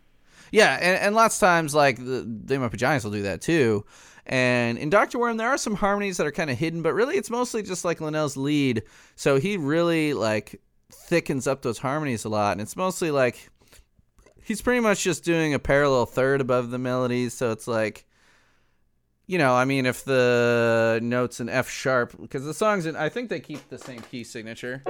Yeah, 0.52 0.76
and, 0.80 0.98
and 1.00 1.16
lots 1.16 1.36
of 1.36 1.40
times 1.42 1.74
like 1.76 1.98
the 1.98 2.24
They 2.26 2.58
Might 2.58 2.72
Be 2.72 2.78
Giants 2.78 3.04
will 3.04 3.12
do 3.12 3.24
that 3.24 3.42
too. 3.42 3.86
And 4.26 4.78
in 4.78 4.90
Doctor 4.90 5.18
Worm, 5.20 5.38
there 5.38 5.50
are 5.50 5.58
some 5.58 5.76
harmonies 5.76 6.18
that 6.18 6.28
are 6.28 6.32
kind 6.32 6.50
of 6.50 6.58
hidden, 6.58 6.82
but 6.82 6.94
really 6.94 7.16
it's 7.16 7.30
mostly 7.30 7.64
just 7.64 7.84
like 7.86 8.00
Linnell's 8.02 8.38
lead. 8.38 8.84
So 9.16 9.40
he 9.40 9.58
really 9.58 10.14
like 10.14 10.62
thickens 10.92 11.48
up 11.48 11.62
those 11.62 11.78
harmonies 11.80 12.26
a 12.26 12.30
lot, 12.30 12.54
and 12.54 12.62
it's 12.62 12.76
mostly 12.76 13.12
like 13.12 13.50
he's 14.44 14.62
pretty 14.62 14.80
much 14.80 15.04
just 15.04 15.24
doing 15.24 15.54
a 15.54 15.60
parallel 15.60 16.06
third 16.06 16.42
above 16.42 16.70
the 16.70 16.78
melodies. 16.80 17.34
So 17.34 17.52
it's 17.52 17.68
like, 17.68 18.06
you 19.26 19.38
know, 19.38 19.54
I 19.54 19.66
mean, 19.66 19.86
if 19.86 20.06
the 20.06 21.00
notes 21.04 21.40
in 21.40 21.50
F 21.50 21.70
sharp, 21.70 22.16
because 22.20 22.46
the 22.46 22.54
songs 22.54 22.86
in, 22.86 22.96
I 22.96 23.10
think 23.10 23.30
they 23.30 23.40
keep 23.40 23.68
the 23.70 23.78
same 23.78 24.00
key 24.12 24.24
signature. 24.24 24.82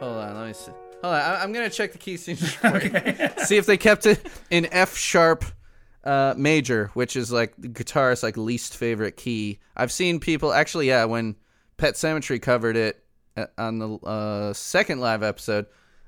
Hold 0.00 0.16
on, 0.18 0.36
let 0.36 0.46
me 0.46 0.52
see. 0.52 0.72
Hold 1.02 1.14
on, 1.14 1.20
I- 1.20 1.42
I'm 1.42 1.52
gonna 1.52 1.70
check 1.70 1.92
the 1.92 1.98
key 1.98 2.16
signature. 2.16 3.30
you. 3.38 3.44
See 3.44 3.56
if 3.56 3.66
they 3.66 3.76
kept 3.76 4.04
it 4.06 4.24
in 4.50 4.66
F 4.72 4.96
sharp 4.96 5.44
uh, 6.04 6.34
major, 6.36 6.90
which 6.94 7.16
is 7.16 7.32
like 7.32 7.54
the 7.56 7.68
guitarist's 7.68 8.22
like 8.22 8.36
least 8.36 8.76
favorite 8.76 9.16
key. 9.16 9.58
I've 9.76 9.92
seen 9.92 10.20
people 10.20 10.52
actually, 10.52 10.88
yeah, 10.88 11.04
when 11.04 11.36
Pet 11.78 11.96
Cemetery 11.96 12.38
covered 12.38 12.76
it 12.76 13.02
on 13.56 13.78
the 13.78 13.88
uh, 14.06 14.52
second 14.52 15.00
live 15.00 15.22
episode, 15.22 15.66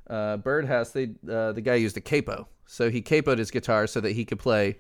uh, 0.09 0.37
Birdhouse, 0.39 0.91
they 0.91 1.11
uh, 1.31 1.53
the 1.53 1.61
guy 1.61 1.77
used 1.77 1.97
a 1.97 2.01
capo, 2.01 2.49
so 2.67 2.91
he 2.91 3.03
capoed 3.03 3.39
his 3.39 3.51
guitar 3.51 3.87
so 3.87 4.01
that 4.01 4.13
he 4.13 4.25
could 4.25 4.39
play 4.39 4.79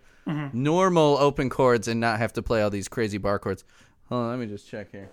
normal 0.52 1.16
open 1.18 1.50
chords 1.50 1.88
and 1.88 1.98
not 1.98 2.18
have 2.18 2.32
to 2.32 2.42
play 2.42 2.62
all 2.62 2.70
these 2.70 2.88
crazy 2.88 3.18
bar 3.18 3.38
chords. 3.38 3.64
Hold 4.08 4.24
on, 4.24 4.30
let 4.30 4.38
me 4.38 4.46
just 4.46 4.68
check 4.68 4.90
here. 4.92 5.10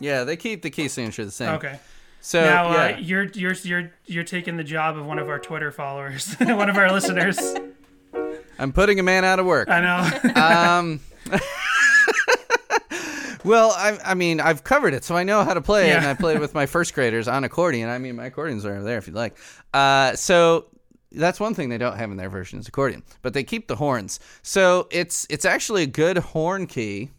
Yeah, 0.00 0.24
they 0.24 0.36
keep 0.36 0.62
the 0.62 0.70
key 0.70 0.88
signature 0.88 1.24
the 1.24 1.30
same. 1.30 1.50
Okay. 1.50 1.78
So 2.20 2.40
now 2.40 2.72
yeah. 2.72 2.94
uh, 2.94 2.98
you're 2.98 3.24
you're 3.34 3.52
you're 3.52 3.92
you're 4.06 4.24
taking 4.24 4.56
the 4.56 4.64
job 4.64 4.96
of 4.96 5.06
one 5.06 5.18
of 5.18 5.28
our 5.28 5.38
Twitter 5.38 5.70
followers, 5.70 6.34
one 6.40 6.68
of 6.68 6.76
our 6.76 6.90
listeners. 6.92 7.38
I'm 8.58 8.72
putting 8.72 9.00
a 9.00 9.02
man 9.02 9.24
out 9.24 9.38
of 9.38 9.46
work. 9.46 9.68
I 9.68 9.80
know. 9.80 10.40
Um, 10.40 11.00
well, 13.44 13.70
I, 13.70 13.98
I 14.04 14.14
mean, 14.14 14.40
I've 14.40 14.64
covered 14.64 14.94
it, 14.94 15.04
so 15.04 15.16
I 15.16 15.22
know 15.24 15.44
how 15.44 15.54
to 15.54 15.60
play 15.60 15.86
it, 15.86 15.88
Yeah. 15.88 15.98
and 15.98 16.06
I 16.06 16.14
played 16.14 16.38
with 16.40 16.54
my 16.54 16.66
first 16.66 16.94
graders 16.94 17.28
on 17.28 17.44
accordion. 17.44 17.88
I 17.88 17.98
mean, 17.98 18.16
my 18.16 18.26
accordions 18.26 18.64
are 18.64 18.82
there 18.82 18.98
if 18.98 19.06
you'd 19.06 19.16
like. 19.16 19.36
Uh, 19.74 20.14
so 20.16 20.66
that's 21.10 21.38
one 21.40 21.54
thing 21.54 21.68
they 21.68 21.78
don't 21.78 21.96
have 21.96 22.10
in 22.10 22.16
their 22.16 22.30
version 22.30 22.58
is 22.58 22.68
accordion, 22.68 23.02
but 23.22 23.34
they 23.34 23.44
keep 23.44 23.68
the 23.68 23.76
horns. 23.76 24.18
So 24.42 24.88
it's 24.90 25.26
it's 25.28 25.44
actually 25.44 25.82
a 25.82 25.86
good 25.86 26.18
horn 26.18 26.66
key. 26.66 27.10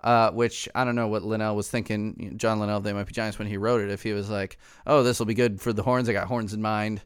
Uh, 0.00 0.30
which 0.30 0.68
I 0.76 0.84
don't 0.84 0.94
know 0.94 1.08
what 1.08 1.24
Linnell 1.24 1.56
was 1.56 1.68
thinking. 1.68 2.34
John 2.36 2.60
Linnell, 2.60 2.78
They 2.78 2.92
Might 2.92 3.06
Be 3.08 3.12
Giants, 3.12 3.36
when 3.36 3.48
he 3.48 3.56
wrote 3.56 3.80
it, 3.80 3.90
if 3.90 4.00
he 4.00 4.12
was 4.12 4.30
like, 4.30 4.56
"Oh, 4.86 5.02
this 5.02 5.18
will 5.18 5.26
be 5.26 5.34
good 5.34 5.60
for 5.60 5.72
the 5.72 5.82
horns," 5.82 6.08
I 6.08 6.12
got 6.12 6.28
horns 6.28 6.54
in 6.54 6.62
mind. 6.62 7.02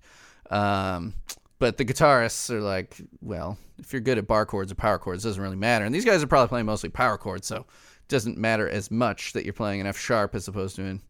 Um, 0.51 1.15
but 1.59 1.79
the 1.79 1.87
guitarists 1.87 2.51
are 2.51 2.61
like, 2.61 2.97
well, 3.23 3.57
if 3.79 3.93
you're 3.93 4.03
good 4.03 4.19
at 4.19 4.27
bar 4.27 4.45
chords 4.45 4.71
or 4.71 4.75
power 4.75 4.99
chords, 4.99 5.25
it 5.25 5.29
doesn't 5.29 5.43
really 5.43 5.57
matter. 5.57 5.85
And 5.87 5.95
these 5.95 6.05
guys 6.05 6.23
are 6.23 6.27
probably 6.27 6.49
playing 6.49 6.67
mostly 6.67 6.91
power 6.91 7.17
chords, 7.17 7.47
so 7.47 7.65
doesn't 8.13 8.39
matter 8.39 8.69
as 8.69 8.91
much 8.91 9.33
that 9.33 9.45
you're 9.45 9.53
playing 9.55 9.81
an 9.81 9.89
F 9.89 9.99
sharp 9.99 10.35
as 10.37 10.47
opposed 10.47 10.77
to 10.77 10.85
an 10.85 11.03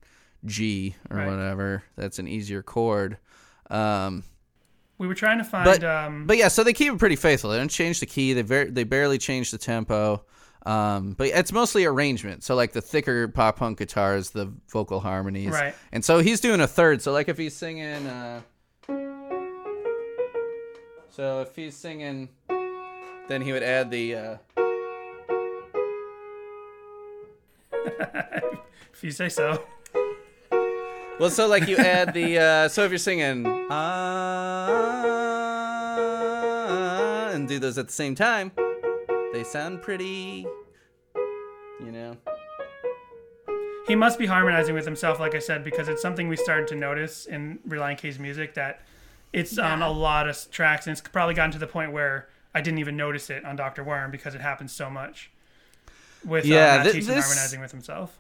G 0.47 0.97
or 1.11 1.19
Right. 1.19 1.27
whatever. 1.29 1.83
That's 1.97 2.19
an 2.19 2.27
easier 2.27 2.63
chord. 2.63 3.19
Um, 3.71 4.25
we 4.99 5.07
were 5.07 5.15
trying 5.15 5.39
to 5.39 5.45
find. 5.45 5.65
but 5.65 5.85
um, 5.85 6.27
but 6.27 6.37
yeah, 6.39 6.49
so 6.49 6.63
they 6.65 6.73
keep 6.73 6.93
it 6.93 6.99
pretty 6.99 7.17
faithful. 7.17 7.51
They 7.51 7.59
don't 7.59 7.69
change 7.71 8.01
the 8.01 8.07
key. 8.07 8.33
They 8.33 8.43
ver- 8.43 8.71
they 8.71 8.85
barely 8.85 9.19
change 9.19 9.51
the 9.51 9.59
tempo. 9.59 10.25
Um, 10.65 11.15
but 11.15 11.27
it's 11.29 11.51
mostly 11.53 11.85
arrangement. 11.85 12.45
So 12.45 12.55
like 12.55 12.71
the 12.73 12.81
thicker 12.81 13.27
pop 13.27 13.57
punk 13.57 13.79
guitars, 13.79 14.31
the 14.31 14.53
vocal 14.71 15.01
harmonies, 15.01 15.51
Right. 15.53 15.75
And 15.91 16.05
so 16.05 16.21
he's 16.21 16.41
doing 16.41 16.61
a 16.61 16.69
third. 16.69 17.03
So 17.03 17.11
like 17.13 17.29
if 17.29 17.37
he's 17.37 17.55
singing, 17.57 18.07
uh, 18.07 18.43
so 21.11 21.41
if 21.43 21.55
he's 21.57 21.77
singing, 21.77 22.29
then 23.29 23.43
he 23.43 23.53
would 23.53 23.63
add 23.65 23.91
the. 23.91 24.15
Uh, 24.15 24.37
If 28.93 29.07
you 29.07 29.11
say 29.11 29.29
so. 29.31 29.65
Well, 31.19 31.31
so 31.31 31.49
like 31.49 31.67
you 31.67 31.77
add 31.77 32.15
the 32.15 32.39
uh, 32.39 32.69
so 32.69 32.85
if 32.85 32.93
you're 32.93 32.99
singing 32.99 33.45
ah 33.69 34.93
and 37.33 37.49
do 37.49 37.59
those 37.59 37.79
at 37.79 37.87
the 37.89 37.93
same 37.93 38.15
time, 38.15 38.53
they 39.33 39.43
sound 39.43 39.83
pretty, 39.83 40.47
you 41.81 41.91
know. 41.91 42.17
He 43.89 43.97
must 43.97 44.19
be 44.19 44.27
harmonizing 44.27 44.75
with 44.75 44.85
himself, 44.85 45.19
like 45.19 45.35
I 45.35 45.41
said, 45.41 45.65
because 45.65 45.89
it's 45.89 46.01
something 46.01 46.29
we 46.29 46.37
started 46.37 46.69
to 46.69 46.77
notice 46.77 47.27
in 47.27 47.59
Relient 47.67 47.99
K's 47.99 48.21
music 48.21 48.55
that 48.55 48.83
it's 49.33 49.59
on 49.59 49.83
a 49.83 49.91
lot 49.91 50.29
of 50.29 50.51
tracks, 50.53 50.87
and 50.87 50.93
it's 50.93 51.01
probably 51.01 51.35
gotten 51.35 51.51
to 51.53 51.59
the 51.59 51.67
point 51.67 51.93
where 51.93 52.29
I 52.55 52.61
didn't 52.61 52.79
even 52.79 52.97
notice 52.97 53.31
it 53.31 53.45
on 53.45 53.57
Doctor 53.57 53.83
Worm 53.83 54.13
because 54.13 54.37
it 54.37 54.41
happens 54.41 54.71
so 54.73 54.89
much 54.89 55.33
with 56.25 56.45
Yeah, 56.45 56.57
uh, 56.81 56.85
Matt 56.85 56.93
thi- 56.93 57.01
this- 57.01 57.07
harmonizing 57.27 57.61
with 57.61 57.71
himself. 57.71 58.19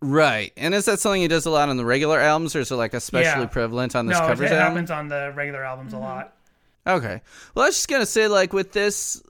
Right, 0.00 0.52
and 0.56 0.74
is 0.74 0.86
that 0.86 0.98
something 0.98 1.22
he 1.22 1.28
does 1.28 1.46
a 1.46 1.50
lot 1.50 1.68
on 1.68 1.76
the 1.76 1.84
regular 1.84 2.18
albums, 2.18 2.56
or 2.56 2.60
is 2.60 2.72
it 2.72 2.74
like 2.74 2.92
especially 2.92 3.42
Yeah. 3.42 3.46
prevalent 3.46 3.94
on 3.94 4.06
this 4.06 4.18
No, 4.18 4.24
it, 4.24 4.28
covers 4.28 4.50
it 4.50 4.54
album? 4.54 4.72
happens 4.74 4.90
on 4.90 5.08
the 5.08 5.32
regular 5.36 5.64
albums 5.64 5.92
a 5.92 5.98
lot. 5.98 6.34
Okay, 6.86 7.20
well, 7.54 7.64
I 7.64 7.68
was 7.68 7.76
just 7.76 7.88
gonna 7.88 8.04
say 8.06 8.26
like 8.26 8.52
with 8.52 8.72
this, 8.72 9.22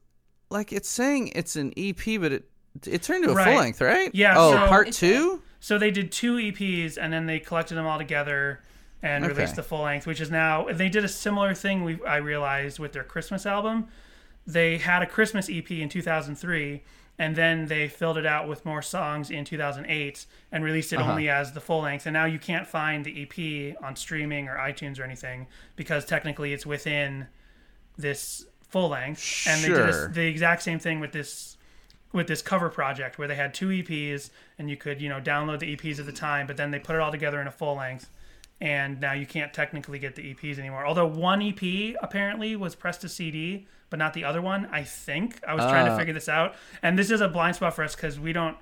like 0.48 0.72
it's 0.72 0.88
saying 0.88 1.28
it's 1.34 1.56
an 1.56 1.72
EP, 1.76 2.16
but 2.16 2.32
it 2.32 2.44
it 2.86 3.02
turned 3.02 3.22
to 3.24 3.30
a 3.30 3.34
Right. 3.34 3.44
full 3.48 3.54
length, 3.56 3.80
right? 3.82 4.10
Yeah, 4.14 4.32
Oh, 4.34 4.52
so- 4.52 4.66
part 4.66 4.92
two. 4.92 5.42
So 5.60 5.76
they 5.76 5.90
did 5.90 6.10
two 6.10 6.38
EPs 6.38 6.96
and 6.96 7.12
then 7.12 7.26
they 7.26 7.38
collected 7.38 7.74
them 7.74 7.86
all 7.86 7.98
together 7.98 8.60
and 9.02 9.24
Okay. 9.24 9.34
released 9.34 9.56
the 9.56 9.62
full 9.62 9.82
length, 9.82 10.06
which 10.06 10.22
is 10.22 10.30
now 10.30 10.66
they 10.72 10.88
did 10.88 11.04
a 11.04 11.08
similar 11.08 11.52
thing. 11.52 11.84
We 11.84 11.98
I 12.06 12.16
realized 12.16 12.78
with 12.78 12.92
their 12.94 13.04
Christmas 13.04 13.44
album, 13.44 13.88
they 14.46 14.78
had 14.78 15.02
a 15.02 15.06
Christmas 15.06 15.50
EP 15.50 15.82
in 15.82 15.90
2003, 15.90 16.82
and 17.22 17.36
then 17.36 17.66
they 17.66 17.86
filled 17.88 18.18
it 18.18 18.26
out 18.26 18.48
with 18.48 18.64
more 18.64 18.82
songs 18.82 19.30
in 19.30 19.44
2008 19.44 20.26
and 20.50 20.64
released 20.64 20.92
it 20.92 20.98
Uh-huh. 20.98 21.10
only 21.12 21.28
as 21.28 21.52
the 21.52 21.60
full 21.60 21.82
length. 21.82 22.04
And 22.06 22.14
now 22.14 22.24
you 22.24 22.38
can't 22.38 22.66
find 22.66 23.04
the 23.04 23.14
EP 23.22 23.76
on 23.82 23.94
streaming 23.96 24.48
or 24.48 24.56
iTunes 24.56 24.98
or 24.98 25.04
anything 25.04 25.46
because 25.76 26.04
technically 26.04 26.52
it's 26.52 26.66
within 26.66 27.28
this 27.96 28.46
full 28.68 28.88
length. 28.88 29.20
sure. 29.20 29.52
And 29.52 29.62
they 29.62 29.68
did 29.68 29.88
a, 29.94 30.08
the 30.08 30.26
exact 30.26 30.62
same 30.62 30.78
thing 30.78 30.98
with 31.00 31.12
this 31.12 31.56
with 32.12 32.26
this 32.26 32.42
cover 32.42 32.68
project 32.68 33.18
where 33.18 33.26
they 33.26 33.36
had 33.36 33.54
two 33.54 33.68
EPs 33.68 34.28
and 34.58 34.68
you 34.68 34.76
could 34.76 35.00
you 35.00 35.08
know 35.08 35.20
download 35.20 35.60
the 35.60 35.74
EPs 35.76 35.98
at 35.98 36.06
the 36.06 36.12
time, 36.12 36.46
but 36.46 36.56
then 36.56 36.70
they 36.70 36.78
put 36.78 36.94
it 36.96 37.00
all 37.00 37.10
together 37.10 37.40
in 37.40 37.46
a 37.46 37.50
full 37.52 37.76
length. 37.76 38.10
And 38.62 39.00
now 39.00 39.12
you 39.12 39.26
can't 39.26 39.52
technically 39.52 39.98
get 39.98 40.14
the 40.14 40.22
EPs 40.34 40.56
anymore. 40.56 40.86
Although 40.86 41.06
one 41.08 41.42
EP 41.42 41.96
apparently 42.00 42.54
was 42.54 42.76
pressed 42.76 43.00
to 43.00 43.08
CD, 43.08 43.66
but 43.90 43.98
not 43.98 44.14
the 44.14 44.22
other 44.24 44.40
one. 44.40 44.68
I 44.70 44.84
think 44.84 45.40
I 45.46 45.54
was 45.54 45.64
trying 45.64 45.86
to 45.86 45.92
Ah. 45.92 45.98
figure 45.98 46.14
this 46.14 46.28
out, 46.28 46.54
and 46.80 46.96
this 46.96 47.10
is 47.10 47.20
a 47.20 47.26
blind 47.28 47.56
spot 47.56 47.74
for 47.74 47.82
us 47.82 47.96
because 47.96 48.20
we 48.20 48.32
don't 48.32 48.56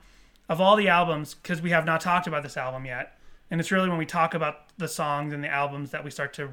of 0.48 0.58
all 0.58 0.74
the 0.74 0.88
albums 0.88 1.34
because 1.34 1.60
we 1.60 1.68
have 1.70 1.84
not 1.84 2.00
talked 2.00 2.26
about 2.26 2.42
this 2.42 2.56
album 2.56 2.86
yet. 2.86 3.18
And 3.50 3.60
it's 3.60 3.70
really 3.70 3.88
when 3.90 3.98
we 3.98 4.06
talk 4.06 4.32
about 4.32 4.68
the 4.78 4.88
songs 4.88 5.34
and 5.34 5.44
the 5.44 5.48
albums 5.48 5.90
that 5.90 6.02
we 6.02 6.10
start 6.10 6.32
to 6.34 6.48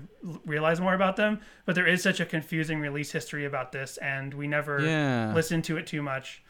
realize 0.45 0.81
more 0.81 0.93
about 0.93 1.15
them. 1.15 1.39
But 1.65 1.75
there 1.75 1.87
is 1.87 2.03
such 2.03 2.19
a 2.19 2.25
confusing 2.25 2.79
release 2.81 3.11
history 3.13 3.45
about 3.45 3.71
this, 3.71 3.95
and 3.97 4.33
we 4.33 4.47
never 4.47 4.81
Yeah. 4.81 5.31
listened 5.33 5.63
to 5.65 5.77
it 5.77 5.87
too 5.87 6.01
much. 6.01 6.41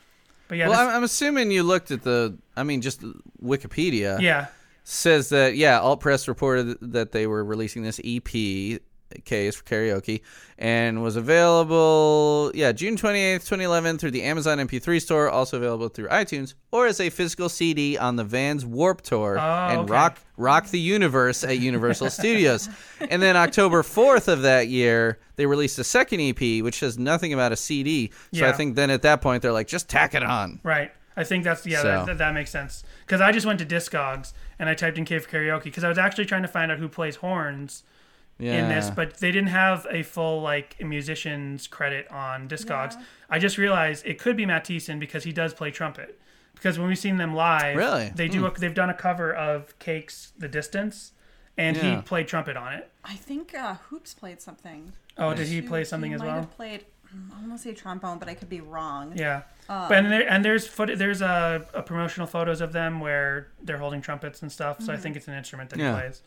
But 0.48 0.58
yeah, 0.58 0.68
Well, 0.70 0.86
this- 0.88 0.96
I'm 0.96 1.04
assuming 1.04 1.52
you 1.52 1.62
looked 1.64 1.92
at 1.92 2.02
the. 2.04 2.38
I 2.56 2.64
mean, 2.64 2.82
just 2.82 3.02
Wikipedia. 3.44 4.20
yeah, 4.22 4.48
says 4.90 5.30
that 5.30 5.58
yeah, 5.58 5.80
Alt 5.80 6.00
Press 6.00 6.28
reported 6.30 6.78
that 6.82 7.12
they 7.12 7.28
were 7.28 7.44
releasing 7.44 7.84
this 7.84 8.00
EP. 8.04 8.80
K 9.24 9.48
is 9.48 9.56
for 9.56 9.64
karaoke, 9.64 10.22
and 10.58 11.02
was 11.02 11.16
available 11.16 12.52
yeah 12.54 12.74
June 12.74 12.98
twenty 12.98 13.20
eighth, 13.20 13.48
twenty 13.48 13.64
eleven 13.64 13.98
through 13.98 14.12
the 14.12 14.24
Amazon 14.24 14.58
MP3 14.58 15.02
store, 15.02 15.30
also 15.30 15.56
available 15.56 15.88
through 15.88 16.10
iTunes 16.10 16.56
or 16.72 16.88
as 16.88 17.00
a 17.00 17.10
physical 17.10 17.48
CD 17.48 17.98
on 17.98 18.18
the 18.18 18.26
Vans 18.26 18.66
Warp 18.66 19.02
Tour 19.02 19.40
oh, 19.40 19.42
and 19.42 19.80
Oh, 19.80 19.82
okay. 19.84 19.92
Rock 19.94 20.20
Rock 20.36 20.68
the 20.68 20.80
Universe 20.80 21.44
at 21.44 21.60
Universal 21.60 22.10
Studios. 22.10 22.70
And 23.10 23.22
then 23.22 23.38
October 23.38 23.84
fourth 23.84 24.28
of 24.28 24.42
that 24.42 24.68
year, 24.68 25.20
they 25.38 25.46
released 25.46 25.80
a 25.80 25.84
second 25.84 26.20
EP, 26.20 26.64
which 26.64 26.80
says 26.80 26.98
nothing 26.98 27.32
about 27.32 27.52
a 27.52 27.56
CD. 27.56 28.12
So 28.34 28.46
I 28.48 28.52
think 28.52 28.76
then 28.76 28.90
at 28.90 29.04
that 29.04 29.22
point 29.22 29.42
they're 29.42 29.54
like, 29.54 29.68
just 29.68 29.88
tack 29.88 30.16
it 30.16 30.24
on. 30.24 30.60
right. 30.64 30.92
I 31.18 31.24
think 31.26 31.44
that's 31.44 31.66
yeah, 31.66 31.82
So- 31.82 31.88
that, 31.88 32.06
that, 32.06 32.18
that 32.20 32.34
makes 32.34 32.52
sense. 32.52 32.84
Because 33.06 33.20
I 33.20 33.32
just 33.34 33.46
went 33.46 33.60
to 33.60 33.66
Discogs 33.66 34.32
and 34.60 34.70
I 34.70 34.74
typed 34.76 34.98
in 34.98 35.04
K 35.04 35.20
for 35.20 35.30
karaoke 35.30 35.66
because 35.66 35.84
I 35.84 35.90
was 35.90 35.98
actually 35.98 36.26
trying 36.26 36.44
to 36.44 36.48
find 36.48 36.72
out 36.72 36.78
who 36.78 36.88
plays 36.88 37.18
horns. 37.18 37.84
Yeah. 38.40 38.54
in 38.66 38.70
this, 38.70 38.92
but 38.92 39.18
they 39.18 39.32
didn't 39.32 39.50
have 39.50 39.88
a 39.90 40.04
full 40.04 40.44
like 40.44 40.80
musician's 40.80 41.66
credit 41.66 42.08
on 42.12 42.48
Discogs. 42.48 42.94
I 43.32 43.40
just 43.40 43.58
realized 43.58 44.06
it 44.06 44.20
could 44.20 44.38
be 44.38 44.46
Matt 44.46 44.64
Thiessen 44.66 45.00
because 45.00 45.24
he 45.24 45.32
does 45.32 45.56
play 45.56 45.72
trumpet. 45.72 46.20
Because 46.54 46.78
when 46.78 46.88
we've 46.88 47.00
seen 47.00 47.18
them 47.18 47.34
live, 47.34 47.76
Really? 47.76 48.12
they 48.14 48.28
do. 48.28 48.46
A, 48.46 48.52
they've 48.52 48.76
done 48.76 48.92
a 48.92 48.94
cover 48.94 49.34
of 49.34 49.78
Cake's 49.80 50.34
"The 50.38 50.48
Distance," 50.48 51.14
and 51.58 51.76
Yeah. 51.78 51.96
he 51.96 52.02
played 52.04 52.28
trumpet 52.28 52.56
on 52.56 52.74
it. 52.74 52.92
I 53.04 53.16
think 53.16 53.56
uh, 53.56 53.78
Hoopes 53.90 54.14
played 54.14 54.40
something. 54.40 54.94
Oh, 55.18 55.34
did 55.34 55.48
he 55.48 55.60
play 55.64 55.84
something 55.84 56.12
he 56.12 56.16
as 56.16 56.22
might 56.22 56.28
well? 56.28 56.36
Have 56.42 56.52
played. 56.56 56.86
I 57.36 57.42
want 57.48 57.54
to 57.54 57.58
say 57.58 57.74
trombone, 57.74 58.20
but 58.20 58.28
I 58.30 58.34
could 58.34 58.50
be 58.50 58.62
wrong. 58.62 59.14
Yeah. 59.16 59.42
Um, 59.70 59.90
but 59.90 59.98
and, 59.98 60.12
there, 60.12 60.30
and 60.30 60.46
there's 60.46 60.66
foot 60.68 60.90
there's 60.98 61.22
a, 61.22 61.66
a 61.74 61.82
promotional 61.82 62.28
photos 62.28 62.62
of 62.62 62.72
them 62.74 63.00
where 63.00 63.48
they're 63.62 63.78
holding 63.78 64.02
trumpets 64.02 64.42
and 64.42 64.52
stuff. 64.52 64.78
Mm-hmm. 64.78 64.86
So 64.86 64.94
I 64.94 64.98
think 64.98 65.16
it's 65.16 65.28
an 65.28 65.34
instrument 65.34 65.70
that 65.72 65.80
Yeah. 65.80 65.94
he 65.96 66.02
plays. 66.02 66.22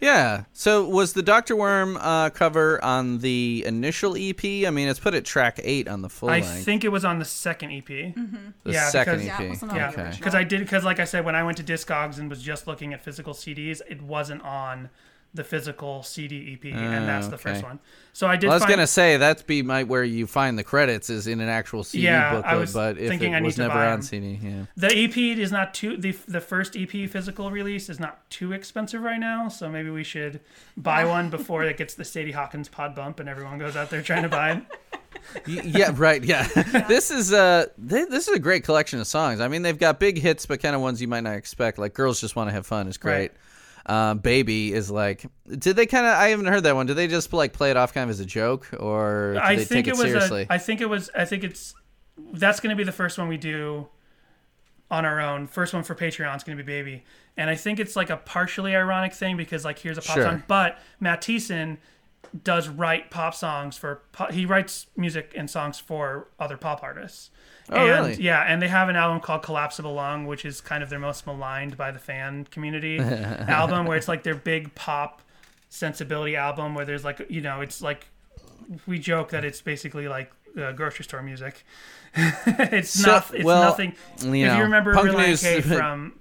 Yeah. 0.00 0.44
So 0.52 0.86
was 0.88 1.12
the 1.12 1.22
Doctor 1.22 1.54
Worm 1.54 1.96
uh, 1.98 2.30
cover 2.30 2.82
on 2.84 3.18
the 3.18 3.62
initial 3.66 4.16
EP? 4.18 4.44
I 4.66 4.70
mean, 4.70 4.88
it's 4.88 4.98
put 4.98 5.14
at 5.14 5.24
track 5.24 5.60
eight 5.62 5.86
on 5.88 6.02
the 6.02 6.08
full 6.08 6.30
I 6.30 6.40
length. 6.40 6.64
think 6.64 6.84
it 6.84 6.88
was 6.88 7.04
on 7.04 7.20
the 7.20 7.24
second 7.24 7.70
EP. 7.70 7.86
Mm-hmm. 7.86 8.36
the 8.64 8.72
yeah, 8.72 8.88
second 8.88 9.20
because- 9.20 9.40
EP. 9.40 9.40
Yeah, 9.40 9.52
it 9.52 9.62
Yeah, 9.76 9.90
the 9.90 10.02
original. 10.02 10.16
because 10.18 10.34
I 10.34 10.42
did 10.44 10.60
because 10.60 10.84
like 10.84 10.98
I 11.00 11.04
said, 11.04 11.24
when 11.24 11.34
I 11.36 11.44
went 11.44 11.56
to 11.58 11.62
Discogs 11.64 12.18
and 12.18 12.28
was 12.28 12.42
just 12.42 12.66
looking 12.66 12.92
at 12.92 13.02
physical 13.04 13.34
CDs, 13.34 13.80
it 13.88 14.02
wasn't 14.02 14.42
on 14.42 14.90
the 15.34 15.42
physical 15.44 16.02
CD 16.04 16.52
EP, 16.54 16.72
and 16.72 17.08
that's 17.08 17.26
the 17.28 17.36
first 17.36 17.62
one. 17.64 17.80
So 18.12 18.28
I 18.28 18.36
did. 18.36 18.46
Well, 18.46 18.52
I 18.52 18.56
was 18.56 18.62
find, 18.62 18.70
gonna 18.70 18.86
say 18.86 19.16
that's 19.16 19.42
be 19.42 19.62
my 19.62 19.82
where 19.82 20.04
you 20.04 20.28
find 20.28 20.56
the 20.56 20.62
credits 20.62 21.10
is 21.10 21.26
in 21.26 21.40
an 21.40 21.48
actual 21.48 21.82
CD 21.82 22.04
Yeah, 22.04 22.30
I 22.30 22.34
booklet, 22.36 22.60
was 22.60 22.72
but 22.72 22.98
if 22.98 23.08
thinking 23.08 23.32
it 23.32 23.36
I 23.36 23.40
need 23.40 23.46
was 23.46 23.54
to 23.56 23.62
never 23.62 23.74
buy 23.74 23.86
on 23.88 23.92
'em. 23.94 24.02
CD, 24.02 24.38
yeah. 24.40 24.66
the 24.76 24.96
EP 24.96 25.16
is 25.16 25.50
not 25.50 25.74
too 25.74 25.96
the 25.96 26.12
the 26.28 26.40
first 26.40 26.76
EP 26.76 27.10
physical 27.10 27.50
release 27.50 27.88
is 27.88 27.98
not 27.98 28.30
too 28.30 28.52
expensive 28.52 29.02
right 29.02 29.18
now, 29.18 29.48
so 29.48 29.68
maybe 29.68 29.90
we 29.90 30.04
should 30.04 30.40
buy 30.76 31.04
one 31.16 31.30
before 31.30 31.64
it 31.64 31.76
gets 31.76 31.94
the 31.94 32.04
Sadie 32.04 32.30
Hawkins 32.32 32.68
pod 32.68 32.94
bump 32.94 33.18
and 33.18 33.28
everyone 33.28 33.58
goes 33.58 33.74
out 33.76 33.90
there 33.90 34.02
trying 34.02 34.22
to 34.22 34.28
buy 34.28 34.52
it. 34.52 34.62
Yeah, 35.46 35.92
right. 35.94 36.22
Yeah, 36.22 36.46
this 36.88 37.10
is 37.10 37.32
uh, 37.32 37.66
th- 37.88 38.08
this 38.08 38.28
is 38.28 38.34
a 38.36 38.38
great 38.38 38.62
collection 38.64 39.00
of 39.00 39.06
songs. 39.06 39.40
I 39.40 39.48
mean, 39.48 39.62
they've 39.62 39.78
got 39.78 39.98
big 39.98 40.18
hits, 40.18 40.44
but 40.44 40.60
kind 40.60 40.74
of 40.74 40.82
ones 40.82 41.00
you 41.00 41.08
might 41.08 41.22
not 41.22 41.36
expect. 41.36 41.78
Like 41.78 41.94
"Girls 41.94 42.20
Just 42.20 42.36
Want 42.36 42.48
to 42.48 42.52
Have 42.52 42.66
Fun" 42.66 42.88
is 42.88 42.98
great. 42.98 43.30
Um, 43.86 44.18
"Baby" 44.18 44.72
is 44.72 44.90
like. 44.90 45.26
Did 45.46 45.76
they 45.76 45.86
kind 45.86 46.06
of? 46.06 46.12
I 46.12 46.28
haven't 46.28 46.46
heard 46.46 46.62
that 46.62 46.74
one. 46.74 46.86
Did 46.86 46.94
they 46.94 47.06
just 47.06 47.32
like 47.32 47.52
play 47.52 47.70
it 47.70 47.76
off 47.76 47.92
kind 47.92 48.04
of 48.04 48.10
as 48.10 48.20
a 48.20 48.24
joke, 48.24 48.68
or 48.78 49.36
I 49.40 49.56
they 49.56 49.64
think 49.64 49.86
take 49.86 49.94
it, 49.94 49.98
it 49.98 50.02
was 50.02 50.10
seriously? 50.12 50.46
a. 50.48 50.52
I 50.54 50.58
think 50.58 50.80
it 50.80 50.88
was. 50.88 51.10
I 51.14 51.24
think 51.24 51.44
it's. 51.44 51.74
That's 52.32 52.60
going 52.60 52.70
to 52.70 52.76
be 52.76 52.84
the 52.84 52.92
first 52.92 53.18
one 53.18 53.28
we 53.28 53.36
do 53.36 53.88
on 54.90 55.04
our 55.04 55.20
own. 55.20 55.46
First 55.46 55.74
one 55.74 55.82
for 55.82 55.94
Patreon 55.94 56.34
is 56.36 56.44
going 56.44 56.56
to 56.56 56.62
be 56.64 56.66
Baby, 56.66 57.04
and 57.36 57.50
I 57.50 57.56
think 57.56 57.78
it's 57.80 57.96
like 57.96 58.08
a 58.10 58.16
partially 58.16 58.74
ironic 58.76 59.12
thing 59.12 59.36
because 59.36 59.64
like 59.64 59.78
here's 59.80 59.98
a 59.98 60.02
pop 60.02 60.14
Sure. 60.16 60.24
song, 60.24 60.42
but 60.46 60.78
Matt 61.00 61.20
Thiessen 61.22 61.78
does 62.42 62.68
write 62.68 63.10
pop 63.10 63.34
songs 63.34 63.76
for. 63.76 64.02
po- 64.12 64.30
He 64.32 64.46
writes 64.46 64.86
music 64.96 65.32
and 65.36 65.48
songs 65.50 65.78
for 65.78 66.28
other 66.38 66.56
pop 66.56 66.82
artists. 66.82 67.30
Oh, 67.70 67.76
and, 67.76 68.06
really? 68.08 68.22
Yeah, 68.22 68.42
and 68.42 68.60
they 68.60 68.68
have 68.68 68.88
an 68.88 68.96
album 68.96 69.20
called 69.20 69.42
Collapsible 69.42 69.94
Lung, 69.94 70.26
which 70.26 70.44
is 70.44 70.60
kind 70.60 70.82
of 70.82 70.90
their 70.90 70.98
most 70.98 71.26
maligned 71.26 71.76
by 71.76 71.90
the 71.90 71.98
fan 71.98 72.44
community 72.50 72.98
album, 73.00 73.86
where 73.86 73.96
it's 73.96 74.08
like 74.08 74.22
their 74.22 74.34
big 74.34 74.74
pop 74.74 75.22
sensibility 75.70 76.36
album, 76.36 76.74
where 76.74 76.84
there's 76.84 77.04
like 77.04 77.24
you 77.30 77.40
know 77.40 77.60
it's 77.62 77.80
like 77.82 78.06
we 78.86 78.98
joke 78.98 79.30
that 79.30 79.44
it's 79.44 79.60
basically 79.62 80.08
like 80.08 80.30
uh, 80.58 80.72
grocery 80.72 81.04
store 81.04 81.22
music. 81.22 81.64
it's 82.16 82.90
So- 82.90 83.10
not. 83.12 83.34
It's 83.34 83.44
well, 83.44 83.62
nothing. 83.62 83.94
you 84.20 84.34
if 84.34 84.48
know, 84.48 84.56
you 84.58 84.62
remember 84.64 84.94
News- 85.02 85.40
K 85.42 85.60
from 85.62 86.12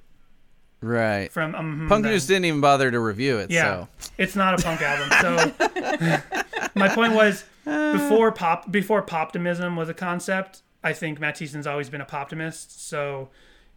right. 0.84 1.32
from 1.32 1.56
um, 1.56 1.86
Punk 1.90 2.04
then- 2.04 2.12
News 2.12 2.28
didn't 2.28 2.46
even 2.46 2.62
bother 2.62 2.92
to 2.92 3.00
review 3.00 3.38
it. 3.40 3.50
yeah, 3.52 3.64
So 3.64 3.88
it's 4.18 4.36
not 4.36 4.60
a 4.60 4.64
punk 4.64 4.82
album. 4.82 5.10
So 5.22 6.22
my 6.76 6.90
point 6.90 7.14
was 7.14 7.46
before 7.66 8.32
pop 8.32 8.72
before 8.72 9.02
poptimism 9.02 9.76
was 9.78 9.90
a 9.90 9.94
concept. 9.94 10.62
I 10.84 10.94
think 10.94 11.20
Matt 11.20 11.36
Thiessen's 11.38 11.66
always 11.66 11.90
been 11.90 12.02
a 12.02 12.06
poptimist, 12.06 12.78
so 12.80 13.30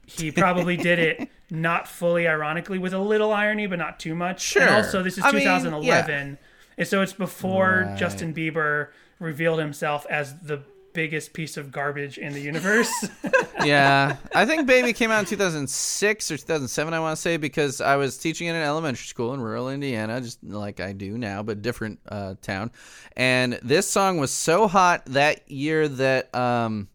he 0.07 0.31
probably 0.43 0.77
did 0.77 0.99
it 0.99 1.29
not 1.51 1.87
fully 1.87 2.27
ironically 2.27 2.79
with 2.79 2.93
a 2.93 2.99
little 2.99 3.33
irony, 3.33 3.67
but 3.67 3.79
not 3.79 4.01
too 4.01 4.15
much. 4.15 4.41
Sure. 4.41 4.63
And 4.63 4.75
also, 4.75 5.03
this 5.03 5.17
is 5.17 5.25
I 5.25 5.31
mean, 5.31 5.43
2011, 5.43 6.39
and 6.79 6.89
so 6.89 7.03
it's 7.03 7.13
before 7.13 7.85
Right. 7.87 7.97
Justin 7.99 8.35
Bieber 8.35 8.89
revealed 9.21 9.61
himself 9.61 10.05
as 10.11 10.37
the 10.41 10.63
biggest 10.97 11.35
piece 11.35 11.59
of 11.59 11.71
garbage 11.71 12.17
in 12.17 12.33
the 12.33 12.41
universe. 12.41 12.91
yeah, 13.65 14.17
I 14.35 14.47
think 14.47 14.67
Baby 14.67 14.95
came 14.95 15.11
out 15.11 15.21
in 15.21 15.27
2006 15.27 16.31
or 16.31 16.37
2007, 16.39 16.95
I 16.95 17.01
want 17.01 17.15
to 17.15 17.21
say, 17.21 17.37
because 17.37 17.83
I 17.83 17.97
was 17.97 18.17
teaching 18.17 18.47
in 18.49 18.57
an 18.57 18.63
elementary 18.63 19.05
school 19.05 19.35
in 19.35 19.41
rural 19.41 19.69
Indiana, 19.69 20.23
just 20.23 20.43
like 20.43 20.81
I 20.81 20.95
do 20.95 21.19
now, 21.19 21.43
but 21.43 21.61
different 21.61 22.01
uh, 22.09 22.35
town. 22.41 22.73
And 23.15 23.61
this 23.63 23.89
song 23.89 24.17
was 24.17 24.31
so 24.31 24.67
hot 24.67 25.05
that 25.07 25.51
year 25.51 25.87
that 25.87 26.35
um, 26.35 26.89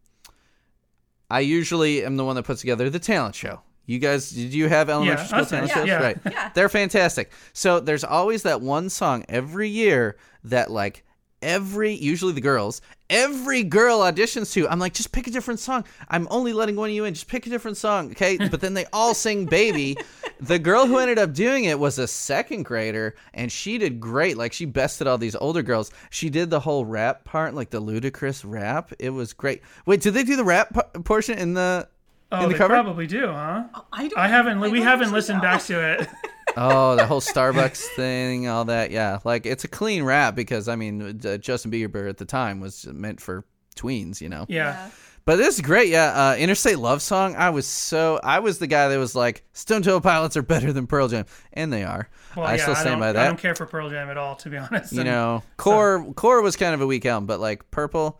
I 1.30 1.42
usually 1.42 2.04
am 2.04 2.18
the 2.18 2.26
one 2.26 2.36
that 2.38 2.44
puts 2.44 2.62
together 2.62 2.90
the 2.90 3.00
talent 3.00 3.36
show. 3.36 3.62
You 3.86 4.00
guys, 4.00 4.32
did 4.32 4.54
you 4.54 4.68
have 4.68 4.90
elementary 4.90 5.22
Yeah, 5.22 5.28
school 5.28 5.46
talent 5.46 5.68
yeah. 5.70 5.76
shows? 5.76 5.88
Yeah. 5.88 6.02
Right. 6.02 6.18
Yeah. 6.26 6.50
They're 6.56 6.70
fantastic. 6.70 7.32
So 7.54 7.80
there's 7.80 8.04
always 8.04 8.44
that 8.44 8.62
one 8.62 8.90
song 8.90 9.26
every 9.30 9.70
year 9.70 10.18
that 10.46 10.72
like 10.72 11.04
every 11.42 11.94
usually 11.94 12.34
the 12.34 12.42
girls 12.42 12.82
every 13.10 13.64
girl 13.64 14.00
auditions 14.00 14.54
to 14.54 14.68
i'm 14.70 14.80
like 14.80 14.94
just 14.94 15.12
pick 15.12 15.28
a 15.28 15.32
different 15.32 15.60
song 15.60 15.84
i'm 16.10 16.28
only 16.32 16.54
letting 16.54 16.76
one 16.76 16.90
of 16.90 16.96
you 16.96 17.06
in 17.06 17.14
just 17.14 17.28
pick 17.28 17.46
a 17.46 17.50
different 17.50 17.78
song 17.78 18.12
okay 18.12 18.38
but 18.38 18.62
then 18.62 18.74
they 18.74 18.86
all 18.94 19.14
sing 19.14 19.46
baby 19.46 19.98
the 20.40 20.60
girl 20.60 20.86
who 20.86 20.98
ended 20.98 21.20
up 21.20 21.34
doing 21.34 21.66
it 21.66 21.78
was 21.78 21.98
a 22.00 22.08
second 22.08 22.64
grader 22.64 23.16
and 23.34 23.52
she 23.52 23.78
did 23.78 24.00
great 24.00 24.38
like 24.38 24.54
she 24.54 24.66
bested 24.66 25.08
all 25.08 25.18
these 25.18 25.36
older 25.36 25.62
girls 25.62 25.92
she 26.10 26.30
did 26.30 26.50
the 26.50 26.60
whole 26.60 26.86
rap 26.86 27.24
part 27.24 27.54
like 27.54 27.70
the 27.70 27.82
Ludacris 27.82 28.44
rap 28.46 28.94
it 29.00 29.10
was 29.10 29.34
great 29.34 29.62
wait 29.86 30.02
did 30.02 30.14
they 30.14 30.24
do 30.24 30.36
the 30.36 30.44
rap 30.44 30.74
p- 30.74 31.00
portion 31.02 31.38
in 31.38 31.54
the 31.54 31.88
oh, 32.32 32.38
in 32.38 32.44
the 32.44 32.54
they 32.54 32.58
cover 32.58 32.74
probably 32.74 33.08
do, 33.08 33.28
huh? 33.28 33.64
Oh, 33.74 33.86
I 33.92 34.08
don't. 34.08 34.18
I 34.18 34.28
haven't. 34.28 34.60
I 34.60 34.70
we 34.70 34.80
don't 34.80 34.88
haven't 34.88 35.12
listened 35.12 35.40
know. 35.40 35.44
back 35.44 35.64
to 35.64 35.94
it. 35.94 36.08
Oh, 36.58 36.96
the 36.96 37.06
whole 37.06 37.22
Starbucks 37.22 37.82
thing, 37.96 38.48
all 38.48 38.66
that. 38.66 38.92
Yeah, 38.92 39.20
like 39.24 39.46
it's 39.46 39.64
a 39.64 39.68
clean 39.68 40.04
rap 40.04 40.36
because 40.36 40.68
I 40.68 40.76
mean, 40.76 41.22
uh, 41.26 41.38
Justin 41.38 41.72
Bieber 41.72 42.10
at 42.10 42.18
the 42.18 42.26
time 42.26 42.60
was 42.60 42.86
meant 42.88 43.22
for 43.22 43.46
tweens, 43.76 44.22
you 44.22 44.30
know. 44.30 44.46
Yeah. 44.50 44.90
But 45.24 45.36
this 45.36 45.56
is 45.56 45.62
great. 45.62 45.90
Yeah, 45.90 46.32
uh, 46.32 46.36
Interstate 46.36 46.80
Love 46.80 47.02
Song. 47.02 47.36
I 47.36 47.52
was 47.52 47.68
so 47.68 48.20
I 48.24 48.40
was 48.40 48.58
the 48.58 48.68
guy 48.68 48.88
that 48.88 48.98
was 48.98 49.14
like, 49.16 49.44
Stone 49.54 49.84
Temple 49.84 50.02
Pilots 50.02 50.36
are 50.36 50.42
better 50.42 50.74
than 50.74 50.88
Pearl 50.88 51.08
Jam, 51.08 51.26
and 51.54 51.72
they 51.72 51.84
are. 51.84 52.10
Well, 52.36 52.46
I 52.46 52.56
yeah, 52.56 52.62
still 52.64 52.74
I 52.76 52.80
stand 52.80 53.02
don't, 53.02 53.14
by 53.14 53.22
I 53.22 53.28
don't 53.28 53.40
care 53.40 53.54
for 53.54 53.66
Pearl 53.68 53.90
Jam 53.90 54.10
at 54.10 54.18
all, 54.18 54.36
to 54.38 54.50
be 54.50 54.58
honest. 54.58 54.94
You 54.94 55.02
And 55.02 55.10
know, 55.10 55.44
Core 55.58 56.12
Core 56.16 56.42
was 56.42 56.56
kind 56.56 56.74
of 56.74 56.82
a 56.82 56.88
weak 56.88 57.06
album, 57.06 57.28
but 57.28 57.40
like 57.40 57.70
Purple, 57.70 58.20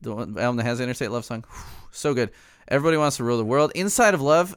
the 0.00 0.14
one 0.14 0.36
album 0.36 0.56
that 0.56 0.64
has 0.64 0.80
Interstate 0.80 1.12
Love 1.12 1.24
Song, 1.24 1.44
so 1.92 2.12
good. 2.12 2.32
Everybody 2.68 2.96
wants 2.96 3.18
to 3.18 3.24
rule 3.24 3.38
the 3.38 3.44
world. 3.44 3.70
Inside 3.76 4.12
of 4.14 4.20
Love, 4.20 4.56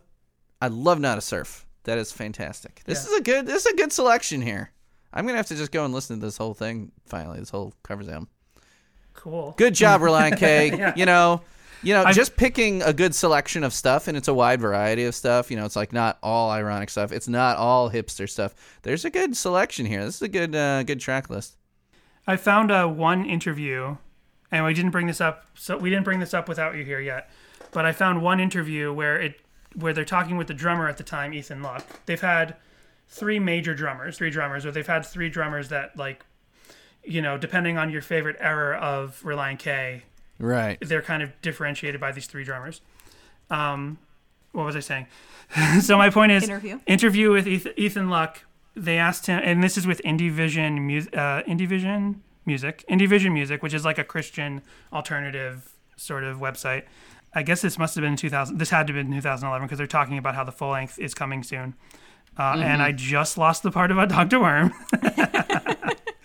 I 0.59 0.69
love 0.69 0.99
Nada 0.99 1.21
Surf. 1.21 1.67
That 1.89 1.97
is 1.97 2.11
fantastic. 2.11 2.81
This 2.85 3.05
Yeah. 3.07 3.13
is 3.15 3.19
a 3.19 3.23
good. 3.23 3.45
This 3.47 3.65
is 3.65 3.73
a 3.73 3.75
good 3.75 3.91
selection 3.91 4.41
here. 4.41 4.71
I'm 5.11 5.25
gonna 5.25 5.37
have 5.37 5.47
to 5.47 5.55
just 5.55 5.71
go 5.71 5.85
and 5.85 5.93
listen 5.93 6.19
to 6.19 6.25
this 6.25 6.37
whole 6.37 6.53
thing 6.53 6.91
finally. 7.07 7.39
This 7.39 7.49
whole 7.49 7.73
covers 7.83 8.07
album. 8.07 8.27
Cool. 9.13 9.53
Good 9.57 9.73
job, 9.73 10.01
Relient 10.01 10.37
K. 10.37 10.69
Yeah. 10.77 10.93
You 10.95 11.05
know, 11.05 11.41
you 11.81 11.93
know, 11.93 12.03
I- 12.03 12.13
just 12.13 12.37
picking 12.37 12.81
a 12.83 12.93
good 12.93 13.13
selection 13.15 13.63
of 13.63 13.73
stuff, 13.73 14.07
and 14.07 14.15
it's 14.15 14.27
a 14.27 14.33
wide 14.33 14.61
variety 14.61 15.05
of 15.05 15.15
stuff. 15.15 15.49
You 15.49 15.57
know, 15.57 15.65
it's 15.65 15.75
like 15.75 15.91
not 15.93 16.17
all 16.23 16.51
ironic 16.51 16.89
stuff. 16.89 17.11
It's 17.11 17.27
not 17.27 17.57
all 17.57 17.89
hipster 17.89 18.29
stuff. 18.29 18.53
There's 18.83 19.03
a 19.05 19.09
good 19.09 19.35
selection 19.35 19.85
here. 19.85 20.05
This 20.05 20.15
is 20.17 20.21
a 20.21 20.27
good, 20.27 20.55
uh, 20.55 20.83
good 20.83 20.99
track 20.99 21.29
list. 21.29 21.55
I 22.27 22.35
found 22.37 22.71
uh, 22.71 22.85
one 22.87 23.25
interview, 23.25 23.97
and 24.51 24.63
we 24.65 24.73
didn't 24.73 24.91
bring 24.91 25.07
this 25.07 25.19
up. 25.21 25.45
So 25.55 25.77
we 25.77 25.89
didn't 25.89 26.05
bring 26.05 26.19
this 26.19 26.33
up 26.33 26.47
without 26.47 26.75
you 26.75 26.83
here 26.85 26.99
yet. 26.99 27.29
But 27.71 27.85
I 27.85 27.91
found 27.91 28.21
one 28.21 28.39
interview 28.39 28.93
where 28.93 29.19
it 29.19 29.39
where 29.75 29.93
they're 29.93 30.05
talking 30.05 30.37
with 30.37 30.47
the 30.47 30.53
drummer 30.53 30.87
at 30.87 30.97
the 30.97 31.03
time, 31.03 31.33
Ethan 31.33 31.61
Luck. 31.61 31.85
They've 32.05 32.19
had 32.21 32.55
three 33.07 33.39
major 33.39 33.73
drummers, 33.73 34.17
three 34.17 34.29
drummers, 34.29 34.65
or 34.65 34.71
they've 34.71 34.85
had 34.87 35.05
three 35.05 35.29
drummers 35.29 35.69
that 35.69 35.95
like, 35.97 36.25
you 37.03 37.21
know, 37.21 37.37
depending 37.37 37.77
on 37.77 37.89
your 37.89 38.01
favorite 38.01 38.35
era 38.39 38.77
of 38.77 39.21
Relient 39.23 39.59
K, 39.59 40.03
Right. 40.39 40.77
they're 40.81 41.01
kind 41.01 41.21
of 41.23 41.39
differentiated 41.41 41.99
by 41.99 42.11
these 42.11 42.27
three 42.27 42.43
drummers. 42.43 42.81
Um, 43.49 43.97
what 44.51 44.65
was 44.65 44.75
I 44.75 44.79
saying? 44.79 45.07
so 45.81 45.97
my 45.97 46.09
point 46.09 46.31
is 46.31 46.43
Interview. 46.43 46.79
interview 46.87 47.31
with 47.31 47.47
Ethan, 47.47 47.73
Ethan 47.77 48.09
Luck. 48.09 48.45
They 48.75 48.97
asked 48.97 49.25
him, 49.27 49.41
and 49.43 49.63
this 49.63 49.77
is 49.77 49.85
with 49.87 50.01
Indie 50.05 50.31
Vision, 50.31 50.79
mu- 50.87 51.01
uh, 51.13 51.41
Indie 51.43 51.67
Vision 51.67 52.21
Music, 52.45 52.85
Indie 52.89 53.07
Vision 53.09 53.33
Music, 53.33 53.61
which 53.61 53.73
is 53.73 53.83
like 53.83 53.97
a 53.97 54.03
Christian 54.03 54.61
alternative 54.93 55.71
sort 55.97 56.23
of 56.23 56.37
website. 56.37 56.83
I 57.33 57.43
guess 57.43 57.61
this 57.61 57.77
must 57.77 57.95
have 57.95 58.01
been 58.03 58.15
2000. 58.15 58.57
This 58.57 58.69
had 58.71 58.87
to 58.87 58.93
have 58.93 59.05
been 59.05 59.13
2011 59.15 59.65
because 59.67 59.77
they're 59.77 59.85
talking 59.87 60.17
about 60.17 60.35
how 60.35 60.43
the 60.43 60.51
full 60.51 60.71
length 60.71 60.97
is 60.99 61.13
coming 61.13 61.43
soon. 61.43 61.75
Uh, 62.37 62.55
And 62.57 62.81
I 62.81 62.91
just 62.91 63.37
lost 63.37 63.63
the 63.63 63.71
part 63.71 63.91
about 63.91 64.09
Dr. 64.09 64.39
Worm. 64.39 64.73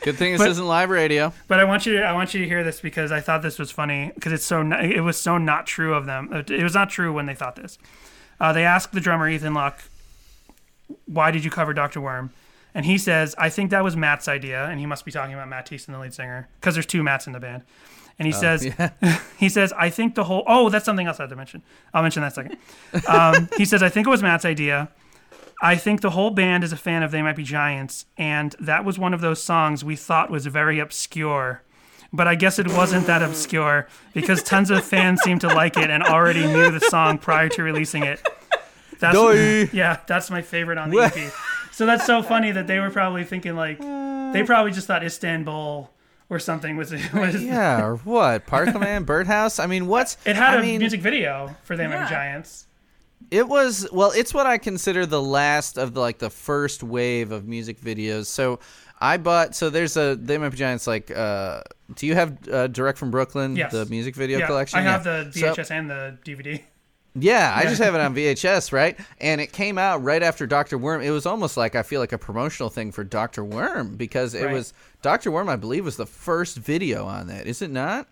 Good 0.03 0.17
thing 0.17 0.33
this 0.33 0.39
But- 0.41 0.51
isn't 0.51 0.67
live 0.67 0.91
radio. 0.91 1.33
But 1.49 1.61
I 1.61 1.65
want 1.65 1.87
you 1.87 1.95
to 1.95 2.03
I 2.05 2.13
want 2.13 2.35
you 2.35 2.41
to 2.41 2.47
hear 2.47 2.63
this 2.63 2.81
because 2.81 3.11
I 3.11 3.21
thought 3.21 3.41
this 3.43 3.59
was 3.59 3.71
funny 3.71 4.13
because 4.15 4.33
it's 4.33 4.45
so 4.45 4.61
it 4.73 5.01
was 5.01 5.17
so 5.19 5.39
not 5.39 5.67
true 5.67 5.95
of 5.95 6.05
them. 6.07 6.31
It 6.33 6.51
it 6.51 6.63
was 6.63 6.75
not 6.75 6.91
true 6.91 7.13
when 7.13 7.25
they 7.27 7.35
thought 7.35 7.57
this. 7.57 7.79
Uh, 8.39 8.53
they 8.53 8.65
asked 8.65 8.93
the 8.93 9.01
drummer 9.01 9.29
Ethan 9.31 9.55
Luck, 9.55 9.81
"Why 11.07 11.31
did 11.31 11.43
you 11.45 11.51
cover 11.51 11.73
Doctor 11.73 12.01
Worm?" 12.03 12.33
And 12.75 12.85
he 12.85 12.99
says, 12.99 13.35
"I 13.39 13.49
think 13.49 13.71
that 13.71 13.83
was 13.83 13.97
Matt's 13.97 14.29
idea." 14.29 14.65
And 14.67 14.79
he 14.79 14.85
must 14.85 15.07
be 15.07 15.11
talking 15.11 15.33
about 15.33 15.49
Matt 15.49 15.71
Thiessen, 15.71 15.87
the 15.93 15.99
lead 15.99 16.13
singer, 16.13 16.49
because 16.61 16.75
there's 16.75 16.87
two 16.87 17.03
Matts 17.03 17.27
in 17.27 17.33
the 17.33 17.41
band. 17.41 17.63
And 18.19 18.27
he 18.27 18.33
says, 18.33 18.63
he 19.39 19.49
says, 19.49 19.73
I 19.77 19.91
think 19.91 20.15
the 20.15 20.25
whole. 20.25 20.45
Oh, 20.47 20.69
that's 20.69 20.85
something 20.85 21.07
else 21.07 21.19
I 21.19 21.25
had 21.25 21.31
to 21.31 21.37
mention. 21.37 21.63
I'll 21.93 22.03
mention 22.03 22.23
that 22.23 22.35
second. 22.35 22.57
Um, 23.09 23.49
he 23.57 23.65
says, 23.65 23.83
I 23.83 23.89
think 23.89 24.07
it 24.07 24.11
was 24.11 24.23
Matt's 24.23 24.45
idea. 24.45 24.91
I 25.63 25.77
think 25.77 26.01
the 26.01 26.11
whole 26.11 26.31
band 26.31 26.65
is 26.65 26.73
a 26.73 26.77
fan 26.77 27.03
of 27.03 27.11
They 27.11 27.23
Might 27.23 27.37
Be 27.37 27.45
Giants, 27.45 28.07
and 28.17 28.55
that 28.61 28.85
was 28.85 28.99
one 28.99 29.15
of 29.15 29.21
those 29.21 29.43
songs 29.43 29.85
we 29.85 29.97
thought 29.97 30.31
was 30.31 30.47
very 30.47 30.79
obscure. 30.79 31.63
But 32.13 32.29
I 32.29 32.35
guess 32.35 32.59
it 32.59 32.69
wasn't 32.69 33.07
that 33.07 33.23
obscure 33.23 33.89
because 34.13 34.43
tons 34.43 34.71
of 34.71 34.85
fans 34.85 35.21
seemed 35.23 35.41
to 35.41 35.49
like 35.49 35.77
it 35.77 35.91
and 35.91 36.03
already 36.03 36.47
knew 36.47 36.71
the 36.71 36.81
song 36.81 37.19
prior 37.19 37.49
to 37.51 37.63
releasing 37.63 38.05
it. 38.05 38.25
That's 39.01 39.17
Doi. 39.17 39.69
yeah, 39.73 40.01
that's 40.07 40.31
my 40.31 40.43
favorite 40.43 40.79
on 40.79 40.91
the 40.91 40.99
EP. 40.99 41.33
So 41.73 41.87
that's 41.87 42.07
so 42.07 42.23
funny 42.23 42.53
that 42.53 42.69
they 42.69 42.79
were 42.79 42.91
probably 42.91 43.25
thinking 43.25 43.57
like 43.57 43.79
they 43.81 44.43
probably 44.47 44.71
just 44.71 44.87
thought 44.87 45.03
Istanbul 45.03 45.91
or 46.35 46.39
something 46.39 46.77
was 46.77 46.91
was 47.15 47.43
Yeah, 47.43 47.85
or 47.85 47.97
what? 47.99 48.47
Parkland 48.47 49.07
Birdhouse? 49.13 49.59
I 49.59 49.67
mean, 49.67 49.87
what's 49.87 50.17
it 50.27 50.37
had 50.37 50.55
I 50.57 50.59
a 50.59 50.63
mean, 50.63 50.79
music 50.81 51.01
video 51.01 51.55
for 51.63 51.77
Be 51.77 51.95
Yeah. 52.05 52.09
Giants. 52.11 52.67
It 53.31 53.49
was 53.49 53.89
well, 53.93 54.11
it's 54.15 54.35
what 54.35 54.47
I 54.47 54.59
consider 54.59 55.07
the 55.07 55.23
last 55.23 55.79
of 55.79 55.95
the, 55.95 56.01
like 56.01 56.19
the 56.19 56.31
first 56.31 56.83
wave 56.83 57.33
of 57.33 57.47
music 57.47 57.81
videos. 57.81 58.27
So 58.27 58.59
I 59.01 59.17
bought 59.17 59.55
so 59.55 59.71
there's 59.71 59.97
a 59.97 60.15
They 60.17 60.37
Might 60.39 60.51
Be 60.51 60.57
Giants 60.59 60.87
like 60.87 61.11
uh 61.11 61.63
do 61.95 62.07
you 62.07 62.15
have 62.15 62.49
uh, 62.49 62.67
Direct 62.69 62.99
from 62.99 63.11
Brooklyn 63.11 63.57
Yes. 63.57 63.73
the 63.73 63.87
music 63.87 64.15
video 64.17 64.39
Yeah, 64.41 64.47
collection? 64.47 64.79
I 64.79 64.83
have 64.83 65.07
Yeah. 65.07 65.23
the 65.25 65.33
So- 65.33 65.55
VHS 65.55 65.71
and 65.71 65.89
the 65.91 66.19
DVD. 66.25 66.63
Yeah, 67.17 67.53
I 67.57 67.63
just 67.65 67.81
have 67.81 67.95
it 67.95 68.01
on 68.01 68.15
VHS, 68.15 68.73
right? 68.73 68.99
And 69.21 69.41
it 69.41 69.53
came 69.53 69.79
out 69.79 70.03
right 70.03 70.23
after 70.23 70.47
Doctor 70.49 70.77
Worm. 70.77 71.01
It 71.01 71.11
was 71.11 71.27
almost 71.27 71.57
like 71.57 71.77
I 71.77 71.83
feel 71.85 72.01
like 72.01 72.13
a 72.13 72.19
promotional 72.19 72.71
thing 72.71 72.91
for 72.91 73.05
Doctor 73.05 73.45
Worm 73.45 73.95
because 73.97 74.35
it 74.35 74.45
Right. 74.45 74.53
was 74.53 74.73
Doctor 75.01 75.31
Worm. 75.31 75.49
I 75.49 75.55
believe 75.57 75.85
was 75.85 75.97
the 75.97 76.07
first 76.07 76.57
video 76.57 77.07
on 77.07 77.29
that. 77.29 77.47
Is 77.47 77.63
it 77.63 77.71
not? 77.71 78.09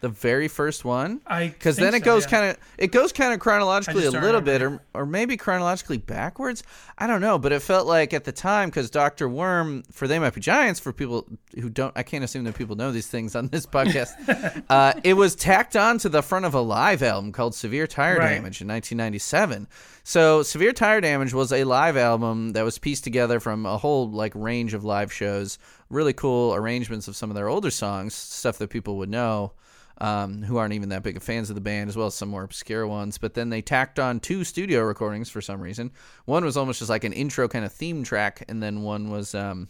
The 0.00 0.08
very 0.08 0.48
first 0.48 0.82
one. 0.82 1.20
I 1.26 1.48
Because 1.48 1.76
then 1.76 1.94
it 1.94 2.00
so, 2.00 2.04
goes 2.06 2.24
yeah. 2.24 2.30
kind 2.30 2.50
of 2.50 2.58
it 2.78 2.90
goes 2.90 3.12
kind 3.12 3.34
of 3.34 3.40
chronologically 3.40 4.06
a 4.06 4.10
little 4.10 4.40
bit, 4.40 4.62
or 4.62 4.82
or 4.94 5.04
maybe 5.04 5.36
chronologically 5.36 5.98
backwards. 5.98 6.62
I 6.96 7.06
don't 7.06 7.20
know, 7.20 7.38
but 7.38 7.52
it 7.52 7.60
felt 7.60 7.86
like 7.86 8.14
at 8.14 8.24
the 8.24 8.32
time 8.32 8.70
because 8.70 8.88
Doctor 8.88 9.28
Worm 9.28 9.82
for 9.92 10.08
They 10.08 10.18
Might 10.18 10.32
Be 10.32 10.40
Giants 10.40 10.80
for 10.80 10.94
people 10.94 11.26
who 11.54 11.68
don't. 11.68 11.92
I 11.96 12.02
can't 12.02 12.24
assume 12.24 12.44
that 12.44 12.54
people 12.54 12.76
know 12.76 12.92
these 12.92 13.08
things 13.08 13.36
on 13.36 13.48
this 13.48 13.66
podcast. 13.66 14.64
uh, 14.70 14.94
it 15.04 15.14
was 15.14 15.34
tacked 15.34 15.76
on 15.76 15.98
to 15.98 16.08
the 16.08 16.22
front 16.22 16.46
of 16.46 16.54
a 16.54 16.60
live 16.62 17.02
album 17.02 17.32
called 17.32 17.54
Severe 17.54 17.86
Tire 17.86 18.18
Right. 18.18 18.34
Damage 18.36 18.62
in 18.62 18.68
1997. 18.68 19.68
So 20.02 20.42
Severe 20.42 20.72
Tire 20.72 21.02
Damage 21.02 21.34
was 21.34 21.52
a 21.52 21.64
live 21.64 21.98
album 21.98 22.52
that 22.52 22.62
was 22.62 22.78
pieced 22.78 23.04
together 23.04 23.38
from 23.38 23.66
a 23.66 23.76
whole 23.76 24.10
like 24.10 24.32
range 24.34 24.72
of 24.72 24.82
live 24.82 25.12
shows. 25.12 25.58
Really 25.90 26.14
cool 26.14 26.54
arrangements 26.54 27.06
of 27.06 27.16
some 27.16 27.30
of 27.30 27.36
their 27.36 27.48
older 27.48 27.70
songs, 27.70 28.14
stuff 28.14 28.56
that 28.58 28.70
people 28.70 28.96
would 28.96 29.10
know 29.10 29.52
um, 30.00 30.42
who 30.42 30.56
aren't 30.56 30.72
even 30.72 30.88
that 30.88 31.02
big 31.02 31.16
of 31.16 31.22
fans 31.22 31.50
of 31.50 31.54
the 31.54 31.60
band, 31.60 31.88
as 31.88 31.96
well 31.96 32.06
as 32.06 32.14
some 32.14 32.28
more 32.28 32.42
obscure 32.42 32.86
ones. 32.86 33.18
But 33.18 33.34
then 33.34 33.50
they 33.50 33.60
tacked 33.62 33.98
on 33.98 34.20
two 34.20 34.44
studio 34.44 34.82
recordings 34.82 35.28
for 35.28 35.40
some 35.40 35.60
reason. 35.60 35.90
One 36.24 36.44
was 36.44 36.56
almost 36.56 36.78
just 36.78 36.90
like 36.90 37.04
an 37.04 37.12
intro 37.12 37.48
kind 37.48 37.64
of 37.64 37.72
theme 37.72 38.02
track, 38.02 38.44
and 38.48 38.62
then 38.62 38.82
one 38.82 39.10
was, 39.10 39.34
um, 39.34 39.68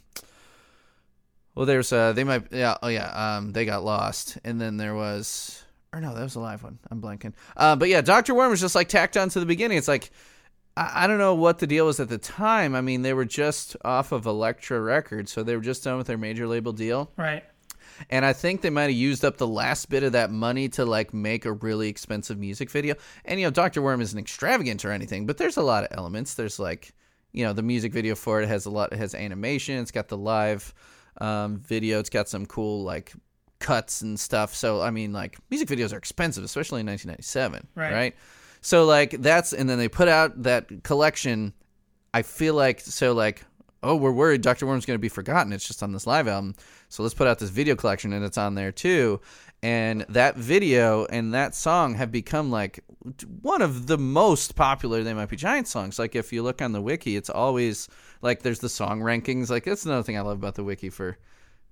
well, 1.55 1.67
there's 1.67 1.93
uh, 1.93 2.13
they 2.13 2.25
might, 2.25 2.53
yeah, 2.53 2.77
oh 2.83 2.89
yeah, 2.89 3.37
um, 3.37 3.53
they 3.53 3.65
got 3.65 3.85
lost, 3.85 4.39
and 4.45 4.61
then 4.61 4.77
there 4.77 4.95
was, 4.95 5.65
or 5.93 6.01
no, 6.01 6.15
that 6.15 6.23
was 6.23 6.37
a 6.37 6.41
live 6.41 6.63
one. 6.63 6.79
I'm 6.91 7.03
blanking. 7.03 7.35
Uh, 7.57 7.75
but 7.75 7.89
yeah, 7.89 8.01
Doctor 8.01 8.35
Worm 8.35 8.51
was 8.51 8.61
just 8.61 8.75
like 8.77 8.89
tacked 8.89 9.17
on 9.17 9.29
to 9.31 9.41
the 9.41 9.47
beginning. 9.47 9.79
It's 9.79 9.89
like. 9.89 10.11
I 10.77 11.05
I 11.05 11.07
don't 11.09 11.19
know 11.19 11.35
what 11.35 11.59
the 11.59 11.67
deal 11.67 11.87
was 11.87 11.99
at 11.99 12.09
the 12.09 12.17
time. 12.17 12.77
I 12.77 12.81
mean, 12.81 13.03
they 13.03 13.13
were 13.13 13.25
just 13.25 13.77
off 13.85 14.13
of 14.13 14.25
Elektra 14.25 14.81
Records, 14.81 15.33
so 15.33 15.43
they 15.43 15.57
were 15.57 15.63
just 15.63 15.83
done 15.83 15.99
with 15.99 16.07
their 16.07 16.17
major 16.17 16.47
label 16.47 16.73
deal 16.73 17.11
Right. 17.17 17.43
And 18.09 18.25
I 18.25 18.33
think 18.33 18.63
they 18.63 18.71
might 18.71 18.85
have 18.85 18.93
used 18.93 19.25
up 19.25 19.37
the 19.37 19.47
last 19.47 19.89
bit 19.91 20.03
of 20.03 20.13
that 20.13 20.31
money 20.31 20.69
to 20.71 20.85
like 20.85 21.13
make 21.13 21.45
a 21.45 21.53
really 21.53 21.89
expensive 21.89 22.39
music 22.39 22.71
video. 22.71 22.95
And 23.25 23.39
you 23.41 23.47
know, 23.47 23.51
Doctor 23.51 23.83
Worm 23.83 24.01
isn't 24.01 24.19
extravagant 24.19 24.85
or 24.85 24.93
anything, 24.93 25.27
but 25.27 25.37
there's 25.37 25.57
a 25.57 25.63
lot 25.63 25.85
of 25.85 25.89
elements. 25.97 26.35
There's 26.35 26.59
like, 26.59 26.93
you 27.33 27.45
know, 27.45 27.53
the 27.53 27.63
music 27.63 27.93
video 27.93 28.15
for 28.15 28.41
it 28.41 28.49
has 28.49 28.67
a 28.67 28.71
lot. 28.71 28.93
It 28.93 28.99
has 28.99 29.15
animation. 29.15 29.79
It's 29.79 29.91
got 29.91 30.09
the 30.09 30.17
live 30.17 30.73
um, 31.21 31.59
video. 31.59 31.99
It's 32.01 32.11
got 32.11 32.29
some 32.29 32.47
cool 32.47 32.83
like 32.83 33.13
cuts 33.59 34.01
and 34.01 34.19
stuff. 34.19 34.55
So 34.55 34.81
I 34.81 34.91
mean, 34.91 35.13
like 35.13 35.37
music 35.51 35.69
videos 35.69 35.93
are 35.93 35.99
expensive, 35.99 36.43
especially 36.45 36.81
in 36.81 36.87
1997, 36.87 37.67
Right. 37.75 37.93
right? 37.93 38.17
So 38.63 38.85
like 38.85 39.11
that's 39.23 39.53
and 39.53 39.69
then 39.69 39.79
they 39.79 39.89
put 39.89 40.09
out 40.09 40.43
that 40.45 40.83
collection. 40.83 41.53
I 42.13 42.23
feel 42.23 42.55
like 42.55 42.81
so 42.81 43.13
like 43.13 43.45
oh 43.83 43.97
we're 43.97 44.13
worried 44.13 44.43
Dr. 44.43 44.67
Worm's 44.67 44.87
going 44.87 44.97
to 44.97 45.01
be 45.01 45.09
forgotten. 45.09 45.53
It's 45.53 45.67
just 45.67 45.83
on 45.83 45.93
this 45.93 46.07
live 46.07 46.29
album. 46.29 46.55
So 46.89 47.03
let's 47.03 47.15
put 47.15 47.27
out 47.27 47.39
this 47.39 47.51
video 47.51 47.75
collection 47.75 48.13
and 48.13 48.25
it's 48.25 48.39
on 48.39 48.55
there 48.55 48.73
too. 48.73 49.21
And 49.63 50.03
that 50.09 50.37
video 50.37 51.05
and 51.07 51.35
that 51.35 51.55
song 51.55 51.95
have 51.95 52.11
become 52.11 52.51
like 52.51 52.81
one 53.43 53.61
of 53.61 53.87
the 53.87 53.99
most 53.99 54.57
popular 54.57 55.03
They 55.03 55.13
Might 55.13 55.29
Be 55.29 55.37
Giant 55.37 55.69
songs. 55.69 55.99
Like 55.99 56.15
if 56.15 56.33
you 56.33 56.43
look 56.43 56.63
on 56.63 56.73
the 56.73 56.81
wiki, 56.81 57.17
it's 57.17 57.31
always 57.31 57.89
like 58.23 58.43
there's 58.43 58.61
the 58.61 58.69
song 58.69 59.01
rankings. 59.01 59.51
Like 59.51 59.65
that's 59.65 59.85
another 59.85 60.03
thing 60.03 60.17
I 60.17 60.23
love 60.23 60.39
about 60.39 60.55
the 60.55 60.65
wiki 60.65 60.89
for 60.89 61.19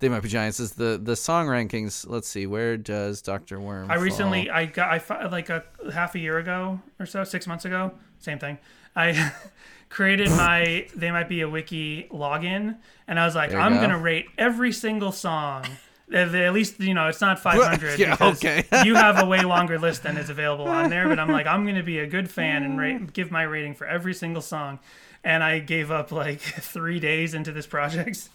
They 0.00 0.10
Might 0.10 0.22
Be 0.22 0.28
Giants 0.28 0.60
is 0.60 0.72
the 0.72 1.00
the 1.02 1.16
song 1.16 1.46
rankings. 1.46 2.06
Let's 2.06 2.28
see, 2.28 2.46
where 2.46 2.76
does 2.76 3.22
Dr. 3.22 3.58
Worm? 3.58 3.90
I 3.90 3.94
fall? 3.94 4.04
recently, 4.04 4.50
I 4.50 4.66
got, 4.66 5.10
I 5.10 5.26
like 5.28 5.48
a 5.48 5.64
half 5.92 6.14
a 6.14 6.18
year 6.18 6.36
ago 6.38 6.80
or 7.00 7.06
so, 7.06 7.24
six 7.24 7.46
months 7.46 7.64
ago, 7.64 7.92
same 8.18 8.38
thing. 8.38 8.58
I 8.98 9.32
created 9.88 10.28
my 10.30 10.86
They 10.94 11.10
Might 11.10 11.28
Be 11.28 11.40
a 11.42 11.48
Wiki 11.48 12.08
login, 12.10 12.76
and 13.06 13.18
I 13.18 13.24
was 13.24 13.34
like, 13.34 13.54
I'm 13.54 13.74
go. 13.74 13.80
gonna 13.82 13.98
rate 13.98 14.26
every 14.36 14.72
single 14.72 15.12
song. 15.12 15.64
At 16.12 16.32
least 16.54 16.80
you 16.80 16.94
know 16.94 17.06
it's 17.08 17.20
not 17.20 17.38
500 17.38 17.98
Yeah, 17.98 18.12
because 18.12 18.38
okay. 18.38 18.64
you 18.84 18.94
have 18.94 19.22
a 19.22 19.26
way 19.26 19.42
longer 19.42 19.78
list 19.78 20.02
than 20.02 20.16
is 20.16 20.30
available 20.30 20.66
on 20.66 20.90
there. 20.90 21.06
But 21.06 21.18
I'm 21.18 21.30
like, 21.30 21.46
I'm 21.46 21.64
gonna 21.64 21.82
be 21.82 21.98
a 21.98 22.06
good 22.06 22.30
fan 22.30 22.64
and 22.64 22.78
rate, 22.78 23.12
give 23.12 23.30
my 23.30 23.42
rating 23.42 23.74
for 23.74 23.86
every 23.86 24.14
single 24.14 24.42
song. 24.42 24.78
And 25.22 25.44
I 25.44 25.58
gave 25.58 25.90
up 25.90 26.10
like 26.10 26.40
three 26.40 26.98
days 26.98 27.34
into 27.34 27.52
this 27.52 27.66
project. 27.66 28.30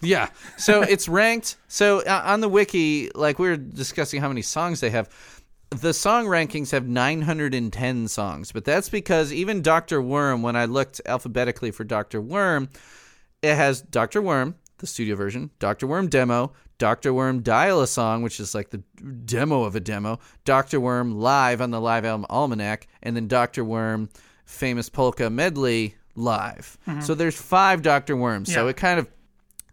Yeah. 0.00 0.28
So 0.56 0.82
it's 0.82 1.08
ranked. 1.08 1.56
So 1.68 2.00
uh, 2.00 2.22
on 2.24 2.40
the 2.40 2.48
wiki, 2.48 3.10
like 3.14 3.38
we 3.38 3.48
were 3.48 3.56
discussing 3.56 4.20
how 4.20 4.28
many 4.28 4.42
songs 4.42 4.80
they 4.80 4.90
have. 4.90 5.08
The 5.80 5.92
song 5.92 6.26
rankings 6.26 6.70
have 6.70 6.86
910 6.86 8.08
songs, 8.08 8.52
but 8.52 8.64
that's 8.64 8.88
because 8.88 9.32
even 9.32 9.62
Dr. 9.62 10.00
Worm, 10.00 10.42
when 10.42 10.56
I 10.56 10.66
looked 10.66 11.00
alphabetically 11.06 11.70
for 11.70 11.84
Dr. 11.84 12.20
Worm, 12.20 12.68
it 13.42 13.54
has 13.54 13.82
Dr. 13.82 14.22
Worm, 14.22 14.54
the 14.78 14.86
studio 14.86 15.16
version, 15.16 15.50
Dr. 15.58 15.86
Worm 15.86 16.08
demo, 16.08 16.52
Dr. 16.78 17.12
Worm 17.12 17.42
dial 17.42 17.80
a 17.80 17.86
song, 17.86 18.22
which 18.22 18.40
is 18.40 18.54
like 18.54 18.70
the 18.70 18.82
demo 19.24 19.64
of 19.64 19.76
a 19.76 19.80
demo, 19.80 20.18
Dr. 20.44 20.80
Worm 20.80 21.18
live 21.18 21.60
on 21.60 21.70
the 21.70 21.80
live 21.80 22.04
album 22.04 22.26
Almanac, 22.30 22.86
and 23.02 23.16
then 23.16 23.28
Dr. 23.28 23.64
Worm 23.64 24.08
famous 24.44 24.88
polka 24.88 25.30
medley 25.30 25.96
live. 26.14 26.78
Mm-hmm. 26.86 27.00
So 27.00 27.14
there's 27.14 27.40
five 27.40 27.82
Dr. 27.82 28.16
Worms. 28.16 28.52
So 28.52 28.68
it 28.68 28.76
kind 28.76 28.98
of 28.98 29.08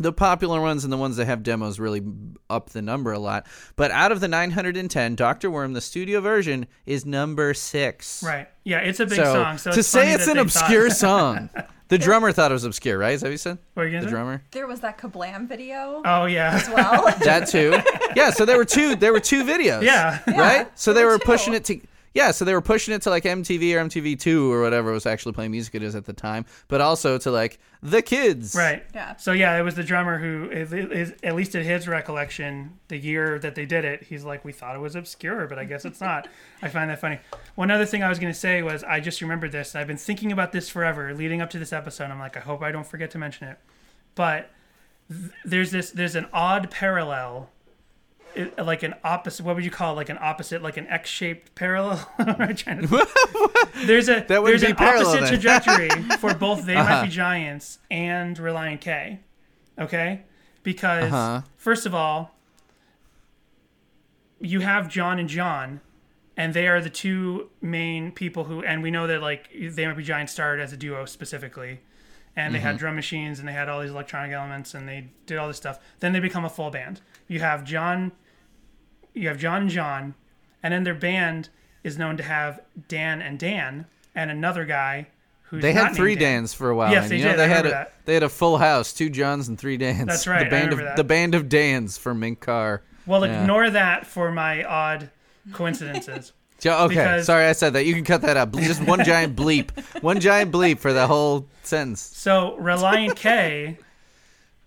the 0.01 0.13
popular 0.13 0.59
ones 0.61 0.83
and 0.83 0.91
the 0.91 0.97
ones 0.97 1.17
that 1.17 1.25
have 1.25 1.43
demos 1.43 1.79
really 1.79 2.01
up 2.49 2.69
the 2.71 2.81
number 2.81 3.11
a 3.11 3.19
lot. 3.19 3.45
But 3.75 3.91
out 3.91 4.11
of 4.11 4.19
the 4.19 4.27
910, 4.27 5.15
Dr. 5.15 5.49
Worm, 5.51 5.73
the 5.73 5.81
studio 5.81 6.21
version, 6.21 6.67
is 6.85 7.05
number 7.05 7.53
six. 7.53 8.23
Right. 8.23 8.47
Yeah, 8.63 8.79
it's 8.79 8.99
a 8.99 9.05
big 9.05 9.15
So 9.17 9.23
song. 9.33 9.57
So 9.57 9.71
to 9.71 9.79
it's 9.79 9.87
say 9.87 10.13
it's 10.13 10.27
an 10.27 10.37
obscure 10.37 10.89
thought- 10.89 10.97
song, 10.97 11.49
the 11.87 11.97
drummer 11.97 12.31
thought 12.31 12.51
it 12.51 12.53
was 12.53 12.63
obscure, 12.63 12.97
right? 12.97 13.13
Is 13.13 13.21
that 13.21 13.27
what 13.27 13.31
you 13.31 13.37
said? 13.37 13.57
What 13.73 13.83
were 13.83 13.89
you 13.89 13.99
The 13.99 14.05
say? 14.05 14.09
drummer. 14.11 14.43
There 14.51 14.67
was 14.67 14.79
that 14.81 14.97
Kablam 14.97 15.47
video 15.47 16.01
Oh 16.05 16.25
yeah. 16.25 16.53
as 16.55 16.69
well. 16.69 17.05
That 17.23 17.47
too. 17.47 17.77
Yeah. 18.15 18.29
So 18.31 18.45
there 18.45 18.57
were 18.57 18.65
two. 18.65 18.95
There 18.95 19.11
were 19.13 19.19
two 19.19 19.43
videos. 19.43 19.81
Yeah. 19.83 20.19
Right. 20.27 20.67
So 20.79 20.93
they 20.93 21.03
were 21.03 21.11
were 21.11 21.17
two. 21.19 21.25
pushing 21.25 21.53
it 21.53 21.65
to. 21.65 21.79
Yeah, 22.13 22.31
so 22.31 22.43
they 22.43 22.53
were 22.53 22.61
pushing 22.61 22.93
it 22.93 23.01
to 23.03 23.09
like 23.09 23.23
MTV 23.23 23.73
or 23.73 23.85
MTV2 23.85 24.49
or 24.49 24.61
whatever 24.61 24.91
was 24.91 25.05
actually 25.05 25.31
playing 25.31 25.51
music 25.51 25.75
it 25.75 25.83
is 25.83 25.95
at 25.95 26.03
the 26.03 26.11
time, 26.11 26.45
but 26.67 26.81
also 26.81 27.17
to 27.19 27.31
like 27.31 27.57
the 27.81 28.01
kids. 28.01 28.53
Right. 28.53 28.83
Yeah. 28.93 29.15
So 29.15 29.31
yeah, 29.31 29.57
it 29.57 29.61
was 29.61 29.75
the 29.75 29.83
drummer 29.83 30.17
who, 30.17 30.49
is- 30.51 30.73
is- 30.73 31.13
at 31.23 31.35
least 31.35 31.55
in 31.55 31.63
his 31.63 31.87
recollection, 31.87 32.77
the 32.89 32.97
year 32.97 33.39
that 33.39 33.55
they 33.55 33.65
did 33.65 33.85
it, 33.85 34.03
he's 34.03 34.25
like, 34.25 34.43
we 34.43 34.51
thought 34.51 34.75
it 34.75 34.79
was 34.79 34.95
obscure, 34.97 35.47
but 35.47 35.57
I 35.57 35.63
guess 35.63 35.85
it's 35.85 36.01
not. 36.01 36.27
I 36.61 36.67
find 36.67 36.89
that 36.89 36.99
funny. 36.99 37.19
One 37.55 37.71
other 37.71 37.85
thing 37.85 38.03
I 38.03 38.09
was 38.09 38.19
going 38.19 38.33
to 38.33 38.37
say 38.37 38.61
was, 38.61 38.83
I 38.83 38.99
just 38.99 39.21
remembered 39.21 39.53
this. 39.53 39.73
I've 39.73 39.87
been 39.87 39.95
thinking 39.95 40.33
about 40.33 40.51
this 40.51 40.67
forever, 40.67 41.13
leading 41.13 41.41
up 41.41 41.49
to 41.51 41.59
this 41.59 41.71
episode. 41.71 42.11
I'm 42.11 42.19
like, 42.19 42.35
I 42.35 42.41
hope 42.41 42.61
I 42.61 42.73
don't 42.73 42.85
forget 42.85 43.11
to 43.11 43.17
mention 43.19 43.47
it. 43.47 43.57
But 44.15 44.49
th- 45.09 45.31
there's 45.45 45.71
this, 45.71 45.91
there's 45.91 46.15
an 46.15 46.27
odd 46.33 46.69
parallel. 46.71 47.49
It, 48.35 48.57
like 48.57 48.83
an 48.83 48.93
opposite, 49.03 49.45
what 49.45 49.55
would 49.55 49.65
you 49.65 49.71
call 49.71 49.93
it? 49.93 49.95
like 49.97 50.09
an 50.09 50.17
opposite, 50.21 50.61
like 50.61 50.77
an 50.77 50.87
X-shaped 50.87 51.53
parallel? 51.55 51.97
What 52.17 52.39
am 52.41 52.55
trying 52.55 52.87
to 52.87 53.07
there's 53.85 54.07
a 54.09 54.23
That 54.27 54.43
there's 54.43 54.63
an 54.63 54.75
parallel 54.75 55.07
opposite 55.07 55.21
then. 55.21 55.29
trajectory 55.29 55.89
for 56.19 56.33
both 56.33 56.65
They 56.65 56.75
Might 56.75 56.81
Uh-huh. 56.91 57.03
Be 57.05 57.09
Giants 57.09 57.79
and 57.89 58.37
Relient 58.37 58.79
K. 58.81 59.19
Okay? 59.79 60.21
Because 60.63 61.11
Uh-huh. 61.11 61.41
first 61.57 61.85
of 61.85 61.93
all, 61.93 62.35
you 64.39 64.61
have 64.61 64.89
John 64.89 65.19
and 65.19 65.29
John, 65.29 65.81
and 66.37 66.53
they 66.53 66.67
are 66.67 66.81
the 66.81 66.89
two 66.89 67.49
main 67.61 68.11
people 68.11 68.45
who 68.45 68.63
and 68.63 68.81
we 68.81 68.91
know 68.91 69.07
that 69.07 69.21
like 69.21 69.49
They 69.53 69.85
Might 69.85 69.97
Be 69.97 70.03
Giants 70.03 70.31
started 70.33 70.61
as 70.63 70.73
a 70.73 70.77
duo 70.77 71.05
specifically. 71.05 71.81
And 72.33 72.55
they 72.55 72.59
Mm-hmm. 72.59 72.67
had 72.67 72.77
drum 72.77 72.95
machines 72.95 73.39
and 73.39 73.47
they 73.47 73.51
had 73.51 73.67
all 73.67 73.81
these 73.81 73.91
electronic 73.91 74.31
elements 74.31 74.73
and 74.73 74.87
they 74.87 75.09
did 75.25 75.37
all 75.37 75.49
this 75.49 75.57
stuff. 75.57 75.79
Then 75.99 76.13
they 76.13 76.21
become 76.21 76.45
a 76.45 76.49
full 76.49 76.71
band. 76.71 77.01
You 77.27 77.41
have 77.41 77.65
John 77.65 78.13
you 79.13 79.27
have 79.27 79.37
John 79.37 79.63
and 79.63 79.69
John, 79.71 80.15
and 80.63 80.73
then 80.73 80.83
their 80.83 80.93
band 80.95 81.49
is 81.83 81.97
known 81.97 82.17
to 82.17 82.23
have 82.23 82.59
Dan 82.87 83.21
and 83.21 83.39
Dan, 83.39 83.85
and 84.15 84.29
another 84.31 84.65
guy 84.65 85.07
who's 85.43 85.61
They 85.61 85.73
not 85.73 85.87
had 85.89 85.95
three 85.95 86.15
Dan. 86.15 86.41
Dans 86.43 86.53
for 86.53 86.69
a 86.69 86.75
while. 86.75 86.91
Yes, 86.91 87.03
and, 87.03 87.11
they 87.11 87.17
you 87.17 87.23
know, 87.23 87.31
did. 87.31 87.39
They 87.39 87.43
I 87.43 87.47
had 87.47 87.65
a 87.65 87.69
that. 87.69 87.93
they 88.05 88.13
had 88.13 88.23
a 88.23 88.29
full 88.29 88.57
house, 88.57 88.93
two 88.93 89.09
Johns 89.09 89.47
and 89.47 89.57
three 89.59 89.77
Dans. 89.77 90.05
That's 90.05 90.27
right, 90.27 90.43
The 90.43 90.49
band 90.49 90.73
of 90.73 90.79
that. 90.79 90.95
the 90.95 91.03
band 91.03 91.35
of 91.35 91.49
Dans 91.49 91.97
for 91.97 92.13
Mink 92.13 92.39
Car. 92.39 92.83
Well, 93.05 93.25
Yeah. 93.25 93.41
ignore 93.41 93.69
that 93.71 94.05
for 94.05 94.31
my 94.31 94.63
odd 94.63 95.09
coincidences. 95.53 96.33
Okay, 96.63 96.87
Because- 96.89 97.25
sorry 97.25 97.45
I 97.47 97.53
said 97.53 97.73
that. 97.73 97.85
You 97.87 97.95
can 97.95 98.03
cut 98.03 98.21
that 98.21 98.37
out. 98.37 98.53
Just 98.55 98.83
one 98.83 99.03
giant 99.03 99.35
bleep. 99.35 99.71
One 100.03 100.19
giant 100.19 100.51
bleep 100.51 100.77
for 100.77 100.93
the 100.93 101.07
whole 101.07 101.47
sentence. 101.63 102.01
so 102.01 102.55
Relient 102.61 103.15
K 103.15 103.79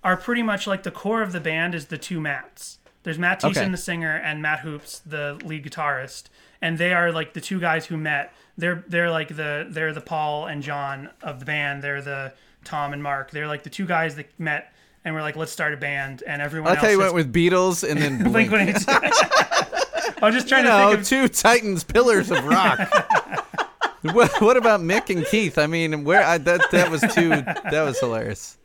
are 0.02 0.16
pretty 0.16 0.42
much 0.42 0.66
like 0.66 0.82
the 0.82 0.90
core 0.90 1.22
of 1.22 1.30
the 1.30 1.38
band 1.38 1.72
is 1.72 1.86
the 1.86 1.96
two 1.96 2.18
Matts. 2.20 2.78
There's 3.05 3.18
Matt 3.18 3.40
Thiessen, 3.40 3.56
Okay. 3.59 3.68
the 3.68 3.76
singer, 3.76 4.16
and 4.16 4.43
Matt 4.43 4.60
Hoopes, 4.60 5.01
the 5.06 5.39
lead 5.44 5.64
guitarist, 5.64 6.24
and 6.60 6.78
they 6.78 6.93
are 6.93 7.12
like 7.12 7.35
the 7.35 7.40
two 7.40 7.60
guys 7.60 7.86
who 7.86 7.97
met. 7.97 8.32
They're 8.59 8.82
they're 8.89 9.10
like 9.10 9.28
the 9.28 9.66
they're 9.68 9.93
the 9.93 10.01
Paul 10.01 10.47
and 10.47 10.62
John 10.62 11.10
of 11.22 11.39
the 11.39 11.44
band. 11.47 11.82
They're 11.82 12.02
the 12.02 12.32
Tom 12.64 12.93
and 12.93 13.02
Mark. 13.02 13.31
They're 13.31 13.47
like 13.47 13.62
the 13.62 13.70
two 13.70 13.86
guys 13.86 14.16
that 14.16 14.28
met 14.40 14.72
and 15.05 15.14
were 15.14 15.20
like, 15.20 15.36
let's 15.36 15.52
start 15.52 15.74
a 15.74 15.76
band. 15.76 16.22
And 16.26 16.40
everyone 16.40 16.68
I 16.68 16.70
else 16.76 16.81
thought 16.81 16.90
you 16.93 17.01
has- 17.01 17.12
went 17.12 17.26
with 17.26 17.32
Beatles 17.35 17.89
and 17.89 18.01
then 18.01 18.22
Blink. 18.32 18.48
Blink 18.51 18.76
I 18.89 20.18
was 20.22 20.35
just 20.35 20.48
trying 20.48 20.64
you 20.64 20.70
to 20.70 20.78
know, 20.78 20.89
think 20.90 21.01
of 21.01 21.06
two 21.06 21.28
titans, 21.28 21.85
pillars 21.85 22.31
of 22.31 22.43
rock. 22.44 22.78
what, 24.01 24.40
what 24.40 24.56
about 24.56 24.81
Mick 24.81 25.14
and 25.14 25.26
Keith? 25.26 25.59
I 25.59 25.66
mean, 25.66 26.05
where 26.05 26.22
I, 26.22 26.39
that 26.39 26.70
that 26.70 26.90
was 26.90 27.02
too 27.02 27.28
that 27.28 27.82
was 27.85 27.98
hilarious. 28.01 28.56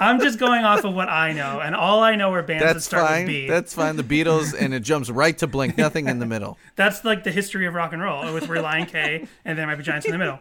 I'm 0.00 0.18
just 0.20 0.38
going 0.38 0.64
off 0.64 0.84
of 0.84 0.94
what 0.94 1.08
I 1.08 1.32
know, 1.32 1.60
and 1.60 1.74
all 1.74 2.02
I 2.02 2.16
know 2.16 2.32
are 2.32 2.42
bands 2.42 2.62
that 2.62 2.72
That's 2.72 2.86
start 2.86 3.06
fine. 3.06 3.26
with 3.26 3.26
B. 3.28 3.46
That's 3.46 3.74
fine. 3.74 3.96
The 3.96 4.02
Beatles 4.02 4.54
and 4.58 4.72
it 4.72 4.80
jumps 4.80 5.10
right 5.10 5.36
to 5.38 5.46
Blink. 5.46 5.76
Nothing 5.76 6.08
in 6.08 6.18
the 6.18 6.26
middle. 6.26 6.56
That's 6.76 7.04
like 7.04 7.22
the 7.24 7.30
history 7.30 7.66
of 7.66 7.74
rock 7.74 7.92
and 7.92 8.02
roll 8.02 8.32
with 8.32 8.44
Relient 8.48 8.88
K, 8.88 9.28
and 9.44 9.58
there 9.58 9.66
might 9.66 9.76
be 9.76 9.82
Giants 9.84 10.06
in 10.06 10.12
the 10.12 10.18
middle. 10.18 10.40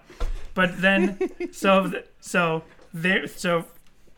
But 0.53 0.81
then, 0.81 1.19
so 1.51 1.91
so 2.21 2.63
there, 2.93 3.27
so 3.27 3.65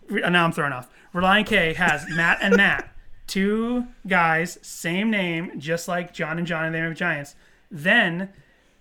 now 0.09 0.45
I'm 0.45 0.51
thrown 0.51 0.73
off. 0.73 0.89
Relient 1.13 1.47
K 1.47 1.73
has 1.73 2.07
Matt 2.09 2.37
and 2.41 2.55
Matt, 2.55 2.93
two 3.27 3.87
guys, 4.07 4.59
same 4.61 5.09
name, 5.09 5.59
just 5.59 5.87
like 5.87 6.13
John 6.13 6.37
and 6.37 6.45
John 6.45 6.65
and 6.65 6.73
be 6.75 6.93
Giants. 6.93 7.35
Then, 7.69 8.29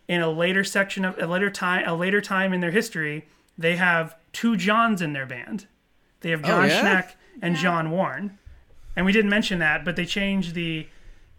in 0.09 0.21
a 0.21 0.31
later 0.31 0.63
section 0.65 1.05
of 1.05 1.19
a 1.19 1.27
later 1.27 1.51
time, 1.51 1.85
a 1.87 1.95
later 1.95 2.21
time 2.21 2.53
in 2.53 2.61
their 2.61 2.71
history, 2.71 3.29
they 3.57 3.77
have 3.77 4.15
two 4.33 4.57
Johns 4.57 5.01
in 5.01 5.13
their 5.13 5.27
band. 5.27 5.67
They 6.21 6.31
have 6.31 6.45
oh, 6.45 6.49
John 6.49 6.69
yeah? 6.69 6.83
Schneck 7.03 7.13
and 7.43 7.57
John 7.57 7.91
Warren. 7.91 8.39
And 8.97 9.07
we 9.07 9.13
didn't 9.13 9.31
mention 9.31 9.59
that, 9.61 9.85
but 9.85 9.97
they 9.97 10.05
changed 10.05 10.55
the 10.55 10.87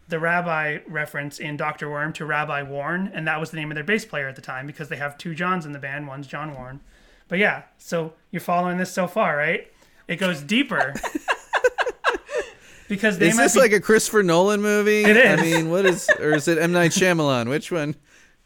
the 0.07 0.19
rabbi 0.19 0.79
reference 0.87 1.39
in 1.39 1.55
Doctor 1.55 1.89
Worm 1.89 2.11
to 2.13 2.25
Rabbi 2.25 2.63
Warren, 2.63 3.09
and 3.13 3.25
that 3.27 3.39
was 3.39 3.51
the 3.51 3.57
name 3.57 3.71
of 3.71 3.75
their 3.75 3.83
bass 3.83 4.03
player 4.03 4.27
at 4.27 4.35
the 4.35 4.41
time 4.41 4.67
because 4.67 4.89
they 4.89 4.97
have 4.97 5.17
two 5.17 5.33
Johns 5.33 5.65
in 5.65 5.71
the 5.71 5.79
band. 5.79 6.05
One's 6.05 6.27
John 6.27 6.53
Warren. 6.53 6.81
But 7.29 7.39
yeah, 7.39 7.63
so 7.77 8.13
you're 8.29 8.41
following 8.41 8.77
this 8.77 8.91
so 8.91 9.07
far, 9.07 9.37
right? 9.37 9.71
It 10.09 10.17
goes 10.17 10.41
deeper. 10.41 10.93
because 12.89 13.19
they 13.19 13.29
Is 13.29 13.37
this 13.37 13.53
be, 13.53 13.61
like 13.61 13.71
a 13.71 13.79
Christopher 13.79 14.21
Nolan 14.21 14.61
movie? 14.61 15.05
It 15.05 15.15
is. 15.15 15.39
I 15.39 15.41
mean, 15.41 15.69
what 15.69 15.85
is, 15.85 16.09
or 16.19 16.33
is 16.33 16.49
it 16.49 16.57
M 16.57 16.73
Night 16.73 16.91
Shyamalan? 16.91 17.47
Which 17.47 17.71
one? 17.71 17.95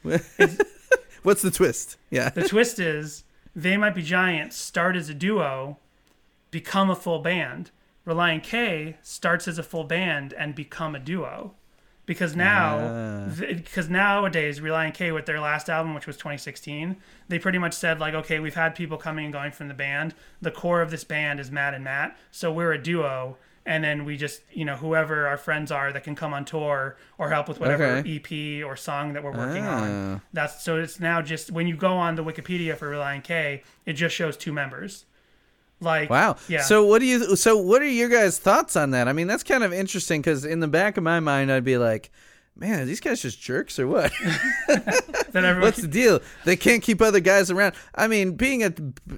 What's 1.23 1.41
the 1.41 1.49
twist? 1.49 1.97
Yeah. 2.11 2.29
the 2.29 2.47
twist 2.47 2.77
is 2.77 3.23
they 3.55 3.75
might 3.75 3.95
be 3.95 4.03
giants 4.03 4.55
start 4.55 4.95
as 4.95 5.09
a 5.09 5.15
duo, 5.15 5.79
become 6.59 6.89
a 6.89 6.95
full 6.95 7.19
band. 7.19 7.71
Relient 8.07 8.43
K 8.43 8.95
starts 9.01 9.45
as 9.45 9.57
a 9.57 9.63
full 9.63 9.83
band 9.83 10.31
and 10.33 10.55
become 10.55 10.95
a 10.95 10.99
duo. 10.99 11.53
Because 12.05 12.33
now, 12.35 13.27
because 13.39 13.89
nowadays, 13.89 14.61
Relient 14.61 14.93
K 14.93 15.11
with 15.11 15.25
their 15.25 15.39
last 15.41 15.69
album, 15.69 15.93
which 15.95 16.07
was 16.07 16.15
2016, 16.15 16.95
they 17.27 17.39
pretty 17.39 17.57
much 17.57 17.73
said 17.73 17.99
like, 17.99 18.13
okay, 18.13 18.39
we've 18.39 18.53
had 18.55 18.73
people 18.73 18.97
coming 18.97 19.25
and 19.25 19.33
going 19.33 19.51
from 19.51 19.67
the 19.67 19.73
band. 19.73 20.13
The 20.41 20.51
core 20.51 20.81
of 20.81 20.91
this 20.91 21.03
band 21.03 21.39
is 21.41 21.51
Matt 21.51 21.73
and 21.73 21.83
Matt, 21.83 22.15
so 22.31 22.53
we're 22.53 22.71
a 22.73 22.77
duo, 22.81 23.37
and 23.65 23.83
then 23.83 24.05
we 24.05 24.15
just 24.17 24.41
you 24.53 24.63
know 24.63 24.75
whoever 24.75 25.25
our 25.27 25.37
friends 25.37 25.71
are 25.71 25.91
that 25.91 26.03
can 26.03 26.15
come 26.15 26.31
on 26.31 26.45
tour 26.45 26.95
or 27.17 27.31
help 27.31 27.49
with 27.49 27.59
whatever 27.59 27.83
Okay. 27.85 28.15
EP 28.23 28.63
or 28.63 28.75
song 28.77 29.13
that 29.13 29.23
we're 29.23 29.31
working 29.35 29.65
Ah. 29.65 29.81
on. 29.81 30.21
That's 30.31 30.63
so 30.63 30.77
it's 30.77 30.99
now 30.99 31.23
just 31.23 31.51
when 31.51 31.65
you 31.67 31.75
go 31.75 31.93
on 31.97 32.13
the 32.15 32.23
Wikipedia 32.23 32.77
for 32.77 32.89
Relient 32.91 33.23
K, 33.23 33.63
it 33.87 33.93
just 33.93 34.15
shows 34.15 34.37
two 34.37 34.53
members. 34.53 35.05
Like 35.81 36.09
Wow. 36.09 36.37
yeah. 36.47 36.61
So 36.61 36.85
what 36.85 36.99
do 36.99 37.05
you? 37.05 37.35
So 37.35 37.57
what 37.57 37.81
are 37.81 37.89
your 37.89 38.09
guys' 38.09 38.39
thoughts 38.39 38.75
on 38.75 38.91
that? 38.91 39.07
I 39.07 39.13
mean, 39.13 39.27
that's 39.27 39.43
kind 39.43 39.63
of 39.63 39.73
interesting 39.73 40.21
because 40.21 40.45
in 40.45 40.59
the 40.59 40.67
back 40.67 40.97
of 40.97 41.03
my 41.03 41.19
mind, 41.19 41.51
I'd 41.51 41.63
be 41.65 41.77
like, 41.77 42.11
"Man, 42.55 42.79
are 42.79 42.85
these 42.85 43.01
guys 43.01 43.21
just 43.21 43.41
jerks 43.41 43.77
or 43.77 43.87
what? 43.87 44.11
What's 45.61 45.81
the 45.81 45.87
deal? 45.87 46.21
They 46.45 46.55
can't 46.55 46.81
keep 46.81 47.01
other 47.01 47.19
guys 47.19 47.51
around." 47.51 47.75
I 47.93 48.07
mean, 48.07 48.35
being 48.35 48.63
a 48.63 48.73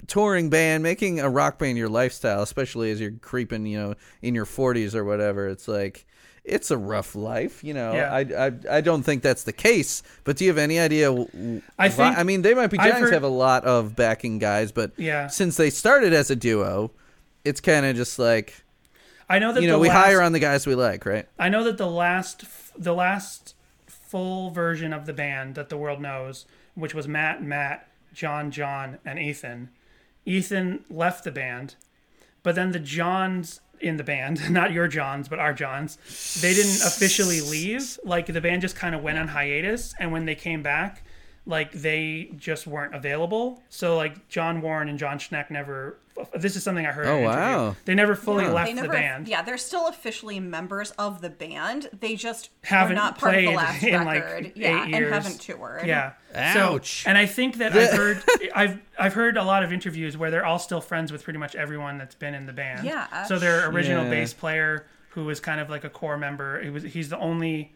touring 0.07 0.49
band, 0.49 0.84
making 0.84 1.19
a 1.19 1.29
rock 1.29 1.59
band 1.59 1.77
your 1.77 1.89
lifestyle, 1.89 2.41
especially 2.41 2.91
as 2.91 2.99
you're 2.99 3.11
creeping, 3.11 3.65
you 3.65 3.77
know, 3.79 3.95
in 4.21 4.34
your 4.35 4.45
40s 4.45 4.95
or 4.95 5.03
whatever, 5.03 5.47
it's 5.47 5.67
like. 5.67 6.05
It's 6.47 6.71
a 6.71 6.77
rough 6.77 7.13
life, 7.13 7.63
you 7.63 7.73
know. 7.73 7.93
Yeah. 7.93 8.13
I, 8.13 8.19
I 8.47 8.77
I 8.77 8.81
don't 8.81 9.03
think 9.03 9.21
that's 9.21 9.43
the 9.43 9.51
case. 9.53 10.01
But 10.23 10.37
do 10.37 10.45
you 10.45 10.49
have 10.49 10.57
any 10.57 10.79
idea? 10.79 11.11
I 11.11 11.17
why- 11.75 11.89
think- 11.89 12.17
I 12.17 12.23
mean, 12.23 12.41
they 12.41 12.53
might 12.53 12.67
be 12.67 12.77
Giants 12.77 12.99
heard- 12.99 13.13
have 13.13 13.23
a 13.23 13.27
lot 13.27 13.65
of 13.65 13.95
backing 13.95 14.39
guys, 14.39 14.71
but 14.71 14.91
Yeah. 14.97 15.27
since 15.27 15.57
they 15.57 15.69
started 15.69 16.13
as 16.13 16.31
a 16.31 16.35
duo, 16.35 16.91
it's 17.43 17.59
kind 17.59 17.85
of 17.85 17.95
just 17.97 18.17
like 18.17 18.63
I 19.29 19.39
know 19.39 19.51
that 19.51 19.61
you 19.61 19.67
know 19.67 19.77
we 19.79 19.89
last, 19.89 20.05
hire 20.05 20.21
on 20.21 20.31
the 20.31 20.39
guys 20.39 20.65
we 20.65 20.73
like, 20.75 21.05
right? 21.05 21.27
I 21.37 21.49
know 21.49 21.63
that 21.65 21.77
the 21.77 21.87
last 21.89 22.45
the 22.77 22.93
last 22.93 23.53
full 23.87 24.51
version 24.51 24.93
of 24.93 25.05
the 25.05 25.13
band 25.13 25.55
that 25.55 25.67
the 25.67 25.75
world 25.77 25.99
knows, 25.99 26.45
which 26.75 26.93
was 26.93 27.07
Matt, 27.09 27.43
Matt, 27.43 27.89
John, 28.13 28.51
John, 28.51 28.99
and 29.03 29.19
Ethan. 29.19 29.69
Ethan 30.25 30.85
left 30.89 31.23
the 31.25 31.31
band, 31.31 31.75
but 32.43 32.55
then 32.55 32.71
the 32.71 32.79
Johns 32.79 33.59
in 33.79 33.97
the 33.97 34.03
band, 34.03 34.49
not 34.51 34.71
your 34.71 34.87
Johns, 34.87 35.27
but 35.27 35.39
our 35.39 35.53
Johns, 35.53 35.97
they 36.41 36.53
didn't 36.53 36.81
officially 36.85 37.41
leave. 37.41 37.99
Like 38.03 38.27
the 38.27 38.41
band 38.41 38.61
just 38.61 38.75
kind 38.75 38.95
of 38.95 39.01
went 39.01 39.17
on 39.17 39.29
hiatus, 39.29 39.93
and 39.99 40.11
when 40.11 40.25
they 40.25 40.35
came 40.35 40.61
back, 40.63 41.03
like 41.47 41.71
they 41.71 42.29
just 42.37 42.67
weren't 42.67 42.93
available. 42.93 43.63
So 43.69 43.95
like 43.97 44.27
John 44.27 44.61
Warren 44.61 44.89
and 44.89 44.99
John 44.99 45.17
Schneck 45.17 45.49
never. 45.49 45.97
This 46.35 46.55
is 46.55 46.63
something 46.63 46.85
I 46.85 46.91
heard. 46.91 47.05
in 47.05 47.11
Oh, 47.11 47.17
an 47.17 47.23
wow. 47.25 47.75
They 47.85 47.93
never 47.93 48.15
fully 48.15 48.43
Yeah. 48.45 48.51
left 48.51 48.73
never, 48.73 48.87
the 48.87 48.93
band. 48.93 49.27
yeah, 49.27 49.43
they're 49.43 49.55
still 49.57 49.87
officially 49.87 50.39
members 50.39 50.89
of 50.97 51.21
the 51.21 51.29
band. 51.29 51.89
They 51.99 52.15
just 52.15 52.49
Haven't 52.63 52.95
were 52.95 53.01
not 53.01 53.19
part 53.19 53.35
of 53.35 53.43
played 53.43 53.47
the 53.47 53.51
last 53.55 53.83
in, 53.83 54.03
like, 54.03 54.23
record. 54.25 54.51
yeah, 54.55 54.83
eight 54.85 54.89
years. 54.89 55.03
and 55.05 55.13
haven't 55.13 55.39
toured. 55.41 55.85
Yeah. 55.85 56.13
Ouch. 56.35 57.03
So, 57.03 57.09
and 57.09 57.19
I 57.19 57.27
think 57.27 57.57
that 57.57 57.71
I've 57.73 57.91
heard 57.95 58.23
I've 58.55 58.79
I've 58.99 59.13
heard 59.13 59.37
a 59.37 59.43
lot 59.43 59.63
of 59.63 59.71
interviews 59.71 60.17
where 60.17 60.31
they're 60.31 60.45
all 60.45 60.59
still 60.59 60.81
friends 60.81 61.11
with 61.11 61.23
pretty 61.23 61.39
much 61.39 61.55
everyone 61.55 61.97
that's 61.99 62.15
been 62.15 62.33
in 62.33 62.45
the 62.47 62.53
band. 62.53 62.83
Yeah. 62.85 63.23
So 63.25 63.37
their 63.37 63.69
original 63.69 64.03
Yeah. 64.05 64.09
bass 64.09 64.33
player, 64.33 64.87
who 65.11 65.23
was 65.23 65.39
kind 65.39 65.61
of 65.61 65.69
like 65.69 65.83
a 65.83 65.89
core 65.89 66.17
member, 66.17 66.59
it 66.59 66.71
was 66.73 66.81
he's 66.83 67.09
the 67.09 67.19
only 67.19 67.73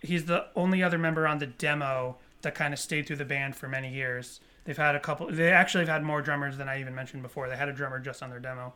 he's 0.00 0.24
the 0.24 0.46
only 0.56 0.82
other 0.82 0.96
member 0.98 1.26
on 1.26 1.38
the 1.38 1.46
demo 1.46 2.16
that 2.46 2.54
kind 2.54 2.72
of 2.72 2.78
stayed 2.80 3.06
through 3.06 3.16
the 3.16 3.24
band 3.24 3.54
for 3.56 3.68
many 3.68 3.92
years. 3.92 4.40
They've 4.64 4.76
had 4.76 4.94
a 4.94 5.00
couple. 5.00 5.26
They 5.30 5.50
actually 5.52 5.80
have 5.82 5.88
had 5.88 6.02
more 6.04 6.22
drummers 6.22 6.56
than 6.56 6.68
I 6.68 6.80
even 6.80 6.94
mentioned 6.94 7.22
before. 7.22 7.48
They 7.48 7.56
had 7.56 7.68
a 7.68 7.72
drummer 7.72 7.98
just 7.98 8.22
on 8.22 8.30
their 8.30 8.38
demo. 8.40 8.72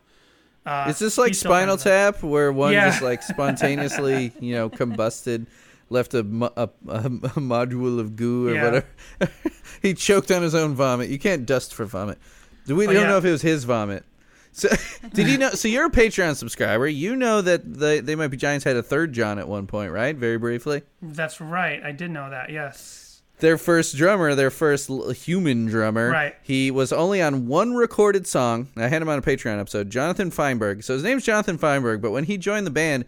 Uh, 0.66 0.86
Is 0.88 0.98
this 0.98 1.16
like 1.16 1.34
Spinal. 1.34 1.76
Tap, 1.76 2.22
where 2.22 2.52
one 2.52 2.72
Yeah. 2.72 2.90
just 2.90 3.00
like 3.02 3.22
spontaneously, 3.34 4.32
you 4.40 4.54
know, 4.54 4.68
combusted, 4.68 5.46
left 5.88 6.14
a, 6.14 6.18
a, 6.20 6.68
a, 6.88 6.98
a 6.98 7.40
module 7.40 7.98
of 7.98 8.14
goo 8.16 8.48
or 8.48 8.54
Yeah. 8.54 8.64
whatever? 8.64 8.86
he 9.82 9.94
choked 9.94 10.30
on 10.30 10.42
his 10.42 10.54
own 10.54 10.74
vomit. 10.74 11.08
You 11.10 11.18
can't 11.18 11.46
dust 11.46 11.72
for 11.74 11.84
vomit. 11.86 12.18
Do 12.66 12.76
we 12.76 12.86
Oh, 12.86 12.92
don't 12.92 13.02
yeah. 13.04 13.08
know 13.08 13.18
if 13.18 13.24
it 13.24 13.30
was 13.30 13.42
his 13.42 13.64
vomit. 13.64 14.04
So 14.52 14.68
did 15.14 15.28
you 15.28 15.38
know? 15.38 15.50
So 15.50 15.66
you're 15.68 15.86
a 15.86 15.90
Patreon 15.90 16.36
subscriber. 16.36 16.86
You 16.88 17.16
know 17.16 17.40
that 17.40 17.62
they 17.72 18.00
they 18.00 18.14
might 18.16 18.28
be 18.28 18.36
Giants 18.36 18.64
had 18.64 18.76
a 18.76 18.82
third 18.82 19.12
John 19.12 19.38
at 19.38 19.48
one 19.48 19.66
point, 19.66 19.92
right? 19.92 20.14
Very 20.16 20.38
briefly. 20.38 20.82
That's 21.00 21.40
right. 21.40 21.80
I 21.82 21.92
did 21.92 22.10
know 22.10 22.28
that. 22.30 22.50
Yes. 22.50 22.99
Their 23.40 23.58
first 23.58 23.96
drummer, 23.96 24.34
their 24.34 24.50
first 24.50 24.88
human 25.24 25.66
drummer. 25.66 26.10
Right. 26.10 26.34
He 26.42 26.70
was 26.70 26.92
only 26.92 27.20
on 27.20 27.46
one 27.46 27.74
recorded 27.74 28.26
song. 28.26 28.68
I 28.76 28.88
had 28.88 29.02
him 29.02 29.08
on 29.08 29.18
a 29.18 29.22
Patreon 29.22 29.58
episode. 29.58 29.90
Jonathan 29.90 30.30
Feinberg. 30.30 30.82
So 30.82 30.94
his 30.94 31.02
name's 31.02 31.24
Jonathan 31.24 31.58
Feinberg, 31.58 32.00
but 32.00 32.10
when 32.10 32.24
he 32.24 32.38
joined 32.38 32.66
the 32.66 32.70
band, 32.70 33.04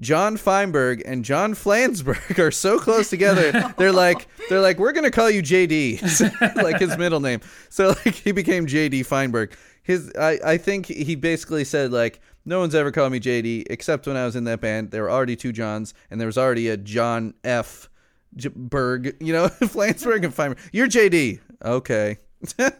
John 0.00 0.36
Feinberg 0.36 1.02
and 1.06 1.24
John 1.24 1.54
Flansburgh 1.54 2.38
are 2.44 2.50
so 2.50 2.78
close 2.78 3.10
together. 3.10 3.52
they're 3.78 3.92
like 3.92 4.26
they're 4.48 4.60
like 4.60 4.78
we're 4.78 4.92
gonna 4.92 5.10
call 5.10 5.30
you 5.30 5.42
JD, 5.42 6.56
like 6.56 6.80
his 6.80 6.96
middle 6.98 7.20
name. 7.20 7.40
So 7.68 7.88
like 8.04 8.14
he 8.14 8.32
became 8.32 8.66
JD 8.66 9.06
Feinberg. 9.06 9.52
His 9.82 10.12
I 10.18 10.38
I 10.44 10.58
think 10.58 10.86
he 10.86 11.14
basically 11.14 11.64
said 11.64 11.92
like. 11.92 12.20
No 12.46 12.58
one's 12.58 12.74
ever 12.74 12.92
called 12.92 13.10
me 13.10 13.20
JD 13.20 13.68
except 13.70 14.06
when 14.06 14.18
I 14.18 14.26
was 14.26 14.36
in 14.36 14.44
that 14.44 14.60
band. 14.60 14.90
There 14.90 15.04
were 15.04 15.10
already 15.10 15.34
two 15.34 15.50
Johns, 15.50 15.94
and 16.10 16.20
there 16.20 16.26
was 16.26 16.36
already 16.36 16.68
a 16.68 16.76
John 16.76 17.32
F. 17.42 17.88
J- 18.36 18.50
Berg, 18.54 19.16
you 19.20 19.32
know, 19.32 19.48
Flansburgh 19.48 20.24
and 20.24 20.34
Feinberg. 20.34 20.58
You're 20.72 20.88
JD. 20.88 21.40
Okay. 21.64 22.18
but 22.56 22.76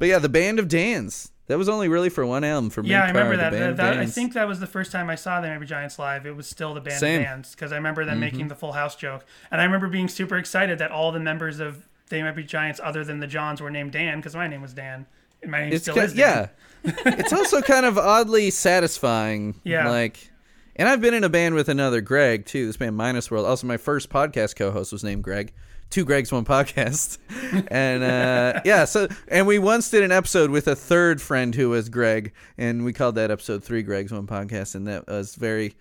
yeah, 0.00 0.18
the 0.18 0.28
Band 0.28 0.58
of 0.58 0.68
Dans. 0.68 1.30
That 1.48 1.58
was 1.58 1.68
only 1.68 1.88
really 1.88 2.08
for 2.08 2.26
one 2.26 2.42
album 2.42 2.70
for 2.70 2.82
Yeah, 2.82 3.04
I 3.04 3.08
remember 3.08 3.36
that. 3.36 3.50
That- 3.50 3.76
that- 3.76 3.98
I 3.98 4.06
think 4.06 4.32
that 4.32 4.48
was 4.48 4.58
the 4.58 4.66
first 4.66 4.90
time 4.90 5.08
I 5.08 5.14
saw 5.14 5.40
the 5.40 5.48
Maybe 5.48 5.66
Giants 5.66 5.98
live. 5.98 6.26
It 6.26 6.34
was 6.34 6.48
still 6.48 6.74
the 6.74 6.80
band 6.80 6.98
Same. 6.98 7.20
of 7.20 7.26
bands 7.26 7.54
because 7.54 7.70
I 7.72 7.76
remember 7.76 8.04
them 8.04 8.14
mm-hmm. 8.14 8.20
making 8.20 8.48
the 8.48 8.56
Full 8.56 8.72
House 8.72 8.96
joke, 8.96 9.24
and 9.50 9.60
I 9.60 9.64
remember 9.64 9.88
being 9.88 10.08
super 10.08 10.36
excited 10.38 10.78
that 10.80 10.90
all 10.90 11.12
the 11.12 11.20
members 11.20 11.60
of 11.60 11.88
They 12.08 12.22
Might 12.22 12.34
Be 12.34 12.42
Giants, 12.42 12.80
other 12.82 13.04
than 13.04 13.20
the 13.20 13.28
Johns, 13.28 13.60
were 13.60 13.70
named 13.70 13.92
Dan 13.92 14.18
because 14.18 14.34
my 14.34 14.48
name 14.48 14.60
was 14.60 14.74
Dan. 14.74 15.06
And 15.42 15.52
my 15.52 15.60
name 15.60 15.72
it's 15.72 15.82
still 15.82 15.96
is 15.98 16.14
Dan. 16.14 16.50
yeah. 16.84 16.92
it's 17.06 17.32
also 17.32 17.60
kind 17.62 17.86
of 17.86 17.96
oddly 17.96 18.50
satisfying. 18.50 19.60
Yeah. 19.62 19.88
Like, 19.88 20.30
and 20.76 20.88
I've 20.88 21.00
been 21.00 21.14
in 21.14 21.24
a 21.24 21.28
band 21.28 21.54
with 21.54 21.68
another 21.68 22.00
Greg 22.00 22.46
too. 22.46 22.66
This 22.66 22.76
band 22.76 22.96
Minus 22.96 23.30
World. 23.30 23.46
Also, 23.46 23.66
my 23.66 23.76
first 23.76 24.08
podcast 24.10 24.56
co-host 24.56 24.92
was 24.92 25.02
named 25.02 25.24
Greg. 25.24 25.52
Two 25.88 26.04
Gregs, 26.04 26.32
one 26.32 26.44
podcast, 26.44 27.18
and 27.70 28.02
uh, 28.02 28.60
yeah. 28.64 28.86
So, 28.86 29.06
and 29.28 29.46
we 29.46 29.60
once 29.60 29.88
did 29.88 30.02
an 30.02 30.10
episode 30.10 30.50
with 30.50 30.66
a 30.66 30.74
third 30.74 31.22
friend 31.22 31.54
who 31.54 31.68
was 31.70 31.88
Greg, 31.88 32.32
and 32.58 32.84
we 32.84 32.92
called 32.92 33.14
that 33.14 33.30
episode 33.30 33.62
Three 33.62 33.84
Gregs, 33.84 34.10
One 34.10 34.26
Podcast, 34.26 34.74
and 34.74 34.88
that 34.88 35.06
was 35.06 35.36
very. 35.36 35.76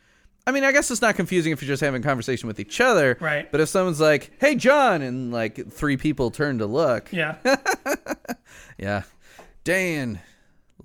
I 0.45 0.51
mean, 0.51 0.63
I 0.63 0.71
guess 0.71 0.91
it's 0.91 1.01
not 1.01 1.15
confusing 1.15 1.53
if 1.53 1.59
you're 1.63 1.67
just 1.67 1.81
having 1.81 2.01
a 2.01 2.05
conversation 2.05 2.45
with 2.45 2.59
each 2.59 2.79
other, 2.79 3.17
Right. 3.19 3.51
But 3.51 3.61
if 3.61 3.69
someone's 3.69 3.99
like, 3.99 4.29
"Hey, 4.39 4.53
John," 4.53 5.01
and 5.01 5.31
like 5.33 5.71
three 5.71 5.97
people 5.97 6.29
turn 6.29 6.59
to 6.59 6.67
look, 6.67 7.11
Yeah. 7.11 7.37
yeah. 8.77 9.01
Dan 9.63 10.19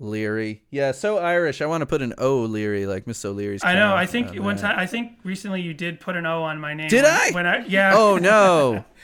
Leary. 0.01 0.63
Yeah, 0.71 0.91
so 0.91 1.19
Irish. 1.19 1.61
I 1.61 1.67
want 1.67 1.81
to 1.81 1.85
put 1.85 2.01
an 2.01 2.13
O 2.17 2.39
Leary, 2.39 2.85
like 2.87 3.05
Miss 3.07 3.23
O'Leary's. 3.23 3.63
I 3.63 3.75
know. 3.75 3.95
I 3.95 4.05
think 4.07 4.31
on 4.31 4.43
one 4.43 4.57
time, 4.57 4.77
I 4.77 4.85
think 4.87 5.13
recently 5.23 5.61
you 5.61 5.73
did 5.73 5.99
put 5.99 6.17
an 6.17 6.25
O 6.25 6.41
on 6.43 6.59
my 6.59 6.73
name. 6.73 6.89
Did 6.89 7.03
when, 7.03 7.11
I? 7.13 7.31
When 7.31 7.45
I 7.45 7.65
yeah. 7.67 7.93
Oh 7.95 8.17
no. 8.17 8.83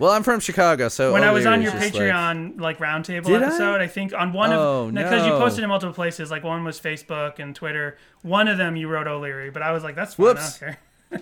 Well, 0.00 0.12
I'm 0.12 0.22
from 0.22 0.38
Chicago, 0.38 0.88
so 0.90 1.12
when 1.12 1.24
I 1.24 1.32
was 1.32 1.44
on 1.44 1.60
your 1.60 1.72
just 1.72 1.92
like- 1.92 1.92
Patreon 1.92 2.60
like, 2.60 2.78
roundtable 2.78 3.24
Did 3.24 3.42
I? 3.42 3.46
episode, 3.46 3.80
I? 3.80 3.88
think 3.88 4.14
on 4.14 4.32
one 4.32 4.52
Oh, 4.52 4.86
of 4.86 4.94
because 4.94 5.26
you 5.26 5.32
posted 5.32 5.64
in 5.64 5.68
multiple 5.68 5.92
places, 5.92 6.30
like 6.30 6.44
one 6.44 6.62
was 6.62 6.78
Facebook 6.80 7.40
and 7.40 7.52
Twitter. 7.52 7.98
One 8.22 8.46
of 8.46 8.58
them 8.58 8.76
you 8.76 8.86
wrote 8.86 9.08
O'Leary, 9.08 9.50
but 9.50 9.60
I 9.60 9.72
was 9.72 9.82
like, 9.82 9.96
that's 9.96 10.14
fine. 10.14 10.26
Whoops. 10.26 10.62
I. 10.62 10.76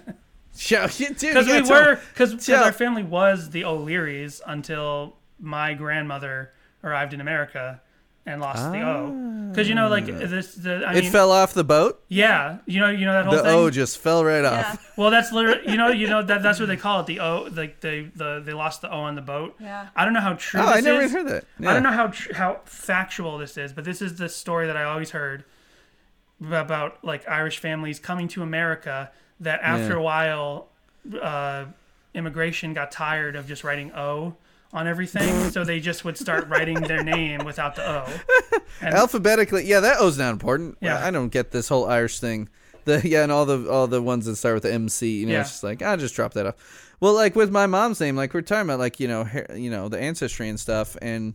Yeah, 0.69 0.91
you- 0.97 1.09
dude, 1.09 1.19
Because 1.35 1.47
we 1.47 1.63
were 1.71 1.99
because 2.13 2.49
our 2.51 2.71
family 2.73 3.03
was 3.03 3.49
the 3.49 3.65
O'Learys 3.65 4.43
until 4.47 5.17
my 5.41 5.73
grandmother 5.73 6.53
arrived 6.85 7.15
in 7.15 7.21
America 7.23 7.81
and 8.27 8.41
lost 8.41 8.73
the 8.73 8.81
O. 8.83 9.23
Because 9.51 9.69
you 9.69 9.75
know, 9.75 9.89
like 9.89 10.05
this, 10.07 10.55
the 10.55 10.85
I 10.85 10.89
Ah. 10.89 10.95
It 10.97 11.03
mean, 11.05 11.13
fell 11.13 11.31
off 11.31 11.55
the 11.55 11.65
boat. 11.65 12.03
yeah, 12.09 12.59
you 12.67 12.81
know, 12.81 12.91
you 12.91 13.07
know 13.07 13.13
that 13.13 13.25
whole 13.25 13.37
The 13.37 13.43
thing. 13.43 13.55
O 13.59 13.71
just 13.71 13.99
fell 13.99 14.25
right 14.25 14.43
Yeah. 14.43 14.71
off. 14.73 14.93
Well, 14.99 15.11
that's 15.11 15.31
literally, 15.31 15.71
you 15.71 15.77
know, 15.77 15.89
you 15.89 16.09
know 16.09 16.23
that 16.23 16.43
that's 16.43 16.59
what 16.59 16.67
they 16.69 16.77
call 16.77 17.01
it. 17.01 17.07
The 17.07 17.21
O, 17.21 17.49
like 17.53 17.81
they 17.81 18.11
the 18.15 18.43
they 18.45 18.53
lost 18.53 18.81
the 18.83 18.91
O 18.91 18.99
on 19.01 19.15
the 19.15 19.23
boat. 19.23 19.55
Yeah. 19.61 19.89
I 19.95 20.05
don't 20.05 20.13
know 20.15 20.21
how 20.21 20.35
true. 20.35 20.61
Oh, 20.61 20.67
this 20.67 20.77
I 20.77 20.81
never 20.81 21.01
is. 21.03 21.13
even 21.13 21.27
heard 21.27 21.45
that. 21.61 21.69
I 21.69 21.73
don't 21.75 21.83
know 21.83 21.93
how 21.93 22.09
tr- 22.09 22.35
how 22.35 22.61
factual 22.65 23.39
this 23.39 23.57
is, 23.57 23.73
but 23.73 23.85
this 23.85 24.01
is 24.03 24.17
the 24.17 24.29
story 24.29 24.67
that 24.67 24.77
I 24.77 24.85
always 24.85 25.11
heard 25.11 25.45
about 26.51 27.03
like 27.05 27.27
Irish 27.29 27.59
families 27.59 27.99
coming 27.99 28.29
to 28.29 28.43
America. 28.43 29.11
That 29.41 29.61
after 29.63 29.93
Yeah. 29.95 29.99
a 29.99 30.03
while, 30.03 30.69
uh, 31.23 31.65
immigration 32.15 32.73
got 32.73 32.91
tired 32.91 33.37
of 33.37 33.47
just 33.47 33.63
writing 33.65 33.93
O 33.95 34.37
on 34.77 34.87
everything, 34.87 35.51
so 35.51 35.65
they 35.65 35.81
just 35.81 36.05
would 36.05 36.17
start 36.19 36.49
writing 36.49 36.81
their 36.81 37.03
name 37.03 37.45
without 37.45 37.75
the 37.77 37.89
O. 37.89 38.07
And, 38.81 38.95
Alphabetically, 38.95 39.65
yeah, 39.65 39.81
that 39.81 39.99
O's 40.01 40.19
not 40.19 40.31
important. 40.33 40.77
Yeah. 40.81 41.05
I 41.05 41.11
don't 41.11 41.31
get 41.31 41.51
this 41.51 41.69
whole 41.69 41.87
Irish 41.89 42.21
thing. 42.21 42.49
The 42.85 43.01
yeah, 43.09 43.23
and 43.25 43.33
all 43.33 43.47
the 43.47 43.69
all 43.71 43.87
the 43.89 44.01
ones 44.03 44.27
that 44.27 44.37
start 44.37 44.55
with 44.55 44.63
the 44.63 44.73
MC, 44.73 45.19
you 45.21 45.27
know, 45.27 45.33
Yeah. 45.33 45.41
it's 45.41 45.51
just 45.51 45.65
like 45.65 45.83
I'll 45.83 45.97
just 45.97 46.15
drop 46.15 46.35
that 46.35 46.47
off. 46.47 46.93
Well, 47.01 47.15
like 47.15 47.35
with 47.35 47.51
my 47.51 47.67
mom's 47.67 47.99
name, 48.01 48.15
like 48.17 48.33
we're 48.33 48.43
talking 48.43 48.69
about, 48.69 48.79
like 48.79 49.01
you 49.01 49.09
know, 49.09 49.25
her, 49.25 49.47
you 49.57 49.71
know, 49.71 49.89
the 49.89 49.99
ancestry 49.99 50.49
and 50.49 50.61
stuff, 50.61 50.97
and 51.03 51.35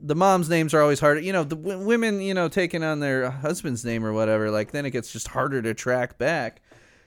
the 0.00 0.14
mom's 0.14 0.48
names 0.48 0.74
are 0.74 0.80
always 0.80 1.00
harder. 1.00 1.20
You 1.20 1.32
know, 1.32 1.42
the 1.44 1.56
w- 1.56 1.84
women, 1.84 2.20
you 2.20 2.34
know, 2.34 2.48
taking 2.48 2.84
on 2.84 3.00
their 3.00 3.30
husband's 3.30 3.84
name 3.84 4.04
or 4.04 4.12
whatever, 4.12 4.50
like 4.50 4.70
then 4.70 4.86
it 4.86 4.90
gets 4.90 5.10
just 5.12 5.28
harder 5.28 5.60
to 5.62 5.74
track 5.74 6.18
back. 6.18 6.62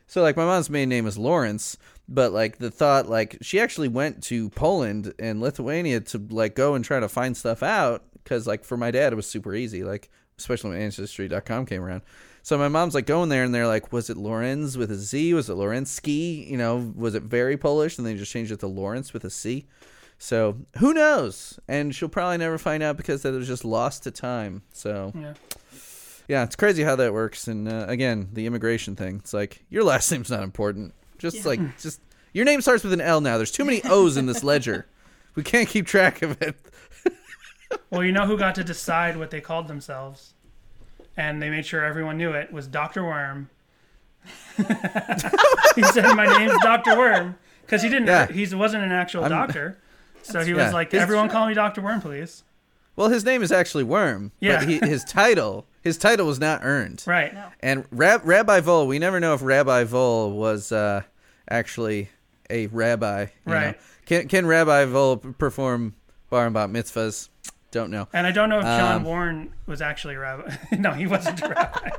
So 0.08 0.22
like 0.22 0.36
my 0.36 0.44
mom's 0.46 0.70
main 0.70 0.90
name 0.90 1.08
is 1.08 1.18
Lawrence, 1.18 1.78
but 2.14 2.32
like 2.34 2.58
the 2.58 2.70
thought 2.70 3.08
like 3.10 3.38
she 3.42 3.60
actually 3.60 3.88
went 3.88 4.22
to 4.26 4.50
Poland 4.52 5.14
and 5.18 5.40
Lithuania 5.42 6.02
to 6.02 6.18
like 6.30 6.54
go 6.56 6.76
and 6.76 6.84
try 6.86 7.00
to 7.00 7.08
find 7.10 7.36
stuff 7.36 7.64
out 7.64 8.04
cuz 8.26 8.46
like 8.46 8.64
for 8.66 8.78
my 8.78 8.92
dad 8.92 9.14
it 9.14 9.16
was 9.16 9.26
super 9.26 9.56
easy. 9.56 9.84
Like 9.84 10.10
especially 10.38 10.72
when 10.72 10.82
Ancestry.com 10.82 11.66
came 11.66 11.84
around. 11.84 12.02
So 12.44 12.58
my 12.58 12.68
mom's 12.68 12.96
like 12.96 13.06
going 13.06 13.30
there, 13.30 13.44
and 13.44 13.54
they're 13.54 13.68
like, 13.68 13.94
"Was 13.94 14.10
it 14.10 14.18
Lorenz 14.18 14.76
with 14.76 14.90
a 14.92 14.96
Z? 14.96 15.34
Was 15.36 15.48
it 15.50 15.54
Lorenzki? 15.54 16.50
You 16.50 16.58
know, 16.58 16.92
was 16.96 17.14
it 17.14 17.22
very 17.22 17.56
Polish?" 17.56 17.98
And 18.00 18.08
they 18.08 18.16
just 18.16 18.32
changed 18.32 18.52
it 18.52 18.60
to 18.62 18.68
Lawrence 18.68 19.14
with 19.14 19.24
a 19.24 19.30
C. 19.30 19.68
So 20.18 20.58
who 20.80 20.94
knows? 20.94 21.60
And 21.68 21.94
she'll 21.94 22.10
probably 22.10 22.38
never 22.38 22.58
find 22.58 22.82
out 22.82 22.98
because 22.98 23.22
that 23.22 23.34
was 23.34 23.48
just 23.48 23.64
lost 23.64 24.04
to 24.04 24.12
time. 24.12 24.64
So 24.74 25.14
Yeah. 25.16 25.34
yeah, 26.28 26.44
it's 26.44 26.56
crazy 26.56 26.82
how 26.82 26.96
that 26.96 27.14
works. 27.14 27.48
And 27.48 27.68
uh, 27.68 27.86
again, 27.88 28.30
the 28.34 28.48
immigration 28.48 28.96
thing. 28.96 29.18
It's 29.18 29.34
like 29.34 29.64
your 29.70 29.84
last 29.84 30.12
name's 30.12 30.32
not 30.32 30.42
important. 30.42 30.94
Just 31.22 31.46
like 31.46 31.60
just 31.80 32.02
your 32.34 32.46
name 32.46 32.62
starts 32.62 32.84
with 32.84 32.94
an 32.94 33.02
L 33.02 33.22
now. 33.22 33.38
There's 33.38 33.52
too 33.52 33.64
many 33.66 33.82
O's 33.84 34.18
in 34.18 34.26
this 34.26 34.44
ledger. 34.44 34.88
We 35.34 35.44
can't 35.44 35.70
keep 35.70 35.86
track 35.88 36.22
of 36.24 36.42
it. 36.42 36.58
Well, 37.90 38.04
you 38.04 38.12
know 38.12 38.26
who 38.26 38.38
got 38.38 38.54
to 38.56 38.66
decide 38.66 39.16
what 39.16 39.32
they 39.32 39.40
called 39.40 39.70
themselves, 39.70 40.34
and 41.16 41.42
they 41.42 41.50
made 41.50 41.66
sure 41.66 41.86
everyone 41.86 42.18
knew 42.18 42.34
it 42.34 42.52
was 42.52 42.68
Doctor 42.68 43.02
Worm. 43.02 43.50
he 44.58 45.84
said, 45.84 46.14
"My 46.16 46.26
name's 46.38 46.62
Doctor 46.62 46.98
Worm," 46.98 47.38
because 47.62 47.82
he 47.82 47.88
didn't. 47.88 48.08
Yeah. 48.08 48.28
He 48.28 48.54
wasn't 48.54 48.84
an 48.84 48.92
actual 48.92 49.22
I'm- 49.22 49.32
doctor, 49.32 49.78
so 50.22 50.44
he 50.44 50.52
Yeah. 50.52 50.66
was 50.66 50.74
like, 50.74 50.94
"Everyone 50.94 51.30
call 51.30 51.48
me 51.48 51.54
Doctor 51.54 51.80
Worm, 51.82 52.02
please." 52.02 52.44
Well, 52.98 53.08
his 53.08 53.24
name 53.24 53.42
is 53.42 53.54
actually 53.54 53.86
Worm. 53.86 54.34
Yeah. 54.42 54.60
But 54.60 54.68
he, 54.68 54.80
his 54.80 55.06
title, 55.06 55.66
his 55.82 55.98
title 55.98 56.28
was 56.28 56.42
not 56.42 56.60
earned. 56.64 57.04
Right. 57.08 57.34
And 57.62 57.86
Rab- 57.90 58.24
Rabbi 58.26 58.60
Vol, 58.60 58.86
we 58.86 59.00
never 59.00 59.20
know 59.22 59.34
if 59.34 59.42
Rabbi 59.42 59.86
Vol 59.86 60.32
was 60.32 60.74
uh, 60.74 61.04
actually 61.52 62.10
a 62.50 62.68
rabbi. 62.68 63.28
you 63.46 63.54
Right. 63.54 63.66
know. 63.72 63.74
Can 64.06 64.28
can 64.28 64.46
Rabbi 64.46 64.86
Vol 64.86 65.18
perform 65.18 65.94
bar 66.30 66.46
and 66.46 66.54
bat 66.54 66.70
mitzvahs? 66.70 67.30
Don't 67.72 67.92
know. 67.92 68.08
And 68.12 68.28
I 68.28 68.32
don't 68.32 68.50
know 68.50 68.58
if 68.60 68.66
John 68.66 68.96
Um, 68.98 69.04
Warren 69.04 69.54
was 69.66 69.82
actually 69.82 70.16
a 70.16 70.20
rabbi. 70.20 70.54
no, 70.78 70.92
he 70.92 71.08
wasn't 71.08 71.42
a 71.42 71.48
rabbi. 71.50 71.90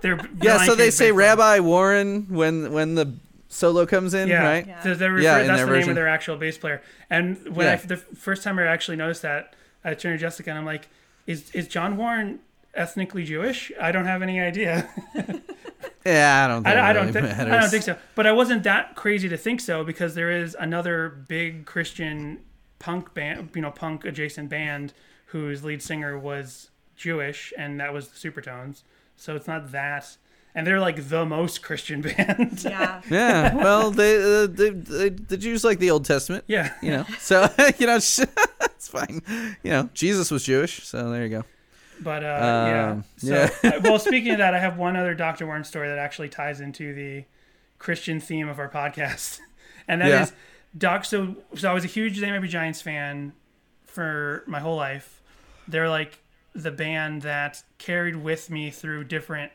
They're 0.00 0.18
Yeah, 0.40 0.64
so 0.64 0.74
they 0.74 0.90
say 0.90 1.06
based 1.06 1.12
on- 1.12 1.18
Rabbi 1.18 1.58
Warren 1.60 2.26
when 2.30 2.72
when 2.72 2.94
the 2.94 3.14
solo 3.48 3.84
comes 3.84 4.14
in, 4.14 4.28
Yeah, 4.28 4.42
right? 4.44 4.66
So 4.82 4.94
they 4.94 5.08
refer, 5.08 5.22
Yeah, 5.22 5.38
in 5.40 5.46
that's 5.48 5.58
their 5.58 5.66
the 5.66 5.78
name 5.80 5.88
of 5.90 5.94
their 5.94 6.08
actual 6.08 6.36
bass 6.36 6.56
player. 6.56 6.80
And 7.10 7.54
when 7.54 7.66
Yeah. 7.66 7.72
I, 7.74 7.76
the 7.76 7.98
first 7.98 8.42
time 8.42 8.58
I 8.58 8.62
actually 8.66 8.96
noticed 8.96 9.20
that, 9.22 9.54
I 9.84 9.92
turned 9.94 10.18
to 10.18 10.24
Jessica 10.24 10.48
and 10.50 10.58
I'm 10.58 10.64
like, 10.64 10.88
"Is 11.26 11.50
is 11.52 11.68
John 11.68 11.96
Warren 11.98 12.38
ethnically 12.74 13.24
Jewish? 13.24 13.72
I 13.80 13.92
don't 13.92 14.06
have 14.06 14.22
any 14.22 14.40
idea. 14.40 14.88
Yeah, 16.04 16.44
I 16.44 16.48
don't. 16.48 16.64
Think 16.64 16.76
I, 16.76 16.90
I 16.90 16.92
don't 16.92 17.12
really 17.12 17.28
think 17.28 17.38
I 17.38 17.60
don't 17.60 17.70
think 17.70 17.82
so. 17.84 17.96
But 18.14 18.26
I 18.26 18.32
wasn't 18.32 18.64
that 18.64 18.96
crazy 18.96 19.28
to 19.28 19.36
think 19.36 19.60
so 19.60 19.84
because 19.84 20.14
there 20.14 20.30
is 20.30 20.56
another 20.58 21.08
big 21.08 21.64
Christian 21.64 22.40
punk 22.78 23.14
band, 23.14 23.50
you 23.54 23.62
know, 23.62 23.70
punk 23.70 24.04
adjacent 24.04 24.48
band 24.48 24.94
whose 25.26 25.64
lead 25.64 25.82
singer 25.82 26.18
was 26.18 26.70
Jewish, 26.96 27.52
and 27.56 27.78
that 27.80 27.92
was 27.92 28.08
the 28.08 28.30
Supertones. 28.30 28.82
So 29.16 29.36
it's 29.36 29.46
not 29.46 29.70
that. 29.72 30.16
And 30.54 30.66
they're 30.66 30.80
like 30.80 31.08
the 31.08 31.24
most 31.24 31.62
Christian 31.62 32.02
band. 32.02 32.62
Yeah. 32.62 33.00
Yeah, 33.08 33.54
well, 33.54 33.90
they, 33.90 34.16
uh, 34.16 34.46
they, 34.48 34.70
they 34.70 35.08
the 35.08 35.36
Jews 35.36 35.64
like 35.64 35.78
the 35.78 35.90
Old 35.90 36.04
Testament. 36.04 36.44
yeah. 36.48 36.74
you 36.82 36.90
know. 36.90 37.04
So 37.18 37.48
you 37.78 37.86
know, 37.86 37.96
it's 37.96 38.88
fine. 38.88 39.22
You 39.62 39.70
know, 39.70 39.90
Jesus 39.94 40.30
was 40.30 40.44
Jewish, 40.44 40.84
so 40.84 41.10
there 41.10 41.22
you 41.22 41.28
go. 41.28 41.44
But 42.02 42.24
uh, 42.24 42.26
yeah. 42.68 42.90
Um, 42.90 43.04
So, 43.16 43.48
yeah. 43.62 43.70
uh, 43.76 43.80
well, 43.82 43.98
speaking 43.98 44.32
of 44.32 44.38
that, 44.44 44.54
I 44.54 44.58
have 44.58 44.76
one 44.78 44.96
other 44.96 45.14
Dr. 45.14 45.46
Warren 45.46 45.64
story 45.64 45.88
that 45.88 45.98
actually 45.98 46.28
ties 46.28 46.60
into 46.60 46.94
the 46.94 47.24
Christian 47.78 48.20
theme 48.20 48.48
of 48.48 48.58
our 48.58 48.68
podcast, 48.68 49.40
and 49.88 50.00
that 50.00 50.08
is 50.22 50.30
Yeah. 50.30 50.36
Doc. 50.76 51.04
So, 51.04 51.36
so 51.54 51.70
I 51.70 51.74
was 51.74 51.84
a 51.84 51.88
huge 51.88 52.18
They 52.18 52.30
Might 52.30 52.40
Be 52.40 52.48
Giants 52.48 52.80
fan 52.80 53.32
for 53.84 54.42
my 54.46 54.60
whole 54.60 54.76
life. 54.76 55.20
They're 55.68 55.88
like 55.90 56.18
the 56.54 56.70
band 56.70 57.22
that 57.22 57.62
carried 57.78 58.16
with 58.16 58.50
me 58.50 58.70
through 58.70 59.04
different 59.04 59.52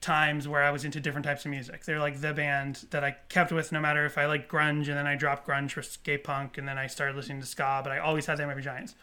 times 0.00 0.48
where 0.48 0.62
I 0.62 0.70
was 0.70 0.84
into 0.84 0.98
different 1.00 1.26
types 1.26 1.44
of 1.44 1.50
music. 1.50 1.84
They're 1.84 1.98
like 1.98 2.20
the 2.20 2.32
band 2.32 2.86
that 2.90 3.04
I 3.04 3.16
kept 3.28 3.52
with 3.52 3.70
no 3.70 3.80
matter 3.80 4.06
if 4.06 4.16
I 4.16 4.26
like 4.26 4.48
grunge 4.50 4.88
and 4.88 4.96
then 4.96 5.06
I 5.06 5.14
dropped 5.14 5.46
grunge 5.46 5.72
for 5.72 5.82
skate 5.82 6.24
punk 6.24 6.56
and 6.56 6.66
then 6.66 6.78
I 6.78 6.86
started 6.86 7.16
listening 7.16 7.40
to 7.40 7.46
ska, 7.46 7.80
but 7.84 7.92
I 7.92 7.98
always 7.98 8.26
had 8.26 8.38
Might 8.38 8.54
Be 8.54 8.62
Giants. 8.62 8.94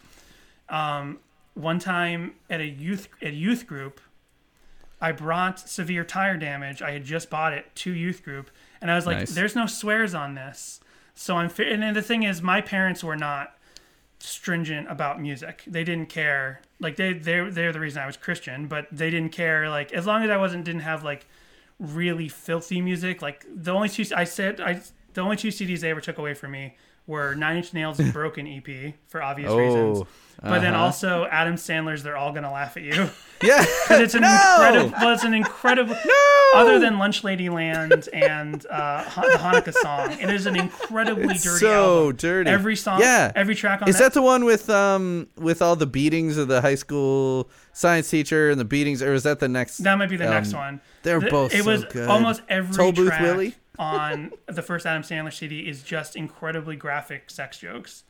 Um, 0.70 1.20
one 1.57 1.79
time 1.79 2.34
at 2.49 2.61
a 2.61 2.65
youth 2.65 3.07
at 3.21 3.34
youth 3.34 3.67
group, 3.67 3.99
I 5.01 5.11
brought 5.11 5.59
severe 5.59 6.03
tire 6.03 6.38
damage. 6.38 6.81
I 6.81 6.91
had 6.91 7.03
just 7.03 7.29
bought 7.29 7.53
it 7.53 7.65
to 7.75 7.91
youth 7.91 8.23
group, 8.23 8.49
and 8.81 8.91
I 8.91 8.95
was 8.95 9.05
like, 9.05 9.17
Nice. 9.17 9.34
"There's 9.34 9.55
no 9.55 9.65
swears 9.65 10.13
on 10.13 10.35
this." 10.35 10.79
So 11.15 11.35
I'm, 11.35 11.49
fi- 11.49 11.71
and 11.71 11.81
then 11.81 11.95
the 11.95 12.01
thing 12.01 12.21
is, 12.23 12.41
my 12.43 12.61
parents 12.61 13.03
were 13.03 13.15
not 13.15 13.57
stringent 14.19 14.89
about 14.89 15.19
music. 15.19 15.63
They 15.65 15.84
didn't 15.84 16.09
care. 16.09 16.61
Like 16.79 16.95
they 16.95 17.13
they 17.13 17.49
they're 17.49 17.73
the 17.73 17.79
reason 17.79 18.01
I 18.01 18.05
was 18.05 18.17
Christian, 18.17 18.67
but 18.67 18.88
they 18.91 19.09
didn't 19.09 19.31
care. 19.31 19.69
Like 19.69 19.91
as 19.93 20.05
long 20.05 20.23
as 20.23 20.29
I 20.29 20.38
wasn't 20.38 20.63
didn't 20.63 20.81
have 20.81 21.03
like 21.03 21.27
really 21.79 22.29
filthy 22.29 22.81
music. 22.81 23.21
Like 23.21 23.45
the 23.51 23.71
only 23.71 23.89
two 23.89 24.05
I 24.15 24.23
said 24.23 24.59
I 24.61 24.81
the 25.13 25.21
only 25.21 25.38
two 25.38 25.49
CDs 25.49 25.79
they 25.79 25.89
ever 25.89 26.01
took 26.01 26.17
away 26.17 26.34
from 26.34 26.51
me 26.51 26.75
were 27.07 27.34
Nine 27.35 27.57
Inch 27.57 27.73
Nails' 27.73 27.99
and 27.99 28.13
Broken 28.19 28.45
EP 28.47 28.93
for 29.07 29.21
obvious 29.23 29.51
reasons. 29.51 29.99
Oh, 29.99 30.07
But 30.43 30.59
then 30.59 30.75
uh-huh. 30.75 30.84
also 30.84 31.25
Adam 31.31 31.55
Sandler's 31.55 32.03
"They're 32.03 32.17
All 32.17 32.31
Gonna 32.34 32.51
Laugh 32.51 32.77
at 32.77 32.84
You." 32.84 33.09
Yeah, 33.43 33.63
But 33.88 34.01
it's 34.01 34.15
an 34.15 34.21
No! 34.21 34.31
incredible. 34.31 34.91
Well, 34.99 35.13
it's 35.13 35.23
an 35.23 35.35
incredible. 35.35 35.93
no! 36.05 36.51
Other 36.55 36.79
than 36.79 36.97
Lunch 36.97 37.23
Lady 37.23 37.49
Land 37.49 38.09
and 38.11 38.65
uh, 38.65 39.03
the 39.03 39.38
Hanukkah 39.38 39.73
song, 39.73 40.13
it 40.19 40.31
is 40.31 40.47
an 40.47 40.55
incredibly 40.55 41.35
It's 41.35 41.43
dirty 41.43 41.59
so 41.59 41.99
album. 42.05 42.15
dirty. 42.15 42.49
Every 42.49 42.75
song, 42.75 42.99
Yeah. 42.99 43.31
every 43.35 43.53
track 43.53 43.84
on 43.84 43.89
Is 43.89 43.99
that 43.99 44.13
the 44.13 44.23
one 44.23 44.43
with 44.43 44.71
um 44.71 45.27
with 45.38 45.61
all 45.61 45.75
the 45.75 45.85
beatings 45.85 46.38
of 46.38 46.47
the 46.47 46.61
high 46.61 46.73
school 46.73 47.51
science 47.73 48.09
teacher 48.09 48.49
and 48.49 48.59
the 48.59 48.65
beatings, 48.65 49.03
or 49.03 49.13
is 49.13 49.21
that 49.21 49.39
the 49.39 49.47
next? 49.47 49.77
That 49.84 49.99
might 49.99 50.09
be 50.09 50.17
the 50.17 50.25
um, 50.25 50.34
next 50.34 50.55
one. 50.55 50.81
they're 51.03 51.19
The- 51.19 51.29
both 51.29 51.53
It 51.53 51.63
so 51.63 51.69
was 51.71 51.85
good. 51.85 52.09
almost 52.09 52.41
every 52.49 52.75
Toll 52.75 52.91
Booth 52.91 53.09
track 53.09 53.21
Willie? 53.21 53.53
On 53.80 54.32
the 54.48 54.62
first 54.62 54.86
Adam 54.86 55.04
Sandler 55.04 55.34
CD 55.34 55.68
is 55.68 55.84
just 55.84 56.16
incredibly 56.16 56.76
graphic 56.76 57.30
sex 57.30 57.60
jokes. 57.60 58.04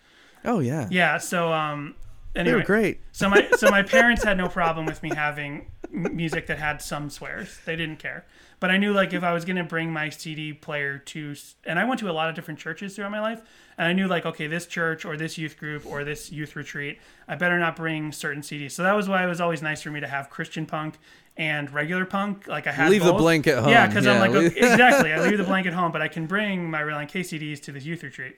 Oh 0.45 0.59
yeah, 0.59 0.87
Yeah. 0.91 1.17
So 1.17 1.51
um. 1.51 1.95
they 2.33 2.53
were 2.53 2.63
great. 2.63 2.99
So 3.11 3.29
my 3.29 3.47
so 3.57 3.69
my 3.69 3.81
parents 3.83 4.23
had 4.23 4.37
no 4.37 4.47
problem 4.47 4.85
with 4.85 5.01
me 5.01 5.09
having 5.13 5.71
music 5.89 6.47
that 6.47 6.59
had 6.59 6.81
some 6.81 7.09
swears. 7.09 7.59
They 7.65 7.75
didn't 7.75 7.99
care. 7.99 8.25
But 8.59 8.71
I 8.71 8.77
knew 8.77 8.91
like 8.91 9.13
if 9.13 9.23
I 9.23 9.33
was 9.33 9.45
gonna 9.45 9.63
bring 9.63 9.91
my 9.91 10.09
CD 10.09 10.53
player 10.53 10.97
to, 10.99 11.35
and 11.63 11.77
I 11.79 11.85
went 11.85 11.99
to 11.99 12.09
a 12.09 12.13
lot 12.13 12.29
of 12.29 12.35
different 12.35 12.59
churches 12.59 12.95
throughout 12.95 13.11
my 13.11 13.19
life, 13.19 13.41
and 13.77 13.87
I 13.87 13.93
knew 13.93 14.07
like 14.07 14.25
okay, 14.25 14.47
this 14.47 14.65
church 14.65 15.05
or 15.05 15.15
this 15.17 15.37
youth 15.37 15.57
group 15.57 15.85
or 15.85 16.03
this 16.03 16.31
youth 16.31 16.55
retreat, 16.55 16.99
I 17.27 17.35
better 17.35 17.59
not 17.59 17.75
bring 17.75 18.11
certain 18.11 18.41
CDs. 18.41 18.71
So 18.71 18.83
that 18.83 18.95
was 18.95 19.07
why 19.07 19.23
it 19.23 19.27
was 19.27 19.41
always 19.41 19.61
nice 19.61 19.81
for 19.81 19.91
me 19.91 19.99
to 19.99 20.07
have 20.07 20.29
Christian 20.29 20.65
punk 20.65 20.95
and 21.37 21.71
regular 21.71 22.05
punk. 22.05 22.47
Like 22.47 22.67
I 22.67 22.71
had 22.71 22.89
Leave 22.89 23.03
the 23.03 23.11
both. 23.11 23.19
blanket 23.21 23.59
home. 23.59 23.69
Yeah, 23.69 23.87
because 23.87 24.07
I'm 24.07 24.19
like 24.19 24.31
okay, 24.31 24.47
exactly. 24.57 25.13
I 25.13 25.21
leave 25.21 25.37
the 25.37 25.43
blanket 25.43 25.73
home, 25.73 25.91
but 25.91 26.01
I 26.01 26.07
can 26.07 26.25
bring 26.25 26.69
my 26.69 26.81
Relient 26.81 27.09
K 27.09 27.21
CDs 27.21 27.61
to 27.63 27.71
this 27.71 27.85
youth 27.85 28.03
retreat. 28.03 28.37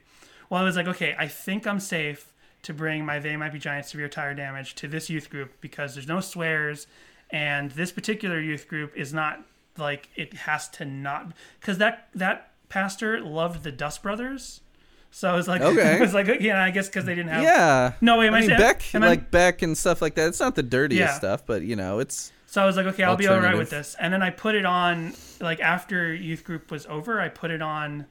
Well, 0.49 0.61
I 0.61 0.63
was 0.65 0.75
like, 0.75 0.87
okay, 0.87 1.15
I 1.17 1.27
think 1.27 1.65
I'm 1.67 1.79
safe 1.79 2.33
to 2.63 2.73
bring 2.73 3.05
my 3.05 3.19
They 3.19 3.37
Might 3.37 3.53
Be 3.53 3.59
Giant 3.59 3.85
Severe 3.85 4.09
Tire 4.09 4.33
Damage 4.33 4.75
to 4.75 4.87
this 4.87 5.09
youth 5.09 5.29
group 5.29 5.53
because 5.61 5.93
there's 5.95 6.07
no 6.07 6.19
swears, 6.19 6.87
and 7.29 7.71
this 7.71 7.91
particular 7.91 8.39
youth 8.39 8.67
group 8.67 8.95
is 8.97 9.13
not 9.13 9.41
like 9.77 10.09
it 10.15 10.33
has 10.33 10.67
to 10.69 10.83
not 10.85 11.31
because 11.59 11.77
that 11.77 12.09
that 12.15 12.51
pastor 12.67 13.21
loved 13.21 13.63
the 13.63 13.71
Dust 13.71 14.03
Brothers, 14.03 14.59
so 15.11 15.29
I 15.31 15.35
was 15.35 15.47
like, 15.47 15.61
Okay. 15.69 15.95
it 15.95 16.01
was 16.01 16.13
like 16.13 16.27
yeah, 16.41 16.61
I 16.61 16.71
guess 16.71 16.87
because 16.89 17.05
they 17.05 17.15
didn't 17.15 17.31
have 17.31 17.43
Yeah. 17.43 17.93
No, 18.01 18.17
wait, 18.17 18.27
am 18.27 18.33
I 18.33 18.37
I 18.39 18.41
mean 18.41 18.49
Beck, 18.57 18.93
am 18.93 19.03
I- 19.03 19.07
like 19.07 19.31
Beck 19.31 19.61
and 19.61 19.77
stuff 19.77 20.01
like 20.01 20.15
that. 20.15 20.27
It's 20.27 20.39
not 20.41 20.55
the 20.55 20.63
dirtiest 20.63 20.99
Yeah. 20.99 21.13
stuff, 21.13 21.45
but 21.45 21.61
you 21.61 21.75
know, 21.77 21.99
it's 21.99 22.31
So 22.51 22.63
I 22.63 22.65
was 22.65 22.77
like, 22.77 22.87
okay, 22.87 23.03
I'll 23.03 23.15
be 23.15 23.27
all 23.27 23.39
right 23.39 23.55
with 23.55 23.69
this. 23.69 23.95
And 23.99 24.11
then 24.11 24.23
I 24.23 24.31
put 24.31 24.55
it 24.55 24.65
on, 24.65 25.13
like 25.39 25.59
after 25.59 26.11
youth 26.11 26.43
group 26.43 26.71
was 26.71 26.87
over, 26.87 27.21
I 27.21 27.29
put 27.29 27.51
it 27.51 27.61
on 27.61 28.07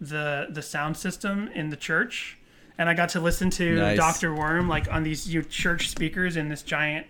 the 0.00 0.48
the 0.50 0.60
sound 0.60 0.96
system 0.96 1.48
in 1.54 1.70
the 1.70 1.76
church, 1.76 2.36
and 2.78 2.88
I 2.88 2.94
got 2.94 3.10
to 3.10 3.20
listen 3.20 3.48
to 3.50 3.76
Nice. 3.76 3.96
Doctor 3.96 4.34
Worm 4.34 4.68
like 4.68 4.92
on 4.92 5.04
these 5.04 5.32
you 5.32 5.44
church 5.44 5.88
speakers 5.88 6.36
in 6.36 6.48
this 6.48 6.62
giant 6.62 7.06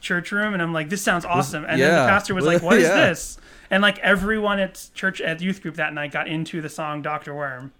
church 0.00 0.32
room, 0.32 0.54
and 0.54 0.62
I'm 0.62 0.72
like, 0.72 0.88
this 0.88 1.02
sounds 1.02 1.26
awesome. 1.26 1.66
And 1.68 1.78
then 1.78 1.90
the 2.06 2.08
pastor 2.10 2.34
was 2.34 2.46
like, 2.46 2.62
what 2.68 2.78
is 2.78 2.84
Yeah. 2.84 3.08
this? 3.08 3.36
And 3.70 3.82
like 3.82 3.98
everyone 3.98 4.58
at 4.58 4.88
church 4.94 5.20
at 5.20 5.42
youth 5.42 5.60
group 5.60 5.74
that 5.74 5.92
night 5.92 6.12
got 6.12 6.28
into 6.28 6.62
the 6.62 6.70
song 6.70 7.02
Doctor 7.02 7.34
Worm. 7.34 7.72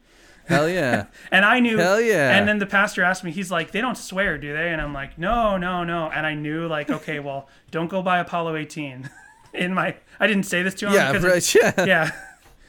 Hell 0.46 0.68
yeah. 0.68 1.06
And 1.30 1.44
I 1.44 1.60
knew. 1.60 1.78
Hell 1.78 2.00
yeah. 2.00 2.36
And 2.36 2.48
then 2.48 2.58
the 2.58 2.66
pastor 2.66 3.02
asked 3.02 3.24
me, 3.24 3.30
he's 3.30 3.50
like, 3.50 3.72
they 3.72 3.80
don't 3.80 3.96
swear, 3.98 4.38
do 4.38 4.52
they? 4.52 4.72
And 4.72 4.80
I'm 4.80 4.92
like, 4.92 5.18
no, 5.18 5.56
no, 5.56 5.84
no. 5.84 6.08
And 6.10 6.26
I 6.26 6.34
knew, 6.34 6.66
like, 6.66 6.90
okay, 6.90 7.18
well, 7.20 7.48
don't 7.70 7.88
go 7.88 8.02
by 8.02 8.18
Apollo 8.18 8.56
18. 8.56 9.10
In 9.54 9.74
my, 9.74 9.96
I 10.20 10.26
didn't 10.26 10.44
say 10.44 10.62
this 10.62 10.74
to 10.76 10.86
him. 10.88 10.92
yeah, 10.94 11.12
because 11.12 11.24
right. 11.24 11.54
Yeah. 11.54 11.82
It, 11.82 11.88
yeah. 11.88 12.10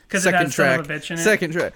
Because 0.08 0.26
it 0.26 0.32
Second 0.32 0.46
has 0.46 0.56
son 0.56 0.66
track. 0.66 0.80
of 0.80 0.90
a 0.90 0.94
bitch 0.94 1.12
in 1.12 1.18
it. 1.20 1.22
Second 1.22 1.52
track. 1.52 1.74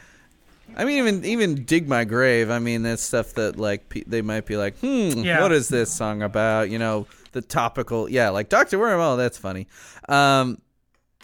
I 0.78 0.86
mean, 0.86 1.00
even 1.00 1.26
even 1.26 1.66
dig 1.66 1.90
my 1.90 2.06
grave. 2.06 2.50
I 2.50 2.60
mean, 2.60 2.84
that's 2.84 3.04
stuff 3.04 3.34
that 3.34 3.58
like 3.58 3.90
pe- 3.90 4.06
they 4.08 4.22
might 4.22 4.46
be 4.46 4.56
like, 4.56 4.78
hmm, 4.80 5.10
Yeah. 5.18 5.42
what 5.42 5.52
is 5.52 5.68
this 5.68 5.92
song 5.92 6.22
about? 6.22 6.70
You 6.70 6.80
know, 6.80 7.08
the 7.34 7.42
topical. 7.42 8.08
Yeah, 8.08 8.30
like 8.30 8.48
Doctor 8.48 8.80
Worm. 8.80 9.02
Oh, 9.02 9.18
that's 9.18 9.38
funny. 9.38 9.68
Um, 10.08 10.62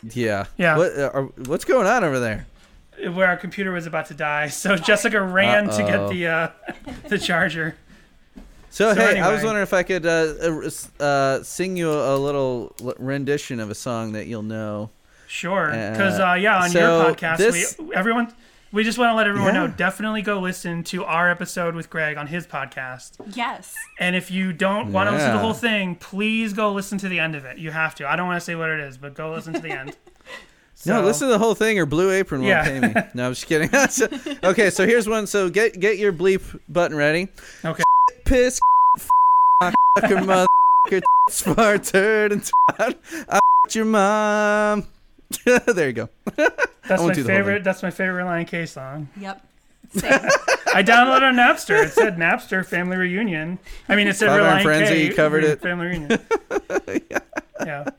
yeah. 0.03 0.47
Yeah. 0.57 0.75
What 0.77 0.97
uh, 0.99 1.11
are, 1.13 1.23
what's 1.45 1.63
going 1.63 1.87
on 1.87 2.03
over 2.03 2.19
there? 2.19 2.45
Where 3.13 3.27
our 3.27 3.37
computer 3.37 3.71
was 3.71 3.85
about 3.85 4.07
to 4.07 4.13
die. 4.13 4.47
So 4.63 4.75
Jessica 4.75 5.21
ran 5.21 5.65
to 5.65 5.83
Uh-oh. 5.83 5.87
get 5.87 6.09
the 6.09 6.27
uh, 6.27 6.49
the 7.09 7.17
charger. 7.19 7.75
So, 8.69 8.93
So 8.93 8.99
hey, 8.99 9.19
I 9.19 9.31
was 9.33 9.43
wondering 9.43 9.63
if 9.63 9.73
I 9.73 9.83
could 9.83 10.05
uh, 10.05 10.09
uh, 10.99 11.03
uh, 11.03 11.43
sing 11.43 11.77
you 11.77 11.91
a 11.91 12.15
little 12.17 12.75
rendition 12.99 13.59
of 13.59 13.69
a 13.69 13.75
song 13.75 14.11
that 14.13 14.27
you'll 14.27 14.43
know. 14.43 14.89
Sure, 15.27 15.71
Uh, 15.73 15.91
because 15.91 16.19
uh, 16.19 16.33
yeah, 16.33 16.61
on 16.61 16.69
so 16.69 16.79
your 16.79 17.13
podcast, 17.15 17.37
this- 17.37 17.75
we 17.79 17.93
everyone 17.95 18.31
we 18.73 18.83
just 18.83 18.97
want 18.97 19.09
to 19.11 19.15
let 19.15 19.27
everyone 19.27 19.55
Yeah. 19.55 19.67
know. 19.67 19.73
Definitely 19.73 20.21
go 20.21 20.39
listen 20.39 20.83
to 20.85 21.05
our 21.05 21.29
episode 21.31 21.73
with 21.73 21.89
Greg 21.89 22.17
on 22.17 22.27
his 22.27 22.45
podcast. 22.45 23.11
Yes. 23.33 23.73
And 23.97 24.13
if 24.15 24.29
you 24.29 24.51
don't 24.51 24.91
want 24.91 25.07
to 25.07 25.13
listen 25.13 25.29
to 25.29 25.33
the 25.37 25.39
whole 25.41 25.53
thing, 25.53 25.95
please 25.95 26.51
go 26.51 26.73
listen 26.73 26.97
to 26.99 27.07
the 27.07 27.17
end 27.19 27.33
of 27.35 27.45
it. 27.45 27.57
You 27.57 27.71
have 27.71 27.95
to. 27.95 28.07
I 28.07 28.17
don't 28.17 28.27
want 28.27 28.37
to 28.41 28.45
say 28.45 28.55
what 28.55 28.69
it 28.69 28.81
is, 28.81 28.97
but 28.97 29.13
go 29.15 29.31
listen 29.33 29.53
to 29.53 29.59
the 29.61 29.71
end. 29.71 29.95
No, 30.85 31.01
listen 31.01 31.27
to 31.27 31.31
the 31.33 31.39
whole 31.39 31.55
thing, 31.55 31.79
or 31.79 31.85
Blue 31.85 32.11
Apron 32.11 32.41
won't 32.41 32.49
Yeah. 32.49 32.63
pay 32.63 32.79
me. 32.79 32.93
No, 33.13 33.27
I'm 33.27 33.31
just 33.33 33.47
kidding. 33.47 33.69
So- 33.89 34.07
okay, 34.43 34.69
so 34.69 34.85
here's 34.85 35.07
one. 35.09 35.25
So 35.27 35.49
get 35.49 35.79
get 35.79 35.97
your 35.97 36.13
bleep 36.13 36.41
button 36.69 36.95
ready. 36.95 37.27
Okay. 37.65 37.83
Piss, 38.25 38.59
fucker, 39.63 40.45
motherfucker, 40.87 41.01
smart 41.29 41.83
turd, 41.83 42.31
and 42.31 42.41
twat. 42.43 42.95
I 43.29 43.39
your 43.73 43.85
mom. 43.85 44.87
there 45.45 45.87
you 45.87 45.93
go. 45.93 46.09
That's 46.37 47.01
won't 47.01 47.07
my 47.09 47.13
do 47.13 47.23
the 47.23 47.27
favorite. 47.27 47.63
That's 47.63 47.83
my 47.83 47.91
favorite 47.91 48.23
Lion 48.25 48.45
K 48.45 48.65
song. 48.65 49.09
Yep. 49.19 49.43
I 50.03 50.83
downloaded 50.83 51.23
on 51.23 51.35
Napster. 51.35 51.83
It 51.83 51.91
said 51.91 52.17
Napster 52.17 52.65
Family 52.65 52.97
Reunion. 52.97 53.57
I 53.89 53.95
mean, 53.95 54.07
it 54.07 54.15
said 54.15 54.27
Five 54.27 54.41
Iron 54.41 54.59
Relient 54.59 54.63
Frenzy 54.63 55.09
K 55.09 55.13
covered 55.15 55.43
it. 55.43 55.61
Family 55.61 55.87
Reunion. 55.87 56.19
yeah, 57.65 57.89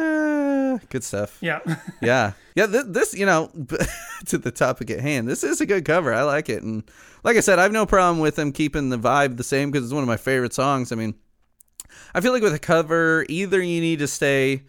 Ah, 0.00 0.78
good 0.90 1.02
stuff. 1.04 1.36
yeah. 1.40 1.60
yeah. 2.02 2.32
Yeah 2.54 2.66
th- 2.66 2.84
this 2.88 3.14
you 3.14 3.26
know 3.26 3.50
to 4.26 4.38
the 4.38 4.50
topic 4.50 4.90
at 4.90 5.00
hand 5.00 5.28
this 5.28 5.42
is 5.44 5.60
a 5.60 5.66
good 5.66 5.84
cover. 5.84 6.12
I 6.14 6.22
like 6.22 6.48
it. 6.48 6.62
And 6.62 6.82
like 7.24 7.36
i 7.36 7.40
said 7.40 7.58
i 7.58 7.62
have 7.62 7.72
no 7.72 7.84
problem 7.86 8.20
with 8.20 8.36
them 8.36 8.52
keeping 8.52 8.90
the 8.90 8.98
vibe 8.98 9.36
the 9.36 9.44
same 9.44 9.70
because 9.70 9.84
it's 9.84 9.92
one 9.94 10.02
of 10.04 10.08
my 10.08 10.16
favorite 10.16 10.54
songs. 10.54 10.92
I 10.92 10.96
mean 10.96 11.14
i 12.14 12.20
feel 12.20 12.32
like 12.32 12.42
with 12.42 12.54
a 12.54 12.58
cover 12.58 13.24
either 13.28 13.60
you 13.60 13.80
need 13.80 13.98
to 14.00 14.06
stay 14.08 14.62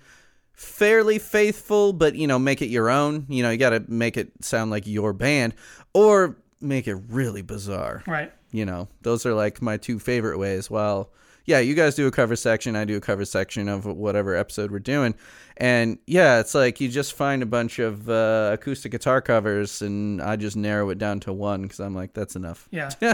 fairly 0.54 1.20
faithful 1.20 1.94
but 1.94 2.16
you 2.16 2.28
know 2.28 2.40
make 2.40 2.62
it 2.62 2.68
your 2.70 2.90
own. 2.90 3.26
You 3.30 3.44
know 3.44 3.50
you 3.52 3.58
got 3.58 3.70
to 3.72 3.84
make 3.88 4.18
it 4.18 4.32
sound 4.44 4.72
like 4.72 4.88
your 4.88 5.14
band 5.14 5.54
or 5.94 6.38
make 6.62 6.88
it 6.88 6.96
really 7.10 7.42
bizarre. 7.42 8.04
Right. 8.08 8.32
you 8.52 8.66
know 8.66 8.88
those 9.02 9.26
are 9.26 9.34
like 9.34 9.62
my 9.62 9.78
two 9.78 10.00
favorite 10.00 10.38
ways. 10.38 10.70
Well 10.70 11.12
yeah 11.50 11.60
you 11.60 11.74
guys 11.74 11.96
do 11.96 12.06
a 12.08 12.12
cover 12.12 12.36
section 12.36 12.76
i 12.76 12.86
do 12.86 12.96
a 12.96 13.02
cover 13.02 13.26
section 13.26 13.68
of 13.68 13.86
whatever 13.86 14.36
episode 14.36 14.72
we're 14.72 14.80
doing. 14.80 15.14
And 15.58 15.98
yeah 16.08 16.40
it's 16.40 16.56
like 16.56 16.80
you 16.80 16.88
just 16.88 17.12
find 17.14 17.44
a 17.44 17.46
bunch 17.46 17.80
of 17.80 18.08
uh, 18.10 18.52
acoustic 18.54 18.92
guitar 18.94 19.20
covers 19.22 19.82
and 19.82 20.22
i 20.22 20.36
just 20.38 20.56
narrow 20.56 20.90
it 20.92 20.98
down 21.00 21.20
to 21.22 21.34
one 21.34 21.64
because 21.64 21.80
i'm 21.82 21.96
like 21.96 22.14
that's 22.14 22.36
enough. 22.36 22.68
Yeah. 22.72 22.90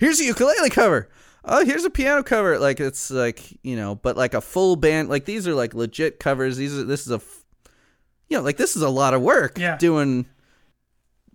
here's 0.00 0.20
a 0.20 0.24
ukulele 0.24 0.70
cover. 0.70 1.08
Oh 1.44 1.64
here's 1.64 1.84
a 1.84 1.90
piano 1.90 2.22
cover. 2.22 2.58
Like 2.58 2.80
it's 2.80 3.10
like 3.10 3.58
you 3.62 3.76
know 3.76 3.94
but 3.96 4.16
like 4.16 4.34
a 4.34 4.40
full 4.40 4.76
band 4.76 5.08
like 5.08 5.24
these 5.24 5.46
are 5.46 5.54
like 5.54 5.74
legit 5.74 6.18
covers. 6.18 6.56
These 6.56 6.76
are 6.78 6.84
this 6.84 7.04
is 7.06 7.12
a 7.12 7.16
f- 7.16 7.44
you 8.28 8.36
know 8.38 8.42
like 8.42 8.56
this 8.56 8.76
is 8.76 8.82
a 8.82 8.88
lot 8.88 9.14
of 9.14 9.20
work 9.22 9.58
Yeah. 9.58 9.76
doing 9.76 10.26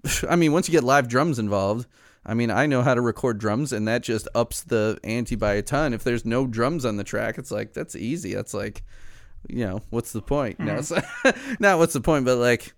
i 0.30 0.36
mean 0.36 0.52
once 0.52 0.68
you 0.68 0.72
get 0.72 0.84
live 0.84 1.08
drums 1.08 1.38
involved 1.40 1.86
i 2.28 2.34
mean 2.34 2.52
i 2.52 2.66
know 2.66 2.82
how 2.82 2.94
to 2.94 3.02
record 3.02 3.38
drums 3.40 3.74
and 3.74 3.88
that 3.88 4.04
just 4.04 4.28
ups 4.36 4.62
the 4.64 5.00
ante 5.04 5.36
by 5.36 5.54
a 5.54 5.62
ton. 5.62 5.94
If 5.94 6.04
there's 6.04 6.26
no 6.26 6.46
drums 6.46 6.86
on 6.86 6.98
the 6.98 7.04
track 7.04 7.38
it's 7.38 7.52
like 7.52 7.74
that's 7.74 7.96
easy. 7.96 8.36
That's 8.36 8.54
like 8.54 8.84
you 9.48 9.66
know 9.66 9.82
what's 9.90 10.12
the 10.12 10.22
point? 10.22 10.60
No 10.60 10.76
mm-hmm. 10.76 11.28
it's 11.28 11.60
not 11.60 11.78
what's 11.80 11.94
the 11.94 12.02
point 12.02 12.26
but 12.26 12.38
like 12.38 12.74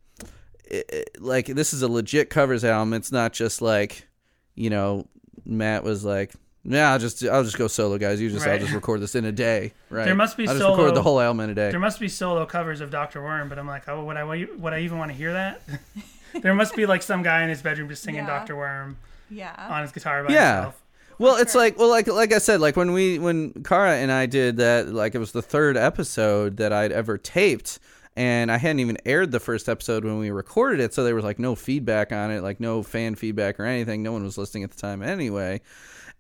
it, 0.66 0.86
it- 0.90 1.22
like 1.22 1.48
this 1.48 1.74
is 1.74 1.82
a 1.82 1.88
legit 1.88 2.30
covers 2.30 2.64
album. 2.64 2.94
It's 2.94 3.12
not 3.12 3.34
just 3.34 3.62
like 3.62 4.08
you 4.56 4.70
know 4.70 5.08
matt 5.46 5.84
was 5.84 6.04
like 6.06 6.34
yeah 6.64 6.92
i'll 6.92 7.00
just 7.00 7.24
i'll 7.24 7.44
just 7.44 7.58
go 7.58 7.68
solo 7.68 7.98
guys. 7.98 8.22
You 8.22 8.30
just 8.30 8.46
i'll 8.46 8.60
just 8.60 8.74
record 8.82 9.02
this 9.02 9.16
in 9.16 9.26
a 9.26 9.32
day. 9.32 9.74
Right. 9.90 10.06
There 10.06 10.16
must 10.16 10.38
be 10.38 10.48
i'll 10.48 10.54
just 10.54 10.64
solo- 10.64 10.78
record 10.78 10.96
the 10.96 11.02
whole 11.02 11.20
album 11.20 11.40
in 11.42 11.50
a 11.50 11.56
day. 11.56 11.72
There 11.72 11.80
must 11.80 12.00
be 12.00 12.08
solo 12.08 12.46
covers 12.46 12.82
of 12.82 12.92
Doctor 12.92 13.22
Worm, 13.24 13.50
but 13.50 13.58
I'm 13.58 13.68
like, 13.68 13.90
oh, 13.90 14.04
would 14.04 14.18
I 14.18 14.24
would 14.24 14.74
I 14.74 14.80
even 14.82 15.00
want 15.00 15.12
to 15.12 15.18
hear 15.18 15.34
that? 15.34 15.62
there 16.42 16.54
must 16.54 16.76
be 16.76 16.86
like 16.86 17.02
some 17.02 17.24
guy 17.24 17.42
in 17.44 17.50
his 17.50 17.62
bedroom 17.62 17.90
just 17.90 18.04
singing 18.04 18.26
Yeah. 18.26 18.28
Doctor 18.28 18.56
Worm 18.56 18.98
Yeah. 19.30 19.54
on 19.70 19.82
his 19.84 19.92
guitar 19.92 20.24
by 20.24 20.34
Yeah. 20.34 20.56
himself. 20.56 20.84
Well, 21.18 21.36
it's 21.36 21.54
like 21.54 21.78
well, 21.78 21.90
like 21.90 22.08
like 22.08 22.32
I 22.34 22.38
said, 22.38 22.62
like 22.62 22.78
when 22.78 22.94
we 22.94 23.20
when 23.20 23.52
Kara 23.64 23.96
and 23.98 24.10
I 24.12 24.26
did 24.26 24.58
that, 24.58 24.88
like 24.88 25.16
it 25.16 25.20
was 25.20 25.34
the 25.34 25.42
third 25.42 25.76
episode 25.76 26.58
that 26.58 26.72
I'd 26.72 26.94
ever 26.94 27.18
taped, 27.18 27.80
and 28.16 28.50
I 28.50 28.56
hadn't 28.58 28.80
even 28.80 28.98
aired 29.06 29.32
the 29.32 29.40
first 29.42 29.68
episode 29.68 30.06
when 30.06 30.18
we 30.18 30.32
recorded 30.32 30.80
it, 30.80 30.94
so 30.94 31.04
there 31.04 31.16
was 31.16 31.26
like 31.26 31.38
no 31.38 31.56
feedback 31.56 32.14
on 32.14 32.32
it, 32.32 32.42
like 32.42 32.62
no 32.62 32.84
fan 32.84 33.16
feedback 33.16 33.60
or 33.60 33.66
anything. 33.66 34.02
No 34.02 34.14
one 34.14 34.24
was 34.24 34.38
listening 34.38 34.64
at 34.64 34.72
the 34.72 34.80
time 34.80 35.04
anyway, 35.04 35.60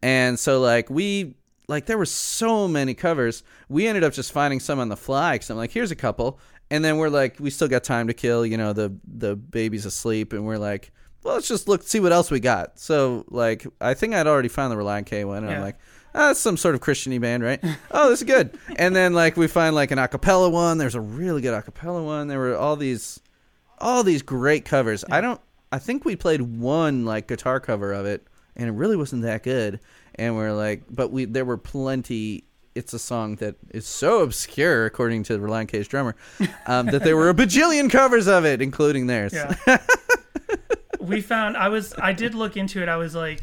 and 0.02 0.38
so 0.38 0.60
like 0.60 0.90
we 0.90 1.34
like 1.70 1.86
there 1.86 1.98
were 1.98 2.06
so 2.06 2.68
many 2.68 2.94
covers, 2.94 3.42
we 3.70 3.88
ended 3.88 4.04
up 4.04 4.12
just 4.12 4.34
finding 4.34 4.60
some 4.60 4.80
on 4.80 4.90
the 4.90 4.98
fly. 4.98 5.38
Cause 5.38 5.50
I'm 5.50 5.56
like, 5.56 5.72
here's 5.72 5.92
a 5.92 5.96
couple, 5.96 6.42
and 6.70 6.84
then 6.84 6.98
we're 6.98 7.08
like, 7.08 7.38
we 7.40 7.52
still 7.52 7.70
got 7.70 7.86
time 7.86 8.08
to 8.08 8.14
kill, 8.14 8.46
you 8.46 8.58
know, 8.58 8.74
the 8.74 8.94
the 9.08 9.38
baby's 9.38 9.86
asleep, 9.86 10.34
and 10.34 10.46
we're 10.46 10.58
like. 10.58 10.92
Well, 11.24 11.36
let's 11.36 11.48
just 11.48 11.68
look, 11.68 11.84
see 11.84 12.00
what 12.00 12.12
else 12.12 12.32
we 12.32 12.40
got. 12.40 12.80
So, 12.80 13.26
like, 13.30 13.68
I 13.82 13.94
think 13.94 14.14
I'd 14.14 14.28
already 14.28 14.48
found 14.48 14.72
the 14.72 14.78
Relient 14.78 15.06
K 15.06 15.26
one, 15.26 15.44
and 15.44 15.54
I'm 15.54 15.62
like, 15.62 15.78
oh, 16.16 16.28
that's 16.28 16.40
some 16.40 16.58
sort 16.58 16.76
of 16.76 16.82
Christiany 16.82 17.20
band, 17.20 17.44
right? 17.44 17.64
oh, 17.92 18.10
this 18.10 18.22
is 18.22 18.28
good. 18.28 18.58
And 18.78 18.96
then 18.96 19.14
like 19.14 19.38
we 19.38 19.48
find 19.48 19.76
like 19.76 19.92
an 19.92 20.00
acapella 20.00 20.52
one. 20.52 20.78
There's 20.78 20.96
a 20.96 21.02
really 21.02 21.42
good 21.42 21.54
acapella 21.54 22.04
one. 22.04 22.28
There 22.28 22.40
were 22.40 22.58
all 22.58 22.76
these, 22.76 23.20
all 23.80 24.04
these 24.04 24.22
great 24.22 24.66
covers. 24.66 25.04
I 25.10 25.22
don't. 25.22 25.40
I 25.72 25.78
think 25.78 26.04
we 26.04 26.16
played 26.16 26.42
one 26.42 27.06
like 27.06 27.28
guitar 27.28 27.60
cover 27.60 27.94
of 27.94 28.06
it, 28.06 28.26
and 28.56 28.68
it 28.68 28.72
really 28.72 28.96
wasn't 28.96 29.22
that 29.24 29.44
good. 29.44 29.80
And 30.16 30.36
we're 30.36 30.54
like, 30.54 30.84
but 30.90 31.12
we 31.12 31.26
there 31.26 31.46
were 31.46 31.58
plenty. 31.58 32.46
It's 32.76 32.94
a 32.94 33.00
song 33.00 33.36
that 33.38 33.56
is 33.72 33.86
so 33.86 34.22
obscure, 34.22 34.86
according 34.86 35.24
to 35.24 35.38
Relient 35.38 35.68
K's 35.68 35.88
drummer, 35.88 36.16
um, 36.66 36.86
that 36.88 37.04
there 37.04 37.18
were 37.18 37.30
a 37.30 37.34
bajillion 37.36 37.90
covers 37.90 38.28
of 38.28 38.46
it, 38.46 38.62
including 38.62 39.08
theirs. 39.08 39.34
Yeah. 39.34 39.56
we 41.00 41.22
found 41.22 41.58
I 41.58 41.70
was 41.70 41.94
I 41.98 42.14
did 42.14 42.36
look 42.36 42.58
into 42.58 42.82
it. 42.82 42.90
I 42.90 42.98
was 42.98 43.16
like, 43.16 43.42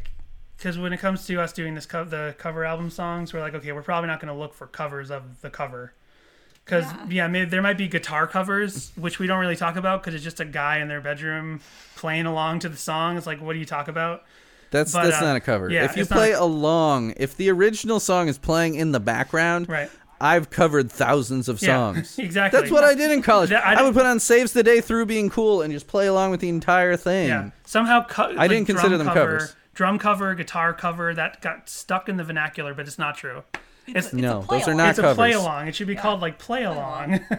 because 0.57 0.79
when 0.79 0.93
it 0.93 0.99
comes 0.99 1.27
to 1.27 1.41
us 1.41 1.53
doing 1.53 1.75
this 1.75 1.87
co- 1.87 2.05
the 2.05 2.35
cover 2.39 2.65
album 2.65 2.91
songs, 2.91 3.33
we're 3.33 3.41
like, 3.41 3.55
okay, 3.55 3.73
we're 3.73 3.83
probably 3.83 4.09
not 4.09 4.21
going 4.21 4.33
to 4.33 4.39
look 4.39 4.55
for 4.55 4.67
covers 4.67 5.11
of 5.11 5.41
the 5.41 5.51
cover. 5.51 5.93
Because 6.65 6.85
yeah, 7.09 7.29
maybe 7.29 7.49
there 7.49 7.63
might 7.63 7.79
be 7.79 7.87
guitar 7.87 8.27
covers, 8.27 8.91
which 8.97 9.19
we 9.21 9.27
don't 9.29 9.39
really 9.39 9.55
talk 9.57 9.77
about 9.77 10.03
because 10.03 10.15
it's 10.15 10.25
just 10.25 10.41
a 10.41 10.45
guy 10.45 10.79
in 10.79 10.89
their 10.89 11.01
bedroom 11.01 11.61
playing 11.95 12.27
along 12.27 12.59
to 12.61 12.69
the 12.69 12.77
song. 12.77 13.17
It's 13.17 13.27
like, 13.27 13.41
what 13.41 13.53
do 13.53 13.61
you 13.61 13.65
talk 13.65 13.87
about? 13.87 14.25
That's 14.73 14.93
But, 14.93 15.05
that's 15.05 15.19
uh, 15.23 15.27
not 15.27 15.37
a 15.37 15.41
cover. 15.41 15.71
yeah, 15.71 15.85
if 15.85 15.95
you 15.97 16.03
it's 16.03 16.11
not- 16.11 16.17
play 16.17 16.33
along, 16.33 17.15
if 17.19 17.37
the 17.37 17.51
original 17.51 18.01
song 18.01 18.27
is 18.27 18.37
playing 18.37 18.75
in 18.75 18.91
the 18.91 18.99
background, 18.99 19.69
Right. 19.69 19.89
I've 20.21 20.51
covered 20.51 20.91
thousands 20.91 21.49
of 21.49 21.61
Yeah, 21.63 21.69
songs. 21.69 22.19
exactly. 22.19 22.61
That's 22.61 22.73
what 22.73 22.85
I 22.85 22.95
did 22.95 23.11
in 23.11 23.23
college. 23.23 23.51
That- 23.51 23.67
I 23.67 23.75
I, 23.75 23.83
would 23.83 23.95
put 23.95 24.07
on 24.07 24.19
"Saves 24.21 24.53
the 24.53 24.63
Day" 24.63 24.81
through 24.81 25.07
being 25.07 25.29
cool 25.31 25.63
and 25.63 25.73
just 25.73 25.87
play 25.87 26.07
along 26.07 26.31
with 26.31 26.41
the 26.41 26.49
entire 26.49 26.97
thing. 26.97 27.29
Yeah. 27.29 27.51
Somehow, 27.65 28.07
co- 28.07 28.35
I 28.39 28.49
didn't 28.49 28.67
consider 28.67 28.97
drum 28.97 28.99
them 28.99 29.07
cover, 29.09 29.21
covers. 29.39 29.57
Drum 29.75 29.99
cover, 29.99 30.35
guitar 30.35 30.73
cover, 30.73 31.13
that 31.15 31.43
got 31.43 31.69
stuck 31.69 32.09
in 32.09 32.17
the 32.17 32.25
vernacular, 32.25 32.73
but 32.75 32.87
it's 32.87 32.99
not 32.99 33.17
true. 33.17 33.43
It's, 33.89 34.13
No, 34.13 34.41
play 34.41 34.59
those 34.59 34.69
are 34.69 34.71
along. 34.73 34.77
not 34.79 34.91
it's 34.91 34.99
a 34.99 35.15
play 35.15 35.33
along. 35.33 35.69
It 35.69 35.75
should 35.77 35.87
be 35.87 35.95
called 35.95 36.21
like 36.21 36.39
play 36.39 36.65
along. 36.65 37.21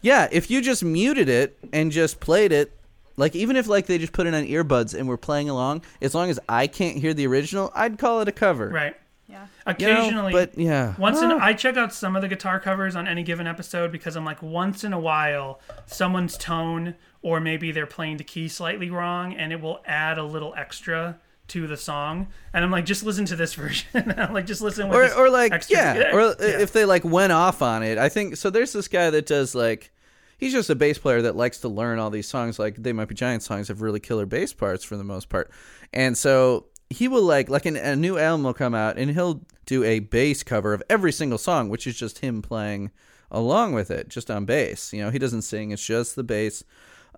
Yeah, 0.00 0.28
if 0.30 0.48
you 0.50 0.60
just 0.62 0.84
muted 0.84 1.28
it 1.28 1.58
and 1.72 1.90
just 1.90 2.20
played 2.20 2.52
it, 2.52 2.72
like 3.16 3.34
even 3.34 3.56
if 3.56 3.66
like 3.66 3.86
they 3.86 3.98
just 3.98 4.12
put 4.12 4.26
it 4.28 4.34
on 4.34 4.44
earbuds 4.44 4.96
and 4.96 5.08
were 5.08 5.16
playing 5.16 5.48
along, 5.48 5.82
as 6.00 6.14
long 6.14 6.30
as 6.30 6.38
I 6.48 6.68
can't 6.68 6.96
hear 6.98 7.12
the 7.14 7.26
original, 7.26 7.72
I'd 7.74 7.98
call 7.98 8.20
it 8.20 8.28
a 8.28 8.32
cover. 8.32 8.68
right. 8.68 8.96
Yeah. 9.28 9.42
You 9.78 9.86
know, 9.86 9.92
Occasionally, 10.00 10.32
but 10.32 10.56
yeah. 10.58 10.94
Once 10.98 11.20
in, 11.20 11.30
Ah. 11.30 11.38
I 11.40 11.52
check 11.52 11.76
out 11.76 11.92
some 11.92 12.16
of 12.16 12.22
the 12.22 12.28
guitar 12.28 12.58
covers 12.58 12.96
on 12.96 13.06
any 13.06 13.22
given 13.22 13.46
episode 13.46 13.92
because 13.92 14.16
I'm 14.16 14.24
like, 14.24 14.42
once 14.42 14.84
in 14.84 14.92
a 14.94 14.98
while, 14.98 15.60
someone's 15.86 16.36
tone 16.38 16.94
or 17.20 17.38
maybe 17.40 17.70
they're 17.72 17.86
playing 17.86 18.16
the 18.16 18.24
key 18.24 18.48
slightly 18.48 18.88
wrong, 18.90 19.34
and 19.34 19.52
it 19.52 19.60
will 19.60 19.80
add 19.86 20.18
a 20.18 20.24
little 20.24 20.54
extra 20.56 21.18
to 21.48 21.66
the 21.66 21.76
song. 21.76 22.28
And 22.52 22.64
I'm 22.64 22.70
like, 22.70 22.84
just 22.86 23.04
listen 23.04 23.24
to 23.26 23.36
this 23.36 23.54
version. 23.54 23.88
Like, 24.32 24.46
just 24.46 24.60
listen 24.62 24.88
or 24.88 25.12
or 25.14 25.28
like 25.28 25.52
extra- 25.52 25.76
yeah, 25.76 26.14
or 26.14 26.20
yeah. 26.40 26.60
if 26.60 26.72
they 26.72 26.84
like 26.84 27.04
went 27.04 27.32
off 27.32 27.60
on 27.60 27.82
it. 27.82 27.98
I 27.98 28.08
think 28.08 28.36
so. 28.36 28.50
There's 28.50 28.72
this 28.72 28.88
guy 28.88 29.10
that 29.10 29.26
does 29.26 29.54
like. 29.54 29.92
He's 30.38 30.52
just 30.52 30.70
a 30.70 30.76
bass 30.76 30.98
player 30.98 31.20
that 31.22 31.34
likes 31.34 31.58
to 31.62 31.68
learn 31.68 31.98
all 31.98 32.10
these 32.10 32.28
songs. 32.28 32.60
Like 32.60 32.76
they 32.76 32.92
might 32.92 33.08
be 33.08 33.14
giant 33.16 33.42
songs 33.42 33.66
have 33.66 33.82
really 33.82 33.98
killer 33.98 34.24
bass 34.24 34.52
parts 34.52 34.84
for 34.84 34.96
the 34.96 35.02
most 35.02 35.28
part, 35.28 35.50
and 35.92 36.16
so 36.16 36.66
he 36.90 37.08
will 37.08 37.22
like 37.22 37.48
like 37.48 37.66
an, 37.66 37.76
a 37.76 37.96
new 37.96 38.18
album 38.18 38.44
will 38.44 38.54
come 38.54 38.74
out 38.74 38.98
and 38.98 39.10
he'll 39.10 39.42
do 39.66 39.84
a 39.84 40.00
bass 40.00 40.42
cover 40.42 40.72
of 40.72 40.82
every 40.88 41.12
single 41.12 41.38
song, 41.38 41.68
which 41.68 41.86
is 41.86 41.96
just 41.96 42.20
him 42.20 42.40
playing 42.42 42.90
along 43.30 43.74
with 43.74 43.90
it, 43.90 44.08
just 44.08 44.30
on 44.30 44.44
bass. 44.44 44.92
You 44.92 45.02
know, 45.02 45.10
he 45.10 45.18
doesn't 45.18 45.42
sing; 45.42 45.70
it's 45.70 45.84
just 45.84 46.16
the 46.16 46.24
bass. 46.24 46.64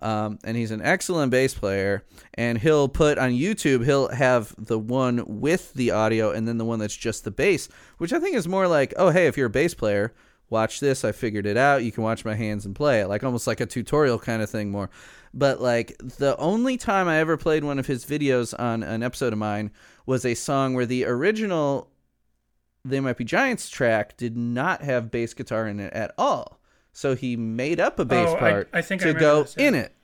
Um, 0.01 0.39
and 0.43 0.57
he's 0.57 0.71
an 0.71 0.81
excellent 0.81 1.31
bass 1.31 1.53
player. 1.53 2.03
And 2.33 2.57
he'll 2.57 2.89
put 2.89 3.17
on 3.17 3.31
YouTube, 3.31 3.85
he'll 3.85 4.09
have 4.09 4.53
the 4.57 4.79
one 4.79 5.23
with 5.27 5.73
the 5.73 5.91
audio 5.91 6.31
and 6.31 6.47
then 6.47 6.57
the 6.57 6.65
one 6.65 6.79
that's 6.79 6.95
just 6.95 7.23
the 7.23 7.31
bass, 7.31 7.69
which 7.99 8.11
I 8.11 8.19
think 8.19 8.35
is 8.35 8.47
more 8.47 8.67
like, 8.67 8.93
oh, 8.97 9.11
hey, 9.11 9.27
if 9.27 9.37
you're 9.37 9.47
a 9.47 9.51
bass 9.51 9.75
player, 9.75 10.13
watch 10.49 10.79
this. 10.79 11.03
I 11.03 11.11
figured 11.11 11.45
it 11.45 11.57
out. 11.57 11.83
You 11.83 11.91
can 11.91 12.03
watch 12.03 12.25
my 12.25 12.35
hands 12.35 12.65
and 12.65 12.75
play 12.75 13.01
it, 13.01 13.07
like 13.07 13.23
almost 13.23 13.47
like 13.47 13.59
a 13.61 13.65
tutorial 13.65 14.19
kind 14.19 14.41
of 14.41 14.49
thing 14.49 14.71
more. 14.71 14.89
But 15.33 15.61
like 15.61 15.97
the 15.99 16.35
only 16.37 16.77
time 16.77 17.07
I 17.07 17.17
ever 17.19 17.37
played 17.37 17.63
one 17.63 17.79
of 17.79 17.87
his 17.87 18.05
videos 18.05 18.53
on 18.59 18.83
an 18.83 19.01
episode 19.03 19.31
of 19.33 19.39
mine 19.39 19.71
was 20.05 20.25
a 20.25 20.33
song 20.35 20.73
where 20.73 20.85
the 20.85 21.05
original 21.05 21.89
They 22.83 22.99
Might 22.99 23.17
Be 23.17 23.23
Giants 23.23 23.69
track 23.69 24.17
did 24.17 24.35
not 24.35 24.81
have 24.81 25.09
bass 25.11 25.33
guitar 25.33 25.67
in 25.67 25.79
it 25.79 25.93
at 25.93 26.13
all. 26.17 26.59
So 26.93 27.15
he 27.15 27.37
made 27.37 27.79
up 27.79 27.97
a 27.99 28.05
bass 28.05 28.29
Oh, 28.29 28.35
part 28.35 28.69
I 28.73 28.81
think 28.81 29.03
I 29.03 29.13
to 29.13 29.13
go 29.13 29.43
this, 29.43 29.55
yeah. 29.57 29.67
in 29.67 29.75
it. 29.75 29.95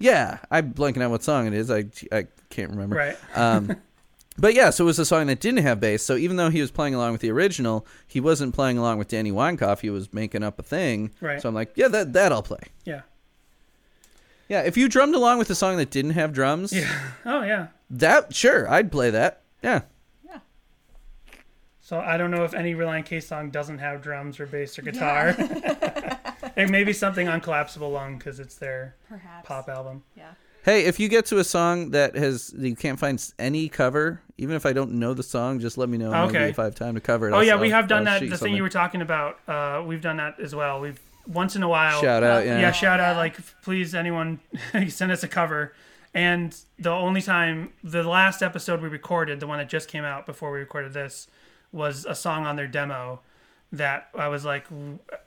Yeah, 0.00 0.38
I'm 0.50 0.72
blanking 0.72 1.00
out 1.02 1.12
what 1.12 1.22
song 1.22 1.46
it 1.46 1.52
is. 1.54 1.70
I 1.70 1.84
I 2.10 2.26
can't 2.50 2.70
remember. 2.70 2.96
Right. 2.96 3.16
Um, 3.36 3.76
but 4.36 4.52
yeah, 4.54 4.70
so 4.70 4.82
it 4.82 4.86
was 4.86 4.98
a 4.98 5.04
song 5.04 5.28
that 5.28 5.38
didn't 5.38 5.62
have 5.62 5.78
bass. 5.78 6.02
So 6.02 6.16
even 6.16 6.36
though 6.36 6.50
he 6.50 6.60
was 6.60 6.72
playing 6.72 6.96
along 6.96 7.12
with 7.12 7.20
the 7.20 7.30
original, 7.30 7.86
he 8.08 8.18
wasn't 8.18 8.52
playing 8.52 8.78
along 8.78 8.98
with 8.98 9.06
Danny 9.06 9.30
Weinkauf. 9.30 9.78
He 9.78 9.90
was 9.90 10.12
making 10.12 10.42
up 10.42 10.58
a 10.58 10.64
thing. 10.64 11.12
Right. 11.20 11.40
So 11.40 11.48
I'm 11.48 11.54
like, 11.54 11.70
yeah, 11.76 11.86
that 11.86 12.14
that 12.14 12.32
I'll 12.32 12.42
play. 12.42 12.62
Yeah. 12.84 13.02
Yeah, 14.52 14.60
if 14.64 14.76
you 14.76 14.86
drummed 14.86 15.14
along 15.14 15.38
with 15.38 15.48
a 15.48 15.54
song 15.54 15.78
that 15.78 15.90
didn't 15.90 16.10
have 16.10 16.34
drums, 16.34 16.74
Yeah. 16.74 16.92
Oh 17.24 17.42
yeah. 17.42 17.68
that 17.88 18.34
sure, 18.34 18.68
I'd 18.70 18.92
play 18.92 19.08
that. 19.08 19.40
Yeah. 19.62 19.80
Yeah. 20.26 20.40
So 21.80 21.98
I 21.98 22.18
don't 22.18 22.30
know 22.30 22.44
if 22.44 22.52
any 22.52 22.74
Relient 22.74 23.06
K 23.06 23.20
song 23.20 23.48
doesn't 23.50 23.78
have 23.78 24.02
drums 24.02 24.38
or 24.38 24.44
bass 24.46 24.78
or 24.78 24.82
guitar. 24.82 25.34
it 26.56 26.68
may 26.70 26.84
be 26.84 26.92
something 26.92 27.28
on 27.28 27.40
Collapsible 27.40 27.90
Lung 27.90 28.18
because 28.18 28.40
it's 28.40 28.56
their 28.56 28.94
Perhaps. 29.08 29.48
pop 29.48 29.68
album. 29.70 30.02
Yeah. 30.16 30.32
Hey, 30.64 30.84
if 30.84 31.00
you 31.00 31.08
get 31.08 31.24
to 31.26 31.38
a 31.38 31.44
song 31.44 31.90
that 31.92 32.14
has 32.14 32.54
you 32.56 32.76
can't 32.76 32.98
find 32.98 33.18
s- 33.18 33.32
any 33.38 33.68
cover, 33.70 34.20
even 34.38 34.54
if 34.54 34.66
I 34.66 34.72
don't 34.74 34.92
know 34.92 35.14
the 35.14 35.22
song, 35.22 35.60
just 35.60 35.78
let 35.78 35.88
me 35.88 35.96
know. 35.96 36.12
and 36.12 36.26
maybe 36.26 36.38
Okay. 36.38 36.50
If 36.50 36.58
I 36.58 36.64
have 36.64 36.74
time 36.74 36.94
to 36.94 37.00
cover 37.00 37.28
it. 37.28 37.32
Oh 37.32 37.38
I'll- 37.38 37.44
yeah, 37.44 37.56
we 37.56 37.68
I'll- 37.72 37.80
have 37.80 37.88
done 37.88 38.06
I'll 38.06 38.14
that. 38.14 38.18
shoot 38.20 38.26
The 38.26 38.30
thing 38.32 38.38
something. 38.38 38.54
you 38.56 38.62
were 38.62 38.68
talking 38.68 39.00
about, 39.00 39.38
uh, 39.48 39.82
we've 39.86 40.02
done 40.02 40.18
that 40.18 40.38
as 40.40 40.54
well. 40.54 40.78
We've 40.80 41.00
once 41.26 41.56
in 41.56 41.62
a 41.62 41.68
while. 41.68 42.00
Shout 42.00 42.22
out, 42.22 42.42
uh, 42.42 42.44
yeah. 42.44 42.60
Yeah, 42.60 42.72
shout 42.72 43.00
out. 43.00 43.16
Like, 43.16 43.36
please, 43.62 43.94
anyone, 43.94 44.40
send 44.88 45.12
us 45.12 45.22
a 45.22 45.28
cover. 45.28 45.74
And 46.14 46.54
the 46.78 46.90
only 46.90 47.22
time, 47.22 47.72
the 47.82 48.02
last 48.02 48.42
episode 48.42 48.82
we 48.82 48.88
recorded, 48.88 49.40
the 49.40 49.46
one 49.46 49.58
that 49.58 49.68
just 49.68 49.88
came 49.88 50.04
out 50.04 50.26
before 50.26 50.52
we 50.52 50.58
recorded 50.58 50.92
this, 50.92 51.26
was 51.72 52.04
a 52.04 52.14
song 52.14 52.44
on 52.44 52.56
their 52.56 52.66
demo 52.66 53.20
that 53.72 54.08
I 54.14 54.28
was 54.28 54.44
like, 54.44 54.66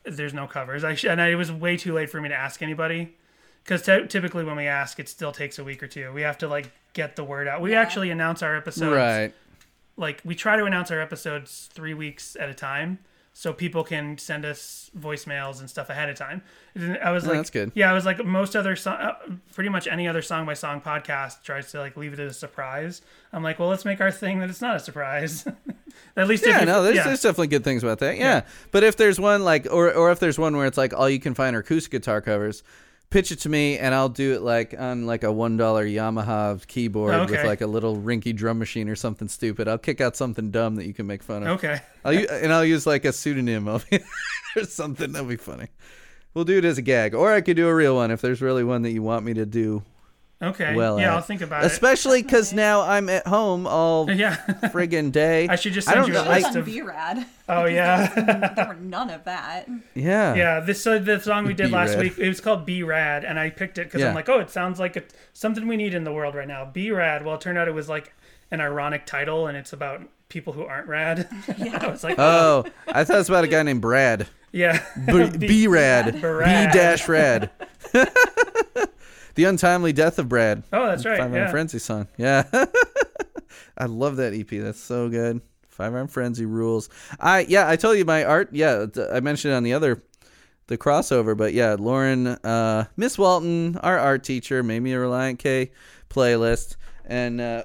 "There's 0.04 0.34
no 0.34 0.46
covers." 0.46 0.84
I 0.84 0.94
sh- 0.94 1.06
and 1.06 1.20
I, 1.20 1.30
it 1.30 1.36
was 1.36 1.52
way 1.52 1.76
too 1.78 1.94
late 1.94 2.12
for 2.12 2.22
me 2.22 2.30
to 2.30 2.36
ask 2.36 2.62
anybody 2.62 3.16
because 3.64 3.82
t- 3.82 4.06
typically 4.08 4.44
when 4.44 4.56
we 4.56 4.68
ask, 4.68 5.00
it 5.00 5.10
still 5.10 5.32
takes 5.32 5.58
a 5.58 5.64
week 5.64 5.82
or 5.82 5.88
two. 5.88 6.12
We 6.14 6.22
have 6.22 6.38
to 6.40 6.48
like 6.48 6.70
get 6.94 7.16
the 7.16 7.24
word 7.24 7.48
out. 7.48 7.62
We 7.62 7.74
actually 7.74 8.12
announce 8.12 8.44
our 8.44 8.56
episodes 8.56 8.96
Right. 8.96 9.34
like 9.98 10.22
we 10.24 10.36
try 10.36 10.56
to 10.56 10.66
announce 10.66 10.92
our 10.92 11.02
episodes 11.02 11.68
three 11.74 11.96
weeks 11.96 12.38
at 12.40 12.48
a 12.48 12.54
time 12.54 13.00
so 13.38 13.52
people 13.52 13.84
can 13.84 14.18
send 14.18 14.46
us 14.46 14.90
voicemails 14.98 15.60
and 15.60 15.70
stuff 15.70 15.90
ahead 15.90 16.08
of 16.10 16.16
time 16.16 16.42
And 16.74 16.98
i 17.00 17.12
was 17.12 17.26
Oh, 17.26 17.28
like 17.28 17.38
that's 17.40 17.50
good. 17.50 17.72
yeah 17.76 17.92
i 17.92 17.94
was 17.94 18.06
like 18.06 18.24
most 18.24 18.56
other 18.56 18.76
song 18.78 18.96
uh, 18.96 19.14
pretty 19.54 19.70
much 19.70 19.88
any 19.88 20.08
other 20.08 20.22
song 20.22 20.46
by 20.46 20.54
song 20.54 20.80
podcast 20.80 21.44
tries 21.44 21.70
to 21.72 21.80
like 21.80 21.98
leave 21.98 22.14
it 22.14 22.20
as 22.20 22.32
a 22.32 22.40
surprise 22.40 23.02
i'm 23.34 23.44
like 23.44 23.60
well 23.60 23.68
let's 23.68 23.84
make 23.84 24.00
our 24.00 24.10
thing 24.12 24.40
that 24.40 24.50
it's 24.50 24.62
not 24.62 24.76
a 24.78 24.80
surprise 24.80 25.46
at 26.18 26.28
least 26.28 26.46
Yeah, 26.46 26.64
no, 26.64 26.82
there's, 26.84 26.96
yeah. 26.96 27.04
there's 27.04 27.22
definitely 27.22 27.48
good 27.48 27.64
things 27.64 27.84
about 27.84 28.00
that. 28.00 28.18
Yeah. 28.18 28.42
But 28.72 28.84
if 28.84 28.98
there's 28.98 29.18
one 29.20 29.44
like, 29.44 29.66
or 29.72 29.94
or 29.94 30.12
if 30.12 30.20
there's 30.20 30.38
one 30.38 30.56
where 30.58 30.66
it's 30.66 30.78
like 30.78 30.94
all 30.94 31.10
you 31.10 31.20
can 31.20 31.34
find 31.34 31.56
are 31.56 31.60
acoustic 31.60 31.92
guitar 31.92 32.20
covers, 32.22 32.64
pitch 33.10 33.32
it 33.32 33.40
to 33.42 33.50
me 33.50 33.78
and 33.78 33.94
I'll 33.96 34.10
do 34.10 34.34
it 34.34 34.42
like 34.42 34.76
on 34.78 35.06
like 35.06 35.24
a 35.24 35.32
one 35.32 35.58
dollar 35.58 35.86
Yamaha 35.86 36.66
keyboard 36.68 37.14
oh, 37.14 37.22
with 37.22 37.32
Okay. 37.32 37.48
like 37.48 37.62
a 37.62 37.68
little 37.68 37.96
rinky 37.98 38.36
drum 38.36 38.60
machine 38.60 38.90
or 38.90 38.96
something 38.96 39.28
stupid. 39.28 39.68
I'll 39.68 39.78
kick 39.78 40.02
out 40.02 40.16
something 40.16 40.52
dumb 40.52 40.76
that 40.76 40.86
you 40.86 40.94
can 40.94 41.08
make 41.08 41.24
fun 41.24 41.44
of. 41.44 41.50
okay 41.50 41.82
I'll 42.04 42.14
u- 42.14 42.28
and 42.30 42.52
I'll 42.52 42.66
use 42.66 42.86
like 42.86 43.06
a 43.06 43.14
pseudonym 43.14 43.68
of 43.68 43.86
or 44.56 44.64
something 44.66 45.12
that'll 45.12 45.28
be 45.28 45.38
funny. 45.38 45.68
We'll 46.34 46.46
do 46.46 46.58
it 46.58 46.66
as 46.66 46.78
a 46.78 46.82
gag, 46.82 47.16
or 47.16 47.32
I 47.34 47.40
could 47.40 47.56
do 47.56 47.70
a 47.70 47.74
real 47.74 47.96
one 47.96 48.12
if 48.12 48.20
there's 48.20 48.42
really 48.42 48.66
one 48.66 48.82
that 48.82 48.92
you 48.92 49.02
want 49.02 49.24
me 49.26 49.34
to 49.36 49.46
do 49.46 49.84
okay 50.42 50.76
well. 50.76 51.00
yeah 51.00 51.08
at. 51.12 51.16
i'll 51.16 51.22
think 51.22 51.42
about 51.42 51.64
it. 51.64 51.68
Especially 51.68 52.22
because 52.22 52.52
now 52.54 52.82
I'm 52.82 53.08
at 53.10 53.26
home 53.26 53.66
all 53.68 54.10
yeah 54.12 54.36
friggin' 54.74 55.12
day. 55.12 55.48
i 55.48 55.56
should 55.56 55.74
just 55.74 55.88
I 55.88 55.94
send 55.94 56.02
don't 56.06 56.08
you 56.10 56.14
know, 56.16 56.30
a 56.30 56.34
I- 56.34 56.36
list 56.36 56.48
on 56.48 56.58
of 56.58 56.66
B-Rad. 56.66 57.26
oh 57.50 57.66
yeah 57.66 58.52
there 58.56 58.68
were 58.68 58.76
none 58.76 59.10
of 59.18 59.24
that. 59.26 59.68
yeah. 59.94 60.34
Yeah, 60.36 60.60
this 60.60 60.82
so 60.82 61.00
the 61.00 61.20
song 61.20 61.46
we 61.46 61.54
did 61.54 61.72
last 61.72 61.92
B-Rad. 61.92 62.04
week 62.04 62.18
it 62.20 62.28
was 62.28 62.42
called 62.42 62.66
"Be 62.66 62.84
Rad," 62.84 63.24
and 63.24 63.40
I 63.40 63.50
picked 63.50 63.78
it 63.78 63.86
because 63.86 64.02
Yeah. 64.02 64.10
I'm 64.10 64.16
like, 64.16 64.28
oh, 64.30 64.40
it 64.40 64.50
sounds 64.50 64.80
like 64.80 64.96
a, 64.98 65.04
something 65.34 65.68
we 65.68 65.78
need 65.78 65.94
in 65.94 66.04
the 66.04 66.12
world 66.12 66.36
right 66.36 66.48
now. 66.48 66.66
Be 66.66 66.92
Rad. 66.92 67.24
Well, 67.26 67.36
it 67.36 67.42
turned 67.42 67.58
out 67.58 67.68
it 67.68 67.74
was 67.74 67.88
like 67.88 68.14
an 68.52 68.60
ironic 68.62 69.06
title, 69.06 69.48
and 69.48 69.58
it's 69.58 69.74
about 69.74 70.02
people 70.30 70.54
who 70.54 70.64
aren't 70.64 70.88
rad. 70.88 71.30
Yeah. 71.58 71.80
I 71.82 71.88
was 71.88 72.04
like, 72.04 72.16
oh, 72.20 72.66
oh, 72.68 72.72
I 72.88 73.04
thought 73.04 73.16
it 73.16 73.20
was 73.20 73.30
about 73.30 73.44
a 73.44 73.48
guy 73.48 73.64
named 73.64 73.82
Brad. 73.82 74.28
yeah, 74.52 74.84
B, 75.06 75.30
B 75.48 75.68
rad. 75.68 76.14
B 76.16 76.20
Brad. 76.20 76.74
dash 76.74 77.08
rad. 77.08 77.50
The 79.36 79.44
untimely 79.46 79.94
death 79.94 80.18
of 80.20 80.30
Brad. 80.30 80.64
oh, 80.74 80.88
that's 80.88 81.06
right. 81.06 81.18
Five 81.18 81.34
Iron 81.34 81.46
Yeah. 81.46 81.52
Frenzy 81.52 81.80
song. 81.80 82.08
Yeah. 82.18 82.44
I 83.78 83.86
love 83.86 84.18
that 84.18 84.34
EP. 84.34 84.48
That's 84.50 84.80
so 84.80 85.10
good. 85.10 85.42
Five 85.70 85.94
Iron 85.94 86.08
Frenzy 86.08 86.46
rules. 86.46 86.90
I 87.20 87.42
yeah, 87.50 87.70
I 87.70 87.76
told 87.76 87.98
you 87.98 88.06
my 88.06 88.24
art. 88.24 88.50
Yeah, 88.54 88.86
I 89.12 89.20
mentioned 89.20 89.54
it 89.54 89.58
on 89.58 89.64
the 89.64 89.74
other 89.74 90.02
the 90.68 90.78
crossover, 90.78 91.36
but 91.38 91.54
yeah, 91.54 91.76
Lauren 91.78 92.28
uh 92.28 92.86
Miss 92.96 93.18
Walton, 93.18 93.78
our 93.78 94.00
art 94.00 94.24
teacher, 94.24 94.64
made 94.64 94.80
me 94.80 94.94
a 94.94 94.98
Relient 94.98 95.38
K 95.40 95.72
playlist 96.10 96.78
and 97.06 97.42
uh 97.42 97.64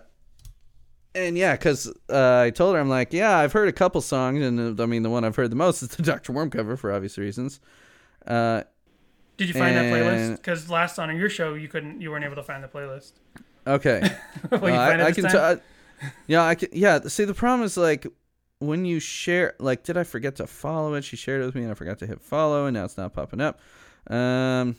and 1.15 1.37
yeah, 1.37 1.55
because 1.55 1.89
uh, 2.09 2.43
I 2.47 2.51
told 2.51 2.77
her, 2.77 2.81
I'm 2.81 2.89
like, 2.89 3.13
yeah, 3.13 3.37
I've 3.37 3.53
heard 3.53 3.69
a 3.69 3.73
couple 3.73 4.01
songs, 4.01 4.45
and 4.45 4.79
uh, 4.79 4.83
I 4.83 4.87
mean, 4.87 5.03
the 5.03 5.11
one 5.11 5.25
I've 5.25 5.35
heard 5.35 5.51
the 5.51 5.57
most 5.57 5.83
is 5.83 5.89
the 5.89 6.03
Dr. 6.05 6.33
Worm 6.33 6.51
cover 6.51 6.77
for 6.77 6.93
obvious 6.93 7.19
reasons. 7.19 7.59
Uh, 8.25 8.63
Did 9.41 9.49
you 9.49 9.55
find 9.55 9.75
that 9.75 9.87
playlist? 9.87 10.37
Because 10.37 10.69
last 10.69 10.99
on 10.99 11.17
your 11.17 11.31
show, 11.31 11.55
you 11.55 11.67
couldn't, 11.67 12.03
you 12.03 12.11
weren't 12.11 12.27
able 12.27 12.35
to 12.37 12.43
find 12.43 12.63
the 12.63 12.69
playlist. 12.69 13.13
okay, 13.67 14.01
you 14.53 14.59
Uh, 14.59 14.59
find 14.59 15.01
it 15.01 15.05
I, 15.05 15.07
I 15.07 15.13
can. 15.13 15.57
T- 15.57 15.63
yeah, 16.27 16.45
I 16.45 16.55
can. 16.55 16.69
Yeah. 16.75 17.01
See, 17.01 17.25
the 17.25 17.33
problem 17.33 17.65
is 17.65 17.79
like 17.79 18.07
when 18.59 18.85
you 18.85 19.01
share. 19.01 19.55
Like, 19.59 19.83
did 19.83 19.97
I 19.97 20.05
forget 20.05 20.37
to 20.37 20.47
follow 20.47 20.93
it? 20.93 21.05
She 21.05 21.17
shared 21.17 21.41
it 21.41 21.47
with 21.47 21.55
me, 21.55 21.63
and 21.63 21.71
I 21.71 21.75
forgot 21.75 21.99
to 22.01 22.07
hit 22.07 22.21
follow, 22.21 22.67
and 22.67 22.75
now 22.75 22.85
it's 22.85 22.99
not 22.99 23.15
popping 23.15 23.41
up. 23.41 23.59
Um. 24.09 24.77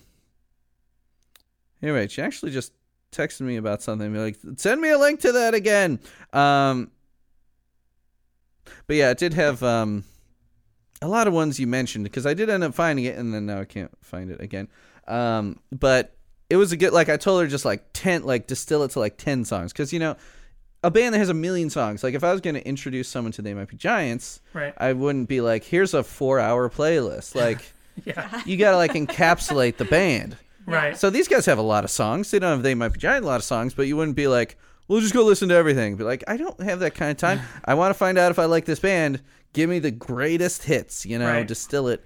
Anyway, 1.82 2.08
she 2.08 2.22
actually 2.22 2.52
just 2.52 2.72
texted 3.12 3.42
me 3.42 3.58
about 3.58 3.82
something. 3.82 4.14
Like, 4.14 4.38
send 4.58 4.80
me 4.80 4.90
a 4.92 4.98
link 5.00 5.22
to 5.22 5.32
that 5.32 5.56
again. 5.56 6.00
Um. 6.34 6.92
But 8.86 8.96
yeah, 8.98 9.10
it 9.10 9.18
did 9.18 9.34
have 9.34 9.64
um 9.64 10.04
a 11.02 11.08
lot 11.08 11.28
of 11.28 11.34
ones 11.34 11.60
you 11.60 11.68
mentioned 11.68 12.04
because 12.04 12.26
I 12.26 12.34
did 12.34 12.50
end 12.50 12.64
up 12.64 12.74
finding 12.74 13.06
it, 13.06 13.18
and 13.18 13.34
then 13.34 13.46
now 13.46 13.60
I 13.62 13.66
can't 13.66 13.92
find 14.02 14.30
it 14.32 14.40
again. 14.42 14.68
Um, 15.08 15.60
but 15.72 16.16
it 16.50 16.58
was 16.58 16.72
a 16.72 16.78
good 16.78 16.94
like 16.94 17.10
I 17.10 17.18
told 17.18 17.42
her 17.42 17.48
just 17.48 17.66
like 17.66 17.84
ten 17.94 18.24
like 18.24 18.48
distill 18.48 18.84
it 18.84 18.92
to 18.92 19.00
like 19.00 19.18
ten 19.18 19.46
songs 19.46 19.72
because 19.74 19.92
you 19.94 20.00
know 20.00 20.16
a 20.84 20.92
band 20.92 21.14
that 21.14 21.20
has 21.20 21.30
a 21.30 21.34
million 21.34 21.70
songs 21.70 22.04
like 22.04 22.14
if 22.14 22.24
I 22.24 22.32
was 22.32 22.42
going 22.42 22.56
to 22.56 22.68
introduce 22.68 23.08
someone 23.08 23.32
to 23.34 23.42
They 23.42 23.54
Might 23.54 23.68
Be 23.70 23.78
Giants 23.78 24.42
Right. 24.54 24.74
I 24.78 24.94
wouldn't 24.94 25.30
be 25.30 25.40
like 25.42 25.64
here's 25.64 25.94
a 25.94 26.04
four 26.04 26.40
hour 26.40 26.70
playlist 26.70 27.36
like 27.46 27.74
Yeah. 28.06 28.42
you 28.46 28.58
got 28.58 28.72
to 28.72 28.78
like 28.78 28.94
encapsulate 28.94 29.78
the 29.78 29.86
band 29.86 30.38
Right. 30.66 30.98
so 30.98 31.10
these 31.10 31.28
guys 31.28 31.46
have 31.46 31.58
a 31.58 31.62
lot 31.64 31.84
of 31.84 31.92
songs 31.92 32.32
they 32.32 32.40
don't 32.40 32.50
have 32.52 32.64
They 32.64 32.74
Might 32.76 32.94
Be 32.94 33.00
Giants 33.00 33.24
a 33.24 33.28
lot 33.28 33.36
of 33.38 33.44
songs 33.44 33.74
but 33.74 33.84
you 33.88 33.96
wouldn't 33.96 34.16
be 34.18 34.28
like 34.28 34.58
we'll 34.88 35.02
just 35.02 35.14
go 35.14 35.24
listen 35.24 35.50
to 35.50 35.56
everything 35.56 35.96
be 35.98 36.04
like 36.04 36.24
I 36.28 36.36
don't 36.38 36.60
have 36.62 36.80
that 36.80 36.96
kind 36.96 37.12
of 37.12 37.18
time 37.18 37.42
I 37.66 37.76
want 37.76 37.92
to 37.92 37.98
find 37.98 38.18
out 38.18 38.32
if 38.32 38.40
I 38.40 38.46
like 38.46 38.66
this 38.66 38.80
band 38.80 39.22
give 39.54 39.70
me 39.70 39.80
the 39.80 39.92
greatest 39.92 40.64
hits 40.64 41.06
you 41.06 41.18
know 41.20 41.28
Right. 41.28 41.48
distill 41.48 41.88
it 41.88 42.04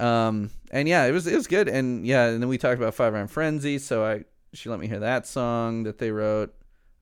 um 0.00 0.50
and 0.70 0.88
yeah 0.88 1.04
it 1.04 1.12
was 1.12 1.26
it 1.26 1.34
was 1.36 1.46
good 1.46 1.68
and 1.68 2.06
yeah 2.06 2.26
and 2.26 2.42
then 2.42 2.48
we 2.48 2.58
talked 2.58 2.78
about 2.80 2.94
five 2.94 3.14
iron 3.14 3.28
frenzy 3.28 3.78
so 3.78 4.04
i 4.04 4.24
she 4.52 4.68
let 4.68 4.78
me 4.80 4.86
hear 4.88 5.00
that 5.00 5.26
song 5.26 5.84
that 5.84 5.98
they 5.98 6.10
wrote 6.10 6.52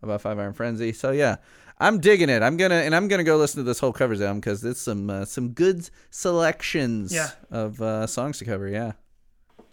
about 0.03 0.21
five 0.21 0.39
iron 0.39 0.53
frenzy 0.53 0.93
so 0.93 1.11
yeah 1.11 1.37
i'm 1.79 1.99
digging 2.01 2.29
it 2.29 2.43
i'm 2.43 2.57
gonna 2.57 2.75
and 2.77 2.95
i'm 2.95 3.09
gonna 3.09 3.25
go 3.25 3.37
listen 3.37 3.59
to 3.59 3.63
this 3.65 3.79
whole 3.79 3.93
covers 3.93 4.21
album 4.21 4.41
because 4.41 4.63
it's 4.65 4.81
some 4.81 5.09
uh, 5.09 5.25
some 5.25 5.49
good 5.51 5.89
selections 6.11 7.13
Yeah. 7.15 7.31
of 7.51 7.81
uh 7.81 8.07
songs 8.07 8.39
to 8.39 8.45
cover 8.45 8.69
yeah 8.69 8.93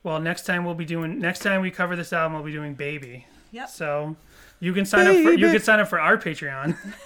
Well, 0.03 0.19
next 0.19 0.45
time 0.45 0.63
we'll 0.63 0.75
be 0.75 0.85
doing. 0.85 1.19
Next 1.19 1.39
time 1.39 1.61
we 1.61 1.71
cover 1.71 1.95
this 1.97 2.13
album, 2.13 2.33
we'll 2.35 2.43
be 2.45 2.53
doing 2.53 2.73
"Baby." 2.73 3.25
Yep. 3.51 3.67
So 3.69 4.15
you 4.61 4.71
can 4.73 4.85
sign 4.85 5.07
up 5.07 5.13
for. 5.23 5.31
You 5.33 5.51
can 5.51 5.59
sign 5.59 5.79
up 5.81 5.89
for 5.89 5.99
our 5.99 6.17
Patreon, 6.17 6.77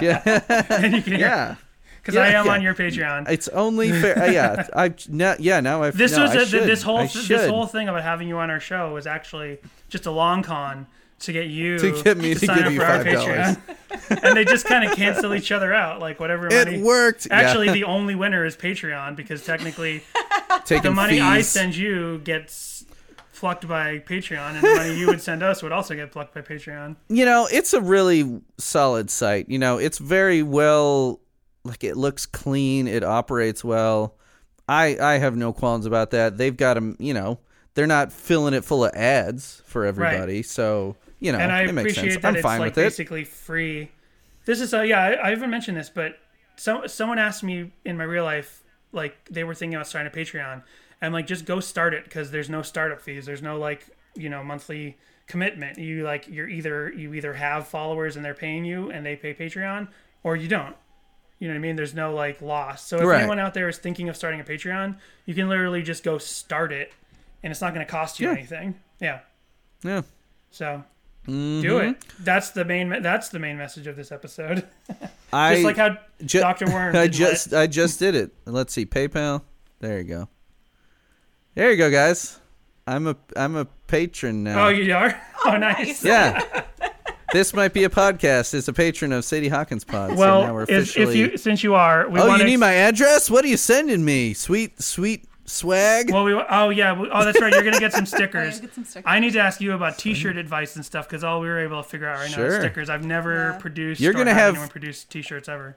yeah 0.00 0.22
and 0.70 0.94
you 0.94 1.02
can 1.02 1.12
hear 1.12 1.20
yeah 1.28 1.56
because 2.02 2.14
Yeah, 2.16 2.22
I 2.22 2.28
am 2.40 2.46
yeah. 2.46 2.52
on 2.52 2.62
your 2.62 2.74
Patreon. 2.74 3.30
it's 3.30 3.48
only 3.48 3.90
fair 3.92 4.18
uh, 4.18 4.26
yeah 4.26 4.66
i 4.74 4.92
now 5.08 5.34
yeah 5.38 5.60
now 5.60 5.82
i 5.82 5.90
This 5.90 6.12
no, 6.12 6.22
was 6.22 6.32
I 6.32 6.42
a, 6.42 6.46
should. 6.46 6.64
this 6.68 6.82
whole 6.82 7.06
this 7.06 7.46
whole 7.48 7.66
thing 7.66 7.88
about 7.88 8.02
having 8.02 8.28
you 8.28 8.38
on 8.38 8.50
our 8.50 8.60
show 8.60 8.92
was 8.92 9.06
actually 9.06 9.58
just 9.88 10.06
a 10.06 10.10
long 10.10 10.42
con 10.42 10.86
to 11.20 11.32
get 11.32 11.46
you 11.46 11.78
To 11.78 12.02
get 12.02 12.16
me 12.16 12.34
to 12.34 12.44
sign 12.46 12.56
give 12.58 12.66
up 12.66 12.72
you 12.72 12.80
for 12.80 12.84
our 12.86 13.04
$5. 13.04 13.14
Patreon, 13.14 14.24
and 14.24 14.36
they 14.36 14.44
just 14.44 14.66
kind 14.66 14.84
of 14.84 14.96
cancel 14.96 15.32
each 15.34 15.52
other 15.52 15.72
out. 15.72 16.00
Like 16.00 16.18
whatever 16.18 16.48
money. 16.50 16.76
it 16.76 16.80
worked 16.84 17.26
Yeah. 17.30 17.36
Actually, 17.38 17.70
the 17.70 17.84
only 17.96 18.16
winner 18.16 18.44
is 18.44 18.56
Patreon 18.56 19.14
because 19.14 19.44
technically 19.44 20.02
Taking 20.64 20.82
the 20.82 20.90
money 20.90 21.20
I 21.20 21.42
send 21.42 21.76
you 21.76 22.18
gets 22.18 22.84
plucked 23.34 23.66
by 23.68 23.98
Patreon, 24.00 24.54
and 24.54 24.62
the 24.62 24.74
money 24.74 24.94
you 24.98 25.06
would 25.08 25.20
send 25.20 25.42
us 25.44 25.62
would 25.62 25.72
also 25.72 25.94
get 25.94 26.10
plucked 26.12 26.34
by 26.34 26.40
Patreon. 26.42 26.96
you 27.08 27.24
know 27.24 27.48
it's 27.52 27.72
a 27.72 27.80
really 27.80 28.40
solid 28.58 29.08
site 29.10 29.48
you 29.48 29.58
know 29.60 29.78
it's 29.78 29.98
very 29.98 30.42
well 30.42 31.20
like 31.64 31.84
it 31.84 31.96
looks 31.96 32.26
clean 32.26 32.88
it 32.88 33.04
operates 33.04 33.62
well 33.64 34.16
I 34.68 34.96
I 35.00 35.18
have 35.18 35.36
no 35.36 35.52
qualms 35.52 35.86
about 35.86 36.10
that. 36.12 36.38
They've 36.38 36.56
got 36.56 36.74
them, 36.74 36.96
you 36.98 37.14
know, 37.14 37.38
they're 37.74 37.86
not 37.86 38.12
filling 38.12 38.54
it 38.54 38.64
full 38.64 38.84
of 38.84 38.94
ads 38.94 39.62
for 39.66 39.84
everybody. 39.84 40.42
So, 40.42 40.96
you 41.20 41.32
know, 41.32 41.38
and 41.38 41.52
I 41.52 41.62
it 41.62 41.72
makes 41.72 41.92
appreciate 41.92 42.12
sense. 42.12 42.22
that 42.22 42.28
I'm 42.28 42.36
it's 42.36 42.42
fine 42.42 42.60
like 42.60 42.76
with 42.76 42.78
it. 42.78 42.86
basically 42.86 43.24
free. 43.24 43.90
This 44.44 44.60
is 44.60 44.72
uh, 44.72 44.82
yeah, 44.82 45.00
I, 45.00 45.26
I 45.26 45.30
haven't 45.30 45.50
mentioned 45.50 45.76
this, 45.76 45.90
but 45.90 46.18
so 46.56 46.86
someone 46.86 47.18
asked 47.18 47.42
me 47.42 47.72
in 47.84 47.96
my 47.96 48.04
real 48.04 48.24
life, 48.24 48.62
like 48.92 49.16
they 49.30 49.44
were 49.44 49.54
thinking 49.54 49.74
about 49.74 49.86
starting 49.86 50.12
a 50.12 50.14
Patreon. 50.16 50.62
I'm 51.00 51.12
like, 51.12 51.26
just 51.26 51.44
go 51.44 51.58
start 51.58 51.94
it 51.94 52.04
because 52.04 52.30
there's 52.30 52.48
no 52.48 52.62
startup 52.62 53.00
fees. 53.00 53.26
There's 53.26 53.42
no 53.42 53.58
like 53.58 53.86
you 54.14 54.28
know 54.28 54.44
monthly 54.44 54.96
commitment. 55.26 55.78
You 55.78 56.04
like 56.04 56.28
you're 56.28 56.48
either 56.48 56.92
you 56.92 57.14
either 57.14 57.34
have 57.34 57.66
followers 57.66 58.16
and 58.16 58.24
they're 58.24 58.34
paying 58.34 58.64
you 58.64 58.90
and 58.90 59.04
they 59.04 59.16
pay 59.16 59.34
Patreon, 59.34 59.88
or 60.22 60.36
you 60.36 60.48
don't. 60.48 60.76
You 61.42 61.48
know 61.48 61.54
what 61.54 61.58
I 61.58 61.62
mean? 61.62 61.74
There's 61.74 61.92
no 61.94 62.14
like 62.14 62.40
loss. 62.40 62.86
So 62.86 62.98
if 62.98 63.02
Right. 63.02 63.18
anyone 63.18 63.40
out 63.40 63.52
there 63.52 63.68
is 63.68 63.76
thinking 63.76 64.08
of 64.08 64.16
starting 64.16 64.38
a 64.38 64.44
Patreon, 64.44 64.96
you 65.26 65.34
can 65.34 65.48
literally 65.48 65.82
just 65.82 66.04
go 66.04 66.16
start 66.18 66.70
it, 66.72 66.92
and 67.42 67.50
it's 67.50 67.60
not 67.60 67.74
going 67.74 67.84
to 67.84 67.90
cost 67.90 68.20
you 68.20 68.28
Yeah. 68.28 68.32
anything. 68.34 68.74
Yeah. 69.00 69.18
Yeah. 69.82 70.02
So 70.52 70.84
Mm-hmm. 71.26 71.60
do 71.62 71.78
it. 71.78 71.96
That's 72.20 72.50
the 72.50 72.64
main. 72.64 72.88
me- 72.88 73.00
That's 73.00 73.28
the 73.30 73.40
main 73.40 73.58
message 73.58 73.88
of 73.88 73.96
this 73.96 74.12
episode. 74.12 74.68
I 75.32 75.54
Just 75.54 75.64
like 75.64 75.76
how 75.78 75.96
ju- 76.24 76.38
Dr. 76.40 76.66
Worm. 76.66 76.94
I 76.94 77.06
didn't 77.08 77.14
just 77.14 77.52
I 77.52 77.66
just 77.66 77.98
did 77.98 78.14
it. 78.14 78.30
Let's 78.44 78.72
see, 78.72 78.86
PayPal. 78.86 79.42
There 79.80 79.98
you 79.98 80.04
go. 80.04 80.28
There 81.56 81.72
you 81.72 81.76
go, 81.76 81.90
guys. 81.90 82.38
I'm 82.86 83.06
a 83.08 83.16
I'm 83.36 83.56
a 83.56 83.64
patron 83.88 84.44
now. 84.44 84.66
oh, 84.66 84.68
you 84.68 84.94
are. 84.94 85.20
Oh, 85.44 85.56
nice. 85.56 86.04
yeah. 86.04 86.62
this 87.32 87.54
might 87.54 87.72
be 87.72 87.84
a 87.84 87.88
podcast. 87.88 88.54
It's 88.54 88.68
a 88.68 88.72
patron 88.72 89.12
of 89.12 89.24
Sadie 89.24 89.48
Hawkins 89.48 89.84
Pod. 89.84 90.10
so 90.10 90.14
now 90.16 90.20
Well, 90.20 90.54
we're 90.54 90.62
if, 90.64 90.70
if 90.70 90.82
officially. 90.90 91.18
you 91.18 91.36
since 91.36 91.62
you 91.62 91.74
are, 91.74 92.08
we 92.08 92.20
oh, 92.20 92.26
want 92.28 92.40
you 92.40 92.46
need 92.46 92.56
my 92.58 92.72
address? 92.72 93.30
What 93.30 93.44
are 93.44 93.48
you 93.48 93.56
sending 93.56 94.04
me? 94.04 94.34
Sweet, 94.34 94.80
sweet 94.82 95.24
swag. 95.44 96.10
Well, 96.12 96.24
we. 96.24 96.32
Oh 96.34 96.70
yeah. 96.70 96.92
we- 96.98 97.08
Oh, 97.10 97.24
that's 97.24 97.40
right. 97.40 97.52
You're 97.52 97.62
gonna 97.64 97.80
get 97.80 97.92
some 97.92 98.06
stickers. 98.16 98.60
get 98.60 98.74
some 98.74 98.84
stickers. 98.84 99.04
I 99.06 99.18
need 99.20 99.32
to 99.32 99.40
ask 99.40 99.60
you 99.60 99.72
about 99.72 99.98
T-shirt 99.98 100.36
advice 100.36 100.76
and 100.76 100.84
stuff 100.84 101.08
because 101.08 101.24
all 101.24 101.40
we 101.40 101.48
were 101.48 101.58
able 101.60 101.82
to 101.82 101.88
figure 101.88 102.08
out 102.08 102.18
right 102.18 102.30
now 102.36 102.42
is 102.44 102.54
stickers. 102.56 102.88
I've 102.88 103.04
never 103.04 103.50
Yeah. 103.52 103.58
produced. 103.58 104.00
You're 104.00 104.12
gonna 104.12 104.32
had 104.34 104.40
have- 104.40 104.54
anyone 104.54 104.68
produce 104.68 105.04
T-shirts 105.04 105.48
ever. 105.48 105.76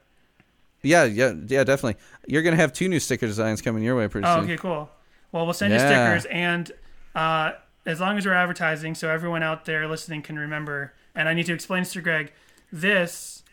yeah, 0.84 1.04
yeah, 1.06 1.34
yeah, 1.48 1.64
definitely. 1.64 2.00
You're 2.28 2.44
gonna 2.44 2.56
have 2.58 2.74
two 2.74 2.88
new 2.88 3.00
sticker 3.00 3.26
designs 3.26 3.62
coming 3.62 3.84
your 3.84 3.96
way 3.96 4.08
pretty 4.08 4.28
Oh, 4.28 4.36
soon. 4.36 4.44
okay, 4.46 4.58
cool. 4.58 4.90
Well, 5.32 5.46
we'll 5.46 5.54
send 5.54 5.74
Yeah. 5.74 5.82
you 5.82 6.20
stickers, 6.20 6.32
and 6.32 6.72
uh, 7.16 7.54
as 7.86 8.00
long 8.00 8.18
as 8.18 8.26
we're 8.26 8.34
advertising, 8.34 8.94
so 8.96 9.10
everyone 9.10 9.42
out 9.44 9.66
there 9.66 9.88
listening 9.88 10.22
can 10.22 10.38
remember. 10.38 10.94
And 11.16 11.30
I 11.30 11.34
need 11.34 11.46
to 11.46 11.54
explain 11.54 11.84
this 11.84 11.94
to 11.94 12.02
Greg. 12.02 12.32
This 12.72 13.44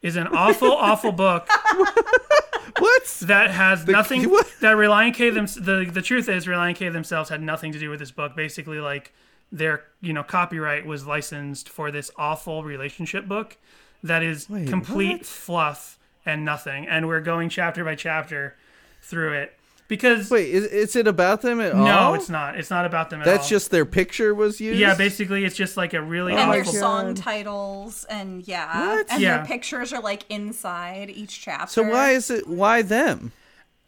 is 0.00 0.16
an 0.16 0.26
awful, 0.28 0.72
awful 0.72 1.12
book 1.12 1.48
What? 2.78 3.04
that 3.22 3.50
has 3.50 3.86
nothing. 3.86 4.30
what? 4.30 4.50
That 4.60 4.76
Relient 4.76 5.14
K 5.14 5.30
them. 5.30 5.46
The 5.46 5.88
the 5.92 6.02
truth 6.02 6.28
is, 6.28 6.46
Relient 6.46 6.76
K 6.76 6.88
themselves 6.88 7.28
had 7.28 7.42
nothing 7.42 7.72
to 7.72 7.78
do 7.78 7.90
with 7.90 8.00
this 8.00 8.10
book. 8.10 8.34
Basically, 8.34 8.80
like 8.80 9.12
their 9.50 9.84
you 10.00 10.12
know 10.12 10.22
copyright 10.22 10.86
was 10.86 11.06
licensed 11.06 11.68
for 11.68 11.90
this 11.90 12.10
awful 12.16 12.64
relationship 12.64 13.26
book 13.28 13.58
that 14.02 14.22
is 14.22 14.48
Wait, 14.48 14.68
complete 14.68 15.18
what? 15.18 15.26
fluff 15.26 15.98
and 16.24 16.44
nothing. 16.44 16.86
And 16.88 17.06
we're 17.06 17.20
going 17.20 17.48
chapter 17.48 17.84
by 17.84 17.94
chapter 17.94 18.56
through 19.00 19.34
it 19.34 19.58
because 19.96 20.30
Wait, 20.30 20.48
is, 20.54 20.64
is 20.64 20.96
it 20.96 21.06
about 21.06 21.42
them 21.42 21.60
at 21.60 21.72
all? 21.72 21.84
no, 21.84 22.14
it's 22.14 22.30
not. 22.30 22.58
It's 22.58 22.70
not 22.70 22.86
about 22.86 23.10
them 23.10 23.20
at 23.20 23.26
That's 23.26 23.44
all. 23.44 23.48
just 23.50 23.70
their 23.70 23.84
picture 23.84 24.34
was 24.34 24.58
used. 24.58 24.80
yeah. 24.80 24.94
Basically, 24.94 25.44
it's 25.44 25.54
just 25.54 25.76
like 25.76 25.92
a 25.92 26.00
really 26.00 26.32
and 26.32 26.48
my 26.48 26.56
their 26.56 26.62
awful. 26.62 26.72
Song 26.80 27.14
titles 27.14 28.04
and 28.08 28.48
yeah, 28.48 28.86
What? 28.96 29.06
and 29.10 29.20
Yeah. 29.20 29.36
their 29.36 29.46
pictures 29.46 29.92
are 29.92 30.00
like 30.00 30.24
inside 30.30 31.10
each 31.10 31.42
chapter. 31.42 31.66
So 31.70 31.82
why 31.82 32.12
is 32.12 32.30
it? 32.30 32.46
Why 32.48 32.80
them? 32.80 33.32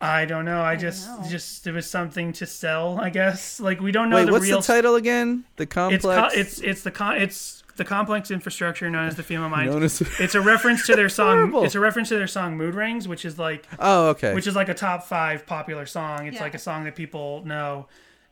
I 0.00 0.26
don't 0.26 0.44
know. 0.44 0.60
I 0.60 0.76
just 0.76 1.08
know. 1.08 1.24
just 1.30 1.66
it 1.66 1.72
was 1.72 1.88
something 1.88 2.34
to 2.34 2.44
sell. 2.46 2.98
I 3.00 3.08
guess 3.08 3.58
like 3.58 3.80
we 3.80 3.90
don't 3.90 4.10
know 4.10 4.16
Wait, 4.16 4.26
the 4.26 4.32
what's 4.32 4.44
real. 4.44 4.60
the 4.60 4.66
title 4.66 4.96
again? 4.96 5.44
The 5.56 5.62
It's 5.64 5.72
complex. 5.72 6.04
co- 6.34 6.38
it's 6.40 6.60
it's 6.60 6.82
the 6.82 6.90
con- 6.90 7.16
it's 7.16 7.63
the 7.76 7.84
complex 7.84 8.30
infrastructure 8.30 8.88
known 8.90 9.08
as 9.08 9.16
the 9.16 9.22
female 9.22 9.48
mind. 9.48 9.70
As- 9.82 10.00
it's 10.20 10.34
a 10.34 10.40
reference 10.40 10.86
to 10.86 10.94
their 10.96 11.08
song. 11.20 11.36
Horrible. 11.36 11.64
It's 11.64 11.74
a 11.74 11.80
reference 11.80 12.08
to 12.10 12.16
their 12.16 12.26
song 12.26 12.56
"Mood 12.56 12.74
Rings," 12.74 13.06
which 13.08 13.24
is 13.24 13.38
like 13.38 13.66
oh, 13.78 14.08
okay. 14.10 14.34
which 14.34 14.46
is 14.46 14.54
like 14.56 14.68
a 14.68 14.74
top 14.74 15.04
five 15.04 15.46
popular 15.46 15.86
song. 15.86 16.26
It's 16.26 16.36
Yeah. 16.36 16.42
like 16.42 16.54
a 16.54 16.58
song 16.58 16.84
that 16.84 16.94
people 16.94 17.42
know, 17.44 17.88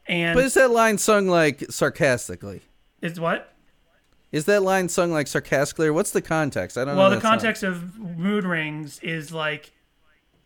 and 0.06 0.35
but 0.36 0.44
is 0.44 0.55
that 0.55 0.70
line 0.70 0.98
sung 0.98 1.27
like 1.28 1.64
sarcastically? 1.70 2.62
it's 3.01 3.19
what? 3.19 3.48
Is 4.31 4.47
that 4.47 4.62
line 4.62 4.89
sung 4.89 5.12
like 5.12 5.27
sarcastically, 5.27 5.89
or 5.89 5.93
what's 5.93 6.10
the 6.12 6.23
context? 6.23 6.78
I 6.78 6.85
don't 6.86 6.97
Well, 6.97 7.10
know. 7.10 7.16
the 7.16 7.16
that 7.16 7.23
song. 7.23 7.31
context 7.32 7.62
of 7.62 7.98
"Mood 7.98 8.44
Rings" 8.44 8.98
is 9.01 9.32
like 9.32 9.73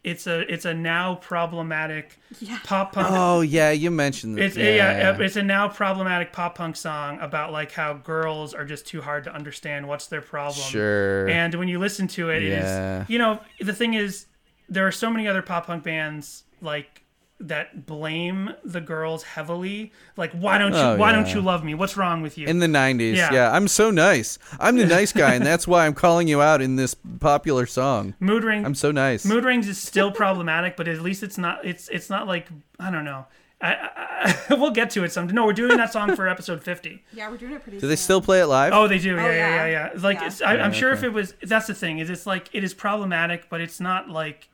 it's 0.06 0.26
a 0.28 0.50
it's 0.52 0.64
a 0.64 0.72
now 0.72 1.16
problematic 1.16 2.16
pop 2.64 2.92
punk 2.92 3.08
Oh 3.10 3.40
yeah, 3.40 3.72
you 3.72 3.90
mentioned 3.90 4.38
It's 4.38 4.56
it. 4.56 4.76
yeah. 4.76 5.16
it's 5.18 5.34
a 5.36 5.42
now 5.42 5.68
problematic 5.68 6.32
pop 6.32 6.54
punk 6.54 6.76
song 6.76 7.18
about 7.20 7.50
like 7.52 7.72
how 7.72 7.94
girls 7.94 8.54
are 8.54 8.64
just 8.64 8.86
too 8.86 9.02
hard 9.02 9.24
to 9.24 9.34
understand. 9.34 9.88
What's 9.88 10.06
their 10.06 10.20
problem? 10.22 10.64
Sure. 10.68 11.28
And 11.28 11.52
when 11.56 11.66
you 11.68 11.78
listen 11.80 12.06
to 12.08 12.30
it, 12.30 12.42
Yeah. 12.44 13.00
it 13.00 13.02
is 13.02 13.10
you 13.10 13.18
know 13.18 13.40
the 13.60 13.72
thing 13.74 13.94
is 13.94 14.26
there 14.68 14.86
are 14.86 14.92
so 14.92 15.10
many 15.10 15.26
other 15.26 15.42
pop 15.42 15.66
punk 15.66 15.82
bands 15.82 16.44
like 16.62 17.02
that 17.38 17.86
blame 17.86 18.50
the 18.64 18.80
girls 18.80 19.22
heavily. 19.22 19.92
Like 20.16 20.32
why 20.32 20.58
don't 20.58 20.72
you 20.72 20.78
Oh, 20.78 20.96
why 20.96 21.12
don't 21.12 21.32
you 21.34 21.40
love 21.40 21.64
me? 21.64 21.74
What's 21.74 21.96
wrong 21.96 22.22
with 22.22 22.38
you? 22.38 22.46
in 22.46 22.58
the 22.60 22.66
90s. 22.66 23.16
Yeah. 23.16 23.32
Yeah. 23.32 23.52
I'm 23.52 23.68
so 23.68 23.90
nice. 23.90 24.38
I'm 24.58 24.76
the 24.76 24.86
nice 24.86 25.12
guy, 25.12 25.34
and 25.34 25.44
that's 25.50 25.66
why 25.68 25.86
I'm 25.86 25.94
calling 25.94 26.28
you 26.28 26.40
out 26.40 26.62
in 26.62 26.76
this 26.76 26.94
popular 26.94 27.66
song. 27.66 28.14
Mood 28.20 28.44
ring. 28.44 28.64
I'm 28.64 28.74
so 28.74 28.90
nice. 28.90 29.24
Mood 29.24 29.44
rings 29.44 29.68
is 29.68 29.78
still 29.78 30.10
problematic, 30.10 30.76
but 30.76 30.88
at 30.88 31.00
least 31.02 31.22
it's 31.22 31.38
not. 31.38 31.64
It's 31.64 31.88
it's 31.88 32.08
not 32.10 32.26
like 32.26 32.48
I 32.78 32.90
don't 32.90 33.04
know. 33.04 33.26
I, 33.58 33.72
I, 33.72 34.36
I, 34.50 34.54
we'll 34.54 34.70
get 34.70 34.90
to 34.90 35.04
it 35.04 35.12
someday. 35.12 35.32
No, 35.32 35.46
we're 35.46 35.54
doing 35.54 35.78
that 35.78 35.90
song 35.92 36.14
for 36.14 36.28
episode 36.28 36.62
fifty. 36.62 37.02
yeah, 37.12 37.30
we're 37.30 37.38
doing 37.38 37.52
it 37.52 37.62
pretty. 37.62 37.78
Soon. 37.78 37.82
Do 37.82 37.88
they 37.88 37.96
still 37.96 38.20
play 38.20 38.40
it 38.40 38.46
live? 38.46 38.72
Oh, 38.74 38.86
they 38.86 38.98
do. 38.98 39.14
Yeah, 39.14 39.24
oh, 39.24 39.30
yeah, 39.30 39.34
yeah. 39.34 39.66
yeah, 39.66 39.90
yeah. 39.94 40.00
Like, 40.02 40.20
Yeah. 40.20 40.26
It's, 40.26 40.42
I, 40.42 40.58
I'm 40.58 40.72
sure 40.72 40.92
if 40.92 41.02
it 41.02 41.08
was, 41.10 41.34
that's 41.42 41.66
the 41.66 41.74
thing. 41.74 41.98
Is 41.98 42.10
it's 42.10 42.26
like 42.26 42.48
it 42.52 42.64
is 42.64 42.74
problematic, 42.74 43.48
but 43.48 43.60
it's 43.60 43.80
not 43.80 44.08
like. 44.08 44.48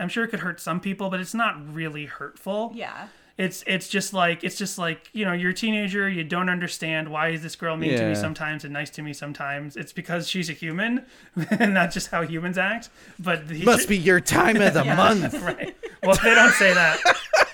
I'm 0.00 0.08
sure 0.08 0.24
it 0.24 0.28
could 0.28 0.40
hurt 0.40 0.60
some 0.60 0.80
people, 0.80 1.10
but 1.10 1.20
it's 1.20 1.34
not 1.34 1.56
really 1.74 2.06
hurtful. 2.06 2.72
Yeah. 2.74 3.08
It's 3.38 3.64
it's 3.66 3.88
just 3.88 4.12
like 4.12 4.44
it's 4.44 4.58
just 4.58 4.76
like 4.76 5.08
you 5.14 5.24
know 5.24 5.32
you're 5.32 5.50
a 5.52 5.54
teenager. 5.54 6.08
You 6.10 6.24
don't 6.24 6.50
understand 6.50 7.08
why 7.08 7.28
is 7.30 7.42
this 7.42 7.56
girl 7.56 7.74
mean 7.76 7.96
to 7.96 8.06
me 8.08 8.14
sometimes 8.14 8.64
and 8.64 8.72
nice 8.72 8.90
to 8.90 9.02
me 9.02 9.14
sometimes. 9.14 9.76
It's 9.76 9.92
because 9.94 10.28
she's 10.28 10.50
a 10.50 10.52
human, 10.52 11.06
and 11.58 11.72
not 11.72 11.90
just 11.90 12.08
how 12.10 12.20
humans 12.22 12.58
act. 12.58 12.90
But 13.18 13.48
he 13.50 13.64
Must 13.64 13.88
be 13.88 13.96
your 13.96 14.20
time 14.20 14.60
of 14.60 14.74
the 14.74 14.84
month. 14.96 15.32
right. 15.40 15.74
Well, 16.02 16.18
they 16.22 16.34
don't 16.34 16.52
say 16.52 16.74
that. 16.74 16.98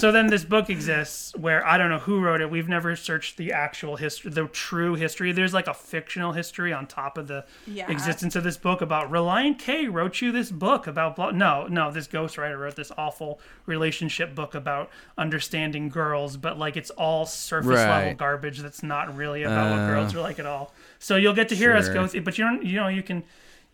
so 0.00 0.12
then 0.12 0.26
this 0.26 0.44
book 0.44 0.68
exists 0.70 1.34
where 1.36 1.64
I 1.66 1.78
don't 1.78 1.88
know 1.90 1.98
who 1.98 2.20
wrote 2.20 2.40
it. 2.40 2.50
We've 2.50 2.68
never 2.68 2.96
searched 2.96 3.36
the 3.36 3.52
actual 3.52 3.96
history, 3.96 4.30
the 4.30 4.46
true 4.48 4.94
history. 4.94 5.32
There's 5.32 5.54
like 5.54 5.66
a 5.68 5.74
fictional 5.74 6.32
history 6.32 6.72
on 6.72 6.86
top 6.86 7.16
of 7.18 7.28
the 7.28 7.44
Yeah. 7.66 7.90
existence 7.90 8.34
of 8.36 8.44
this 8.44 8.56
book 8.56 8.80
about 8.80 9.10
Relient 9.10 9.58
K 9.58 9.86
wrote 9.88 10.20
you 10.20 10.32
this 10.32 10.50
book 10.50 10.86
about 10.86 11.16
blah. 11.16 11.30
No, 11.30 11.66
no, 11.68 11.90
this 11.90 12.08
ghostwriter 12.08 12.58
wrote 12.58 12.76
this 12.76 12.92
awful 12.98 13.40
relationship 13.66 14.34
book 14.34 14.54
about 14.54 14.90
understanding 15.16 15.88
girls, 15.88 16.36
but 16.36 16.58
like 16.58 16.76
it's 16.76 16.90
all 16.90 17.26
surface 17.26 17.70
level 17.70 18.14
garbage 18.14 18.58
that's 18.60 18.82
not 18.82 19.16
really 19.16 19.42
about 19.42 19.70
what 19.70 19.80
Uh, 19.80 19.86
girls 19.88 20.14
are 20.14 20.20
like 20.20 20.38
at 20.38 20.46
all. 20.46 20.74
So 20.98 21.16
you'll 21.16 21.34
get 21.34 21.48
to 21.50 21.56
hear 21.56 21.74
us 21.76 21.86
sure. 21.86 21.94
go 21.94 22.06
through, 22.06 22.22
but 22.22 22.38
you 22.38 22.44
don't, 22.44 22.64
you 22.64 22.76
know, 22.80 22.88
you 22.88 23.02
can. 23.02 23.22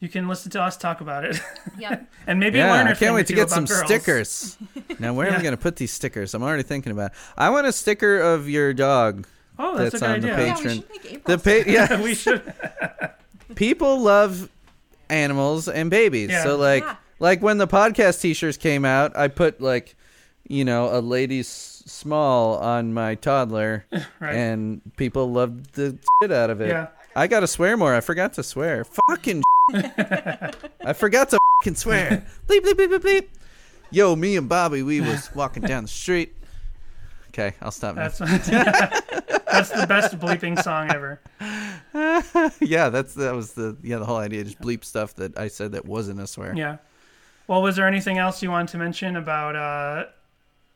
You 0.03 0.09
can 0.09 0.27
listen 0.27 0.51
to 0.51 0.61
us 0.61 0.77
talk 0.77 1.01
about 1.01 1.25
it. 1.25 1.41
Yep. 1.79 2.07
and 2.27 2.41
maybe 2.41 2.59
Yeah, 2.59 2.73
learn 2.73 2.89
a 2.89 2.91
I 2.91 2.95
thing 2.95 3.07
can't 3.07 3.13
or 3.13 3.15
wait 3.15 3.27
to 3.29 3.33
two 3.33 3.37
get 3.37 3.51
some 3.51 3.65
girls. 3.67 3.85
stickers. 3.87 4.59
Now, 4.99 5.15
where 5.15 5.27
am 5.29 5.35
I 5.39 5.43
going 5.43 5.55
to 5.55 5.61
put 5.61 5.77
these 5.77 5.93
stickers? 5.93 6.35
I'm 6.35 6.43
already 6.43 6.63
thinking 6.65 6.93
about. 6.93 7.13
It. 7.13 7.19
I 7.37 7.51
want 7.51 7.67
a 7.67 7.73
sticker 7.73 8.19
of 8.21 8.49
your 8.49 8.73
dog. 8.75 9.27
Oh, 9.59 9.77
that's, 9.79 9.99
That's 9.99 10.03
a 10.03 10.07
good 10.07 10.15
on 10.15 10.21
the 10.21 10.33
idea. 10.33 10.47
Yeah, 10.47 10.55
Patron. 10.55 10.85
we 10.93 10.99
should 10.99 11.13
make 11.13 11.25
The 11.25 11.33
April. 11.35 11.65
pa- 11.65 11.71
yeah, 11.71 12.03
we 12.03 12.15
should. 12.15 12.55
people 13.55 14.01
love 14.01 14.49
animals 15.09 15.69
and 15.69 15.91
babies. 15.91 16.31
Yeah. 16.31 16.43
So 16.45 16.57
like 16.57 16.83
Yeah. 16.85 16.97
like 17.21 17.41
when 17.43 17.59
the 17.59 17.69
podcast 17.69 18.21
t-shirts 18.21 18.57
came 18.57 18.85
out, 18.85 19.17
I 19.17 19.29
put 19.29 19.61
like 19.61 19.95
you 20.49 20.65
know, 20.65 20.91
a 20.97 21.01
lady's 21.01 21.49
small 21.49 22.59
on 22.59 22.93
my 22.93 23.15
toddler 23.15 23.87
Right. 24.21 24.35
and 24.35 24.81
people 24.97 25.31
loved 25.33 25.75
the 25.75 25.97
shit 26.21 26.33
out 26.33 26.51
of 26.51 26.61
it. 26.61 26.69
Yeah. 26.69 26.89
I 27.15 27.27
got 27.27 27.41
to 27.41 27.47
swear 27.47 27.77
more. 27.77 27.95
I 27.95 28.01
forgot 28.01 28.33
to 28.35 28.43
swear. 28.43 28.85
Fucking 29.09 29.43
I 29.75 30.93
forgot 30.95 31.31
to 31.31 31.39
fucking 31.61 31.77
swear. 31.77 32.25
bleep 32.49 32.61
bleep 32.61 32.75
bleep 32.75 32.89
bleep 32.89 33.01
bleep. 33.01 33.29
Yo, 33.91 34.17
me 34.17 34.37
and 34.37 34.49
Bobby, 34.49 34.83
we 34.83 35.01
was 35.01 35.31
walking 35.35 35.63
down 35.63 35.85
the 35.85 35.89
street. 35.89 36.35
Okay, 37.29 37.55
I'll 37.61 37.71
stop 37.71 37.97
now. 37.97 38.09
That's 38.09 38.19
that's 38.49 39.71
the 39.71 39.87
best 39.87 40.19
bleeping 40.19 40.63
song 40.63 40.91
ever. 40.91 41.21
yeah, 42.61 42.89
that's 42.89 43.15
that 43.15 43.35
was 43.35 43.53
the 43.53 43.77
yeah 43.83 43.99
the 43.99 44.05
whole 44.05 44.17
idea. 44.17 44.45
Just 44.45 44.61
bleep 44.61 44.85
stuff 44.85 45.15
that 45.17 45.39
I 45.39 45.49
said 45.49 45.73
that 45.73 45.85
wasn't 45.85 46.21
a 46.21 46.27
swear. 46.27 46.55
Yeah. 46.55 46.79
Well, 47.47 47.63
was 47.63 47.77
there 47.77 47.87
anything 47.87 48.19
else 48.19 48.43
you 48.43 48.51
wanted 48.51 48.69
to 48.69 48.79
mention 48.79 49.17
about 49.17 49.57
uh, 49.57 50.05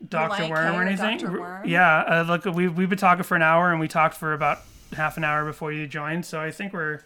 Doctor 0.08 0.44
Relient 0.44 0.50
Worm 0.50 0.74
or 0.74 0.78
or 0.78 0.82
anything? 0.82 1.18
Dr. 1.18 1.40
Worm? 1.40 1.66
Yeah. 1.66 2.00
Uh, 2.00 2.22
look, 2.22 2.44
we 2.44 2.68
we've 2.68 2.88
been 2.88 2.98
talking 2.98 3.24
for 3.24 3.36
an 3.36 3.42
hour, 3.42 3.70
and 3.70 3.80
we 3.80 3.88
talked 3.88 4.16
for 4.16 4.32
about 4.32 4.60
half 4.94 5.16
an 5.16 5.24
hour 5.24 5.44
before 5.44 5.72
you 5.72 5.86
joined. 5.86 6.24
So 6.26 6.40
I 6.40 6.50
think 6.50 6.72
we're 6.72 7.00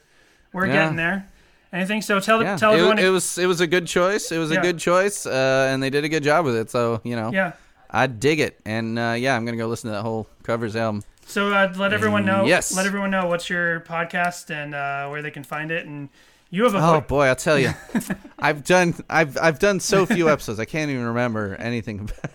we're 0.52 0.66
Yeah. 0.66 0.72
getting 0.74 0.96
there. 0.96 1.28
Anything? 1.72 2.02
So 2.02 2.18
tell 2.18 2.42
Yeah, 2.42 2.56
tell 2.56 2.72
everyone. 2.72 2.98
it 2.98 3.08
was 3.10 3.38
it 3.38 3.46
was 3.46 3.60
a 3.60 3.66
good 3.66 3.86
choice. 3.86 4.32
It 4.32 4.38
was 4.38 4.50
Yeah. 4.50 4.58
a 4.58 4.62
good 4.62 4.78
choice, 4.78 5.24
uh, 5.26 5.68
and 5.70 5.82
they 5.82 5.90
did 5.90 6.04
a 6.04 6.08
good 6.08 6.24
job 6.24 6.44
with 6.44 6.56
it. 6.56 6.70
So 6.70 7.00
you 7.04 7.14
know, 7.16 7.30
yeah. 7.32 7.52
I 7.90 8.06
dig 8.08 8.40
it, 8.40 8.58
and 8.66 8.98
uh, 8.98 9.14
yeah, 9.16 9.36
I'm 9.36 9.44
gonna 9.44 9.56
go 9.56 9.66
listen 9.68 9.90
to 9.90 9.96
that 9.96 10.02
whole 10.02 10.26
covers 10.42 10.74
album. 10.76 11.02
So 11.26 11.52
uh, 11.52 11.72
let 11.76 11.92
everyone 11.92 12.24
know. 12.24 12.44
Yes. 12.44 12.74
Let 12.74 12.86
everyone 12.86 13.10
know 13.12 13.26
what's 13.26 13.48
your 13.48 13.80
podcast 13.80 14.50
and 14.50 14.74
uh, 14.74 15.08
where 15.08 15.22
they 15.22 15.30
can 15.30 15.44
find 15.44 15.70
it. 15.70 15.86
And 15.86 16.08
you 16.50 16.64
have 16.64 16.74
a 16.74 16.78
Oh 16.78 17.00
boy, 17.02 17.26
I'll 17.26 17.36
tell 17.36 17.56
you, 17.58 17.70
I've 18.40 18.64
done 18.64 18.94
I've 19.08 19.38
I've 19.38 19.60
done 19.60 19.78
so 19.78 20.06
few 20.06 20.28
episodes, 20.34 20.58
I 20.58 20.64
can't 20.64 20.90
even 20.90 21.04
remember 21.04 21.54
anything. 21.60 22.00
About 22.00 22.32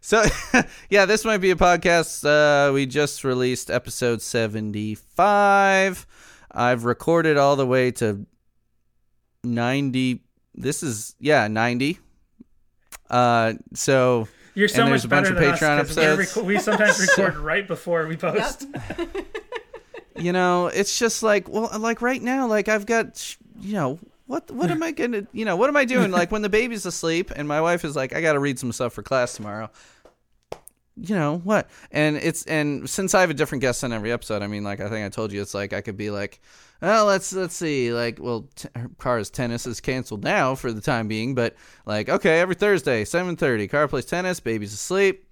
so 0.00 0.24
yeah, 0.90 1.04
this 1.06 1.24
might 1.24 1.38
be 1.38 1.50
a 1.50 1.56
podcast. 1.56 2.24
Uh, 2.24 2.72
we 2.72 2.86
just 2.86 3.24
released 3.24 3.70
episode 3.70 4.22
seventy 4.22 4.94
five. 4.94 6.06
I've 6.50 6.84
recorded 6.84 7.36
all 7.36 7.56
the 7.56 7.66
way 7.66 7.90
to 7.92 8.26
ninety. 9.44 10.22
This 10.54 10.82
is 10.82 11.14
yeah 11.20 11.48
ninety. 11.48 11.98
Uh, 13.08 13.54
so 13.74 14.28
You're 14.54 14.68
so 14.68 14.82
and 14.82 14.90
much 14.90 15.02
there's 15.02 15.04
a 15.04 15.08
bunch 15.08 15.24
better 15.26 15.36
of 15.36 15.40
than 15.42 15.54
Patreon 15.54 15.78
us 15.80 15.86
'cause 15.88 15.96
we're 15.96 16.12
episodes. 16.12 16.34
reco- 16.34 16.44
we 16.46 16.58
sometimes 16.58 17.00
record 17.18 17.36
right 17.38 17.66
before 17.66 18.06
we 18.06 18.16
post. 18.16 18.66
you 20.16 20.32
know, 20.32 20.66
it's 20.68 20.98
just 20.98 21.22
like, 21.22 21.48
well, 21.48 21.70
like 21.78 22.02
right 22.02 22.22
now, 22.22 22.46
like 22.46 22.68
I've 22.68 22.86
got, 22.86 23.36
you 23.60 23.74
know, 23.74 23.98
what 24.30 24.48
what 24.52 24.70
am 24.70 24.80
I 24.80 24.92
gonna, 24.92 25.26
you 25.32 25.44
know, 25.44 25.56
what 25.56 25.68
am 25.68 25.76
I 25.76 25.84
doing? 25.84 26.12
Like 26.12 26.30
when 26.30 26.42
the 26.42 26.48
baby's 26.48 26.86
asleep 26.86 27.32
and 27.34 27.48
my 27.48 27.60
wife 27.60 27.84
is 27.84 27.96
like, 27.96 28.14
I 28.14 28.20
got 28.20 28.34
to 28.34 28.38
read 28.38 28.60
some 28.60 28.70
stuff 28.70 28.92
for 28.92 29.02
class 29.02 29.34
tomorrow. 29.34 29.68
You 30.96 31.16
know 31.16 31.38
what? 31.38 31.68
And 31.90 32.16
it's 32.16 32.44
and 32.44 32.88
since 32.88 33.12
I 33.12 33.22
have 33.22 33.30
a 33.30 33.34
different 33.34 33.62
guest 33.62 33.82
on 33.82 33.92
every 33.92 34.12
episode, 34.12 34.42
I 34.42 34.46
mean, 34.46 34.62
like 34.62 34.78
I 34.78 34.88
think 34.88 35.04
I 35.04 35.08
told 35.08 35.32
you, 35.32 35.42
it's 35.42 35.52
like 35.52 35.72
I 35.72 35.80
could 35.80 35.96
be 35.96 36.10
like, 36.10 36.40
oh, 36.80 37.06
let's 37.06 37.32
let's 37.32 37.56
see, 37.56 37.92
like, 37.92 38.18
well, 38.20 38.48
t- 38.54 38.68
Cara's 39.00 39.30
tennis 39.30 39.66
is 39.66 39.80
canceled 39.80 40.22
now 40.22 40.54
for 40.54 40.70
the 40.70 40.80
time 40.80 41.08
being, 41.08 41.34
but 41.34 41.56
like, 41.84 42.08
okay, 42.08 42.38
every 42.38 42.54
Thursday, 42.54 43.04
seven 43.04 43.34
thirty, 43.34 43.66
car 43.66 43.88
plays 43.88 44.04
tennis, 44.04 44.38
baby's 44.38 44.72
asleep, 44.72 45.26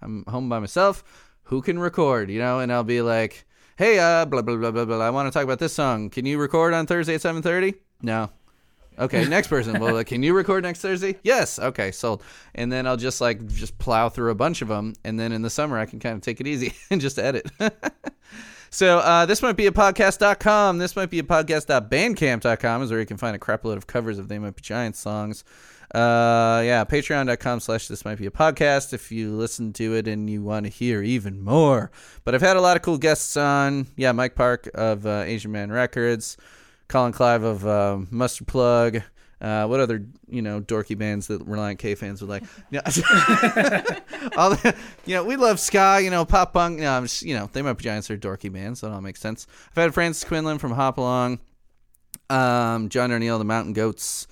I'm 0.00 0.24
home 0.26 0.48
by 0.48 0.58
myself. 0.58 1.04
Who 1.44 1.60
can 1.60 1.78
record? 1.78 2.30
You 2.30 2.38
know, 2.38 2.60
and 2.60 2.72
I'll 2.72 2.84
be 2.84 3.02
like, 3.02 3.44
"Hey, 3.76 3.98
uh, 3.98 4.24
blah 4.24 4.40
blah 4.40 4.56
blah 4.56 4.70
blah 4.70 4.86
blah. 4.86 5.00
I 5.00 5.10
want 5.10 5.26
to 5.26 5.36
talk 5.36 5.44
about 5.44 5.58
this 5.58 5.74
song. 5.74 6.08
Can 6.08 6.24
you 6.24 6.38
record 6.38 6.72
on 6.72 6.86
Thursday 6.86 7.14
at 7.14 7.20
7:30?" 7.20 7.74
No. 8.00 8.30
Okay, 8.98 9.26
next 9.26 9.48
person. 9.48 9.78
well, 9.80 9.96
uh, 9.96 10.04
can 10.04 10.22
you 10.22 10.34
record 10.34 10.64
next 10.64 10.80
Thursday? 10.80 11.16
Yes. 11.22 11.58
Okay, 11.58 11.90
sold. 11.92 12.22
And 12.54 12.72
then 12.72 12.86
I'll 12.86 12.96
just 12.96 13.20
like 13.20 13.46
just 13.46 13.78
plow 13.78 14.08
through 14.08 14.30
a 14.30 14.34
bunch 14.34 14.62
of 14.62 14.68
them, 14.68 14.94
and 15.04 15.18
then 15.18 15.32
in 15.32 15.42
the 15.42 15.50
summer 15.50 15.78
I 15.78 15.86
can 15.86 16.00
kind 16.00 16.16
of 16.16 16.22
take 16.22 16.40
it 16.40 16.46
easy 16.46 16.74
and 16.90 17.00
just 17.00 17.18
edit. 17.18 17.50
So 18.70 18.98
uh, 18.98 19.24
this 19.26 19.40
might 19.40 19.56
be 19.56 19.66
a 19.66 19.70
podcast.com. 19.70 20.78
This 20.78 20.94
might 20.94 21.08
be 21.08 21.18
a 21.18 21.22
podcast.bandcamp.com 21.22 22.82
is 22.82 22.90
where 22.90 23.00
you 23.00 23.06
can 23.06 23.16
find 23.16 23.34
a 23.34 23.38
crapload 23.38 23.76
of 23.76 23.86
covers 23.86 24.18
of 24.18 24.28
They 24.28 24.38
Might 24.38 24.56
Be 24.56 24.62
Giants 24.62 24.98
songs. 24.98 25.42
Uh, 25.94 26.60
yeah, 26.66 26.84
patreon.com 26.84 27.60
slash 27.60 27.88
this 27.88 28.04
might 28.04 28.18
be 28.18 28.26
a 28.26 28.30
podcast 28.30 28.92
if 28.92 29.10
you 29.10 29.30
listen 29.32 29.72
to 29.72 29.94
it 29.94 30.06
and 30.06 30.28
you 30.28 30.42
want 30.42 30.66
to 30.66 30.70
hear 30.70 31.02
even 31.02 31.42
more. 31.42 31.90
But 32.24 32.34
I've 32.34 32.42
had 32.42 32.58
a 32.58 32.60
lot 32.60 32.76
of 32.76 32.82
cool 32.82 32.98
guests 32.98 33.38
on. 33.38 33.86
Yeah, 33.96 34.12
Mike 34.12 34.34
Park 34.34 34.68
of 34.74 35.06
uh, 35.06 35.22
Asian 35.24 35.50
Man 35.50 35.72
Records, 35.72 36.36
Colin 36.88 37.12
Clive 37.12 37.42
of 37.42 37.66
uh, 37.66 37.98
Mustard 38.10 38.46
Plug. 38.46 39.02
Uh, 39.40 39.66
what 39.66 39.78
other 39.78 40.04
you 40.28 40.42
know 40.42 40.60
dorky 40.60 40.98
bands 40.98 41.28
that 41.28 41.46
Relient 41.46 41.78
K 41.78 41.94
fans 41.94 42.20
would 42.20 42.30
like? 42.30 42.42
Yeah. 42.70 42.80
all 44.36 44.50
the, 44.50 44.74
you 45.06 45.14
know, 45.14 45.24
we 45.24 45.36
love 45.36 45.60
ska, 45.60 46.00
you 46.02 46.10
know, 46.10 46.24
pop 46.24 46.54
punk. 46.54 46.78
You 46.78 46.84
know, 46.84 47.00
just, 47.02 47.22
you 47.22 47.34
know, 47.34 47.48
they 47.52 47.62
might 47.62 47.74
be 47.74 47.84
giants. 47.84 48.08
They're 48.08 48.16
dorky 48.16 48.52
bands, 48.52 48.80
so 48.80 48.88
it 48.88 48.92
all 48.92 49.00
makes 49.00 49.20
sense. 49.20 49.46
I've 49.70 49.82
had 49.82 49.94
Frances 49.94 50.24
Quinlan 50.24 50.58
from 50.58 50.72
Hop 50.72 50.98
Along, 50.98 51.38
um, 52.30 52.88
John 52.88 53.10
Darnielle, 53.10 53.38
the 53.38 53.44
Mountain 53.44 53.74
Goats. 53.74 54.26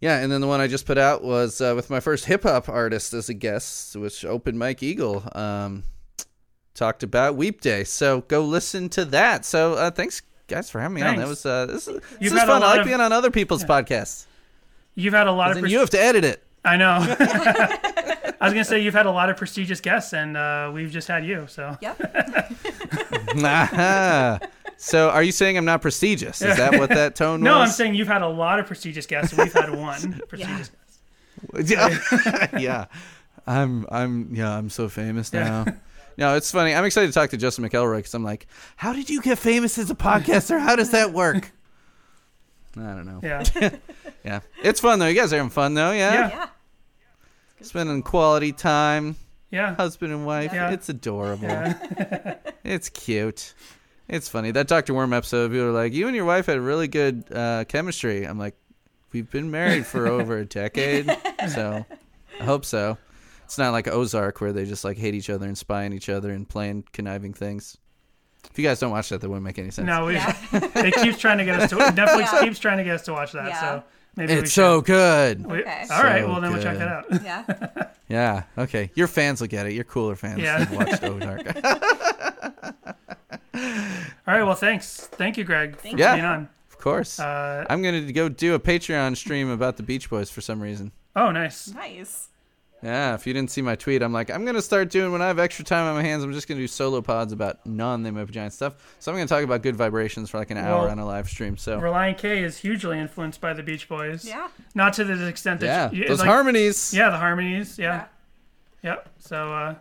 Yeah, 0.00 0.20
and 0.20 0.30
then 0.30 0.40
the 0.40 0.46
one 0.46 0.60
I 0.60 0.66
just 0.66 0.86
put 0.86 0.98
out 0.98 1.22
was 1.22 1.60
uh, 1.60 1.72
with 1.74 1.90
my 1.90 2.00
first 2.00 2.26
hip 2.26 2.42
hop 2.44 2.68
artist 2.68 3.12
as 3.14 3.28
a 3.28 3.34
guest, 3.34 3.96
which 3.96 4.24
Open 4.24 4.56
Mike 4.56 4.82
Eagle 4.82 5.22
um, 5.32 5.84
talked 6.74 7.02
about 7.02 7.36
Weep 7.36 7.60
Day. 7.60 7.84
So 7.84 8.20
go 8.22 8.44
listen 8.44 8.88
to 8.90 9.04
that. 9.06 9.44
So 9.44 9.74
uh, 9.74 9.90
thanks 9.90 10.22
guys 10.48 10.70
for 10.70 10.80
having 10.80 10.94
me 10.94 11.02
on. 11.02 11.16
That 11.16 11.28
was 11.28 11.44
uh, 11.46 11.66
this, 11.66 11.88
is- 11.88 12.00
this 12.20 12.32
is 12.32 12.38
fun. 12.42 12.62
I 12.62 12.66
like 12.68 12.80
of- 12.80 12.86
being 12.86 13.00
on 13.00 13.12
other 13.12 13.30
people's 13.30 13.64
podcasts. 13.64 14.26
You've 14.94 15.14
had 15.14 15.26
a 15.26 15.32
lot 15.32 15.52
of. 15.52 15.58
Pres- 15.58 15.72
you 15.72 15.78
have 15.80 15.90
to 15.90 16.00
edit 16.00 16.24
it. 16.24 16.42
I 16.64 16.76
know. 16.76 16.98
I 18.38 18.38
was 18.42 18.52
gonna 18.52 18.64
say 18.64 18.80
you've 18.80 18.94
had 18.94 19.06
a 19.06 19.10
lot 19.10 19.30
of 19.30 19.36
prestigious 19.36 19.80
guests, 19.80 20.12
and 20.12 20.36
uh, 20.36 20.70
we've 20.74 20.90
just 20.90 21.06
had 21.08 21.24
you. 21.24 21.46
So 21.48 21.76
Yep. 21.80 22.00
Aha. 23.44 24.38
so 24.76 25.10
are 25.10 25.22
you 25.22 25.32
saying 25.32 25.56
I'm 25.56 25.64
not 25.64 25.82
prestigious? 25.82 26.42
Is 26.42 26.56
that 26.56 26.78
what 26.78 26.88
that 26.90 27.14
tone 27.14 27.40
was? 27.40 27.44
no, 27.44 27.54
I'm 27.58 27.68
saying 27.68 27.94
you've 27.94 28.08
had 28.08 28.22
a 28.22 28.28
lot 28.28 28.58
of 28.58 28.66
prestigious 28.66 29.06
guests. 29.06 29.32
and 29.32 29.42
We've 29.42 29.52
had 29.52 29.70
one 29.74 30.20
prestigious 30.28 30.70
guest. 31.54 31.70
yeah. 31.70 32.58
yeah. 32.58 32.84
I'm 33.46 33.86
I'm 33.90 34.34
yeah, 34.34 34.50
I'm 34.56 34.70
so 34.70 34.88
famous 34.88 35.30
Yeah. 35.32 35.64
now. 35.64 35.74
No, 36.18 36.34
it's 36.36 36.50
funny. 36.50 36.74
I'm 36.74 36.84
excited 36.84 37.08
to 37.08 37.12
talk 37.12 37.30
to 37.30 37.36
Justin 37.36 37.64
McElroy 37.68 37.98
because 37.98 38.14
I'm 38.14 38.24
like, 38.24 38.46
how 38.76 38.92
did 38.92 39.10
you 39.10 39.20
get 39.20 39.38
famous 39.38 39.76
as 39.78 39.90
a 39.90 39.94
podcaster? 39.94 40.58
How 40.58 40.74
does 40.76 40.90
that 40.92 41.12
work? 41.12 41.52
I 42.76 42.80
don't 42.94 43.06
know. 43.06 43.20
Yeah. 43.22 43.70
Yeah. 44.24 44.40
It's 44.64 44.80
fun 44.80 44.98
though. 44.98 45.06
You 45.06 45.14
guys 45.14 45.32
are 45.32 45.36
having 45.36 45.50
fun 45.50 45.74
though, 45.74 45.92
yeah? 45.92 46.12
Yeah. 46.12 46.28
Yeah. 46.30 46.46
Spending 47.62 48.02
quality 48.02 48.50
time, 48.52 49.14
Yeah. 49.52 49.76
husband 49.76 50.12
and 50.12 50.26
wife. 50.26 50.52
Yeah. 50.52 50.70
It's 50.72 50.88
adorable. 50.88 51.44
Yeah. 51.46 52.34
It's 52.64 52.88
cute. 52.88 53.54
It's 54.08 54.28
funny. 54.28 54.50
That 54.50 54.66
Dr. 54.66 54.94
Worm 54.94 55.12
episode, 55.12 55.52
people 55.52 55.66
are 55.66 55.70
like, 55.70 55.92
you 55.92 56.08
and 56.08 56.16
your 56.16 56.24
wife 56.24 56.46
had 56.46 56.58
really 56.58 56.88
good 56.88 57.22
uh, 57.32 57.64
chemistry. 57.68 58.24
I'm 58.24 58.36
like, 58.40 58.56
we've 59.12 59.30
been 59.30 59.52
married 59.52 59.86
for 59.86 60.08
over 60.08 60.38
a 60.38 60.44
decade, 60.44 61.06
so 61.54 61.86
I 62.40 62.44
hope 62.44 62.64
so. 62.64 62.98
It's 63.46 63.58
not 63.58 63.70
like 63.72 63.86
Ozark 63.88 64.40
where 64.40 64.52
they 64.52 64.64
just 64.64 64.84
like 64.84 64.98
hate 64.98 65.14
each 65.14 65.30
other 65.30 65.46
and 65.46 65.56
spy 65.56 65.84
on 65.86 65.92
each 65.92 66.08
other 66.08 66.30
and 66.30 66.48
plan 66.48 66.84
conniving 66.92 67.32
things. 67.32 67.76
If 68.50 68.58
you 68.58 68.64
guys 68.64 68.78
don't 68.80 68.90
watch 68.90 69.08
that, 69.08 69.20
that 69.20 69.28
wouldn't 69.28 69.44
make 69.44 69.58
any 69.58 69.70
sense. 69.70 69.86
No, 69.86 70.06
we, 70.06 70.14
Yeah. 70.14 70.36
it 70.52 70.94
keeps 70.94 71.18
trying 71.18 71.38
to 71.38 71.44
get 71.44 71.60
us 71.60 71.70
to. 71.70 71.76
Netflix 71.76 72.32
Yeah. 72.32 72.40
keeps 72.42 72.58
trying 72.58 72.78
to 72.78 72.84
get 72.84 72.94
us 72.96 73.02
to 73.04 73.12
watch 73.12 73.32
that. 73.32 73.46
Yeah. 73.48 73.60
So 73.60 73.82
maybe 74.16 74.34
we 74.34 74.40
It's 74.40 74.52
so 74.52 74.80
good. 74.80 75.46
We- 75.46 75.60
Okay. 75.60 75.84
All 75.90 76.02
right. 76.02 76.22
So 76.22 76.28
Well, 76.28 76.40
then 76.40 76.52
we'll 76.52 76.62
check 76.62 76.78
good. 76.78 76.88
that 76.88 76.88
out. 76.88 77.22
Yeah. 77.24 77.86
Yeah. 78.08 78.44
Okay. 78.56 78.92
Your 78.94 79.08
fans 79.08 79.40
will 79.40 79.48
get 79.48 79.66
it. 79.66 79.72
You're 79.72 79.82
cooler 79.82 80.14
fans. 80.14 80.40
Yeah. 80.40 80.60
Yeah. 80.70 80.76
Watched 80.76 81.02
Ozark. 81.02 81.56
All 82.74 84.34
right. 84.34 84.42
Well, 84.44 84.54
thanks. 84.54 84.96
Thank 85.12 85.36
you, 85.36 85.44
Greg, 85.44 85.76
for 85.76 85.88
Yeah. 85.88 86.14
being 86.14 86.24
on. 86.24 86.48
of 86.70 86.78
course. 86.78 87.18
Uh, 87.18 87.64
I'm 87.68 87.82
gonna 87.82 88.12
go 88.12 88.28
do 88.28 88.54
a 88.54 88.60
Patreon 88.60 89.16
stream 89.16 89.50
about 89.50 89.76
the 89.76 89.82
Beach 89.82 90.08
Boys 90.10 90.30
for 90.30 90.40
some 90.40 90.60
reason. 90.60 90.92
oh, 91.16 91.30
nice. 91.32 91.68
nice. 91.74 92.28
Yeah, 92.82 93.14
if 93.14 93.26
you 93.26 93.32
didn't 93.32 93.50
see 93.50 93.62
my 93.62 93.74
tweet, 93.74 94.02
I'm 94.02 94.12
like, 94.12 94.30
I'm 94.30 94.44
gonna 94.44 94.60
start 94.62 94.90
doing 94.90 95.10
when 95.10 95.22
I 95.22 95.28
have 95.28 95.38
extra 95.38 95.64
time 95.64 95.86
on 95.86 95.94
my 95.96 96.02
hands. 96.02 96.22
I'm 96.22 96.32
just 96.32 96.46
gonna 96.46 96.60
do 96.60 96.68
solo 96.68 97.00
pods 97.00 97.32
about 97.32 97.64
non 97.66 98.02
They 98.02 98.10
Might 98.10 98.26
Be 98.26 98.32
Giant 98.34 98.52
stuff. 98.52 98.74
So 99.00 99.10
I'm 99.10 99.16
gonna 99.16 99.26
talk 99.26 99.42
about 99.42 99.62
good 99.62 99.74
vibrations 99.76 100.28
for 100.30 100.36
like 100.38 100.50
an 100.50 100.58
hour 100.58 100.82
Well, 100.82 100.90
on 100.90 100.98
a 100.98 101.06
live 101.06 101.26
stream. 101.28 101.56
So 101.56 101.80
Relient 101.80 102.18
K 102.18 102.42
is 102.44 102.58
hugely 102.58 102.98
influenced 102.98 103.40
by 103.40 103.54
the 103.54 103.62
Beach 103.62 103.88
Boys. 103.88 104.24
Yeah. 104.26 104.48
Not 104.74 104.92
to 104.94 105.04
the 105.04 105.26
extent 105.26 105.60
that 105.60 105.66
yeah, 105.66 105.90
you, 105.98 106.06
those 106.06 106.18
like- 106.20 106.28
harmonies. 106.28 106.92
Yeah, 106.94 107.08
the 107.10 107.16
harmonies. 107.18 107.78
Yeah. 107.78 108.04
Yep. 108.82 109.08
So, 109.18 109.52
uh, 109.52 109.74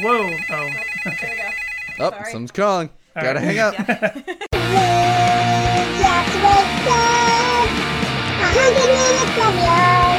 whoa. 0.00 0.30
Oh. 0.50 0.58
There 0.58 0.84
we 1.04 1.12
go. 1.36 1.50
Oh, 2.00 2.10
Sorry. 2.10 2.24
someone's 2.30 2.52
calling. 2.52 2.90
All 3.16 3.22
Gotta 3.22 3.40
right. 3.40 3.44
hang 3.44 3.58
up. 3.58 3.74
Just 3.74 3.88
wake 3.96 3.98
up. 6.86 7.68
A 8.38 8.46
hundred 8.54 8.90
minutes 8.94 9.34
of 9.42 9.54
your 9.58 10.14